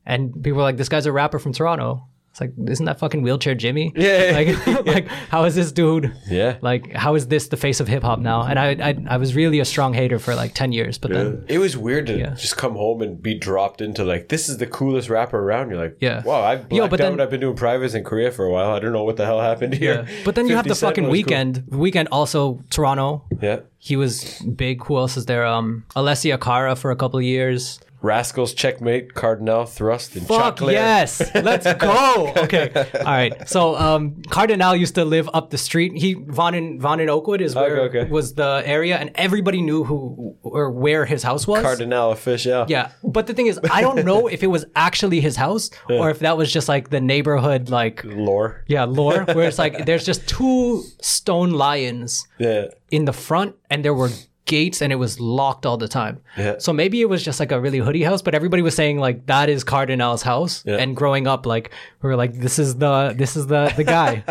[0.06, 3.22] and people were like, "This guy's a rapper from Toronto." It's like, isn't that fucking
[3.22, 3.92] wheelchair Jimmy?
[3.96, 4.32] Yeah.
[4.34, 6.12] Like, like how is this dude?
[6.28, 6.56] Yeah.
[6.62, 8.42] Like, how is this the face of hip hop now?
[8.42, 11.44] And I, I, I was really a strong hater for like ten years, but then
[11.46, 12.30] It was weird to Yeah.
[12.34, 15.70] just come home and be dropped into like this is the coolest rapper around.
[15.70, 16.24] You're like, Yeah.
[16.24, 17.10] wow, I've Yo, but out.
[17.10, 18.72] then- I've been doing privates in Korea for a while.
[18.72, 20.04] I don't know what the hell happened here.
[20.24, 21.32] But then you have the fucking was cool.
[21.32, 21.68] Weeknd.
[21.68, 23.26] Weeknd also Toronto.
[23.40, 24.82] Yeah, He was big.
[24.86, 25.46] Who else is there?
[25.46, 27.78] Um, Alessia Cara for a couple of years.
[28.04, 30.72] Rascalz, checkmate, Kardinal, thrust, and Fuck Choclair.
[30.72, 32.32] yes, let's go.
[32.36, 33.48] Okay, all right.
[33.48, 35.92] So um, Kardinal used to live up the street.
[35.96, 38.10] He Vaughan in Vaughan in Oakwood is where Okay, okay.
[38.10, 41.62] was the area, and everybody knew who or where his house was.
[41.62, 42.68] Kardinal Offishall.
[42.68, 46.10] Yeah, but the thing is, I don't know if it was actually his house or
[46.10, 48.64] if that was just like the neighborhood, like lore.
[48.68, 53.82] yeah, lore, where it's like there's just two stone lions Yeah, in the front and
[53.84, 54.10] there were
[54.46, 56.20] gates and it was locked all the time.
[56.36, 56.56] Yeah.
[56.58, 59.26] So maybe it was just like a really hoodie house, but everybody was saying like
[59.26, 60.62] that is Kardinal's house.
[60.66, 60.76] Yeah.
[60.76, 61.70] And growing up, like
[62.02, 64.22] we were like, this is the this is the the guy.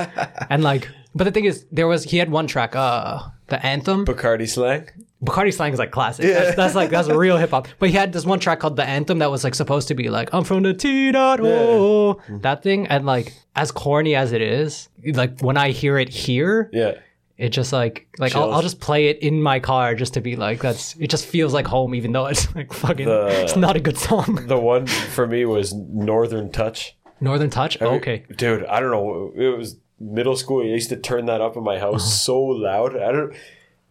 [0.50, 4.06] and like but the thing is there was he had one track, uh the anthem.
[4.06, 4.90] BaKardi Slang.
[5.24, 6.26] BaKardi Slang is like classic.
[6.26, 7.68] That's, that's like that's real hip hop.
[7.80, 10.10] But he had this one track called the anthem that was like supposed to be
[10.10, 12.88] like I'm from the T dot O that thing.
[12.88, 16.94] And like as corny as it is, like when I hear it here, Yeah,
[17.38, 20.36] it just like like I'll, I'll just play it in my car just to be
[20.36, 23.76] like that's it just feels like home even though it's like fucking The- it's not
[23.76, 26.96] a good song the one for me was Northern Touch.
[27.20, 28.66] northern touch okay dude.
[28.66, 29.32] I don't know.
[29.36, 30.62] It was middle school.
[30.62, 32.10] I used to turn that up in my house uh-huh.
[32.10, 32.96] so loud.
[32.96, 33.34] I don't.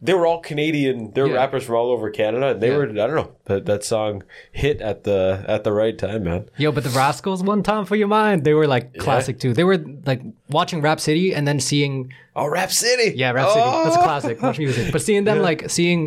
[0.05, 1.12] They were all Canadian.
[1.15, 1.37] They were Yeah.
[1.37, 2.49] rappers from all over Canada.
[2.49, 2.77] And they Yeah.
[2.79, 2.89] were.
[2.91, 3.31] I don't know.
[3.45, 6.43] That that song hit at the at the right time, man.
[6.57, 9.65] yo but the Rascalz one time for your mind they were like classic too they
[9.65, 9.79] were
[10.11, 10.20] like
[10.51, 13.16] watching rap city and then seeing Oh, Rap City.
[13.16, 14.03] yeah rap city that's Oh!
[14.03, 16.01] classic much music but seeing them like seeing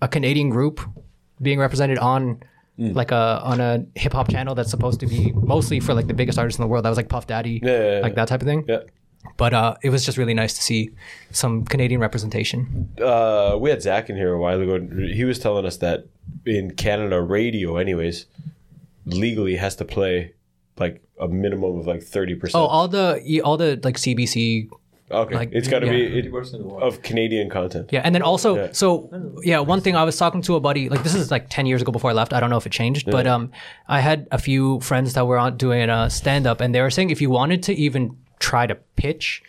[0.00, 0.80] a canadian group
[1.40, 2.22] being represented on
[2.78, 2.94] Mm.
[2.96, 6.14] like a on a hip hop channel that's supposed to be mostly for like the
[6.14, 8.00] biggest artists in the world that was like puff daddy Yeah, yeah, yeah.
[8.00, 8.78] like that type of thing Yeah.
[9.36, 10.90] But uh it was just really nice to see
[11.30, 14.86] some canadian representation uh, we had Zach in here a while ago.
[15.12, 16.06] He was telling us that
[16.46, 18.26] in Canada, radio, anyways,
[19.04, 20.34] legally has to play
[20.78, 22.62] like a minimum of like thirty percent.
[22.62, 24.68] Oh, all the all the like CBC.
[25.10, 25.34] okay.
[25.34, 25.92] like, it's got to yeah.
[25.92, 26.32] be it,
[26.80, 27.90] of Canadian content.
[27.92, 28.72] Yeah, and then also, Yeah.
[28.72, 29.10] so
[29.42, 31.82] yeah, one thing I was talking to a buddy, like this is like ten years
[31.82, 32.32] ago before I left.
[32.32, 33.50] I don't know if it changed, but um,
[33.88, 36.90] I had a few friends that were on doing a stand up, and they were
[36.90, 38.16] saying if you wanted to even
[38.50, 39.42] try to pitch.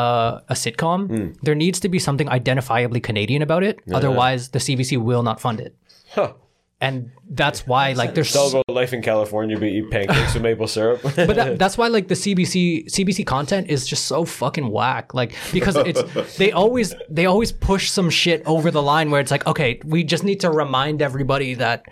[0.00, 1.28] Uh, a sitcom, Hmm.
[1.42, 3.76] there needs to be something identifiably Canadian about it.
[3.92, 5.72] Otherwise, the CBC will not fund it.
[6.14, 6.32] Huh.
[6.80, 7.10] And
[7.40, 11.00] that's why, like, there's all about life in California, but eat pancakes with maple syrup.
[11.28, 15.12] but that, that's why like the CBC CBC content is just so fucking whack.
[15.12, 16.02] Like because it's
[16.40, 20.04] they always they always push some shit over the line where it's like, okay, we
[20.04, 21.82] just need to remind everybody that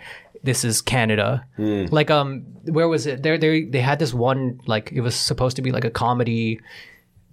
[0.43, 1.45] this is Canada.
[1.55, 1.85] Hmm.
[1.91, 3.23] Like um, where was it?
[3.23, 6.59] There they they had this one like it was supposed to be like a comedy.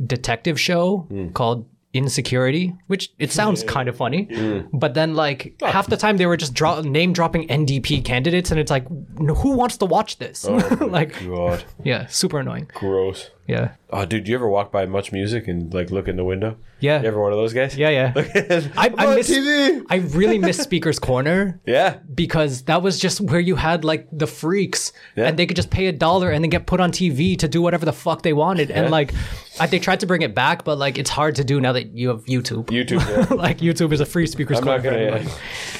[0.04, 1.30] detective show hmm.
[1.30, 1.66] called
[1.96, 4.60] Insecurity, which it sounds kind of funny, hmm.
[4.70, 8.60] but then like half the time they were just dro- name dropping NDP candidates, and
[8.60, 10.44] it's like, who wants to watch this?
[10.46, 10.56] Oh
[10.90, 12.70] like, God, yeah, super annoying.
[12.74, 13.30] gross.
[13.48, 16.24] Yeah, Oh, dude, do you ever walk by Much Music and like look in the
[16.24, 16.56] window?
[16.80, 17.00] Yeah.
[17.00, 17.76] You ever one of those guys?
[17.78, 18.12] yeah, yeah.
[18.76, 19.30] I, I miss.
[19.30, 19.84] TV.
[19.88, 21.98] I really miss Speaker's Corner Yeah.
[22.12, 25.28] because that was just where you had like the freaks Yeah.
[25.28, 27.62] and they could just pay a dollar and then get put on TV to do
[27.62, 28.70] whatever the fuck they wanted.
[28.70, 28.82] Yeah.
[28.82, 29.14] And like,
[29.60, 31.96] I, they tried to bring it back, but like it's hard to do now that
[31.96, 32.66] you have YouTube.
[32.66, 33.00] YouTube.
[33.30, 33.34] Yeah.
[33.36, 34.80] like YouTube is a free Speaker's I'm Corner.
[34.80, 35.02] Uh, not gonna.
[35.20, 35.38] everybody.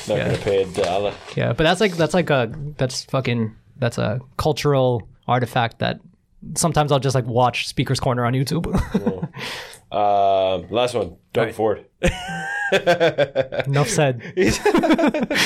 [0.08, 1.14] not gonna pay a dollar.
[1.34, 6.00] Yeah, but that's like that's like a that's fucking that's a cultural artifact that
[6.54, 8.66] sometimes I'll just like watch Speaker's Corner on YouTube.
[9.92, 11.86] Um, last one, Doug Ford.
[12.72, 14.22] Enough said.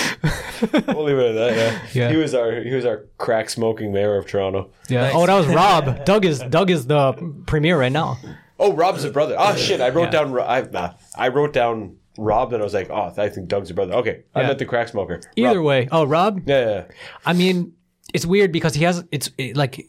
[0.89, 1.57] We'll leave it at that.
[1.95, 2.03] Yeah.
[2.03, 2.11] Yeah.
[2.11, 4.71] He was our he was our crack smoking mayor of Toronto.
[4.91, 5.11] Yeah.
[5.15, 6.05] Oh, that was Rob.
[6.05, 7.15] Doug is Doug is the
[7.47, 8.19] premier right now.
[8.59, 9.37] Oh, Rob's a brother.
[9.39, 9.81] Oh shit!
[9.81, 10.25] I wrote Yeah.
[10.25, 10.39] down.
[10.39, 13.75] I nah, I wrote down Rob, and I was like, oh, I think Doug's a
[13.75, 13.95] brother.
[13.95, 14.47] Okay, I Yeah.
[14.49, 15.23] meant the crack smoker.
[15.35, 15.65] Either Rob.
[15.67, 15.89] way.
[15.91, 16.43] Oh, Rob.
[16.47, 16.85] Yeah, yeah, yeah.
[17.25, 17.73] I mean,
[18.13, 19.89] it's weird because he has it's it, like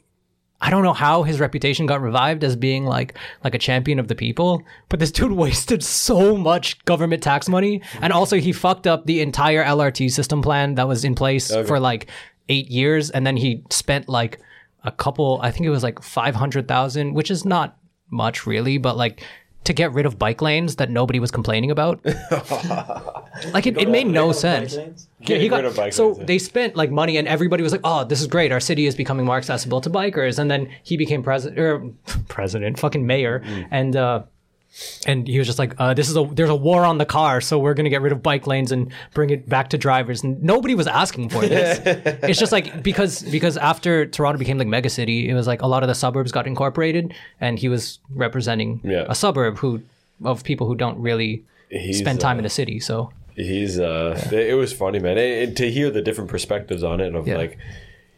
[0.63, 4.07] I don't know how his reputation got revived as being like like a champion of
[4.07, 8.85] the people, but this dude wasted so much government tax money, and also he fucked
[8.85, 12.07] up the entire LRT system plan that was in place for like
[12.47, 14.39] eight years, and then he spent like
[14.83, 17.77] a couple, I think it was like five hundred thousand, which is not
[18.11, 19.23] much really, but like
[19.63, 21.99] to get rid of bike lanes that nobody was complaining about.
[23.53, 24.75] like it, it made no sense.
[25.19, 27.71] Yeah, he got rid of bike so lanes, they spent like money and everybody was
[27.71, 28.51] like, "Oh, this is great.
[28.51, 31.91] Our city is becoming more accessible to bikers." And then he became president or
[32.27, 33.67] president, fucking mayor, Mm.
[33.71, 34.23] and uh
[35.05, 37.41] and he was just like, uh, "This is a there's a war on the car,
[37.41, 40.41] so we're gonna get rid of bike lanes and bring it back to drivers." And
[40.41, 41.79] nobody was asking for this.
[42.23, 45.67] it's just like because because after Toronto became like mega city, it was like a
[45.67, 49.05] lot of the suburbs got incorporated, and he was representing Yeah.
[49.09, 49.81] a suburb who
[50.23, 52.79] of people who don't really He's, spend time uh, in the city.
[52.79, 56.99] So He's uh, it was funny, man, and, and to hear the different perspectives on
[57.01, 57.37] it of Yeah.
[57.37, 57.57] like.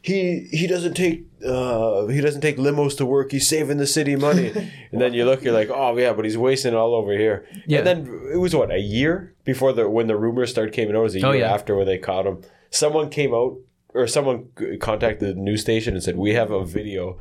[0.03, 3.31] He he doesn't take uh he doesn't take limos to work.
[3.31, 4.51] He's saving the city money,
[4.91, 7.47] and then you look, you're like, oh yeah, but he's wasting it all over here.
[7.65, 7.77] Yeah.
[7.79, 10.99] And then it was what a year before the when the rumors started coming out.
[10.99, 11.53] It was a year Oh, yeah.
[11.53, 12.41] after when they caught him.
[12.69, 13.57] Someone came out
[13.93, 14.49] or someone
[14.81, 17.17] contacted the news station and said we have a video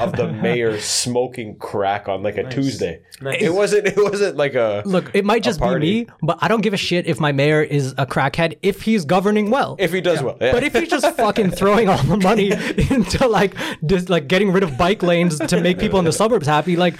[0.00, 3.02] of the mayor smoking crack on like a Tuesday.
[3.20, 3.40] Nice.
[3.40, 6.60] It wasn't it wasn't like a Look, it might just be me, but I don't
[6.60, 9.76] give a shit if my mayor is a crackhead if he's governing well.
[9.78, 10.36] if he does well.
[10.40, 10.52] Yeah.
[10.52, 12.50] but if he's just fucking throwing all the money
[12.90, 13.54] into like
[13.86, 16.96] just like getting rid of bike lanes to make people in the suburbs happy, like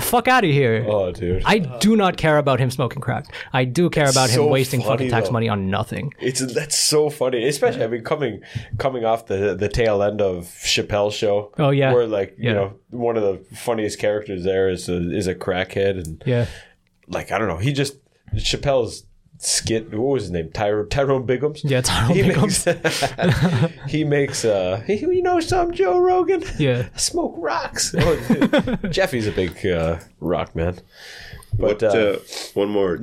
[0.00, 0.84] fuck out of here.
[0.88, 1.42] oh dude.
[1.46, 3.26] I do not care about him smoking crack.
[3.52, 5.32] I do care about him so wasting funny, fucking tax though.
[5.32, 6.12] money on nothing.
[6.20, 8.42] It's that's so funny, especially I mean coming
[8.78, 11.52] coming off the the tail end of Chappelle's show.
[11.58, 11.92] Oh, yeah.
[11.96, 12.52] Where like you Yeah.
[12.54, 16.46] know one of the funniest characters there is a, is a crackhead and Yeah.
[17.08, 17.96] like I don't know he just
[18.34, 19.04] Chappelle's
[19.38, 22.66] skit what was his name Tyro, Tyrone Biggums Yeah, Tyrone he Biggums.
[22.66, 26.88] makes he makes uh he, you know some Joe Rogan Yeah.
[26.94, 30.78] I smoke rocks oh, Jeffy's a big uh, rock man
[31.58, 31.82] but What?
[31.82, 32.18] Uh, uh,
[32.54, 32.98] one more.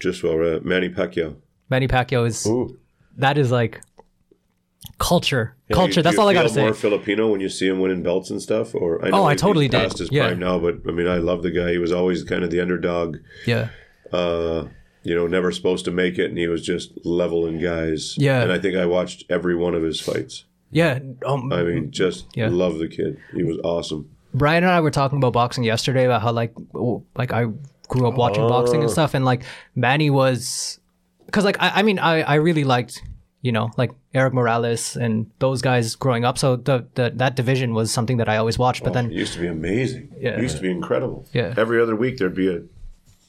[0.00, 1.36] Just while we're at Manny Pacquiao.
[1.70, 2.78] Manny Pacquiao is ooh
[3.16, 3.80] that is like
[4.98, 5.56] culture.
[5.74, 6.00] Culture.
[6.00, 6.62] You- That's you all I gotta say.
[6.62, 9.34] More Filipino when you see him winning belts and stuff, or I know Oh, I
[9.34, 9.80] totally did.
[9.80, 10.26] past his Yeah.
[10.28, 11.70] prime now, but I mean, I love the guy.
[11.72, 13.18] He was always kind of the underdog.
[13.46, 13.68] yeah.
[14.12, 14.66] Uh,
[15.02, 18.14] you know, never supposed to make it, and he was just leveling guys.
[18.16, 18.42] Yeah.
[18.42, 20.44] and I think I watched every one of his fights.
[20.70, 20.98] Yeah.
[21.26, 22.48] Um, I mean, just Yeah.
[22.48, 23.18] love the kid.
[23.34, 24.08] He was awesome.
[24.32, 26.52] Brian and I were talking about boxing yesterday about how like
[27.16, 27.46] like I
[27.88, 29.42] grew up watching boxing and stuff, and like
[29.76, 30.80] Manny was
[31.26, 33.00] because like I, I mean I I really liked
[33.46, 37.74] you know like Erik Morales and those guys growing up, so the, the that division
[37.74, 38.82] was something that I always watched.
[38.82, 40.04] But It then it used to be amazing.
[40.24, 40.36] Yeah.
[40.38, 41.26] It used to be incredible.
[41.32, 41.54] Yeah.
[41.56, 42.62] Every other week there'd be a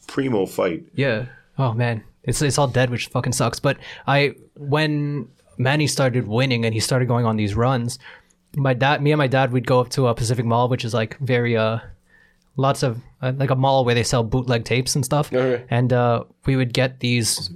[0.07, 0.81] primo fight.
[0.95, 1.25] yeah,
[1.57, 3.59] oh man, it's it's all dead, which fucking sucks.
[3.59, 3.75] But
[4.07, 5.27] I when
[5.57, 7.99] Manny started winning and he started going on these runs,
[8.55, 10.93] my dad, me and my dad, we'd go up to a Pacific Mall, which is
[10.93, 11.79] like very uh
[12.57, 15.27] lots of uh, like a mall where they sell bootleg tapes and stuff.
[15.33, 15.65] Okay.
[15.69, 17.51] And uh, we would get these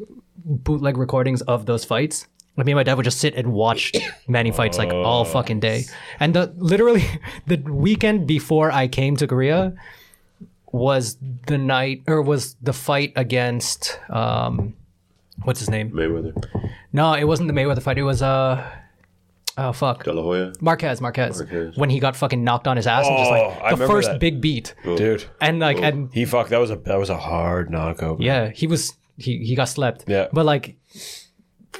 [0.45, 2.27] bootleg recordings of those fights.
[2.57, 3.93] And me and my dad would just sit and watch
[4.27, 5.85] Manny fights like all fucking day.
[6.19, 7.03] And the literally
[7.47, 9.73] the weekend before I came to Korea
[10.71, 11.17] was
[11.47, 14.73] the night or was the fight against um
[15.43, 15.91] what's his name?
[15.91, 16.33] Mayweather,
[16.93, 17.97] No, it wasn't the Mayweather fight.
[17.97, 18.61] It was uh
[19.57, 20.03] oh fuck.
[20.03, 20.51] De La Hoya.
[20.59, 21.77] Marquez, Marquez, Marquez.
[21.77, 23.87] when he got fucking knocked on his ass and just Oh, I like the remember
[23.87, 24.19] first that.
[24.19, 27.69] big beat, dude and like and he fucked that was a that was a hard
[27.71, 30.03] knockout yeah, he was he he got slept.
[30.07, 30.27] Yeah.
[30.33, 30.75] but like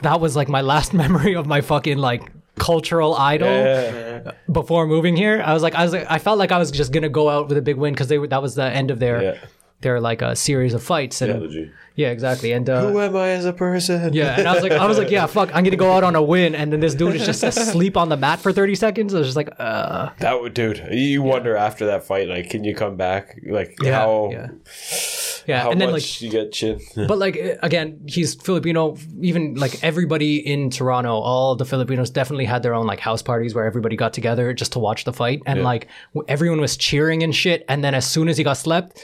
[0.02, 4.32] that was like my last memory of my fucking like cultural idol Yeah.
[4.52, 5.42] before moving here.
[5.46, 7.48] I was like, I was like, I felt like I was just gonna go out
[7.48, 9.38] with a big win because they were that was the end of their Yeah.
[9.82, 11.72] their like a series of fights and Trilogy.
[11.96, 12.52] yeah, exactly.
[12.52, 14.12] And uh, Who am I as a person?
[14.14, 16.16] yeah, and I was like, I was like, yeah, fuck, I'm gonna go out on
[16.18, 19.14] a win, and then this dude is just asleep on the mat for 30 seconds.
[19.14, 20.86] I was just like, uh, That would, dude.
[20.92, 23.40] You wonder after that fight, like, can you come back?
[23.48, 24.32] Like, yeah, how
[25.50, 26.80] yeah, yeah, how and then like much you get chin?
[27.12, 28.96] But like uh, again, he's Filipino.
[29.22, 33.54] Even like everybody in Toronto, all the Filipinos definitely had their own like house parties
[33.56, 35.66] where everybody got together just to watch the fight, and Yeah.
[35.72, 35.88] like
[36.28, 37.66] everyone was cheering and shit.
[37.68, 39.04] And then as soon as he got slept,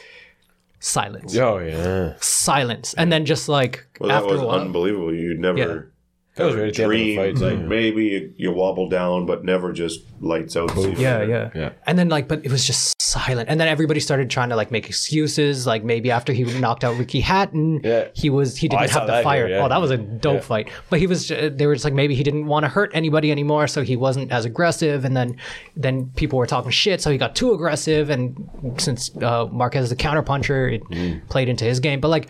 [0.80, 5.14] silence, oh yeah, silence, and then just like Well, that after was a while, unbelievable.
[5.14, 5.52] You'd Yeah.
[5.54, 5.95] never that
[6.44, 7.38] was right at the end of the dream fight.
[7.38, 10.70] like maybe you, you wobble down, but never just lights out.
[10.98, 11.70] yeah, yeah, Yeah.
[11.88, 13.48] And then like, but it was just silent.
[13.50, 15.66] And then everybody started trying to like make excuses.
[15.66, 18.08] Like maybe after he knocked out Ricky Hatton, Yeah.
[18.14, 19.48] he was he Oh, didn't saw have the fire.
[19.48, 19.64] here, yeah.
[19.66, 20.40] Oh, that was a dope Yeah.
[20.42, 20.70] fight.
[20.90, 23.68] But he was they were just like maybe he didn't want to hurt anybody anymore,
[23.68, 25.06] so he wasn't as aggressive.
[25.06, 25.38] And then
[25.78, 28.10] then people were talking shit, so he got too aggressive.
[28.10, 31.28] And since uh, Marquez is a counterpuncher, it Mm.
[31.30, 32.02] played into his game.
[32.02, 32.28] But like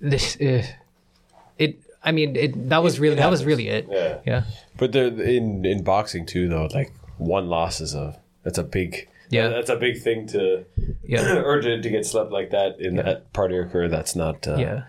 [0.00, 0.74] this, uh, it.
[2.06, 3.86] I mean, it, that was really that was really it.
[3.90, 4.18] Yeah.
[4.26, 4.42] yeah.
[4.78, 9.08] But there in in boxing too, though, like one loss is a that's a big
[9.30, 9.48] Yeah.
[9.48, 10.64] that's a big thing to
[11.02, 11.42] Yeah.
[11.48, 13.88] or to, to get slept like that in that part of your career.
[13.88, 14.84] That's not uh, Yeah,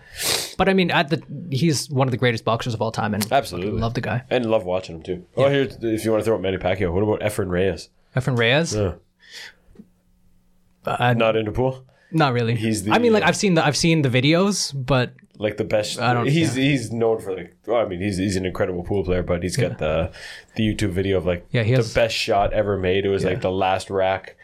[0.56, 1.20] but I mean, at the
[1.50, 4.22] he's one of the greatest boxers of all time, and absolutely love the guy.
[4.30, 5.26] and love watching him too.
[5.36, 7.88] Oh, here if you want to throw up Manny Pacquiao, what about Efren Reyes?
[8.16, 8.94] Efren Reyes, Yeah.
[10.86, 12.54] uh, Not into pool, not really.
[12.54, 15.64] He's the- I mean, like I've seen the I've seen the videos, but like the
[15.64, 15.98] best.
[16.00, 17.56] I don't- He's he's known for like.
[17.66, 20.10] Well, I mean, he's he's an incredible pool player, but he's got the
[20.56, 23.04] the YouTube video of like Yeah, he has, the best shot ever made.
[23.04, 23.30] It was Yeah.
[23.30, 24.36] like the last rack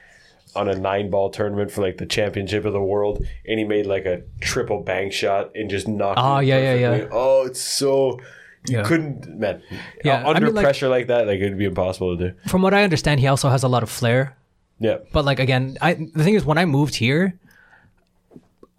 [0.56, 3.86] on a nine ball tournament for like the championship of the world, and he made
[3.86, 6.20] like a triple bank shot and just knocked.
[6.22, 7.08] Oh, yeah, yeah, yeah.
[7.10, 8.20] Oh, it's so.
[8.68, 8.84] You Yeah.
[8.84, 9.60] couldn't, man.
[10.04, 12.34] Yeah, uh, under I mean, like- pressure like that, like it'd be impossible to do.
[12.48, 14.36] from what I understand, he also has a lot of flair.
[14.80, 17.34] Yeah, But like again, I the thing is, when I moved here,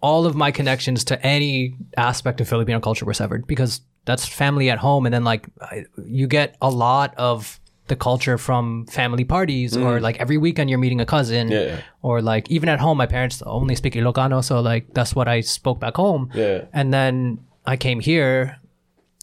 [0.00, 4.70] all of my connections to any aspect of Filipino culture were severed because that's family
[4.70, 7.58] at home, and then like I, you get a lot of
[7.88, 11.52] the culture from family parties or like every weekend you're meeting a cousin Mm.
[11.52, 11.80] Yeah, yeah.
[12.02, 15.40] or like even at home my parents only speak Ilocano so like that's what I
[15.42, 16.64] spoke back home Yeah.
[16.72, 18.58] and then I came here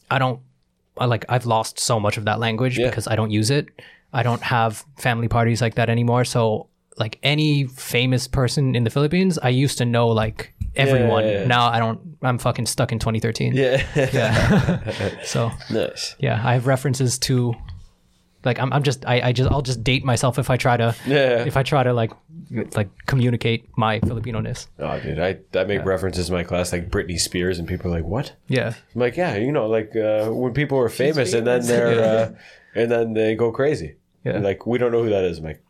[0.09, 0.39] I don't
[0.97, 3.67] I like I've lost so much of that language because I don't use it
[4.13, 8.89] I don't have family parties like that anymore so like any famous person in the
[8.89, 11.45] Philippines I used to know like everyone yeah, yeah.
[11.47, 16.15] now I don't I'm fucking stuck in 2013 yeah, so nice.
[16.19, 17.53] yeah, I have references to
[18.45, 20.95] like I'm, I'm just I, I just I'll just date myself if I try to
[21.05, 21.45] Yeah.
[21.45, 22.11] if I try to like
[22.75, 24.67] like communicate my Filipino ness.
[24.79, 27.95] Oh, dude, I I make references in my class like Britney Spears, and people are
[27.95, 28.73] like, "What?" Yeah.
[28.93, 32.31] I'm like, yeah, you know, like uh, when people are famous and then they're uh,
[32.75, 33.95] and then they go crazy.
[34.25, 34.39] Yeah.
[34.39, 35.37] Like we don't know who that is.
[35.39, 35.62] I'm like,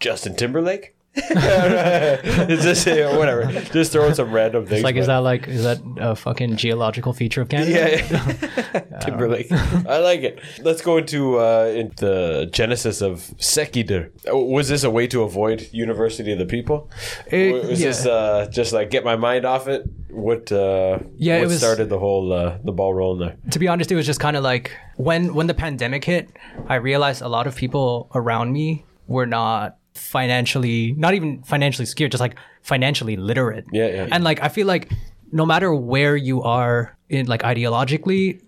[0.00, 0.94] Justin Timberlake.
[1.12, 3.50] it's just yeah, whatever.
[3.72, 4.78] Just throwing some random things.
[4.78, 7.70] It's like is that like is that a fucking geological feature of Canada?
[7.72, 9.50] yeah, Timberlake.
[9.50, 10.40] I like it.
[10.62, 14.06] Let's go into uh, in the genesis of Sekki Deul.
[14.48, 16.88] Was this a way to avoid University of the People?
[17.26, 19.82] It- was this uh, just like get my mind off it?
[20.10, 20.50] What?
[20.52, 23.36] Uh, Yeah, it was- started the whole uh, the ball rolling there?
[23.50, 26.30] To be honest, it was just kind of like when when the pandemic hit,
[26.68, 32.08] I realized a lot of people around me were not financially not even financially secure,
[32.08, 33.64] just like financially literate.
[33.72, 34.08] Yeah, yeah.
[34.10, 34.90] And like I feel like
[35.32, 38.40] no matter where you are in like ideologically,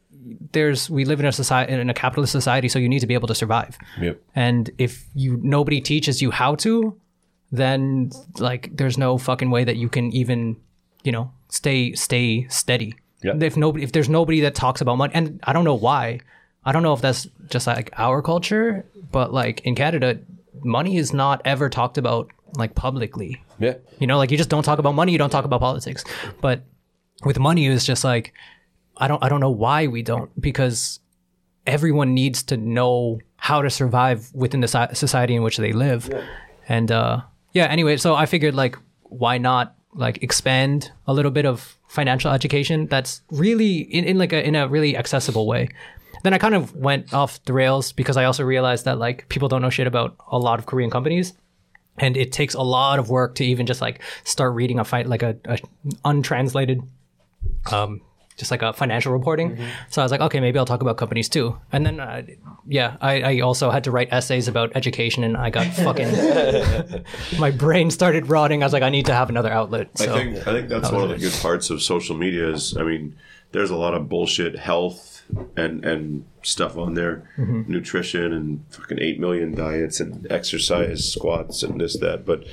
[0.53, 3.15] there's we live in a society in a capitalist society, so you need to be
[3.15, 3.77] able to survive.
[4.01, 4.21] Yep.
[4.35, 6.99] And if you nobody teaches you how to,
[7.51, 10.57] then like there's no fucking way that you can even,
[11.03, 12.95] you know, stay stay steady.
[13.23, 13.35] Yeah.
[13.41, 16.21] If nobody if there's nobody that talks about money and I don't know why.
[16.65, 20.21] I don't know if that's just like our culture, but like in Canada,
[20.63, 23.43] money is not ever talked about like publicly.
[23.59, 23.75] Yeah.
[23.99, 26.05] You know, like you just don't talk about money, you don't talk about politics.
[26.41, 26.65] But
[27.25, 28.33] with money it's just like
[28.97, 31.01] I don't I don't know why we don't because
[31.67, 36.11] everyone needs to know how to survive within the society in which they live.
[36.69, 37.23] And uh
[37.53, 42.31] yeah, anyway, so I figured like why not like expand a little bit of financial
[42.31, 45.69] education that's really in, in like a in a really accessible way.
[46.23, 49.49] Then I kind of went off the rails because I also realized that like people
[49.49, 51.35] don't know shit about a lot of Korean companies.
[51.99, 55.07] And it takes a lot of work to even just like start reading a fight
[55.07, 55.59] like a, a
[56.05, 56.83] untranslated
[57.71, 58.01] um
[58.39, 59.59] just like a financial reporting.
[59.91, 61.59] So i was like okay maybe i'll talk about companies too.
[61.71, 62.23] And then uh,
[62.67, 67.05] yeah I, I also had to write essays about education and i got fucking
[67.39, 68.63] my brain started rotting.
[68.63, 69.97] I was like i need to have another outlet.
[69.99, 72.75] So I think I think that's one of the good parts of social media is
[72.77, 73.17] I mean
[73.53, 75.12] there's a lot of bullshit health
[75.57, 77.71] and and stuff on there, mm-hmm.
[77.71, 82.25] nutrition and fucking eight million diets and exercise, squats and this that.
[82.27, 82.45] But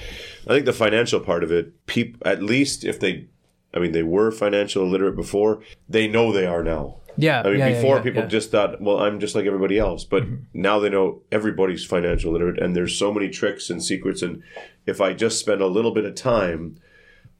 [0.45, 3.27] I think the financial part of it, peop at least if they,
[3.73, 6.97] I mean, they were financial illiterate before, they know they are now.
[7.17, 8.27] Yeah, I mean, yeah, before yeah, people yeah.
[8.29, 10.05] just thought, well, I'm just like everybody else.
[10.05, 10.43] But mm-hmm.
[10.53, 14.21] now they know everybody's financial literate, and there's so many tricks and secrets.
[14.21, 14.41] And
[14.85, 16.77] if I just spend a little bit of time,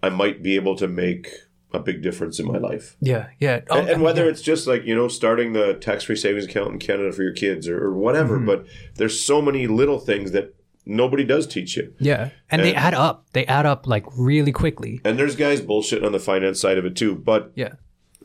[0.04, 1.30] I might be able to make
[1.72, 2.96] a big difference in my life.
[3.00, 3.62] Yeah, yeah.
[3.70, 4.32] Oh, and, and whether yeah.
[4.32, 7.68] it's just like you know starting the tax-free savings account in Canada for your kids
[7.68, 8.46] or, or whatever, Mm-hmm.
[8.48, 8.66] but
[8.96, 10.56] there's so many little things that
[10.86, 11.94] nobody does teach you.
[12.00, 13.26] yeah, and they add up.
[13.34, 15.00] They add up like really quickly.
[15.06, 17.14] And there's guys bullshitting on the finance side of it too.
[17.16, 17.74] But Yeah,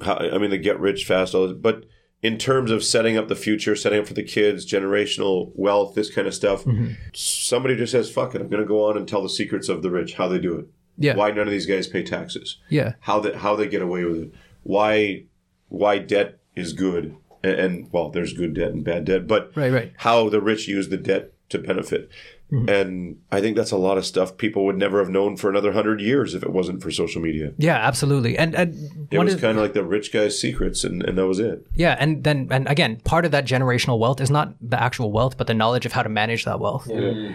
[0.01, 1.35] I mean, they get rich fast.
[1.35, 1.85] All this, but
[2.23, 6.11] in terms of setting up the future, setting up for the kids, generational wealth, this
[6.11, 6.93] kind of stuff, Mm-hmm.
[7.13, 9.83] somebody just says, "Fuck it, I'm going to go on and tell the secrets of
[9.83, 10.67] the rich, how they do it,
[10.99, 14.05] yeah, why none of these guys pay taxes, yeah, how they how they get away
[14.05, 15.25] with it, why
[15.69, 19.73] why debt is good, and, and well, there's good debt and bad debt, but Right,
[19.73, 19.93] right.
[19.99, 22.11] how the rich use the debt to benefit."
[22.55, 22.69] Mm-hmm.
[22.69, 25.73] And I think that's a lot of stuff people would never have known for another
[25.73, 27.53] hundred years if it wasn't for social media.
[27.59, 28.39] yeah, absolutely.
[28.39, 28.75] And and
[29.11, 31.67] It was kind of like the rich guy's secrets, and, and that was it.
[31.75, 35.37] Yeah, and then and again, part of that generational wealth is not the actual wealth,
[35.37, 36.89] but the knowledge of how to manage that wealth.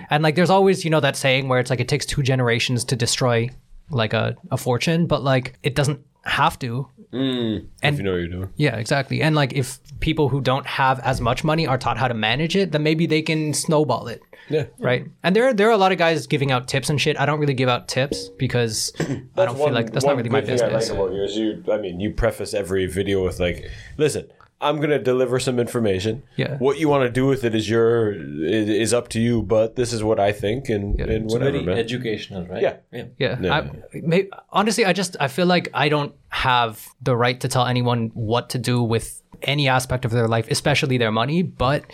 [0.09, 2.83] And like, there's always you know that saying where it's like it takes two generations
[2.85, 3.49] to destroy
[3.89, 6.87] like a, a fortune, but like it doesn't have to.
[7.81, 8.49] if you know what you're doing.
[8.55, 9.21] Yeah, exactly.
[9.21, 12.55] And like if people who don't have as much money are taught how to manage
[12.55, 14.21] it, then maybe they can snowball it.
[14.49, 14.65] Yeah.
[14.79, 15.05] Right.
[15.23, 17.19] And there there are a lot of guys giving out tips and shit.
[17.19, 20.41] I don't really give out tips because I don't feel like that's not really my
[20.41, 20.89] good thing business.
[20.89, 21.63] I like about you is you.
[21.71, 24.27] I mean, you preface every video with like, "Listen,
[24.61, 26.23] I'm gonna deliver some information.
[26.35, 26.57] Yeah.
[26.57, 29.41] What you want to do with it is your is, is up to you.
[29.41, 31.77] But this is what I think, and, and It's whatever, very man.
[31.77, 32.61] educational, right?
[32.61, 32.77] Yeah.
[32.91, 33.05] yeah.
[33.17, 33.37] Yeah.
[33.41, 33.53] Yeah.
[33.53, 37.65] I, may, honestly, I just I feel like I don't have the right to tell
[37.65, 41.41] anyone what to do with any aspect of their life, especially their money.
[41.41, 41.85] But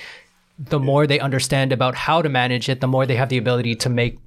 [0.57, 3.75] the more they understand about how to manage it, the more they have the ability
[3.75, 4.19] to make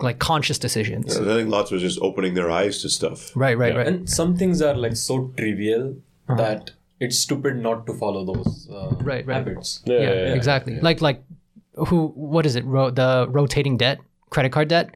[0.00, 1.16] like conscious decisions.
[1.16, 3.30] I think lots was just opening their eyes to stuff.
[3.36, 3.56] Right.
[3.58, 3.76] Right.
[3.76, 3.86] Right.
[3.86, 5.96] And some things are like so trivial
[6.28, 6.36] Uh-huh.
[6.36, 9.34] that it's stupid not to follow those uh, Right, right.
[9.38, 9.80] habits.
[9.84, 10.34] Yeah, yeah, yeah, yeah.
[10.34, 10.78] exactly.
[10.80, 11.22] Like like
[11.88, 12.64] who what is it?
[12.64, 13.98] Ro- the rotating debt,
[14.30, 14.94] credit card debt.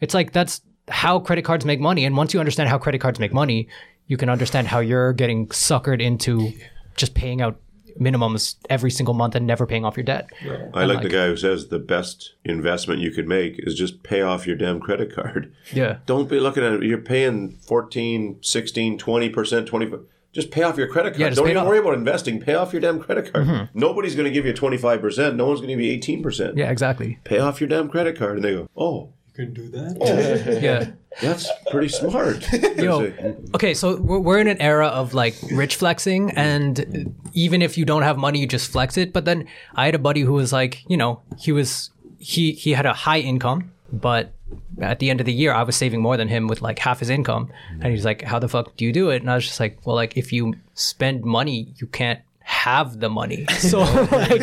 [0.00, 2.04] It's like that's how credit cards make money.
[2.04, 3.68] And once you understand how credit cards make money,
[4.06, 6.52] you can understand how you're getting suckered into
[6.96, 7.60] just paying out
[8.00, 10.28] minimums every single month and never paying off your debt.
[10.74, 14.22] I like, the guy who says the best investment you could make is just pay
[14.22, 15.52] off your damn credit card.
[15.72, 15.98] Yeah.
[16.06, 16.82] Don't be looking at it.
[16.82, 20.00] You're paying 14, 16, 20%, 25
[20.32, 21.20] Just pay off your credit card.
[21.20, 21.64] Yeah, just Don't pay it even off.
[21.64, 21.68] Mm-hmm.
[21.70, 22.40] worry about investing.
[22.40, 23.70] Pay off your damn credit card.
[23.74, 25.36] Nobody's going to give you 25%.
[25.36, 26.56] No one's going to give you 18%.
[26.56, 27.18] Yeah, exactly.
[27.24, 28.36] Pay off your damn credit card.
[28.36, 29.96] And they go, oh, You can do that.
[30.62, 30.92] Yeah.
[31.20, 32.50] that's pretty smart.
[32.76, 33.12] Yo,
[33.54, 37.84] okay, so we're we're in an era of like rich flexing, and even if you
[37.84, 39.12] don't have money, you just flex it.
[39.12, 42.72] But then I had a buddy who was like, you know, he was he he
[42.72, 44.32] had a high income, but
[44.80, 47.00] at the end of the year, I was saving more than him with like half
[47.00, 47.50] his income,
[47.80, 49.78] and he's like, "How the fuck do you do it?" And I was just like,
[49.86, 53.80] "Well, like if you spend money, you can't." Have the money so
[54.12, 54.40] like,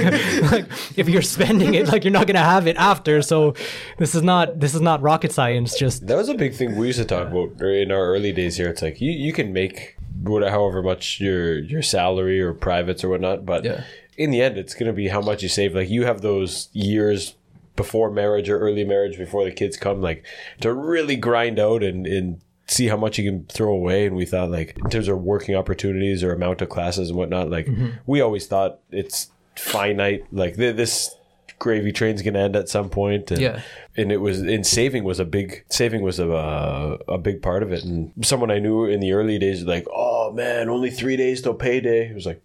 [0.51, 0.65] like
[0.97, 3.53] if you're spending it like you're not gonna have it after so
[3.97, 6.87] this is not this is not rocket science just That was a big thing we
[6.87, 8.67] used to talk about er, in our early days here.
[8.69, 13.09] It's like you, you can make what, however much your your salary or privates or
[13.09, 13.83] whatnot, but Yeah.
[14.17, 15.73] in the end, it's going to be how much you save.
[15.73, 17.35] Like you have those years
[17.75, 20.23] before marriage or early marriage before the kids come, like
[20.61, 24.05] to really grind out and and see how much you can throw away.
[24.05, 27.49] And we thought like in terms of working opportunities or amount of classes and whatnot,
[27.49, 27.67] like
[28.05, 30.25] we always thought it's finite.
[30.31, 31.13] Like th- this
[31.59, 33.31] gravy train's going to end at some point.
[33.31, 33.61] And, Yeah.
[33.95, 37.63] and it was in saving was a big saving was a uh, a big part
[37.63, 37.83] of it.
[37.83, 41.41] And someone I knew in the early days was like, "Oh man, only three days
[41.41, 42.41] till payday." It was like,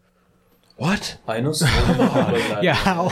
[0.77, 1.19] "What?
[1.27, 2.62] I know so many people that.
[2.62, 3.09] Yeah, how?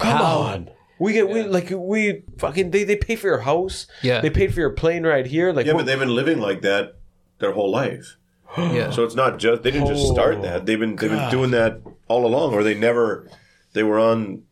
[0.00, 3.86] Come on." We get we like we fucking they, they pay for your house.
[4.02, 4.20] Yeah.
[4.20, 5.52] They paid for your plane ride here.
[5.52, 6.96] Like Yeah, what- but they've been living like that
[7.38, 8.16] their whole life.
[8.58, 10.66] yeah So it's not just they didn't just start oh, that.
[10.66, 13.28] They've been they've been doing that all along, or they never
[13.74, 14.42] they were on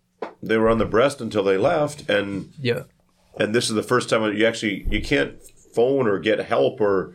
[0.43, 2.83] they were on the breast until they left, and yeah
[3.39, 5.43] and this is the first time you actually you can't
[5.75, 7.15] phone or get help or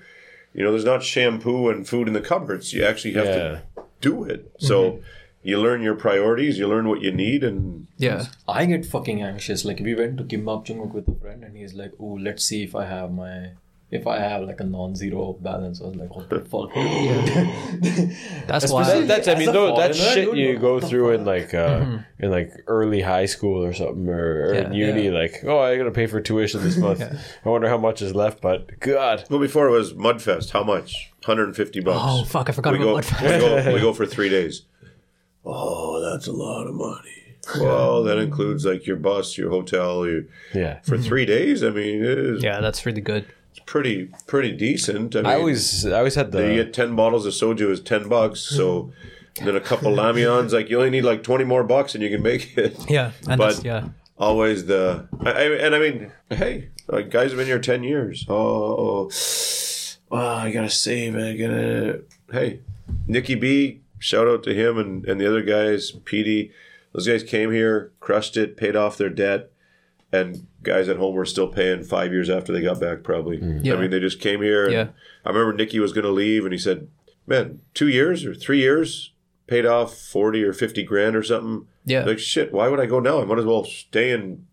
[0.54, 2.74] you know there's not shampoo and food in the cupboards.
[2.74, 3.34] You actually have Yeah.
[3.36, 3.62] to
[4.02, 4.52] do it.
[4.60, 5.02] So mm-hmm.
[5.44, 9.66] You learn your priorities, you learn what you need, and yeah I get fucking anxious.
[9.66, 12.64] Like we went to Kimbap Chunguk with a friend, and he's like, "Oh, let's see
[12.64, 13.52] if I have my."
[13.94, 16.70] If I have like a non-zero balance, I was like, "What the fuck?"
[18.48, 21.12] that's why That- that's I mean a though, that's shit you go what the through
[21.12, 24.88] in like uh in like early high school or something or, or in Yeah.
[24.88, 27.02] uni like oh I gotta pay for tuition this month
[27.46, 30.52] I wonder how much is left but God well before it was Mudfest.
[30.52, 31.12] How much?
[31.26, 32.00] 150 bucks.
[32.02, 33.34] oh fuck i forgot we about go, Mudfest.
[33.34, 34.64] we go we go for three days.
[35.46, 37.22] Oh, that's a lot of money.
[37.60, 40.24] Well, that includes like your bus, your hotel, your,
[40.54, 40.80] Yeah.
[40.82, 41.04] for mm-hmm.
[41.04, 41.64] three days.
[41.64, 43.26] I mean, it is Yeah, that's really good.
[43.52, 45.16] It's pretty pretty decent.
[45.16, 47.82] I, mean, I always I always had the you get ten bottles of soju is
[47.82, 48.40] ten bucks.
[48.40, 48.94] So
[49.44, 52.22] then a couple lamions, like you only need like twenty more bucks and you can
[52.22, 52.78] make it.
[52.90, 57.40] Yeah, and But- yeah, Always the I, I, and I mean, hey, like guys have
[57.40, 58.24] been here ten years.
[58.30, 59.10] Oh, oh,
[60.12, 61.16] oh, I gotta save.
[61.16, 62.04] I gotta.
[62.32, 62.60] Hey,
[63.08, 63.82] Nikki B.
[64.02, 65.92] Shout out to him and and the other guys.
[65.92, 66.52] Petey,
[66.94, 69.52] those guys came here, crushed it, paid off their debt,
[70.12, 73.04] and guys at home were still paying five years after they got back.
[73.04, 73.38] Probably.
[73.62, 73.76] Yeah.
[73.76, 74.64] I mean, they just came here.
[74.66, 74.88] And Yeah.
[75.26, 76.88] I remember Nikki was going to leave, and he said,
[77.28, 79.14] "Man, two years or three years."
[79.48, 81.68] Paid off forty or fifty grand or something.
[81.86, 82.06] Yeah.
[82.06, 83.22] Like shit, why would I go now?
[83.22, 84.46] I might as well stay and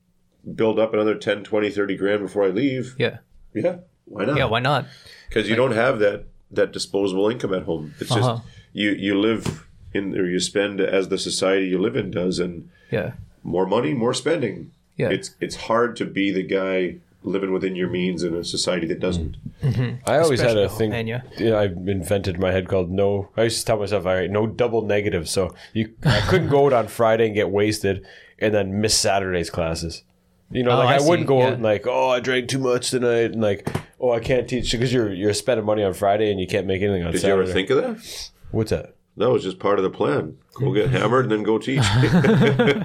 [0.57, 2.95] build up another 10, 20, 30 grand before I leave.
[2.99, 3.19] yeah,
[3.55, 3.77] Yeah.
[4.07, 4.37] Why not?
[4.39, 4.47] yeah.
[4.47, 4.87] Why not?
[5.29, 7.95] Because you don't have that that disposable income at home.
[8.01, 8.41] It's just Uh-huh.
[8.83, 12.69] You you live in or you spend as the society you live in does and
[12.91, 14.57] Yeah, more money, more spending.
[14.97, 18.87] yeah, It's it's hard to be the guy living within your means in a society
[18.87, 19.37] that doesn't.
[19.63, 20.09] Mm-hmm.
[20.13, 20.91] I always had a thing.
[20.91, 21.25] Romania.
[21.37, 21.65] Yeah, I
[21.97, 23.29] invented in my head called no.
[23.37, 25.29] I used to tell myself, all right, no double negative.
[25.29, 28.07] So you, I couldn't go out on Friday and get wasted,
[28.39, 30.05] and then miss Saturday's classes.
[30.51, 31.47] You know, Oh, like I I, wouldn't go yeah.
[31.49, 33.69] out and like, oh, I drank too much tonight, and like,
[34.01, 36.81] oh, I can't teach because you're you're spending money on Friday and you can't make
[36.83, 38.31] anything on Did you ever think of that?
[38.51, 38.95] What's that?
[39.16, 40.37] That was just part of the plan.
[40.55, 41.83] Go get hammered and then go teach.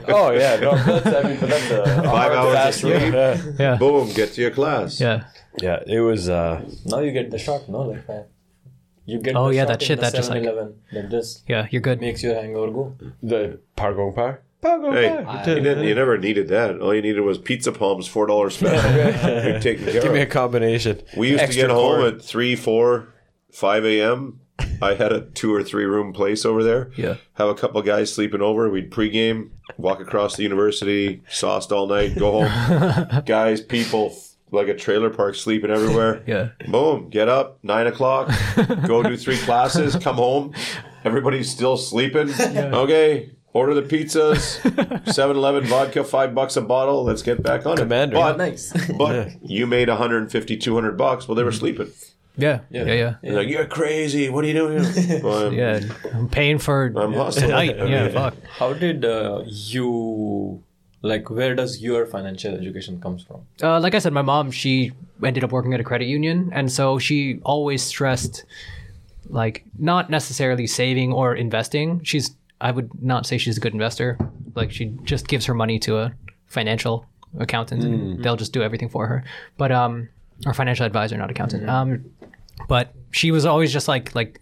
[0.07, 3.13] Oh yeah, no, that's, I mean, that's a, a Five hours of sleep.
[3.13, 3.41] Yeah.
[3.59, 4.99] yeah, Boom, get to your class.
[4.99, 5.25] yeah.
[5.61, 6.29] yeah, it was.
[6.29, 7.81] uh Now you get the shot, no?
[7.81, 8.29] Like that.
[9.05, 11.43] You get Oh, the yeah, shot that shit the that just, like- 7-Eleven that just
[11.47, 12.01] Yeah, you're good.
[12.01, 12.95] makes your hangover go.
[13.21, 14.41] The par going par.
[14.61, 16.79] Par Hey, you, didn't, you never needed that.
[16.79, 18.91] All you needed was pizza palms, four dollars special.
[19.51, 21.01] You're taken care Give me a combination.
[21.17, 22.15] We used Extra to get home corn.
[22.15, 23.09] at three, four,
[23.51, 24.39] five a.m.
[24.81, 26.91] I had a two or three room place over there.
[26.95, 27.15] Yeah.
[27.35, 28.69] Have a couple guys sleeping over.
[28.69, 33.21] We'd pregame, walk across the university, sauced all night, go home.
[33.25, 34.15] guys, people,
[34.51, 36.23] like a trailer park, sleeping everywhere.
[36.27, 36.49] Yeah.
[36.67, 38.31] Boom, get up, nine o'clock,
[38.87, 40.53] go do three classes, come home.
[41.03, 42.29] Everybody's still sleeping.
[42.39, 44.59] Okay, order the pizzas,
[45.13, 47.03] 7 Eleven vodka, five bucks a bottle.
[47.03, 48.15] Let's get back on Commander.
[48.15, 48.19] it.
[48.19, 48.73] But, Nice.
[48.97, 51.59] but you made 150, 200 bucks while they were mm-hmm.
[51.59, 51.91] sleeping.
[52.35, 54.27] Yeah, yeah, yeah, You're like, you're crazy.
[54.29, 55.21] What are you doing?
[55.23, 55.79] Well, I'm- yeah.
[56.13, 57.47] I'm paying for I'm hustling.
[57.49, 57.79] tonight.
[57.79, 58.33] I Yeah, mean, fuck.
[58.57, 60.63] How did uh, you
[61.03, 61.29] like?
[61.29, 63.41] Where does your financial education comes from?
[63.61, 64.91] Uh, like I said, my mom she
[65.23, 68.45] ended up working at a credit union, and so she always stressed
[69.29, 72.03] like not necessarily saving or investing.
[72.03, 74.17] She's I would not say she's a good investor.
[74.55, 76.13] Like she just gives her money to a
[76.47, 77.05] financial
[77.37, 79.23] accountant, and they'll just do everything for her.
[79.57, 80.09] But um,
[80.47, 81.69] or financial advisor, not accountant.
[81.69, 82.05] Um,
[82.67, 84.39] but she was always just like like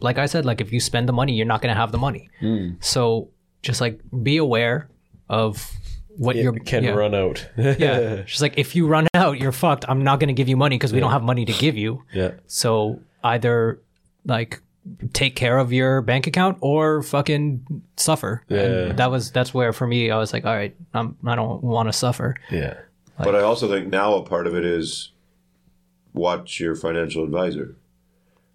[0.00, 2.28] like I said, like if you spend the money, you're not gonna have the money.
[2.40, 2.70] Hmm.
[2.80, 3.28] So
[3.62, 4.88] just like be aware
[5.28, 5.72] of
[6.16, 6.90] what you're can yeah.
[6.90, 7.48] run out.
[7.56, 8.24] Yeah.
[8.26, 9.84] She's like, if you run out, you're fucked.
[9.88, 12.04] I'm not going to give you money because we don't have money to give you.
[12.12, 12.32] yeah.
[12.46, 13.80] So either
[14.24, 14.60] like
[15.12, 18.44] take care of your bank account or fucking suffer.
[18.48, 18.60] Yeah.
[18.60, 21.62] And that was, that's where for me, I was like, all right, I'm, I don't
[21.62, 22.36] want to suffer.
[22.50, 22.74] Yeah.
[23.18, 25.12] But I also think now a part of it is
[26.12, 27.76] watch your financial advisor.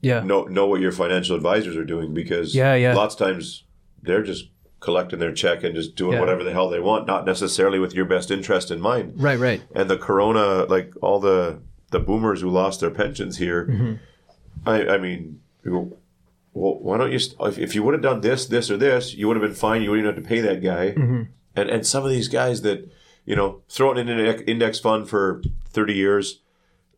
[0.02, 0.22] Yeah.
[0.22, 2.94] Know know what your financial advisors are doing because Yeah, yeah.
[2.94, 3.64] lots of times
[4.02, 6.20] they're just collecting their check and just doing Yeah.
[6.20, 9.14] whatever the hell they want, not necessarily with your best interest in mind.
[9.18, 9.62] Right, right.
[9.74, 11.60] And the corona, like all the
[11.92, 13.94] the boomers who lost their pensions here, Mm-hmm.
[14.70, 15.92] I I mean, well,
[16.54, 17.20] why don't you?
[17.20, 19.54] St- if, if you would have done this, this, or this, you would have been
[19.56, 19.82] fine.
[19.82, 20.92] You wouldn't have to pay that guy.
[20.92, 21.24] Mm-hmm.
[21.56, 22.90] And and some of these guys that
[23.26, 26.42] you know throw it in an index- index fund for thirty years,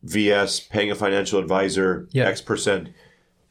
[0.03, 2.25] VS paying a financial advisor Yeah.
[2.27, 2.89] X percent,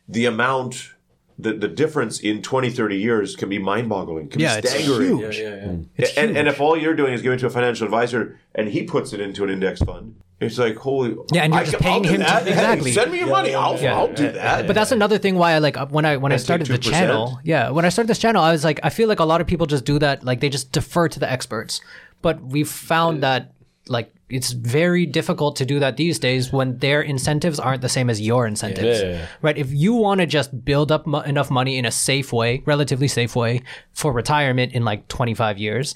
[0.08, 0.94] the amount.
[1.40, 4.70] The, the difference in 20, 30 years can be mind boggling, can Yeah, be it's
[4.72, 5.18] staggering.
[5.20, 5.66] Yeah, yeah, yeah.
[5.66, 6.16] Mm.
[6.16, 8.82] And, and if all you're doing is giving it to a financial advisor and he
[8.82, 11.14] puts it into an index fund, it's like, holy.
[11.32, 12.42] Yeah, and you're I just can- I'll paying him to- that.
[12.42, 12.90] Hey, exactly.
[12.90, 13.54] send me your money.
[13.54, 13.94] I'll, Yeah.
[13.96, 14.66] I'll do that.
[14.66, 16.78] But that's another thing why I like when I when I And take started the
[16.78, 17.38] channel.
[17.44, 19.46] Yeah, when I started this channel, I was like, I feel like a lot of
[19.46, 20.24] people just do that.
[20.24, 21.80] Like they just defer to the experts.
[22.20, 23.52] But we've found that
[23.86, 28.10] like it's very difficult to do that these days when their incentives aren't the same
[28.10, 29.00] as your incentives.
[29.00, 29.26] Yeah.
[29.40, 29.56] Right?
[29.56, 33.08] If you want to just build up mo- enough money in a safe way, relatively
[33.08, 35.94] safe way, for retirement in like 25 years.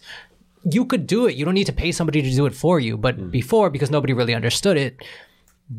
[0.64, 1.34] You could do it.
[1.34, 2.96] You don't need to pay somebody to do it for you.
[2.96, 5.02] But before, because nobody really understood it,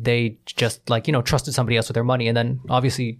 [0.02, 3.18] they just like you know trusted somebody else with their money and then obviously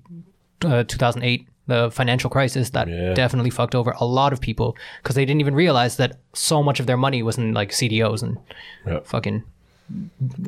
[0.64, 3.14] uh, 2008 the financial crisis that Yeah.
[3.14, 6.78] definitely fucked over a lot of people because they didn't even realize that so much
[6.80, 8.36] of their money was in like cdos and
[8.86, 9.00] Yeah.
[9.04, 9.42] fucking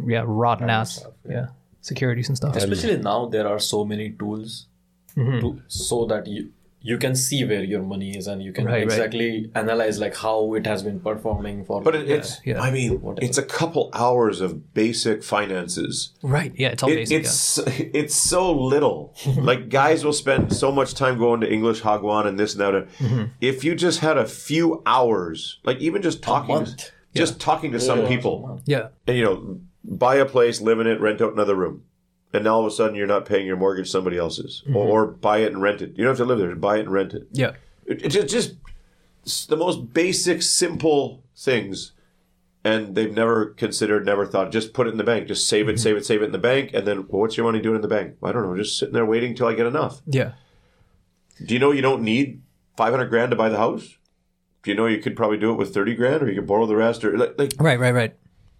[0.06, 1.46] yeah rotten ass yeah.
[1.80, 4.66] securities and stuff Especially now, there are so many tools
[5.16, 5.40] Mm-hmm.
[5.40, 6.50] to, so that you
[6.86, 8.82] you can see where your money is and you can Right, right.
[8.84, 12.60] exactly analyze like how it has been performing for But it, it's, yeah.
[12.66, 16.12] I mean, it's a couple hours of basic finances.
[16.22, 16.52] Right.
[16.56, 16.68] Yeah.
[16.68, 17.20] It's all It, basic.
[17.20, 17.58] it's
[18.00, 19.14] it's so little.
[19.50, 22.74] like guys will spend so much time going to English Hagwon and this and that.
[22.98, 23.24] Mm-hmm.
[23.40, 26.90] If you just had a few hours, like even just talking, month.
[27.14, 28.78] just talking to some people, yeah.
[28.78, 28.88] yeah.
[29.08, 31.82] and you know, buy a place, live in it, rent out another room,
[32.36, 34.76] and now all of a sudden you're not paying your mortgage, somebody else's, Mm-hmm.
[34.76, 35.90] or, or buy it and rent it.
[35.96, 37.26] You don't have to live there; buy it and rent it.
[37.32, 37.52] Yeah.
[37.86, 38.54] It, it just,
[39.22, 41.92] it's the most basic, simple things,
[42.64, 44.50] and they've never considered, never thought.
[44.52, 45.28] Just put it in the bank.
[45.28, 47.46] Just save it, save it, save it in the bank, and then well, what's your
[47.46, 48.16] money doing in the bank?
[48.22, 48.56] I don't know.
[48.56, 50.02] Just sitting there waiting till I get enough.
[50.06, 50.32] Yeah.
[51.44, 52.42] Do you know you don't need
[52.76, 53.96] five hundred grand to buy the house?
[54.62, 56.66] Do you know you could probably do it with thirty grand, or you could borrow
[56.66, 57.78] the rest, or like, like Right.
[57.78, 57.94] Right.
[57.94, 58.16] Right.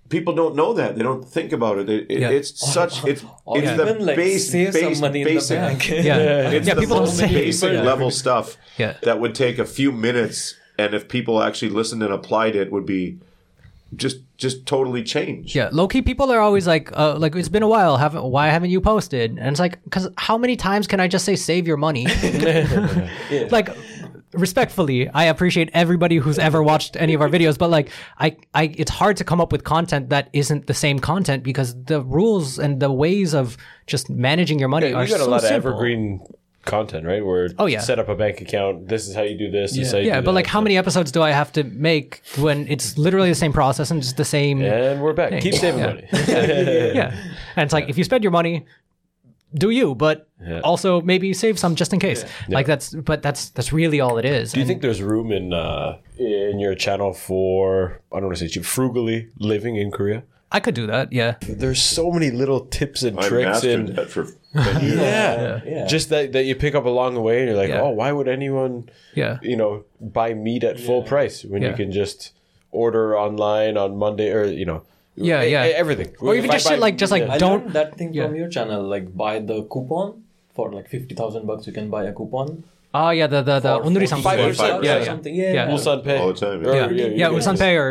[0.08, 0.96] People don't know that.
[0.96, 1.88] They don't think about it.
[1.90, 2.30] it, it- Yeah.
[2.30, 5.62] It's such it's or it's even the like base, save base, some money basic, in
[5.62, 5.88] the bank.
[5.88, 6.50] Yeah.
[6.50, 6.74] It's yeah.
[6.74, 7.82] the People don't most say basic yeah.
[7.82, 8.94] level stuff Yeah.
[9.02, 12.86] that would take a few minutes, and if people actually listened and applied it, would
[12.86, 13.18] be
[13.94, 15.54] just just totally change.
[15.54, 17.96] Yeah, low key people are always like, uh, like it's been a while.
[17.96, 19.30] Haven't why haven't you posted?
[19.38, 22.06] And it's like, because how many times can I just say save your money?
[23.50, 23.68] Like,
[24.32, 28.74] respectfully, I appreciate everybody who's ever watched any of our videos, but like, I, I,
[28.76, 32.58] it's hard to come up with content that isn't the same content because the rules
[32.58, 35.48] and the ways of just managing your money you are got a so lot of
[35.48, 35.70] simple.
[35.70, 36.20] evergreen
[36.64, 37.24] content, right?
[37.24, 37.78] Where Oh, yeah.
[37.80, 38.88] set up a bank account.
[38.88, 39.76] This is how you do this.
[39.76, 40.32] This is Yeah, but that.
[40.32, 43.92] like, how many episodes do I have to make when it's literally the same process
[43.92, 44.60] and just the same?
[44.62, 45.40] And we're back.
[45.40, 45.86] Keep saving Yeah.
[45.86, 46.08] money.
[46.12, 47.14] yeah.
[47.54, 48.66] And it's like if you spend your money,
[49.54, 50.28] do you, but
[50.64, 52.24] also maybe save some just in case.
[52.48, 54.52] Like that's but that's that's really all it is.
[54.52, 58.44] Do you think there's room in uh, in your channel for I don't want to
[58.44, 60.22] say cheap, frugally living in Korea?
[60.52, 61.34] I could do that, yeah.
[61.40, 64.94] There's so many little tips and I tricks mastered and that for 10 years.
[65.00, 65.86] yeah, Yeah.
[65.86, 67.80] just that that you pick up along the way, and you're like, Yeah.
[67.82, 69.38] oh, why would anyone, Yeah.
[69.42, 72.32] you know, buy meat at full price when you can just
[72.70, 74.82] order online on Monday or you know,
[75.16, 75.62] Yeah, yeah.
[75.82, 77.32] everything, Or even If I just shit like- just like- yeah.
[77.34, 78.26] I Don't- learned that thing yeah.
[78.26, 78.82] from your channel.
[78.82, 80.22] Like buy the coupon
[80.54, 81.66] for like fifty thousand bucks.
[81.66, 82.64] You can buy a coupon.
[82.96, 84.34] Oh yeah, the the the Onuri Sanpai.
[84.36, 85.34] Yeah, yeah, something.
[85.34, 85.68] yeah, yeah.
[85.68, 86.64] Ulsan All the time.
[86.64, 87.84] Yeah, yeah, yeah, yeah, yeah Ulsan or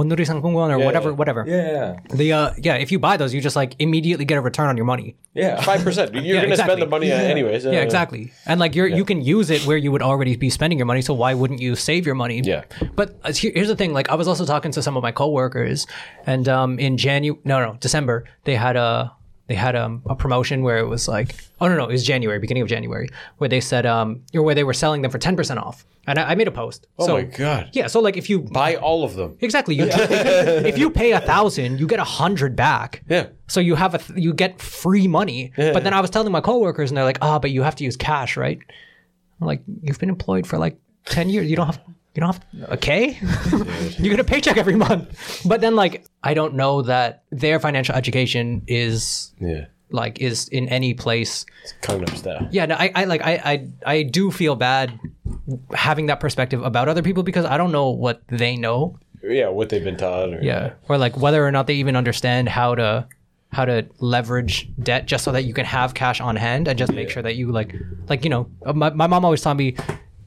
[0.00, 1.44] Onuri sangpungwon or whatever, whatever.
[1.46, 4.68] Yeah, The uh, yeah, if you buy those, you just like immediately get a return
[4.68, 5.16] on your money.
[5.34, 6.14] Yeah, five percent.
[6.26, 7.66] You're gonna spend the money uh, anyways.
[7.66, 8.32] Uh, yeah, exactly.
[8.46, 11.02] And like you're you can use it where you would already be spending your money,
[11.02, 12.40] so why wouldn't you save your money?
[12.44, 12.64] Yeah.
[12.94, 13.92] But uh, here's the thing.
[13.92, 15.86] Like I was also talking to some of my coworkers,
[16.26, 19.12] and um, in January, no, no, December, they had a
[19.48, 22.38] they had um, a promotion where it was like, oh no, no, it was January,
[22.38, 23.08] beginning of January,
[23.38, 26.18] where they said um, or where they were selling them for ten percent off, and
[26.18, 26.86] I, I made a post.
[26.98, 27.70] Oh so, my god.
[27.72, 27.86] Yeah.
[27.86, 29.36] So like if you Buy all of them.
[29.40, 29.76] Exactly.
[29.76, 33.02] You, if you pay a thousand, you get a hundred back.
[33.08, 33.28] Yeah.
[33.46, 35.52] So you have a th- you get free money.
[35.56, 37.84] but then I was telling my coworkers, and they're like, "Ah, but you have to
[37.84, 38.58] use cash, right?"
[39.40, 41.48] I'm like, "You've been employed for like ten years.
[41.48, 41.80] You don't have
[42.16, 43.18] you don't have a K.
[43.98, 47.94] you get a paycheck every month." But then like I don't know that their financial
[47.94, 49.66] education is Yeah.
[49.90, 52.48] like is in any place It's Gangnam style.
[52.50, 53.68] yeah, no, I, I like I, I
[53.98, 54.98] I do feel bad
[55.74, 58.98] having that perspective about other people because I don't know what they know.
[59.22, 60.34] Yeah, what they've been taught.
[60.34, 60.72] Or, Yeah.
[60.88, 63.06] Or like whether or not they even understand how to
[63.52, 66.92] how to leverage debt just so that you can have cash on hand and just
[66.92, 67.74] make sure that you like
[68.08, 69.74] like you know uh, my, my mom always taught me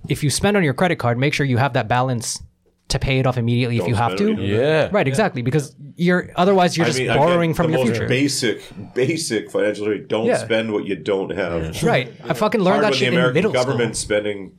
[0.10, 2.42] if you spend on your credit card make sure you have that balance
[2.90, 4.62] to pay it off immediately if Don't you have to it, you know?
[4.64, 4.90] Yeah.
[4.92, 7.92] right exactly because you're otherwise you're I just mean, borrowing again, from the your most
[7.98, 10.06] future Basic, basic financial literacy.
[10.08, 10.38] Don't Yeah.
[10.38, 11.84] spend what you don't have.
[11.84, 14.58] right i fucking learned Hard that when the shit in American middle government school spending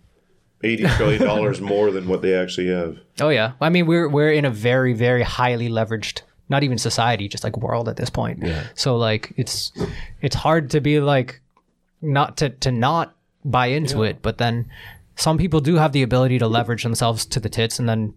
[0.63, 2.99] eighty trillion dollars more than what they actually have.
[3.21, 7.27] oh yeah i mean we're we're in a very very highly leveraged not even society
[7.29, 8.65] just like world at this point yeah.
[8.75, 9.73] so like it's
[10.21, 11.41] it's hard to be like
[12.03, 14.71] not to to not buy into it but then
[15.21, 18.15] some people do have the ability to leverage themselves to the tits and then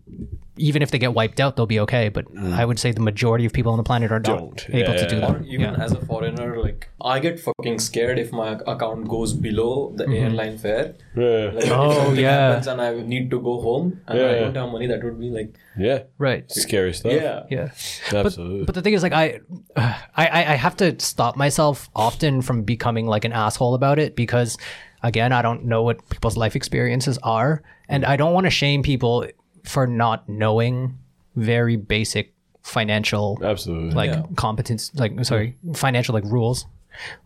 [0.58, 2.54] even if they get wiped out they'll be okay but mm.
[2.54, 4.70] i would say the majority of people on the planet are not Don't.
[4.70, 7.80] able Yeah, to do yeah, that Or even as a foreigner, like I get fucking
[7.80, 10.14] scared if my account goes below the mm-hmm.
[10.14, 10.96] airline fare.
[11.16, 11.52] Yeah.
[11.54, 12.32] Like, Oh, if yeah.
[12.32, 14.40] happens and I need to go home and Yeah, I yeah.
[14.40, 16.04] don't have money, that would be like, Yeah.
[16.18, 17.12] right Scary stuff.
[17.12, 17.70] yeah, yeah
[18.14, 18.66] Absolutely.
[18.66, 19.42] But the thing is, like, I,
[19.76, 24.16] I, I I have to stop myself often from becoming like an asshole about it
[24.16, 24.58] because,
[25.04, 28.82] again, I don't know what people's life experiences are, and I don't want to shame
[28.84, 29.26] people
[29.66, 30.98] for not knowing
[31.36, 33.92] very basic financial Absolutely.
[33.92, 34.24] like Yeah.
[34.36, 36.66] competence, like sorry, financial like rules,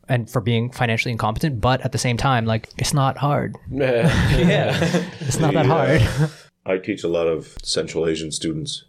[0.10, 1.62] and for being financially incompetent.
[1.62, 3.56] But at the same time, like, it's not hard.
[3.72, 4.08] yeah.
[4.38, 5.04] yeah.
[5.22, 6.02] It's not that hard.
[6.66, 8.84] I teach a lot of Central Asian students,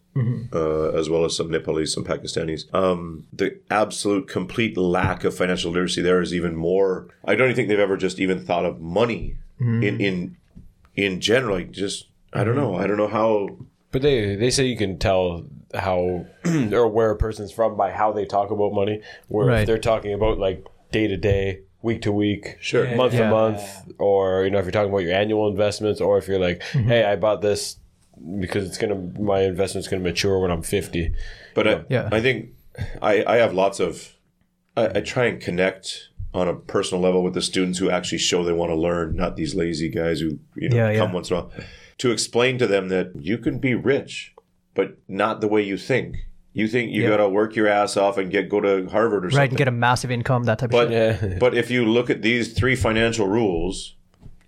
[0.53, 2.73] uh, as well as some Nepalese, some Pakistanis.
[2.75, 7.09] Um, the absolute complete lack of financial literacy there is even more.
[7.25, 10.37] I don't even think they've ever just even thought of money in in
[10.95, 12.77] in general, like just I don't know.
[12.77, 13.49] I don't know how.
[13.91, 16.27] But they they say you can tell how
[16.73, 19.03] or where a person's from by how they talk about money.
[19.29, 19.61] Where Right.
[19.61, 22.95] if they're talking about like day to day, week to week, Sure.
[22.97, 23.25] month Yeah.
[23.25, 23.63] to month,
[23.99, 26.89] or you know if you're talking about your annual investments, or if you're like, Mm-hmm.
[26.89, 27.77] hey, I bought this
[28.41, 31.13] because it's gonna my investment's gonna mature when I'm 50.
[31.55, 32.09] But I, Yeah.
[32.13, 32.51] I think
[33.03, 34.15] I, I have lots of.
[34.77, 38.45] I, I try and connect on a personal level with the students who actually show
[38.45, 41.15] they want to learn, not these lazy guys who you know Yeah, come yeah.
[41.15, 41.53] once in a while.
[41.99, 44.35] To explain to them that you can be rich,
[44.75, 46.17] but not the way you think.
[46.53, 47.09] You think you Yeah.
[47.11, 49.39] got to work your ass off and get go to Harvard or something.
[49.41, 51.23] Right, and get a massive income, that type of But shit.
[51.23, 51.39] Yeah.
[51.41, 53.97] but if you look at these three financial rules,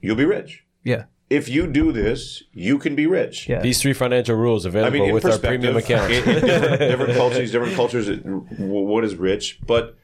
[0.00, 0.64] you'll be rich.
[0.84, 1.04] Yeah.
[1.30, 3.48] If you do this, you can be rich.
[3.48, 3.60] Yeah.
[3.60, 6.12] These three financial rules I available mean, with our perspective, premium account.
[6.12, 8.10] in, in different, different cultures, different cultures,
[8.58, 9.60] what is rich?
[9.64, 9.96] But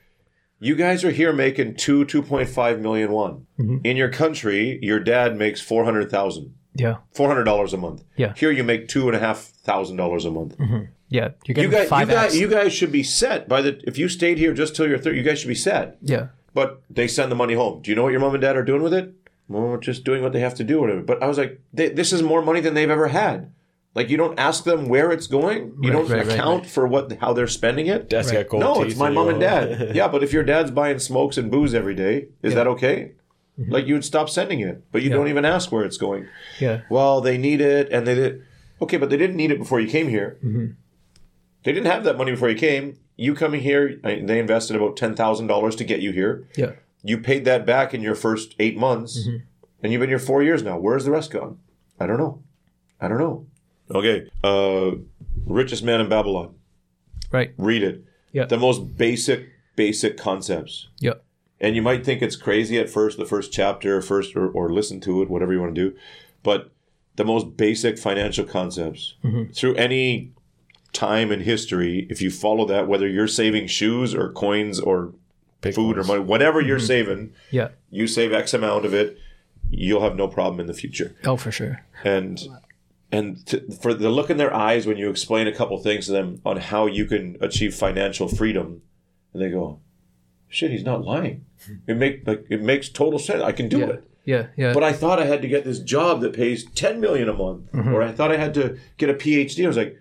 [0.60, 3.46] you guys are here making two, two point five million one.
[3.58, 3.78] Mm-hmm.
[3.84, 6.54] In your country, your dad makes four hundred thousand.
[6.74, 6.98] Yeah.
[7.12, 8.04] Four hundred dollars a month.
[8.16, 8.32] Yeah.
[8.36, 10.54] Here you make two and a half thousand dollars a month.
[11.08, 11.30] Yeah.
[11.44, 13.80] You're You getting guys, you guys, you guys should be set by the.
[13.84, 15.98] If you stayed here just till you're thirty, you guys should be set.
[16.02, 16.28] Yeah.
[16.54, 17.82] But they send the money home.
[17.82, 19.12] Do you know what your mom and dad are doing with it?
[19.48, 20.80] Well, just doing what they have to do.
[20.80, 21.02] Whatever.
[21.02, 23.52] But I was like, they, this is more money than they've ever had.
[23.94, 25.74] Like you don't ask them where it's going.
[25.80, 28.10] You Right, don't right, right, account for what how they're spending it.
[28.10, 29.94] Dad's got gold no, it's my mom and dad.
[29.96, 33.12] yeah, but if your dad's buying smokes and booze every day, is that okay?
[33.56, 35.12] Like you would stop sending it, but you Mm-hmm.
[35.12, 35.16] Yeah.
[35.18, 36.28] don't even ask where it's going.
[36.60, 36.82] Yeah.
[36.90, 38.42] Well, they need it, and they did.
[38.82, 40.36] Okay, but they didn't need it before you came here.
[40.44, 40.66] Mm-hmm.
[41.64, 42.98] They didn't have that money before you came.
[43.16, 46.46] You coming here, they invested about ten thousand dollars to get you here.
[46.54, 46.72] Yeah.
[47.08, 49.36] You paid that back in your first eight months, Mm-hmm.
[49.82, 50.78] and you've been here four years now.
[50.78, 51.58] Where's the rest gone?
[52.00, 52.42] I don't know.
[53.00, 53.46] I don't know.
[53.94, 54.92] Okay, uh,
[55.46, 56.54] richest man in Babylon.
[57.30, 57.52] Right.
[57.56, 58.04] Read it.
[58.32, 58.46] Yeah.
[58.46, 60.88] The most basic, basic concepts.
[60.98, 61.14] Yeah.
[61.60, 65.00] And you might think it's crazy at first, the first chapter, first or, or listen
[65.02, 65.96] to it, whatever you want to do.
[66.42, 66.70] But
[67.16, 69.14] the most basic financial concepts
[69.54, 70.32] through any
[70.92, 75.14] time in history, if you follow that, whether you're saving shoes or coins or Big
[75.62, 76.08] food ones.
[76.08, 77.68] or money, whatever you're saving, Yeah.
[77.90, 79.18] you save X amount of it,
[79.70, 81.14] you'll have no problem in the future.
[81.24, 81.82] Oh, for sure.
[82.04, 82.40] And
[83.12, 86.12] and to, for the look in their eyes when you explain a couple things to
[86.12, 88.82] them on how you can achieve financial freedom,
[89.32, 89.78] and they go,
[90.48, 91.44] "Shit, he's not lying.
[91.86, 93.42] It make like it makes total sense.
[93.42, 93.86] I can do Yeah.
[93.86, 94.46] it." Yeah.
[94.56, 94.72] Yeah.
[94.74, 97.70] But I thought I had to get this job that pays ten million a month,
[97.72, 97.94] Mm-hmm.
[97.94, 99.64] or I thought I had to get a PhD.
[99.64, 99.96] I was like,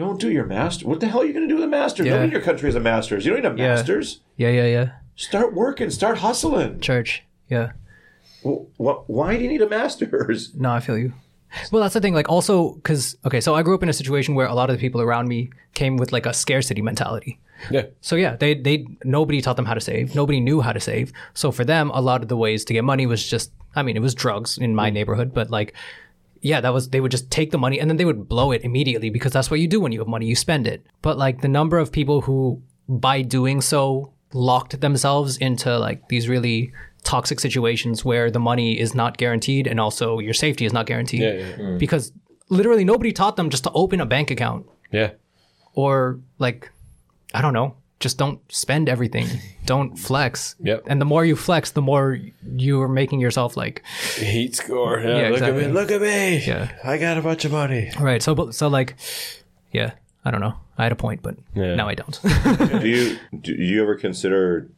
[0.00, 0.86] "Don't do your master.
[0.88, 2.06] What the hell are you going to do with a master's?
[2.06, 2.12] Yeah.
[2.12, 3.24] Nobody in your country has a master's.
[3.24, 3.68] You don't need a Yeah.
[3.74, 4.20] master's.
[4.36, 4.50] yeah.
[4.50, 4.66] Yeah.
[4.66, 4.88] Yeah.
[5.16, 5.90] Start working.
[5.90, 6.80] Start hustling.
[6.80, 7.22] Church.
[7.48, 7.72] Yeah.
[8.42, 10.54] Wh- Why do you need a master's?
[10.54, 11.12] No, I feel you.
[11.72, 12.14] Well, that's the thing.
[12.14, 14.76] Like, also, because okay, so I grew up in a situation where a lot of
[14.76, 17.38] the people around me came with like a scarcity mentality.
[17.70, 17.86] Yeah.
[18.00, 20.14] So yeah, they they nobody taught them how to save.
[20.14, 21.12] Nobody knew how to save.
[21.34, 23.96] So for them, a lot of the ways to get money was just, I mean,
[23.96, 25.74] it was drugs in my neighborhood, but like,
[26.42, 28.62] yeah, that was they would just take the money and then they would blow it
[28.64, 30.84] immediately because that's what you do when you have money, you spend it.
[31.02, 36.28] But like the number of people who, by doing so, locked themselves into like these
[36.28, 36.72] really
[37.02, 41.20] toxic situations where the money is not guaranteed and also your safety is not guaranteed
[41.22, 41.76] Yeah, yeah.
[41.78, 42.12] because
[42.48, 45.12] literally nobody taught them just to open a bank account Yeah.
[45.74, 46.70] or like
[47.34, 49.26] I don't know, just don't spend everything.
[49.66, 50.56] don't flex.
[50.60, 50.84] Yep.
[50.86, 52.18] And the more you flex, the more
[52.56, 53.82] you're making yourself like
[54.16, 54.98] Heat score.
[55.00, 55.64] Yeah, Yeah, look exactly.
[55.64, 55.72] at me.
[55.74, 56.38] Look at me.
[56.46, 56.70] Yeah.
[56.82, 57.90] I got a bunch of money.
[58.00, 58.22] right.
[58.22, 58.96] So so like
[59.72, 59.92] yeah,
[60.24, 60.54] I don't know.
[60.78, 61.74] I had a point, but Yeah.
[61.76, 62.18] now I don't.
[62.80, 64.68] do you do you ever consider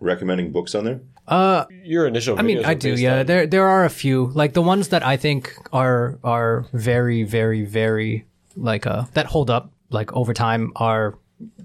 [0.00, 1.00] recommending books on there?
[1.28, 2.38] Uh Your initial.
[2.38, 2.94] I mean, I do.
[2.94, 6.64] Yeah, on- there there are a few like the ones that I think are are
[6.72, 8.24] very very very
[8.56, 11.14] like uh that hold up like over time are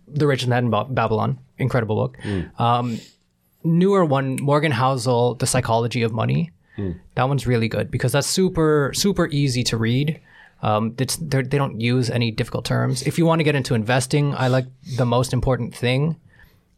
[0.07, 2.17] the Rich Man in Babylon, incredible book.
[2.59, 2.99] Um,
[3.63, 6.51] newer one, Morgan Housel, The Psychology of Money.
[7.15, 10.19] That one's really good because that's super super easy to read.
[10.61, 13.03] Um, it's, they're- don't use any difficult terms.
[13.03, 14.65] If you want to get into investing, I like
[14.97, 16.15] the most important thing.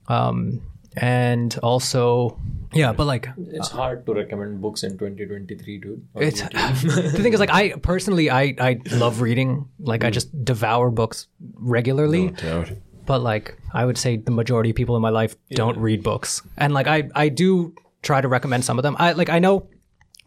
[0.07, 0.61] Um,
[0.95, 2.37] and also,
[2.73, 6.05] yeah, but like It's hard to recommend books in 2023, dude.
[6.15, 7.11] on it's YouTube.
[7.13, 9.69] the thing is like I personally I I love reading.
[9.79, 12.31] Like I just devour books regularly.
[12.31, 12.71] Doubt.
[13.07, 16.41] But like I would say the majority of people in my life don't read books.
[16.57, 17.73] And like I I do
[18.03, 18.95] try to recommend some of them.
[18.99, 19.67] I like I know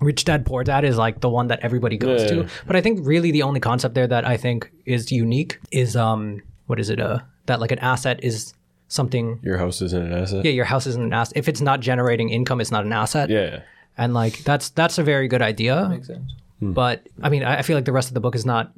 [0.00, 2.48] Rich Dad Poor Dad is like the one that everybody goes to.
[2.66, 6.42] But I think really the only concept there that I think is unique is um
[6.66, 8.54] what is it uh that like an asset is
[8.88, 10.44] something Your house isn't an asset.
[10.44, 13.28] yeah your house isn't an asset if it's not generating income it's not an asset
[13.30, 13.60] Yeah.
[13.96, 16.32] and like that's that's a very good idea Makes sense.
[16.60, 18.72] but I mean, I I feel like the rest of the book is not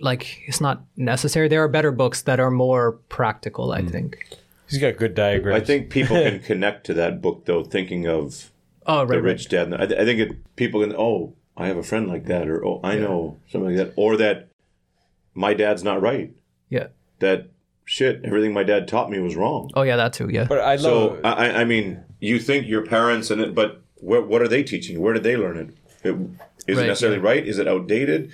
[0.00, 1.48] like it's not necessary.
[1.48, 3.66] There are better books that are more practical.
[3.74, 3.86] Hmm.
[3.86, 4.28] I think.
[4.68, 5.62] He's got good diagrams.
[5.62, 8.50] I think people can connect to that book though, thinking of
[8.86, 9.22] Oh, right, the right.
[9.24, 9.72] rich dad.
[9.74, 10.94] I, I think it, people can.
[10.96, 14.16] Oh, I have a friend like that, or oh, I know something like that, or
[14.16, 14.48] that
[15.34, 16.32] my dad's not right.
[16.68, 16.88] Yeah.
[17.20, 17.48] That
[17.84, 19.70] shit, everything my dad taught me was wrong.
[19.74, 20.28] Oh yeah, that too.
[20.30, 20.44] Yeah.
[20.48, 21.20] But I love.
[21.24, 24.62] I, I- I mean, you think your parents and it, but what, what are they
[24.62, 25.00] teaching?
[25.00, 25.68] Where did they learn it?
[26.04, 26.14] it
[26.66, 27.24] is Right, it necessarily yeah.
[27.24, 27.46] right?
[27.46, 28.30] Is it outdated?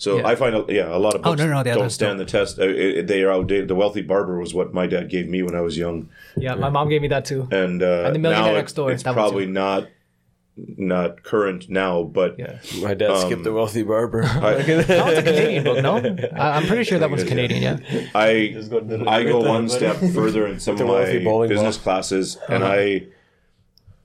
[0.00, 0.26] So Yeah.
[0.28, 2.24] I find yeah, a lot of Oh, books no, no, yeah, don't that's stand the
[2.24, 2.58] test.
[2.58, 3.66] Uh, it- they are outdated.
[3.68, 6.70] The Wealthy Barber was what my dad gave me when I was young, yeah, my
[6.70, 7.48] mom gave me that too.
[7.50, 9.88] and, uh, And The Millionaire now Next Door, It's probably not
[10.76, 12.58] not current now, but Yeah.
[12.82, 14.22] my dad skipped the wealthy barber.
[14.50, 15.96] I, That was a Canadian book, no?
[16.36, 17.62] I, I'm pretty sure that one's Canadian.
[17.62, 18.08] Yeah.
[18.14, 18.56] I
[19.06, 21.82] I go one step further in some of wealthy my business ball.
[21.84, 22.72] classes, and Uh-huh.
[22.72, 23.06] I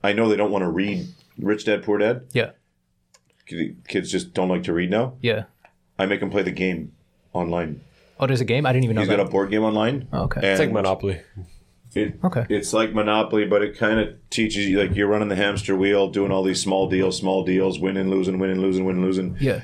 [0.04, 1.06] I know they don't want to read
[1.40, 2.22] Rich Dad Poor Dad.
[2.32, 2.50] Yeah.
[3.88, 5.14] Kids just don't like to read now.
[5.22, 5.44] Yeah.
[5.98, 6.92] I make them play the game
[7.32, 7.80] online.
[8.18, 8.64] Oh, there's a game.
[8.66, 9.16] I didn't even know He's that.
[9.16, 10.08] got a board game online.
[10.12, 10.40] Oh, okay.
[10.52, 11.20] it's like Monopoly.
[11.94, 12.44] It, Okay.
[12.48, 16.08] It's like Monopoly, but it kind of teaches you like you're running the hamster wheel,
[16.08, 19.36] doing all these small deals, small deals, winning, losing, winning, losing, winning, losing.
[19.40, 19.62] yeah.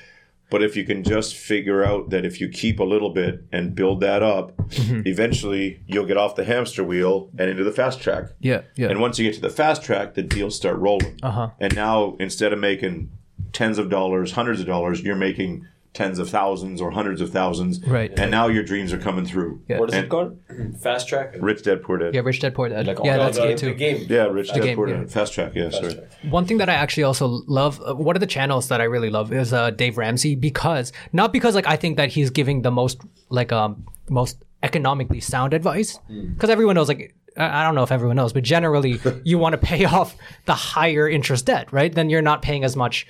[0.48, 3.74] But if you can just figure out that if you keep a little bit and
[3.74, 5.02] build that up, Mm-hmm.
[5.06, 8.26] eventually you'll get off the hamster wheel and into the fast track.
[8.40, 8.62] Yeah.
[8.76, 8.88] Yeah.
[8.88, 11.18] And once you get to the fast track, the deals start rolling.
[11.24, 11.50] Uh-huh.
[11.60, 13.10] And now instead of making
[13.52, 17.84] tens of dollars, hundreds of dollars, you're making tens of thousands or hundreds of thousands.
[17.84, 18.16] Right.
[18.16, 19.60] And now your dreams are coming through.
[19.68, 19.80] Yeah.
[19.80, 20.38] What is And- it called?
[20.80, 21.34] Fast track.
[21.40, 22.14] Rich Dad Poor Dad.
[22.14, 22.20] yeah.
[22.20, 22.86] Rich Dad Poor Dad.
[22.86, 23.74] Like yeah, all that's the, good too.
[23.74, 24.06] game.
[24.08, 24.98] Yeah, Rich Dad game, Poor yeah.
[24.98, 25.10] Dad.
[25.10, 25.96] Fast track, yeah, sorry.
[26.30, 29.10] One thing that I actually also love, uh, one of the channels that I really
[29.10, 32.70] love is uh, Dave Ramsey because not because like I think that he's giving the
[32.70, 35.98] most like um most economically sound advice
[36.34, 39.54] because everyone knows like I I don't know if everyone knows, but generally you want
[39.54, 41.92] to pay off the higher interest debt, right?
[41.92, 43.06] Then you're not paying as much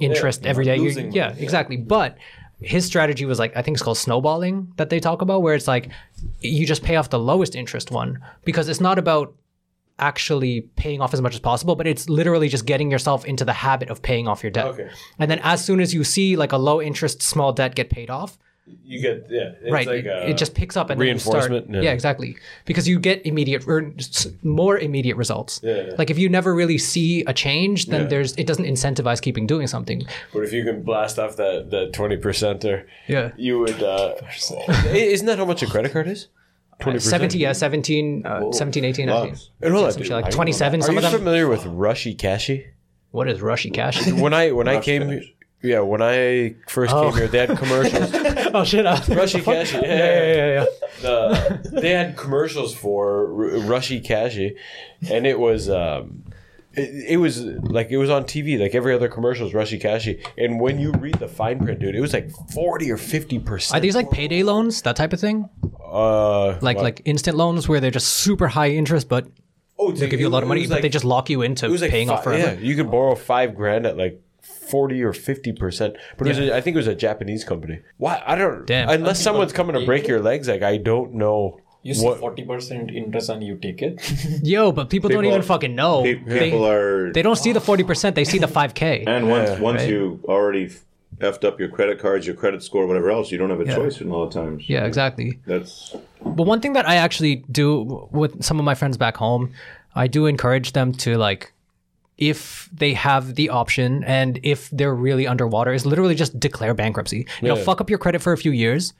[0.00, 0.76] interest you're every day.
[0.76, 1.42] You're- yeah, yeah.
[1.42, 1.76] exactly.
[1.76, 2.16] But
[2.60, 5.68] his strategy was like I think it's called snowballing that they talk about, where it's
[5.68, 5.90] like
[6.40, 9.34] you just pay off the lowest interest one because it's not about
[9.98, 13.52] actually paying off as much as possible, but it's literally just getting yourself into the
[13.52, 14.66] habit of paying off your debt.
[14.66, 14.88] Okay.
[15.18, 18.10] And then as soon as you see like a low interest small debt get paid
[18.10, 18.38] off,
[18.84, 19.52] You get yeah.
[19.62, 21.80] It's right, Like, it, uh, it just picks up and then you start, reinforcement, yeah.
[21.82, 21.92] yeah.
[21.92, 22.36] exactly.
[22.64, 23.92] Because you get immediate or
[24.42, 25.60] more immediate results.
[25.62, 25.94] Yeah, yeah.
[25.98, 28.06] Like if you never really see a change, then Yeah.
[28.08, 30.02] there's it doesn't incentivize keeping doing something.
[30.32, 33.30] But if you can blast off that that twenty percenter, Yeah.
[33.36, 33.82] you would.
[33.82, 34.14] Uh,
[34.92, 36.28] isn't that how much a credit card is?
[36.80, 39.30] Twenty 70, yeah, 17, uh, 17 18, I think.
[39.32, 39.50] Lots.
[39.60, 40.06] And hold on, Some dude.
[40.06, 41.12] shit like 27, Are some you of them.
[41.12, 42.68] familiar with Rushy Cashy?
[43.10, 44.06] What is Rushy Cash?
[44.12, 45.32] When I when I came, Cash.
[45.62, 47.10] yeah, when I first Oh.
[47.10, 48.10] came here, they had commercials.
[48.54, 48.86] oh, shit.
[48.86, 49.82] I was like, Rushy what the fuck?
[49.82, 50.64] Cashy, yeah, Yeah, yeah, yeah.
[51.02, 51.08] yeah.
[51.08, 54.56] uh, they had commercials for R- Rushy Cashy,
[55.10, 56.24] and it was um,
[56.74, 58.58] it, it was like it was on TV.
[58.58, 61.94] Like every other commercial was Rushy Cashy, and when you read the fine print, dude,
[61.94, 63.76] it was like forty or fifty percent.
[63.76, 63.82] Are percent.
[63.82, 65.48] these like payday loans, that type of thing?
[65.84, 69.26] uh, Like like instant loans where they're just super high interest, but
[69.78, 71.70] oh, they give you a lot of money, but they just lock you into it
[71.70, 72.54] was like paying off fi- forever.
[72.54, 74.20] Yeah, you could borrow five grand at like.
[74.70, 77.80] 40 or 50 percent but it was a, I think it was a Japanese company
[77.98, 78.88] why I don't Damn.
[78.88, 82.44] unless someone's coming to break your legs like I don't know You see what forty
[82.44, 83.94] percent interest and you take it.
[84.52, 85.94] Yo, but people, don't People- even fucking know.
[86.02, 88.82] Pe- People they, are, they don't see the 40%, they see the 5K.
[89.14, 89.88] and once Yeah, once right.
[89.92, 90.66] you already
[91.28, 93.76] effed up your credit cards, your credit score, whatever else, you don't have a Yeah.
[93.80, 94.68] choice in a lot of times.
[94.74, 95.28] Yeah, exactly.
[95.52, 95.96] That's
[96.38, 97.68] But one thing that I actually do
[98.20, 99.44] with some of my friends back home,
[99.94, 101.42] I do encourage them to like
[102.20, 107.26] if they have the option and if they're really underwater is literally just declare bankruptcy.
[107.42, 107.64] You know, Yeah.
[107.64, 108.92] fuck up your credit for a few years,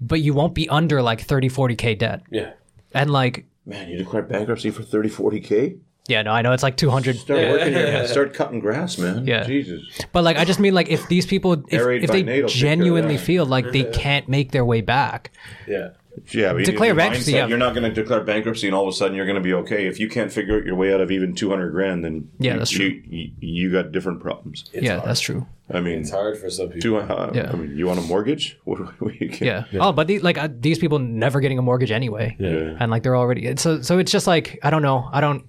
[0.00, 2.20] but you won't be under like 30 40k debt.
[2.30, 2.50] yeah
[2.92, 5.76] And like man, you declare bankruptcy for 30, 40 k.
[6.08, 8.06] yeah, no, I know it's like 200 Start working here.
[8.14, 9.26] Start cutting grass, man.
[9.26, 9.44] Yeah.
[9.44, 9.80] Jesus.
[10.12, 12.44] But like, I just mean like if these people, if, if they NATO, take care
[12.44, 15.30] of genuinely feel like they can't make their way back,
[15.66, 15.90] yeah
[16.32, 17.46] Yeah, but you Declare need the bankruptcy, mindset, yeah.
[17.48, 19.52] You're not going to declare bankruptcy and all of a sudden you're going to be
[19.54, 19.86] okay.
[19.86, 22.58] If you can't figure out your way out of even 200 grand, then Yeah, you,
[22.60, 22.86] that's true.
[22.86, 24.64] You, you, you got different problems.
[24.72, 25.46] yeah, that's true.
[25.72, 27.50] I mean, it's hard for some people two, uh, Yeah.
[27.52, 28.58] I mean, you want a mortgage?
[28.64, 29.64] What, what you can, Yeah.
[29.80, 32.76] Oh, but the, like uh, these people never getting a mortgage anyway, Yeah.
[32.78, 35.08] and like they're already so so it's just like I don't know.
[35.12, 35.44] I don't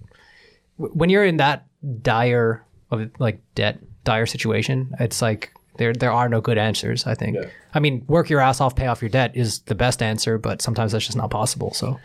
[0.78, 1.66] when you're in that
[2.02, 7.06] dire of like debt dire situation, it's like there there are no good answers.
[7.08, 7.36] I think.
[7.38, 7.50] Yeah.
[7.74, 10.62] I mean, work your ass off, pay off your debt is the best answer, but
[10.62, 11.74] sometimes that's just not possible.
[11.74, 12.00] So.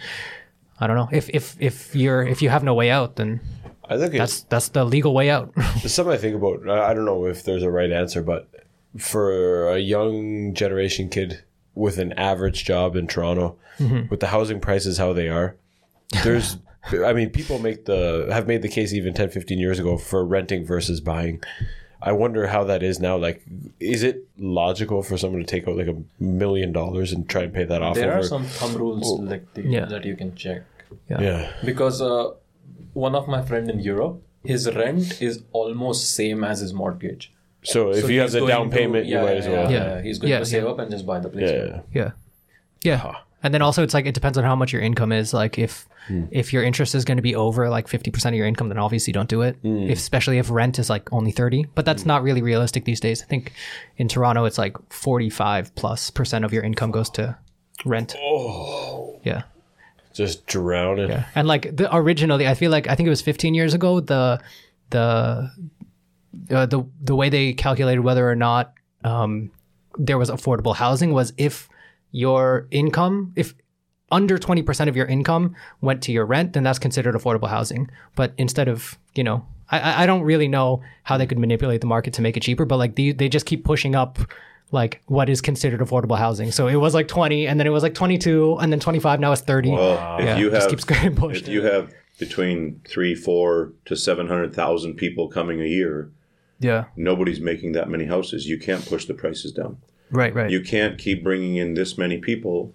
[0.82, 3.40] I don't know if if if you're if you have no way out, then
[3.86, 5.52] I think that's that's the legal way out.
[5.84, 6.66] Something I think about.
[6.70, 8.48] I don't know if there's a right answer, but
[8.98, 11.42] for a young generation kid
[11.74, 14.08] with an average job in Toronto, Mm-hmm.
[14.10, 15.56] with the housing prices how they are,
[16.22, 16.58] there's,
[16.92, 20.24] I mean, people make the have made the case even 10, 15 years ago for
[20.24, 21.42] renting versus buying.
[22.02, 23.16] I wonder how that is now.
[23.16, 23.42] Like,
[23.78, 27.52] is it logical for someone to take out like a million dollars and try and
[27.52, 27.94] pay that off?
[27.96, 28.20] there over?
[28.20, 29.84] are some thumb rules like the, Yeah.
[29.86, 30.62] that you can check
[31.08, 32.30] yeah, because uh,
[32.94, 37.32] one of my friend in Europe, his rent is almost same as his mortgage.
[37.62, 39.46] So if So you have he's the going down to- payment, you yeah, might as
[39.46, 39.70] yeah, well.
[39.70, 40.02] Yeah, Yeah.
[40.02, 40.70] he's going Yeah, to save yeah.
[40.70, 41.50] up and just buy the place.
[41.50, 41.80] Yeah.
[41.94, 42.10] Yeah.
[42.82, 43.14] Yeah.
[43.42, 45.32] And then also it's like it depends on how much your income is.
[45.32, 45.88] Like if
[46.30, 49.12] if your interest is going to be over like 50% of your income, then obviously
[49.12, 49.56] don't do it.
[49.62, 53.22] If, especially if rent is like only 30, but that's not really realistic these days.
[53.22, 53.52] I think
[53.96, 57.36] in Toronto it's like 45 plus percent of your income goes to
[57.84, 58.16] rent.
[58.18, 59.20] Oh.
[59.22, 59.42] Yeah.
[60.12, 61.10] Just drowning.
[61.10, 61.26] Yeah.
[61.34, 64.00] And like the originally, I feel like I think it was 15 years ago.
[64.00, 64.40] The
[64.90, 65.50] the
[66.50, 69.50] uh, the the way they calculated whether or not um,
[69.98, 71.68] there was affordable housing was if
[72.12, 73.54] your income, if
[74.10, 77.90] under 20% of your income went to your rent, then that's considered affordable housing.
[78.16, 81.86] But instead of, you know, I- I, don't really know how they could manipulate the
[81.86, 84.18] market to make it cheaper, but like the, they just keep pushing up
[84.72, 86.50] like what is considered affordable housing.
[86.50, 89.20] So it was like 20 and then it was like 22 and then 25.
[89.20, 89.70] Now it's 30.
[89.70, 91.42] Well, if you it just have keeps getting pushed.
[91.42, 96.12] if you have between three, four to seven hundred thousand people coming a year,
[96.60, 96.84] yeah.
[96.94, 98.46] nobody's making that many houses.
[98.46, 99.78] You can't push the prices down.
[100.10, 100.50] Right, right.
[100.50, 102.74] You can't keep bringing in this many people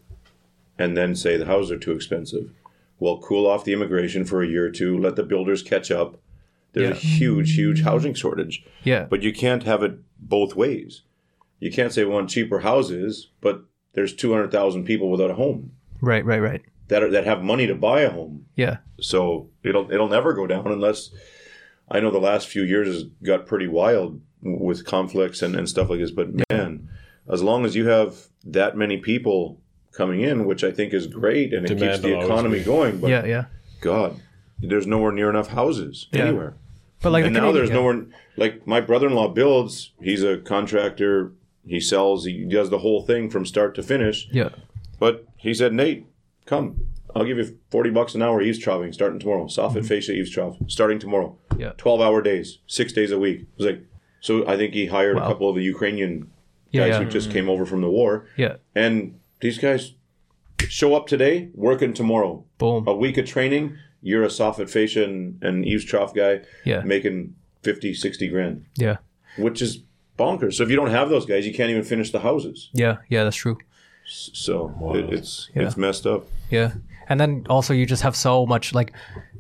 [0.78, 2.52] and then say the houses are too expensive.
[3.00, 6.18] Well, cool off the immigration for a year or two, let the builders catch up.
[6.74, 8.66] There's a huge, huge housing shortage.
[8.84, 9.06] yeah.
[9.10, 11.04] But you can't have it both ways.
[11.60, 13.64] You can't say we want cheaper houses, but
[13.94, 15.72] there's 200,000 people without a home
[16.02, 16.62] right, right, right.
[16.90, 18.46] that, are, that have money to buy a home.
[18.56, 18.78] Yeah.
[19.00, 21.12] So it'll it'll never go down unless
[21.90, 25.90] I know the last few years has got pretty wild with conflicts and, and stuff
[25.90, 26.12] like this.
[26.12, 26.90] But man,
[27.32, 29.60] as long as you have that many people
[29.92, 32.66] coming in, which I think is great and it keeps the economy be.
[32.66, 33.46] going, but Yeah, yeah.
[33.82, 34.20] God,
[34.60, 36.26] there's nowhere near enough houses Yeah.
[36.26, 36.56] anywhere.
[37.02, 38.06] But like and the now Canadian- there's nowhere
[38.38, 39.92] like my brother-in-law builds.
[40.02, 41.32] He's a contractor.
[41.66, 42.26] He sells.
[42.26, 44.28] He does the whole thing from start to finish.
[44.32, 44.50] Yeah.
[45.00, 46.06] But he said, Nate,
[46.46, 46.88] come.
[47.16, 49.46] I'll give you 40 bucks an hour eavestroughing starting tomorrow.
[49.46, 51.38] Soffit fascia eavestrough starting tomorrow.
[51.52, 51.62] Mm-hmm.
[51.62, 51.72] Yeah.
[51.78, 53.42] 12 hour days, six days a week.
[53.42, 53.82] It was like,
[54.20, 56.26] so I think he hired a couple of the Ukrainian Yeah,
[56.74, 57.00] guys yeah.
[57.04, 58.28] who just came over from the war.
[58.38, 58.56] Yeah.
[58.76, 59.94] And these guys
[60.68, 62.44] show up today, working tomorrow.
[62.58, 62.88] Boom.
[62.88, 66.82] A week of training, you're a soffit fascia and, and eavestrough guy Yeah.
[66.82, 68.98] making 50, 60 grand, Yeah.
[69.38, 69.84] which is
[70.18, 70.54] bonkers.
[70.56, 72.70] So if you don't have those guys, you can't even finish the houses.
[72.74, 72.98] Yeah.
[73.10, 73.24] Yeah.
[73.24, 73.58] That's true.
[74.08, 75.64] So it, it's Yeah.
[75.64, 76.28] it's messed up.
[76.50, 76.74] Yeah.
[77.10, 78.94] And then also you just have so much like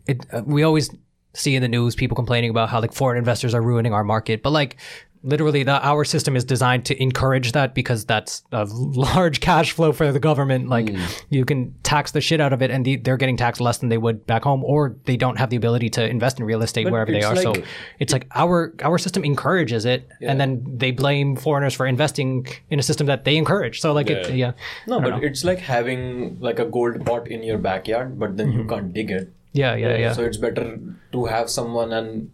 [0.07, 0.89] it uh, we always
[1.33, 4.41] see in the news people complaining about how like foreign investors are ruining our market,
[4.41, 4.77] but like
[5.25, 9.91] literally the our system is designed to encourage that because that's a large cash flow
[9.91, 10.69] for the government.
[10.69, 10.89] Like
[11.29, 13.89] you can tax the shit out of it and the, they're getting taxed less than
[13.89, 16.89] they would back home or they don't have the ability to invest in real estate
[16.89, 17.35] wherever they are.
[17.35, 17.53] So
[17.99, 22.79] it's like our our system encourages it and then they blame foreigners for investing in
[22.79, 23.81] a system that they encourage.
[23.81, 24.51] So like it yeah.
[24.87, 28.59] No, but it's like having like a gold pot in your backyard, but then Mm-hmm.
[28.59, 29.33] you can't dig it.
[29.53, 30.13] yeah yeah yeah.
[30.13, 30.77] So it's better
[31.13, 32.29] to have someone and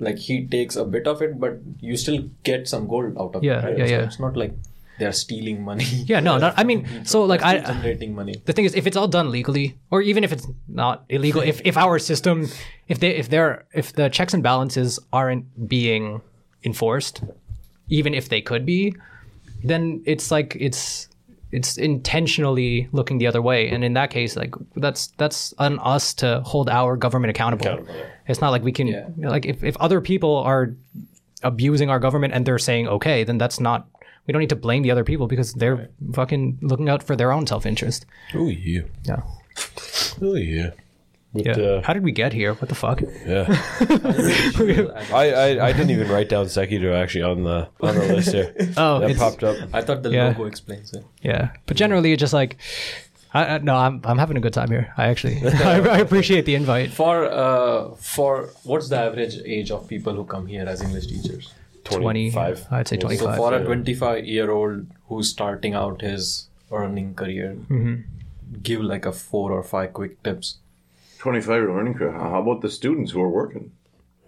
[0.00, 3.44] like he takes a bit of it, but you still get some gold out of
[3.44, 3.64] Yeah, it.
[3.64, 3.78] Right?
[3.78, 4.04] yeah, so yeah.
[4.04, 4.52] It's not like
[4.98, 5.84] they're stealing money.
[6.12, 8.34] yeah no not, i mean so like i generating money.
[8.44, 11.62] the thing is if it's all done legally or even if it's not illegal if,
[11.64, 12.46] if our system
[12.86, 16.20] if they if they're if the checks and balances aren't being
[16.64, 17.22] enforced
[17.88, 18.94] even if they could be
[19.64, 21.08] then it's like it's
[21.52, 26.14] it's intentionally looking the other way and in that case like that's that's on us
[26.14, 27.94] to hold our government accountable, Accountable,
[28.28, 29.06] it's not like we can Yeah.
[29.16, 30.74] like if, if other people are
[31.42, 33.88] abusing our government and they're saying okay then that's not
[34.26, 37.32] we don't need to blame the other people because they're fucking looking out for their
[37.32, 38.82] own self-interest Oh yeah.
[39.04, 39.22] yeah
[40.22, 40.70] Oh yeah.
[41.32, 41.52] But, yeah.
[41.52, 42.54] uh, How did we get here?
[42.54, 43.00] What the fuck?
[43.24, 43.46] yeah.
[45.12, 48.32] I, I I didn't even write down Sekki Deul actually on the on the list
[48.32, 48.52] here.
[48.76, 49.56] Oh, that it's, popped up.
[49.72, 50.28] I thought the Yeah.
[50.28, 51.04] logo explains it.
[51.22, 51.50] yeah.
[51.66, 52.56] But generally, it's just like,
[53.32, 54.92] I, I, no, I'm I'm having a good time here.
[54.96, 56.90] I actually, I, I appreciate the invite.
[56.90, 61.52] For uh, for what's the average age of people who come here as English teachers?
[61.84, 62.66] Twenty, 25.
[62.72, 63.18] I'd say 25.
[63.18, 63.36] So twenty-five.
[63.36, 67.94] for a 25 year old who's starting out his earning career, Mm-hmm.
[68.62, 70.58] give like a four or five quick tips.
[71.20, 72.14] 25 year learning curve.
[72.14, 73.72] How about the students who are working?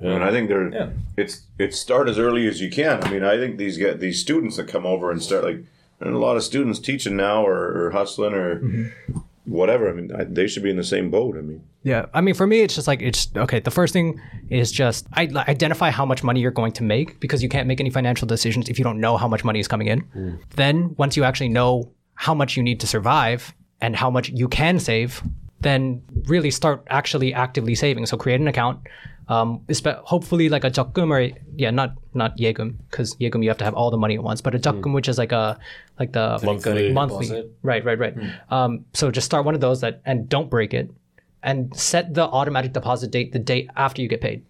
[0.01, 0.91] I mean, I think they're Yeah.
[1.17, 3.03] it's it's start as early as you can.
[3.03, 5.65] I mean, I think these get these students that come over and start like
[6.01, 9.19] and a lot of students teaching now or, or hustling or mm-hmm.
[9.45, 9.89] whatever.
[9.89, 11.37] I mean, I, they should be in the same boat.
[11.39, 13.61] I mean, Yeah, I mean, for me, it's just like it's okay.
[13.61, 17.21] The first thing is just I, like, identify how much money you're going to make
[17.21, 19.69] because you can't make any financial decisions if you don't know how much money is
[19.69, 20.03] coming in.
[20.17, 20.39] Mm.
[20.57, 24.49] Then, once you actually know how much you need to survive and how much you
[24.49, 25.23] can save,
[25.63, 28.07] then really start actually actively saving.
[28.07, 28.81] So create an account.
[29.29, 29.65] Um,
[30.05, 33.75] hopefully like a jakkum or yeah, not not yegum because yegum you have to have
[33.75, 35.59] all the money at once, but a jakkum which is like a
[35.99, 36.93] like the Monthly.
[36.93, 37.57] monthly deposit.
[37.63, 38.17] right right right
[38.51, 40.91] um, so just start one of those that and don't break it
[41.43, 44.45] and set the automatic deposit date the day after you get paid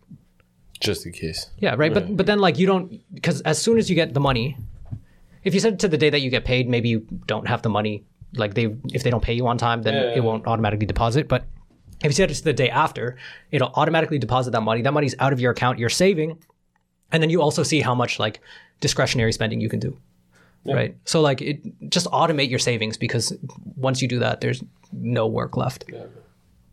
[0.82, 1.50] just in case.
[1.58, 1.94] Yeah, right.
[1.94, 4.56] But but then like you don't because as soon as you get the money,
[5.44, 7.68] if you said to the day that you get paid, maybe you don't have the
[7.68, 8.04] money.
[8.34, 11.28] Like they if they don't pay you on time, then Yeah, it won't automatically deposit.
[11.28, 11.44] But
[12.00, 13.16] if you set it to the day after,
[13.50, 14.82] it'll automatically deposit that money.
[14.82, 15.78] That money's out of your account.
[15.78, 16.38] You're saving,
[17.10, 18.40] and then you also see how much like
[18.80, 19.98] discretionary spending you can do.
[20.64, 20.96] Right.
[21.04, 23.32] So like it just automate your savings because
[23.76, 24.62] once you do that, there's
[24.92, 25.84] no work left.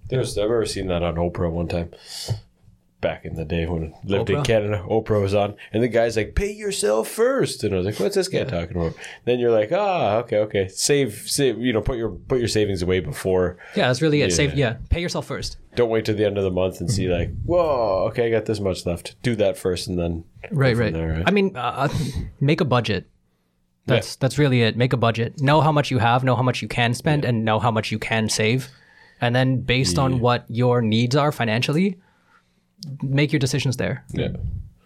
[0.09, 1.91] There's I've ever seen that on Oprah one time.
[3.01, 6.17] Back in the day when I lived in Canada, Oprah was on, and the guy's
[6.17, 7.63] like, "Pay yourself first.
[7.63, 10.67] and I was like, "What's this guy talking about?" Then you're like, "Ah, okay, okay.
[10.67, 11.57] Save, save.
[11.59, 13.57] You know, put your put your savings away before.
[13.77, 14.33] Yeah, that's really it.
[14.33, 14.53] Save.
[14.55, 14.71] Yeah.
[14.71, 15.55] Yeah, pay yourself first.
[15.75, 18.45] Don't wait till the end of the month and see like, whoa, okay, I got
[18.47, 19.15] this much left.
[19.23, 20.91] Do that first, and then Right, right.
[20.91, 21.23] there, right?
[21.25, 21.87] I mean, uh,
[22.41, 23.09] make a budget.
[23.85, 24.75] That's that's really it.
[24.75, 25.41] Make a budget.
[25.41, 26.25] Know how much you have.
[26.25, 28.67] Know how much you can spend, and know how much you can save.
[29.21, 31.97] And then, based on what your needs are financially,
[33.01, 34.03] make your decisions there.
[34.13, 34.29] yeah.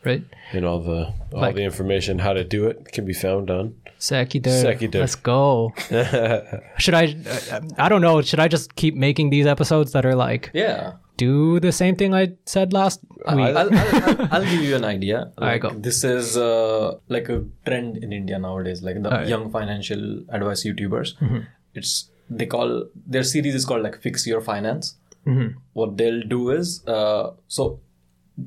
[0.05, 0.23] Right.
[0.51, 3.75] And all the all Like- the information how to do it can be found on.
[3.99, 4.63] Sekki Deul.
[4.63, 4.99] Sekidor.
[4.99, 5.71] Let's go.
[6.77, 7.15] should I?
[7.25, 8.21] Uh, I don't know.
[8.21, 10.93] Should I just keep making these episodes that are like Yeah.
[11.15, 13.23] do the same thing I said last week?
[13.27, 15.31] I'll, I'll, I'll, I'll give you an idea.
[15.37, 15.79] Alright, Like, go.
[15.79, 18.83] This is uh, like a trend in India nowadays.
[18.83, 19.27] Like the Alright.
[19.29, 21.15] young financial advice YouTubers.
[21.21, 21.39] Mm-hmm.
[21.75, 24.95] It's they call their series is called like Fix Your Finance.
[25.25, 25.57] Mm-hmm.
[25.71, 27.79] What they'll do is uh, so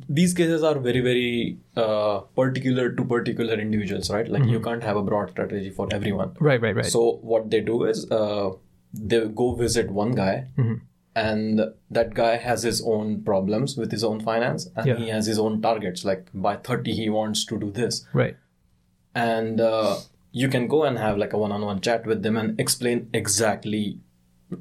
[0.08, 4.28] these cases are very very uh, particular to particular individuals, right?
[4.28, 6.30] Like you can't have a broad strategy for everyone.
[6.30, 6.44] Mm-hmm.
[6.44, 6.86] right, right, right.
[6.86, 8.50] So what they do is uh,
[8.92, 10.74] they go visit one guy, Mm-hmm.
[11.14, 14.96] and that guy has his own problems with his own finance, and Yeah.
[14.96, 16.04] he has his own targets.
[16.04, 18.36] Like by thirty, he wants to do this, right.
[19.14, 19.96] and uh,
[20.32, 24.00] you can go and have like a one-on-one chat with them and explain exactly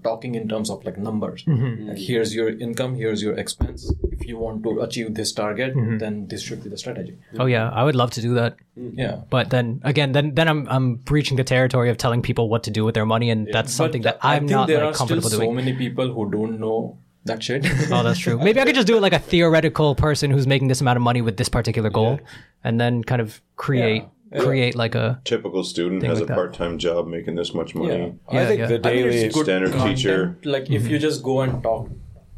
[0.04, 1.44] talking in terms of like numbers.
[1.46, 1.90] Mm-hmm.
[1.90, 3.94] like here's your income here's your expense.
[4.12, 5.98] If you want to achieve this target Mm-hmm.
[6.00, 7.18] then this should be the strategy.
[7.40, 8.56] Oh yeah, I would love to do that.
[8.76, 9.22] yeah.
[9.30, 12.72] But then again, then then I'm I'm breaching the territory of telling people what to
[12.72, 15.00] do with their money, and that's something But that I I'm think not there like
[15.02, 15.56] are still so doing.
[15.56, 17.66] many people who don't know that shit.
[17.92, 18.38] Oh, that's true.
[18.38, 21.04] Maybe I could just do it like a theoretical person who's making this amount of
[21.04, 22.20] money with this particular goal,
[22.64, 24.04] and then kind of create
[24.42, 28.18] create like a Typical student has like a part-time job making this much money.
[28.32, 28.42] Yeah.
[28.42, 28.68] I think yeah.
[28.68, 29.98] the I mean, daily it's good Standard content.
[29.98, 30.38] teacher.
[30.44, 30.98] Like if you mm-hmm.
[31.00, 31.90] just go and talk,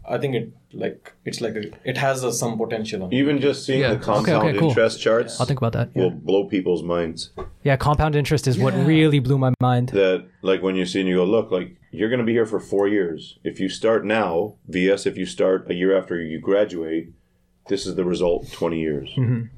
[0.08, 3.04] I think it like it's like a, it has a, some potential.
[3.04, 3.16] On it.
[3.16, 3.94] Even just seeing Yeah.
[3.94, 4.70] the compound okay, cool.
[4.70, 5.96] interest charts I'll think about that.
[5.96, 7.32] will Yeah, blow people's minds.
[7.64, 9.90] yeah compound interest is what really blew my mind.
[9.90, 12.46] That like when you see and you go, look, like you're going to be here
[12.46, 13.40] for four years.
[13.44, 17.12] If you start now, VS, if you start a year after you graduate,
[17.68, 18.52] this is the result.
[18.52, 19.10] Twenty years.
[19.18, 19.57] Mm-hmm.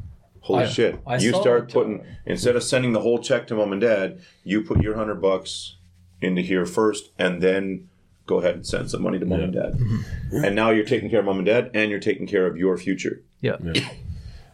[0.49, 0.99] Holy I- shit!
[1.05, 4.63] I you start putting instead of sending the whole check to mom and dad, you
[4.63, 5.77] put your hundred bucks
[6.21, 7.87] into here first, and then
[8.25, 9.73] go ahead and send some money to mom and dad.
[9.73, 10.45] Mm-hmm.
[10.45, 12.77] And now you're taking care of mom and dad, and you're taking care of your
[12.79, 13.21] future.
[13.41, 13.57] Yeah,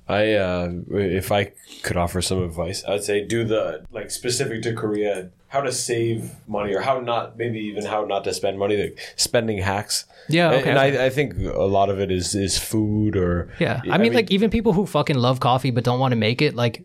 [0.08, 1.51] I uh, if I
[1.82, 6.32] could offer some advice, I'd say do the like specific to Korea, how to save
[6.48, 10.06] money or how not maybe even how not to spend money, like spending hacks.
[10.30, 10.80] Yeah, And- okay, and.
[10.80, 13.82] I, I think a lot of it is is food or yeah.
[13.90, 16.56] I mean, like even people who fucking love coffee but don't want to make it,
[16.56, 16.84] like.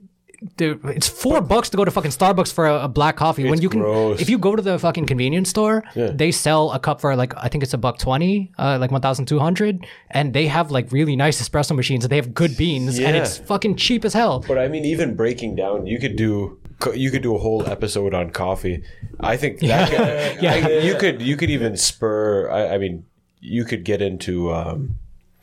[0.56, 3.44] Dude, it's four bucks to go to fucking Starbucks for a, a black coffee.
[3.48, 4.20] when you can, gross.
[4.22, 7.48] if you go to the fucking convenience store, they sell a cup for like I
[7.48, 10.90] think it's a buck twenty, uh, like one thousand two hundred, and they have like
[10.92, 13.22] really nice espresso machines and they have good beans and Yeah.
[13.22, 14.42] it's fucking cheap as hell.
[14.48, 16.58] But I mean, even breaking down, you could do
[16.94, 18.82] you could do a whole episode on coffee.
[19.20, 20.52] I think that could, Yeah.
[20.66, 22.48] I- you could you could even spur.
[22.50, 23.04] I, I mean,
[23.40, 24.94] you could get into um,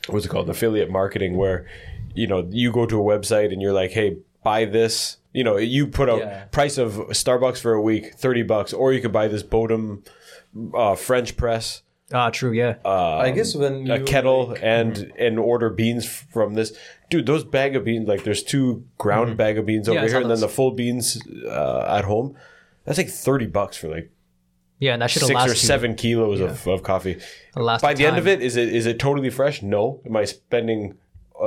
[0.08, 1.66] what's it called, affiliate marketing, where
[2.14, 4.16] you know you go to a website and you're like, hey,
[4.48, 5.18] buy this.
[5.32, 6.44] You know, you put a Yeah.
[6.58, 9.84] price of Starbucks for a week, thirty bucks, or you could buy this Bodum
[10.74, 11.82] uh, French press.
[12.12, 12.76] Ah, true, yeah.
[12.84, 16.72] I guess when you a kettle and and order beans from this.
[17.10, 20.20] Dude those bag of beans like there's two ground bag of beans over Yeah, here
[20.20, 22.34] and then the full beans uh, at home.
[22.84, 24.10] That's like 30 bucks for like
[24.80, 27.16] yeah, and that should six last or you- seven kilos of, of coffee.
[27.56, 29.62] Last by a the end of it is it is it totally fresh?
[29.62, 30.00] No.
[30.06, 30.80] Am i spending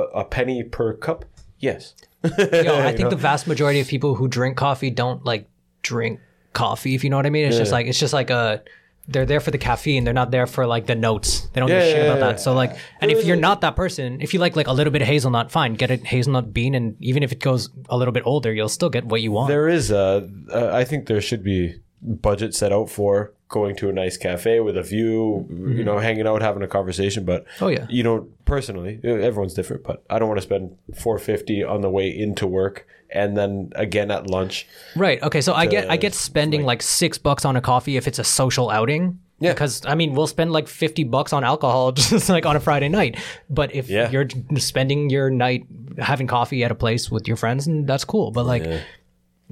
[0.22, 1.24] a penny per cup?
[1.58, 5.48] Yes Yo, I think the vast majority of people who drink coffee don't like
[5.82, 6.20] drink
[6.52, 6.94] coffee.
[6.94, 8.62] If you know what I mean, it's just like it's just like a.
[9.08, 10.04] They're there for the caffeine.
[10.04, 11.48] They're not there for like the notes.
[11.48, 12.32] They don't give a shit yeah, about yeah.
[12.32, 12.40] that.
[12.40, 15.02] So like, and if you're not that person, if you like like a little bit
[15.02, 18.22] of hazelnut, fine, get a hazelnut bean, and even if it goes a little bit
[18.24, 19.48] older, you'll still get what you want.
[19.48, 23.88] there is a uh, i think there should be budget set out for going to
[23.88, 25.84] a nice cafe with a view you mm-hmm.
[25.84, 27.86] know hanging out having a conversation but Oh, yeah.
[27.88, 32.08] you know personally everyone's different but i don't want to spend 450 on the way
[32.10, 34.66] into work and then again at lunch
[34.96, 35.22] Right.
[35.22, 35.42] Okay.
[35.42, 38.24] So I get I get spending like six bucks on a coffee if it's a
[38.24, 39.18] social outing.
[39.38, 39.52] Yeah.
[39.52, 42.88] Because I mean, we'll spend like fifty bucks on alcohol just like on a Friday
[42.88, 43.18] night.
[43.50, 44.08] But if Yeah.
[44.10, 45.66] you're spending your night
[45.98, 48.30] having coffee at a place with your friends, and that's cool.
[48.30, 48.64] But like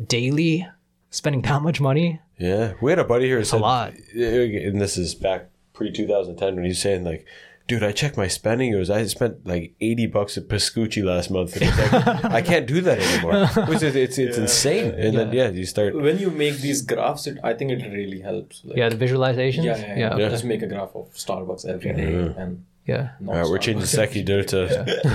[0.06, 0.66] daily
[1.10, 3.92] spending that much money, Yeah, we had a buddy here who a lot.
[4.14, 7.26] and this is back pre 2010 when he's saying like,
[7.68, 8.72] "Dude, I checked my spending.
[8.72, 11.56] It was I spent like 80 bucks at Pascucci last month.
[11.56, 13.46] And it's like, I can't do that anymore.
[13.66, 14.94] Which is it's it's insane.
[14.94, 15.94] And then yeah, you start.
[15.94, 18.62] When you make these graphs, it, I think it really helps.
[18.64, 20.16] Like, yeah, the visualizations, yeah, yeah, yeah.
[20.16, 23.10] yeah, Just make a graph of Starbucks every day and yeah.
[23.26, 24.58] All right, we're changing Sekki Deul to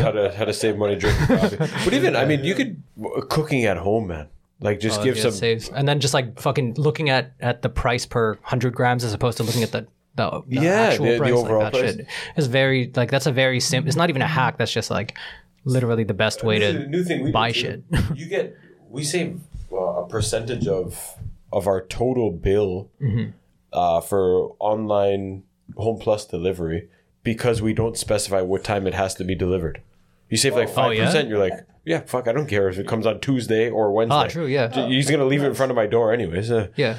[0.04, 1.58] how to how to save money drinking coffee.
[1.86, 2.82] But even I mean, you could
[3.30, 4.28] cooking at home, man.
[4.62, 5.32] Like just give Oh, Yeah, some.
[5.32, 5.70] saves.
[5.70, 9.38] and then just like fucking looking at at the price per hundred grams as opposed
[9.38, 9.86] to looking at the
[10.16, 11.34] the, the Yeah, actual the- the price.
[11.34, 11.96] overall like that price.
[11.98, 13.88] shit is very like that's a very simple.
[13.90, 14.58] It's not even a hack.
[14.58, 15.18] That's just like
[15.66, 17.60] literally the best way This is to new thing we buy too.
[17.60, 17.84] shit.
[18.16, 18.56] you get
[18.90, 21.16] we save uh, a percentage of
[21.52, 23.32] of our total bill Mm-hmm.
[23.74, 25.44] uh, for online
[25.76, 26.88] home plus delivery
[27.24, 29.82] because we don't specify what time it has to be delivered.
[30.30, 31.06] You save like Oh, five yeah?
[31.08, 31.28] percent.
[31.28, 34.16] You're like, yeah, fuck, I don't care if it comes on Tuesday or Wednesday.
[34.16, 34.68] Ah, true, yeah.
[34.68, 36.52] J- He's gonna leave it in front of my door anyways.
[36.52, 36.98] Uh, yeah.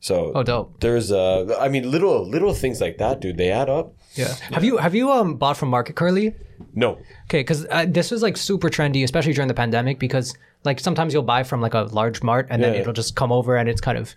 [0.00, 0.80] so Oh, dope.
[0.80, 3.36] there's uh, I mean, little little things like that, dude.
[3.38, 3.94] They add up.
[4.14, 4.32] Yeah.
[4.52, 6.34] Have you have you um bought from Market Kurly?
[6.74, 6.98] No,
[7.28, 9.98] Okay, because uh, this was like super trendy, especially during the pandemic.
[9.98, 12.80] Because like sometimes you'll buy from like a large mart, and then Yeah.
[12.80, 14.14] it'll just come over, and it's kind of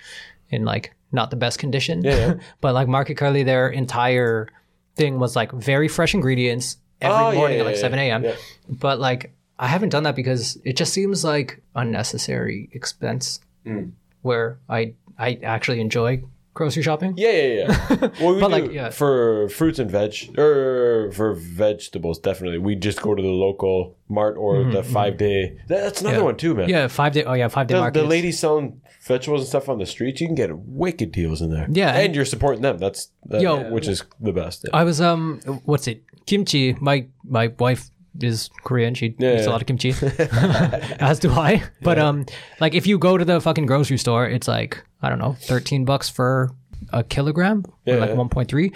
[0.49, 2.03] in like not the best condition.
[2.03, 2.35] yeah.
[2.61, 4.47] but like Market Kurly, their entire
[4.95, 7.99] thing was like very fresh ingredients every Oh, yeah, morning yeah, at like yeah, seven
[7.99, 8.23] a.m.
[8.23, 8.35] yeah.
[8.69, 13.39] But like I haven't done that because it just seems like unnecessary expense.
[13.65, 13.91] Mm.
[14.21, 16.21] Where I I actually enjoy
[16.53, 17.13] grocery shopping.
[17.17, 17.53] Yeah, yeah,
[17.91, 18.09] yeah.
[18.21, 18.89] Well, we But, do like, yeah.
[18.89, 22.57] for fruits and veg, or for vegetables, definitely.
[22.57, 25.57] We just go to the local mart or the five day.
[25.67, 26.25] That's another Mm-hmm, Yeah.
[26.25, 26.69] one too, man.
[26.69, 27.23] Yeah, five day.
[27.23, 27.99] Oh yeah, five day The, market.
[28.01, 31.49] the ladies selling vegetables and stuff on the streets, you can get wicked deals in
[31.51, 31.67] there.
[31.69, 32.77] Yeah, and, and- you're supporting them.
[32.77, 33.69] That's that, Yo.
[33.71, 34.65] which is the best.
[34.73, 36.03] I was um, what's it?
[36.25, 36.73] Kimchi.
[36.81, 37.89] My my wife
[38.21, 38.93] is Korean.
[38.93, 39.45] She eats yeah.
[39.45, 39.89] a lot of kimchi,
[40.99, 41.63] as do I.
[41.81, 42.25] But um,
[42.59, 45.85] like if you go to the fucking grocery store, it's like I don't know, thirteen
[45.85, 46.51] bucks for
[46.93, 47.99] a kilogram, or Yeah.
[47.99, 48.71] like one point three.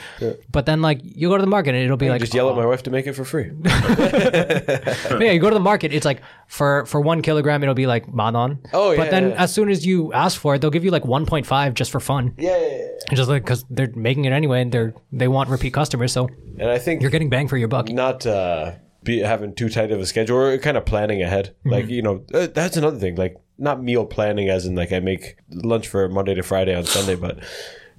[0.51, 2.55] But then like you go to the market and it'll be like just yell at
[2.55, 3.51] my wife to make it for free.
[3.65, 8.11] Yeah, you go to the market, it's like for for one kilogram, it'll be like
[8.13, 8.59] manon.
[8.73, 9.43] Oh, yeah, But then yeah.
[9.43, 11.91] as soon as you ask for it, they'll give you like one point five just
[11.91, 12.33] for fun.
[12.37, 13.15] yeah, yeah, yeah.
[13.15, 16.27] Just like because they're making it anyway, and they're they want repeat customers, so
[16.59, 17.89] And I think you're getting bang for your buck.
[17.89, 18.73] not uh,
[19.03, 21.55] be having too tight of a schedule or kind of planning ahead.
[21.65, 23.15] Like you know, uh, that's another thing.
[23.15, 26.83] Like not meal planning, as in like I make lunch for Monday to Friday on
[26.85, 27.39] Sunday, but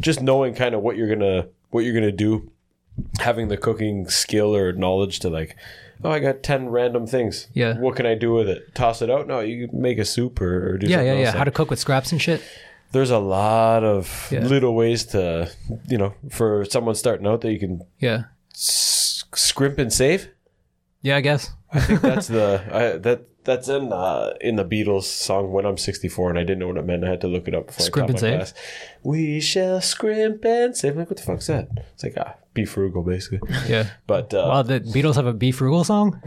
[0.01, 2.51] just knowing kind of what you're gonna what you're gonna do,
[3.21, 5.57] having the cooking skill or knowledge to like.
[6.05, 7.47] Oh, I got ten random things.
[7.55, 7.79] Yeah.
[7.79, 8.75] What can I do with it?
[8.75, 9.29] Toss it out?
[9.29, 11.27] No, you make a soup or, or do Yeah, yeah, yeah.
[11.27, 11.37] else.
[11.37, 12.43] How to cook with scraps and shit.
[12.91, 14.41] There's a lot of Yeah.
[14.41, 15.49] little ways to,
[15.89, 20.29] you know, for someone starting out that you can Yeah, s- scrimp and save.
[21.03, 21.17] Yeah.
[21.17, 21.51] I guess.
[21.73, 25.79] I think that's the I, that that's in uh, in the Beatles song "When I'm
[25.79, 27.05] 64," and I didn't know what it meant.
[27.05, 28.55] I had to look it up before Scrimp I taught and my save?
[28.55, 28.65] class.
[29.03, 30.93] We shall scrimp and save.
[30.93, 31.69] I'm like, what the fuck's that?
[31.95, 33.41] It's like ah, be frugal, basically.
[33.67, 33.89] Yeah.
[34.07, 36.21] But uh, Well, the Beatles have a Be Frugal song.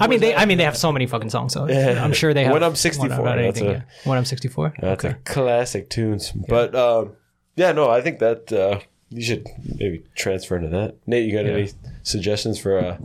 [0.00, 0.34] I mean, they.
[0.34, 1.54] I mean, they have so many fucking songs.
[1.54, 2.52] So I'm sure they have.
[2.52, 3.82] When I'm one 64, about that's anything, a- yeah.
[4.04, 4.74] When I'm 64.
[4.80, 6.30] that's a classic tunes.
[6.32, 7.16] But um,
[7.56, 9.46] yeah, no, I think that uh, you should
[9.78, 10.96] maybe transfer into that.
[11.06, 11.52] Nate, you got Yeah.
[11.52, 11.70] any
[12.02, 12.98] suggestions for uh,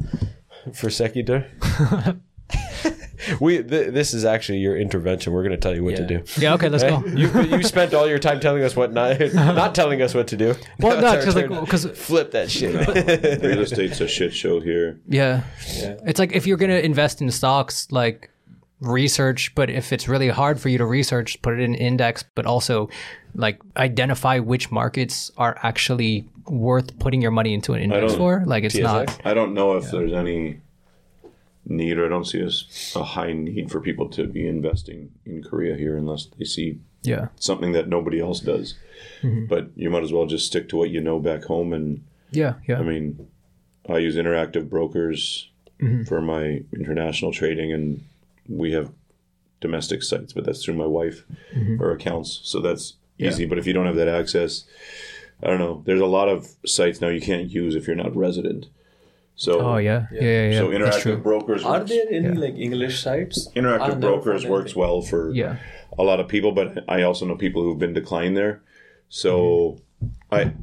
[0.73, 1.43] for Sekki Deul?
[3.39, 5.33] we th- this is actually your intervention.
[5.33, 6.23] We're going to tell you what to do.
[6.37, 6.53] Yeah.
[6.53, 6.69] Okay.
[6.69, 7.03] Let's go.
[7.05, 10.37] You you spent all your time telling us what not not telling us what to
[10.37, 10.53] do.
[10.79, 12.73] Well, Now no, because like because flip that shit.
[13.43, 14.99] Real estate's a shit show here.
[15.07, 15.43] yeah,
[15.77, 15.95] Yeah.
[16.05, 18.29] it's like if you're gonna invest in stocks, like
[18.79, 19.55] research.
[19.55, 22.23] But if it's really hard for you to research, put it in index.
[22.35, 22.89] But also,
[23.35, 28.43] like identify which markets are actually worth putting your money into an index for.
[28.45, 28.83] Like it's TSX?
[28.83, 29.21] not.
[29.25, 30.61] I don't know if there's any
[31.67, 32.47] need, or I don't see
[32.95, 37.27] a high need for people to be investing in Korea here unless they see Yeah.
[37.37, 38.75] something that nobody else does.
[39.21, 39.45] Mm-hmm.
[39.45, 41.73] But you might as well just stick to what you know back home.
[41.73, 42.55] And Yeah.
[42.67, 42.79] Yeah.
[42.79, 43.27] I mean,
[43.89, 45.49] I use interactive brokers
[45.79, 46.03] mm-hmm.
[46.03, 48.03] for my international trading, and
[48.47, 48.91] we have
[49.61, 51.81] domestic sites, but that's through my wife mm-hmm.
[51.81, 52.41] or accounts.
[52.43, 53.45] So that's easy.
[53.45, 54.65] But if you don't have that access,
[55.43, 55.83] I don't know.
[55.85, 58.67] There's a lot of sites now you can't use if you're not resident.
[59.35, 60.07] So oh yeah.
[60.11, 60.21] Yeah.
[60.21, 60.49] Yeah.
[60.49, 60.59] yeah.
[60.59, 61.63] so interactive brokers.
[61.63, 63.49] Are works- there any like English sites?
[63.55, 64.79] Interactive brokers works anything.
[64.81, 65.57] well for Yeah.
[65.97, 68.61] a lot of people, but I also know people who've been declined there.
[69.09, 69.79] So
[70.31, 70.35] mm-hmm.
[70.35, 70.53] I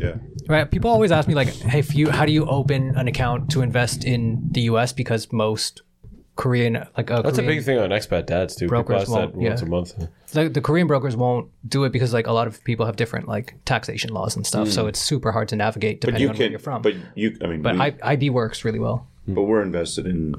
[0.00, 0.14] yeah.
[0.48, 0.70] Right.
[0.70, 3.62] People always ask me like, "Hey, if you, how do you open an account to
[3.62, 5.82] invest in the U.S.?" Because most
[6.36, 8.66] Korean like a That's a big thing on expat dads too.
[8.66, 9.66] People Brokers ask that won't- once yeah.
[9.66, 10.08] a month.
[10.32, 13.26] the, the Korean brokers won't do it because like a lot of people have different
[13.26, 14.90] like taxation laws and stuff, so hmm.
[14.90, 16.82] it's super hard to navigate depending you on where you're from.
[16.82, 17.36] But you.
[17.42, 17.62] I mean.
[17.62, 19.06] But we- I, IB works really well.
[19.24, 19.34] Hmm.
[19.34, 20.34] But we're invested in,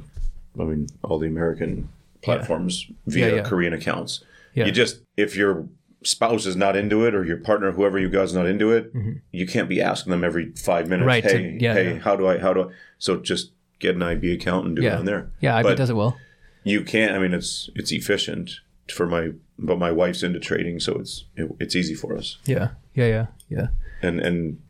[0.59, 1.89] I mean, all the American
[2.21, 3.41] platforms via Yeah, yeah.
[3.43, 4.23] Korean accounts.
[4.53, 4.65] Yeah.
[4.65, 5.67] You just, if your
[6.03, 9.13] spouse is not into it or your partner, whoever you guys not into it, mm-hmm.
[9.31, 11.07] you can't be asking them every five minutes, Mm-hmm.
[11.07, 11.99] Right, to- hey, yeah, hey, yeah.
[11.99, 12.73] how do I, how do I?
[12.99, 15.31] So just get an IB account and do Yeah, it on there.
[15.39, 16.17] yeah, IB But does it well.
[16.63, 18.51] You can't, I mean, it's, it's efficient
[18.93, 22.37] for my, but my wife's into trading, so it's, it, it's easy for us.
[22.45, 23.67] Yeah, yeah, yeah, yeah.
[24.01, 24.61] And, and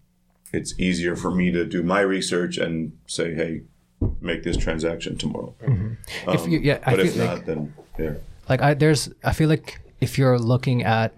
[0.54, 3.62] it's easier for me to do my research and say, hey,
[4.22, 5.56] make this transaction tomorrow.
[5.64, 6.30] Mm-hmm.
[6.30, 8.14] if you, um, yeah, I But feel if like, not, then yeah.
[8.48, 11.16] like I there's I feel like if you're looking at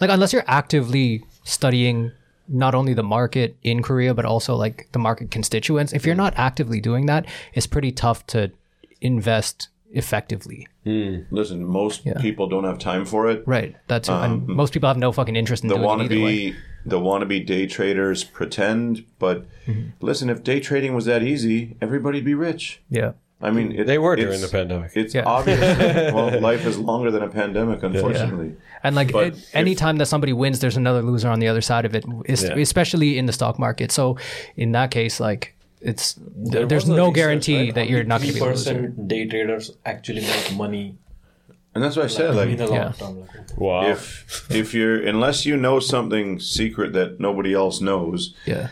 [0.00, 2.10] like unless you're actively studying
[2.50, 6.18] not only the market in Korea but also like the market constituents, if you're mm.
[6.18, 8.50] not actively doing that, it's pretty tough to
[9.00, 10.68] invest effectively.
[10.86, 11.26] Mm.
[11.30, 13.42] Listen, most people don't have time for it.
[13.46, 13.76] Right.
[13.86, 16.50] That's and um, most people have no fucking interest in The doing it either way.
[16.50, 16.56] wannabe,
[16.86, 20.04] the wannabe day traders pretend, but Mm-hmm.
[20.04, 22.82] listen, if day trading was that easy, everybody'd be rich.
[22.88, 23.12] Yeah.
[23.42, 24.90] I mean, it, They were during the pandemic.
[24.94, 25.24] It's Yeah.
[25.24, 25.60] obvious.
[26.14, 28.52] well, life is longer than a pandemic, unfortunately.
[28.82, 31.84] And like But it, anytime that somebody wins, there's another loser on the other side
[31.86, 32.56] of it, es- Yeah.
[32.58, 33.92] especially in the stock market.
[33.92, 34.18] So
[34.56, 37.74] in that case, like it's There there's was a no research, guarantee right?
[37.76, 38.74] that you're not going to be a loser.
[38.74, 40.96] 3% day traders actually make money
[41.74, 42.30] And that's what I said.
[42.30, 42.92] in Like, the long Yeah.
[42.92, 43.20] term.
[43.20, 43.88] Like, Wow.
[43.90, 48.68] if if you're unless you know something secret that nobody else knows, Yeah.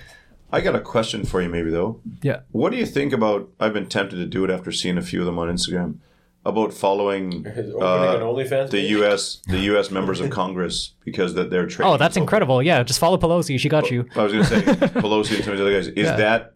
[0.51, 2.01] I got a question for you, maybe though.
[2.23, 2.41] Yeah.
[2.53, 3.51] What do you think about?
[3.61, 5.99] I've been tempted to do it after seeing a few of them on Instagram.
[6.47, 8.81] About following uh, an OnlyFans the?
[8.81, 9.43] U.S.
[9.49, 9.91] the U.S.
[9.99, 11.93] members of Congress because that they're trading.
[11.93, 12.63] Oh, that's incredible.
[12.63, 13.59] Yeah, just follow Pelosi.
[13.59, 14.07] She got you.
[14.17, 14.63] I was going to say
[15.01, 15.89] Pelosi and some of the other guys.
[15.89, 16.55] Is that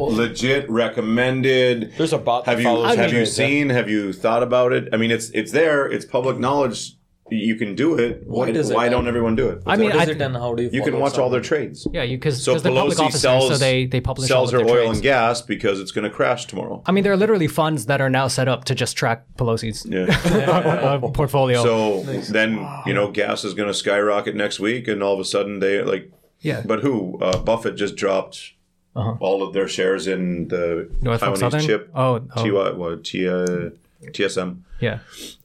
[0.00, 1.92] legit recommended?
[1.98, 3.26] There's a bot that Have you have you everything.
[3.26, 3.68] seen?
[3.70, 4.88] Have you thought about it?
[4.94, 5.86] I mean, it's it's there.
[5.86, 6.94] It's public knowledge.
[7.30, 8.22] You can do it.
[8.26, 9.62] Why, What is it why don't everyone do it?
[9.66, 11.86] I mean, I- it and how do you you can follow watch all their trades.
[11.90, 14.58] Yeah, you because So they're public Pelosi officers, sells so they they publish sells her
[14.58, 14.98] their oil trades.
[14.98, 16.82] and gas because it's going to crash tomorrow.
[16.84, 19.86] I mean, there are literally funds that are now set up to just track Pelosi's
[19.86, 20.04] Yeah.
[21.02, 21.62] uh, portfolio.
[21.62, 22.50] So then
[22.86, 25.82] you know gas is going to skyrocket next week, and all of a sudden they
[25.82, 26.10] like.
[26.40, 26.62] Yeah.
[26.66, 27.18] But who?
[27.22, 28.52] Uh, Buffett just dropped
[28.94, 31.90] all of their shares in the Norfolk Taiwanese chip.
[31.94, 32.44] Oh, oh.
[32.44, 33.70] TY, what, T, uh,
[34.12, 34.98] TSM, yeah,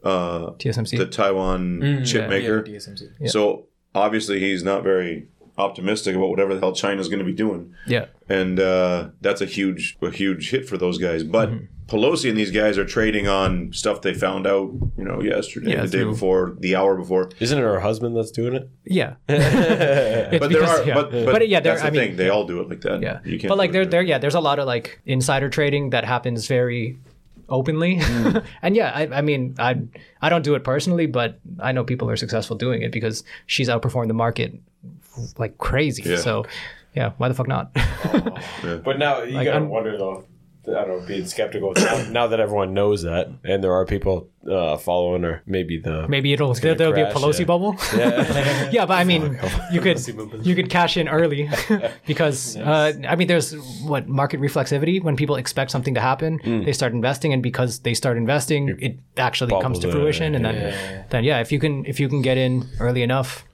[0.03, 0.97] uh, TSMC.
[0.97, 2.27] the Taiwan chip yeah.
[2.27, 2.63] maker.
[2.67, 3.29] Yeah, TSMC.
[3.29, 7.73] So obviously he's not very optimistic about whatever the hell China's going to be doing,
[7.87, 11.23] yeah, and uh, that's a huge a huge hit for those guys.
[11.23, 11.65] But Mm-hmm.
[11.89, 15.81] Pelosi and these guys are trading on stuff they found out, you know, yesterday, Yeah,
[15.81, 17.31] the day through- before, the hour before.
[17.39, 18.69] Isn't it her husband that's doing it?
[18.85, 19.15] yeah.
[19.27, 20.93] It's But there are, yeah.
[20.93, 21.73] but, but, yeah, there.
[21.73, 22.15] that's the I mean, thing.
[22.17, 23.01] They all do it like that.
[23.01, 23.49] Yeah, you can't.
[23.49, 26.99] but like there, there, yeah, there's a lot of like insider trading that happens very
[27.49, 28.43] openly, Mm.
[28.61, 29.81] and yeah, I, I mean, I,
[30.21, 33.69] I don't do it personally, but I know people are successful doing it because she's
[33.69, 34.53] outperformed the market
[35.37, 36.03] like crazy.
[36.09, 36.17] Yeah.
[36.17, 36.45] So,
[36.95, 37.71] yeah, why the fuck not?
[38.83, 40.25] But now you gotta I'm- wonder though.
[40.67, 44.29] I don't know, being skeptical now, now that everyone knows that, and there are people
[44.49, 45.41] uh, following her.
[45.45, 47.45] Maybe the Maybe it'll there, there'll be a Pelosi yeah.
[47.45, 47.77] bubble.
[47.99, 48.69] Yeah.
[48.71, 49.39] yeah, but I mean,
[49.71, 49.99] you could
[50.45, 51.49] you could cash in early
[52.05, 56.73] because uh, I mean, there's what market reflexivity when people expect something to happen, they
[56.73, 61.05] start investing, and because they start investing, it actually comes to Bubbles, fruition, and then
[61.09, 63.45] then yeah, if you can if you can get in early enough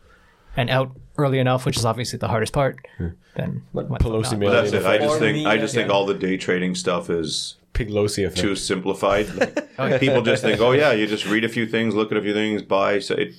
[0.57, 3.09] and out early enough, which is obviously the hardest part, hmm.
[3.35, 4.39] then why the Pelosi not?
[4.39, 4.85] made That's it.
[4.85, 5.93] I just For think I just think yeah.
[5.93, 8.37] all the day trading stuff is Piglosi effect.
[8.41, 9.27] too simplified.
[9.77, 12.17] Oh, like, people just think, oh yeah, you just read a few things, look at
[12.17, 12.99] a few things, buy.
[12.99, 13.33] So it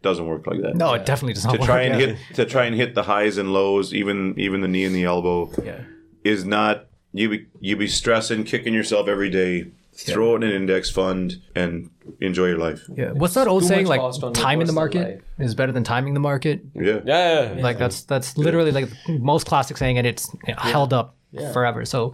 [0.00, 0.76] doesn't work like that.
[0.76, 1.66] No, it definitely does not to work.
[1.66, 2.06] try and yeah.
[2.06, 5.02] hit to try and hit the highs and lows, even even the knee and the
[5.02, 5.80] elbow, Yeah.
[6.22, 9.72] is not you be you be stressing, kicking yourself every day.
[10.06, 11.90] Throw it in an index fund and
[12.20, 12.82] enjoy your life.
[12.94, 13.12] Yeah.
[13.12, 13.82] What's that old too saying?
[13.84, 16.20] much Like cost on your time in the personal market is better than timing the
[16.20, 16.62] market.
[16.74, 17.00] Yeah.
[17.04, 21.16] Yeah, Like that's that's literally like the most classic saying, and it's held up
[21.52, 21.84] forever.
[21.84, 22.12] So,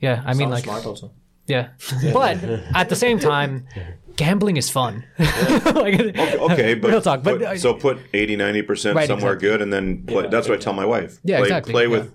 [0.00, 1.12] yeah, I mean, Sounds like, smart also.
[1.46, 1.68] yeah,
[2.12, 2.42] but
[2.74, 3.66] at the same time,
[4.16, 5.04] gambling is fun.
[5.18, 9.48] like, Okay, but, Real talk, but- put- so put 80 90 percent Right, somewhere exactly.
[9.48, 11.18] good, and then play, that's what I tell my wife.
[11.24, 11.88] Yeah, play, exactly, Play yeah.
[11.88, 12.12] with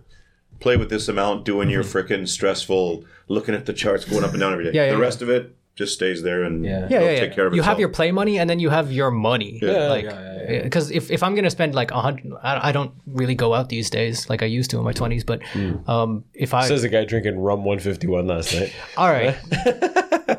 [0.60, 4.40] play with this amount, doing your frickin' stressful, looking at the charts going up and
[4.40, 4.72] down every day.
[4.74, 5.02] Yeah, yeah, the yeah.
[5.04, 6.72] rest of it just stays there and Yeah.
[6.72, 7.20] yeah, it'll yeah, yeah.
[7.22, 9.60] take care of you have your play money, and then you have your money.
[9.62, 9.88] Yeah.
[9.88, 12.92] Like, Yeah, yeah, because if, if I'm gonna spend like a hundred, I, I don't
[13.08, 15.24] really go out these days like I used to in my twenties.
[15.24, 15.42] But
[15.88, 18.74] um, if I Says the guy drinking rum 151 last night.
[18.98, 19.38] all right,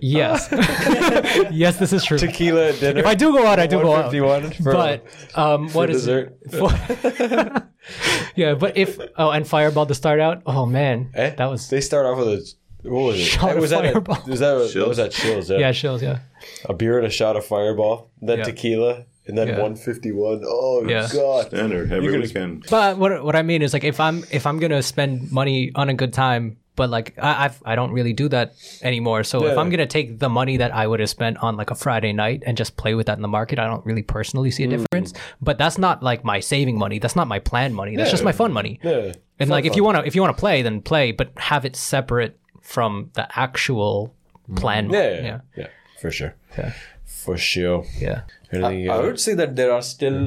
[0.00, 0.48] yes,
[1.52, 2.18] yes, this is true.
[2.18, 3.00] Tequila at dinner.
[3.00, 4.12] If I do go out, I do go out.
[4.54, 5.04] for, But
[5.34, 6.36] um, for what is dessert.
[8.36, 10.42] yeah, but if oh, and Fireball to start out.
[10.46, 11.30] Oh man, Eh?
[11.34, 12.54] that was They start off with a
[12.88, 13.24] What was it?
[13.24, 14.16] Shot was of that Fireball.
[14.16, 14.88] At, was that, what Shills?
[14.88, 15.48] was that Shills?
[15.50, 15.58] Yeah.
[15.58, 16.02] Yeah, shills.
[16.02, 16.18] Yeah.
[16.68, 18.44] A beer and a shot of Fireball, then Yeah.
[18.44, 19.58] tequila, and then Yeah.
[19.60, 20.42] 151.
[20.44, 21.08] Oh, Yeah.
[21.12, 21.46] God.
[21.46, 22.64] Standard every weekend.
[22.70, 25.88] But what what I mean is like if I'm if I'm gonna spend money on
[25.88, 29.22] a good time, but like I I've, I don't really do that anymore.
[29.24, 31.74] So if I'm gonna take the money that I would have spent on like a
[31.74, 34.64] Friday night and just play with that in the market, I don't really personally see
[34.64, 34.70] a Mm.
[34.78, 35.12] difference.
[35.40, 36.98] But that's not like my saving money.
[36.98, 37.96] That's not my plan money.
[37.96, 38.80] That's just my fun money.
[38.82, 39.12] Yeah.
[39.38, 42.38] And like if you wanna if you wanna play, then play, but have it separate
[42.62, 44.14] from the actual
[44.56, 44.90] plan.
[44.90, 45.66] Yeah, yeah, yeah, yeah,
[46.00, 46.34] for sure.
[46.58, 46.72] Yeah.
[47.04, 47.84] For sure.
[48.00, 48.22] yeah.
[48.52, 50.18] Anything, I uh, would say that there are still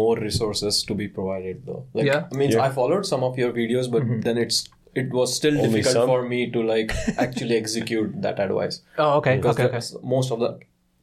[0.00, 1.84] more resources to be provided though.
[1.94, 2.24] Like Yeah.
[2.32, 2.62] I mean Yeah.
[2.66, 4.60] I followed some of your videos, but then it's
[4.94, 6.08] it was still Only difficult some?
[6.12, 8.80] for me to like actually execute that advice.
[8.98, 9.72] Oh, okay, Because okay, okay.
[9.72, 10.50] there's- most of the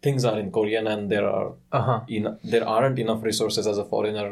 [0.02, 2.00] things are in Korean and there are Uh huh.
[2.20, 4.30] en- there aren't enough resources as a foreigner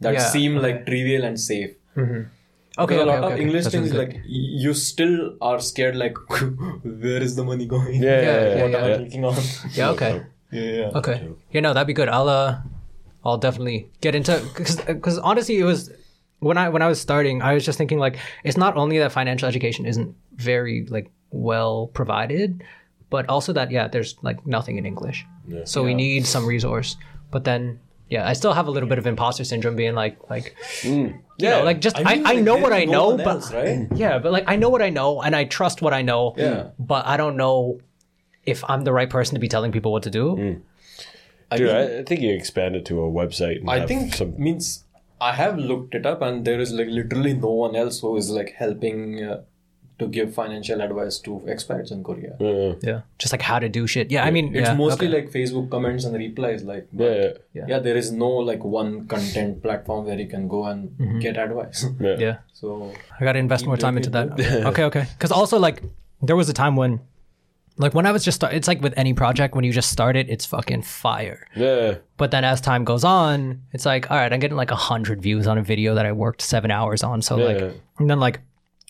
[0.00, 0.66] that Yeah, seem okay.
[0.68, 1.74] like trivial and safe.
[1.96, 2.24] Okay,
[2.96, 3.34] Because a lot okay.
[3.34, 4.20] of English That's things really like
[4.64, 6.16] you still are scared like
[7.04, 8.02] where is the money going?
[8.02, 8.62] Yeah, yeah, Yeah, yeah.
[8.62, 8.96] what am I yeah.
[8.96, 9.36] clicking on?
[9.80, 10.12] Yeah, okay.
[10.52, 10.90] yeah, yeah.
[10.94, 11.28] Okay.
[11.50, 12.08] Yeah, no, that'd be good.
[12.08, 12.58] I'll uh,
[13.24, 15.90] I'll definitely get into because because honestly, it was
[16.40, 19.12] when I when I was starting, I was just thinking like it's not only that
[19.12, 22.62] financial education isn't very like well provided,
[23.10, 25.64] but also that yeah, there's like nothing in English, Yeah.
[25.64, 26.96] so we need some resource.
[27.30, 30.56] But then yeah, I still have a little bit of imposter syndrome, being like like
[30.82, 33.88] you know, like just I, I, mean, like, know what I know, but else, right?
[33.94, 36.34] yeah, but like I know what I know and I trust what I know.
[36.36, 36.70] Yeah.
[36.78, 37.80] But I don't know
[38.44, 40.60] if I'm the right person to be telling people what to do.
[41.50, 43.60] I Dude, mean, I, I think you expand it to a website.
[43.60, 44.34] And I think some.
[44.38, 44.84] means
[45.20, 48.30] I have looked it up, and there is like literally no one else who is
[48.30, 49.42] like helping uh,
[49.98, 52.32] to give financial advice to expats in Korea.
[52.40, 53.02] Uh, Yeah.
[53.18, 54.10] Just like how to do shit.
[54.10, 55.16] Yeah, I mean, It's yeah, mostly okay.
[55.18, 56.64] like Facebook comments and replies.
[56.64, 57.78] Like, yeah, but yeah, yeah.
[57.80, 61.18] there is no like one content platform where you can go and Mm-hmm.
[61.20, 61.84] get advice.
[62.00, 62.16] yeah.
[62.18, 62.36] yeah.
[62.54, 64.40] so I got to invest more time into that.
[64.72, 65.06] okay, okay.
[65.18, 65.82] Because also like
[66.22, 67.00] there was a time when,
[67.78, 70.16] like when I was just start, it's like with any project when you just start
[70.16, 71.46] it, it's fucking fire.
[71.56, 71.96] Yeah.
[72.16, 75.22] But then as time goes on, it's like all right, I'm getting like a hundred
[75.22, 77.22] views on a video that I worked seven hours on.
[77.22, 77.44] So Yeah.
[77.44, 78.40] like, and then like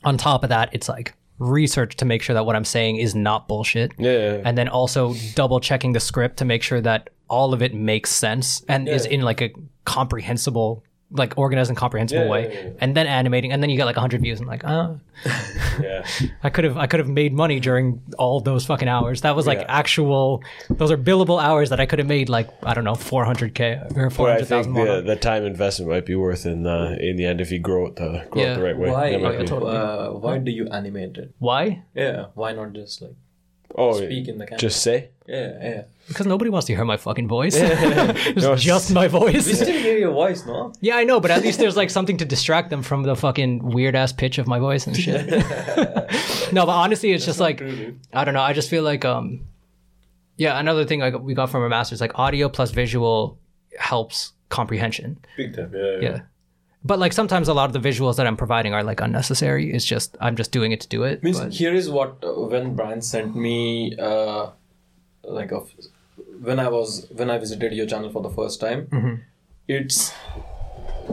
[0.04, 3.14] on top of that, it's like research to make sure that what I'm saying is
[3.14, 3.92] not bullshit.
[3.98, 4.40] Yeah.
[4.44, 8.10] and then also double checking the script to make sure that all of it makes
[8.10, 9.50] sense and is in like a
[9.84, 12.70] comprehensible like organized and comprehensible Yeah, way yeah, yeah.
[12.80, 14.98] and then animating and then you get like 100 views and like oh
[15.82, 16.06] yeah.
[16.42, 19.46] i could have i could have made money during all those fucking hours that was
[19.46, 19.66] like Yeah.
[19.82, 23.96] actual those are billable hours that i could have made like i don't know 400k
[23.96, 27.16] or But I think 400000 the, the time investment might be worth in the in
[27.16, 28.52] the end if you grow it the grow Yeah.
[28.52, 28.90] it the right way.
[28.90, 29.76] why That yeah, totally.
[29.76, 31.34] uh, why do you animate it?
[31.38, 33.16] why Yeah, why not just like
[33.76, 34.58] oh, speak in the camera?
[34.58, 35.10] just say.
[35.26, 35.82] yeah, yeah.
[36.08, 39.78] because nobody wants to hear my fucking voice it's No, just my voice We still
[39.80, 40.72] hear your voice, no?
[40.80, 43.64] Yeah, I know, but at least there's like something to distract them from the fucking
[43.64, 45.26] weird ass pitch of my voice and shit.
[46.52, 47.62] no, but honestly, it's just like
[48.12, 48.42] I don't know.
[48.42, 49.46] I just feel like um,
[50.36, 50.58] yeah.
[50.58, 53.38] Another thing like we got from our masters, like audio plus visual
[53.78, 55.18] helps comprehension.
[55.36, 55.72] Big time.
[55.74, 55.98] Yeah.
[56.00, 56.20] Yeah.
[56.84, 59.72] But like sometimes a lot of the visuals that I'm providing are like unnecessary.
[59.72, 61.22] It's just I'm just doing it to do it.
[61.22, 64.50] Means but- here is what uh, when Brian sent me uh,
[65.24, 65.70] like of
[66.40, 68.86] when I was when I visited your channel for the first time.
[68.86, 69.14] Mm-hmm.
[69.68, 70.12] It's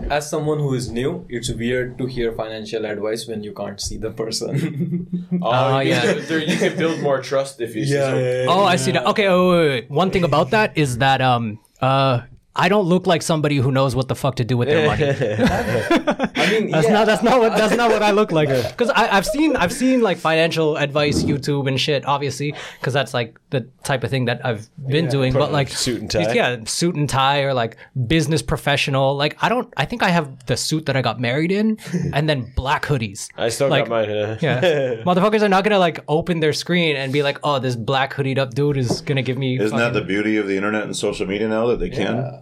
[0.09, 3.97] as someone who is new, it's weird to hear financial advice when you can't see
[3.97, 5.07] the person.
[5.41, 6.13] Oh, you yeah.
[6.13, 8.49] There, you can build more trust if you see something.
[8.49, 9.05] Oh, I see that.
[9.05, 9.91] Okay, oh, wait, wait, wait.
[9.91, 12.21] One thing about that is that um uh
[12.59, 15.05] I don't look like somebody who knows what the fuck to do with their money.
[15.09, 18.49] I mean, That's yeah, not that's not what that's not what I look like.
[18.49, 23.39] Because I've seen I've seen like financial advice YouTube and shit, obviously, because that's like
[23.49, 25.31] the type of thing that I've been doing.
[25.33, 26.33] But like suit and tie.
[26.33, 29.15] yeah, suit and tie or like business professional.
[29.15, 29.73] Like I don't.
[29.77, 31.77] I think I have the suit that I got married in,
[32.13, 33.29] and then black hoodies.
[33.37, 34.09] I still Like, got mine.
[34.41, 34.61] Yeah,
[35.07, 38.37] motherfuckers are not gonna like open their screen and be like, "Oh, this black hoodied
[38.37, 41.25] up dude is gonna give me." Isn't that the beauty of the internet and social
[41.25, 42.17] media now that they can?
[42.17, 42.41] yeah?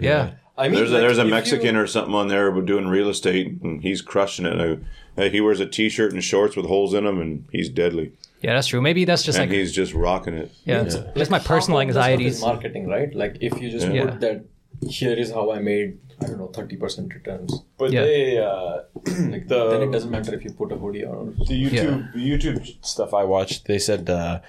[0.00, 3.08] I mean, There's a, like, there's a Mexican you- or something on there doing real
[3.08, 4.60] estate, and he's crushing it.
[4.60, 4.76] Uh,
[5.20, 8.12] uh, he wears a t-shirt and shorts with holes in them, and he's deadly.
[8.42, 8.80] Yeah, that's true.
[8.80, 10.50] Maybe that's just And like he's just rocking it.
[10.64, 12.40] yeah, like, my personal of the stuff is anxieties.
[12.40, 13.12] marketing, right?
[13.14, 14.06] Like if you just Yeah.
[14.06, 14.44] put that,
[14.88, 15.98] here is how I made.
[16.20, 17.62] I don't know, thirty percent returns.
[17.78, 18.02] But Yeah.
[18.02, 18.78] they uh,
[19.32, 21.36] Like The- then it doesn't matter if you put a hoodie on.
[21.46, 24.40] the YouTube YouTube stuff I watched, they said uh,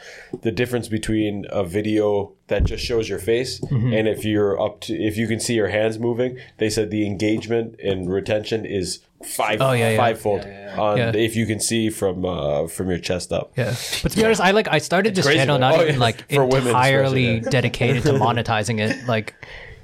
[0.42, 3.94] the difference between a video that just shows your face Mm-hmm.
[3.94, 7.06] and if you're up to if you can see your hands moving, they said the
[7.06, 9.98] engagement and retention is five Oh, yeah, yeah.
[9.98, 10.46] fivefold
[10.78, 11.12] on Yeah.
[11.16, 13.52] if you can see from uh, from your chest up.
[13.56, 15.72] Yeah, but to be honest, I like I started this channel man.
[15.72, 16.00] not Oh, even yeah.
[16.08, 17.50] like For entirely especially, yeah.
[17.52, 19.06] dedicated to monetizing it.
[19.08, 19.36] Like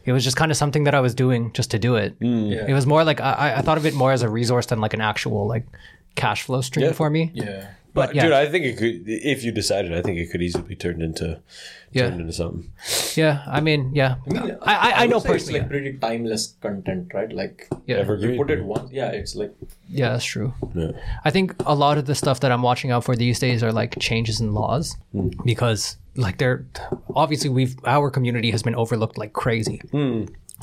[0.06, 2.20] it was just kind of something that I was doing just to do it.
[2.20, 2.52] Mm.
[2.56, 2.66] Yeah.
[2.68, 4.94] It was more like I, I thought of it more as a resource than like
[4.94, 5.66] an actual like
[6.16, 6.92] cash flow stream Yeah.
[6.94, 7.32] for me.
[7.34, 7.68] Yeah.
[7.94, 9.04] But yeah, Dude, I think it could.
[9.08, 11.40] If you decided, I think it could easily be turned into
[11.94, 12.10] Yeah.
[12.10, 12.70] turned into something.
[13.16, 13.42] yeah.
[13.48, 14.16] I mean, yeah.
[14.28, 15.60] I, mean, I, I, I know personally.
[15.60, 17.32] It's like pretty timeless content, right?
[17.32, 17.96] Like yeah.
[17.98, 18.32] Evergreen.
[18.34, 19.54] you put it once, yeah, it's like
[19.88, 20.54] yeah, that's true.
[20.74, 20.92] Yeah.
[21.24, 23.72] I think a lot of the stuff that I'm watching out for these days are
[23.72, 24.98] like changes in laws
[25.46, 26.66] because like they're
[27.16, 29.82] obviously we've our community has been overlooked like crazy.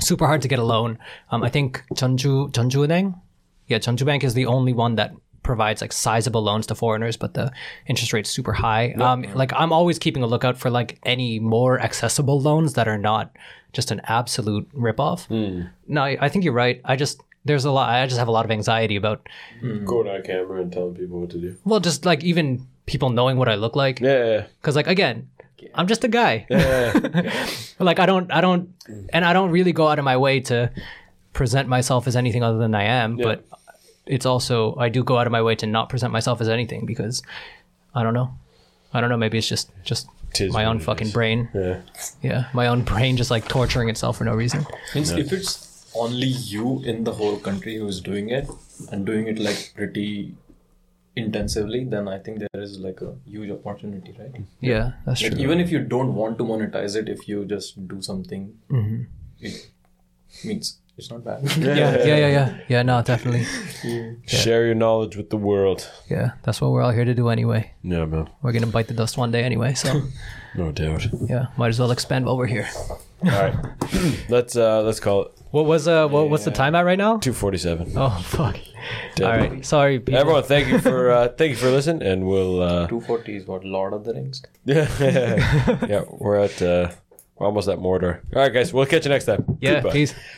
[0.01, 0.99] Super hard to get a loan.
[1.31, 3.21] Um, I think Jeonju Jeonju Eunhaeng,
[3.67, 7.35] yeah, Jeonju Bank is the only one that provides like sizable loans to foreigners, but
[7.35, 7.51] the
[7.87, 8.93] interest rate's super high.
[8.93, 12.97] Um, like I'm always keeping a lookout for like any more accessible loans that are
[12.99, 13.37] not
[13.73, 15.29] just an absolute ripoff.
[15.89, 16.81] No, I, I think you're right.
[16.85, 17.89] I just there's a lot.
[17.91, 19.29] I just have a lot of anxiety about
[19.85, 21.57] Going on camera and telling people what to do.
[21.65, 24.01] well, just like even people knowing what I look like.
[24.01, 24.47] Yeah.
[24.61, 25.29] Because like again,
[25.75, 26.47] I'm just a guy.
[26.49, 27.41] Yeah.
[27.79, 28.75] like I don't, I don't,
[29.13, 30.71] and I don't really go out of my way to
[31.33, 33.17] present myself as anything other than I am.
[33.17, 33.45] But
[34.07, 36.87] it's also I do go out of my way to not present myself as anything
[36.87, 37.23] because
[37.95, 38.37] I don't know.
[38.93, 39.17] I don't know.
[39.17, 41.13] Maybe it's just just Tis my own fucking is.
[41.13, 41.49] brain.
[41.55, 41.81] yeah.
[42.23, 44.67] Yeah, my own brain just like torturing itself for no reason.
[44.95, 48.49] means if it's only you in the whole country who's doing it
[48.91, 50.35] and doing it like pretty
[51.17, 54.43] intensively, then I think there is like a huge opportunity, right?
[54.61, 55.41] Yeah, that's Like true.
[55.43, 58.55] even if you don't want to monetize it, if you just do something,
[59.41, 59.69] it
[60.45, 61.43] means it's not bad.
[61.59, 62.83] yeah, yeah, yeah, yeah, yeah.
[62.83, 63.45] No, definitely.
[64.27, 65.91] Share your knowledge with the world.
[66.09, 67.73] Yeah, that's what we're all here to do anyway.
[67.83, 68.29] Yeah, man.
[68.43, 69.75] We're gonna bite the dust one day anyway.
[69.75, 70.03] So
[70.55, 71.07] No doubt.
[71.29, 72.69] yeah, might as well expand while we're here.
[73.25, 73.55] All right.
[74.29, 77.19] let's uh let's call it What was uh what, what's the time at right now?
[77.19, 77.93] 247.
[77.97, 78.57] Oh fuck.
[79.15, 79.25] Dead.
[79.25, 79.65] All right.
[79.65, 80.19] Sorry, people.
[80.19, 83.63] Everyone, thank you for uh thank you for listening and we'll uh 240 is what
[83.63, 84.43] Lord of the Rings.
[84.65, 84.89] yeah,
[85.87, 86.91] yeah, we're at uh
[87.37, 88.21] we're almost at Mordor.
[88.35, 89.59] All right guys, we'll catch you next time.
[89.61, 89.93] Yeah, Goodbye.
[89.93, 90.15] peace.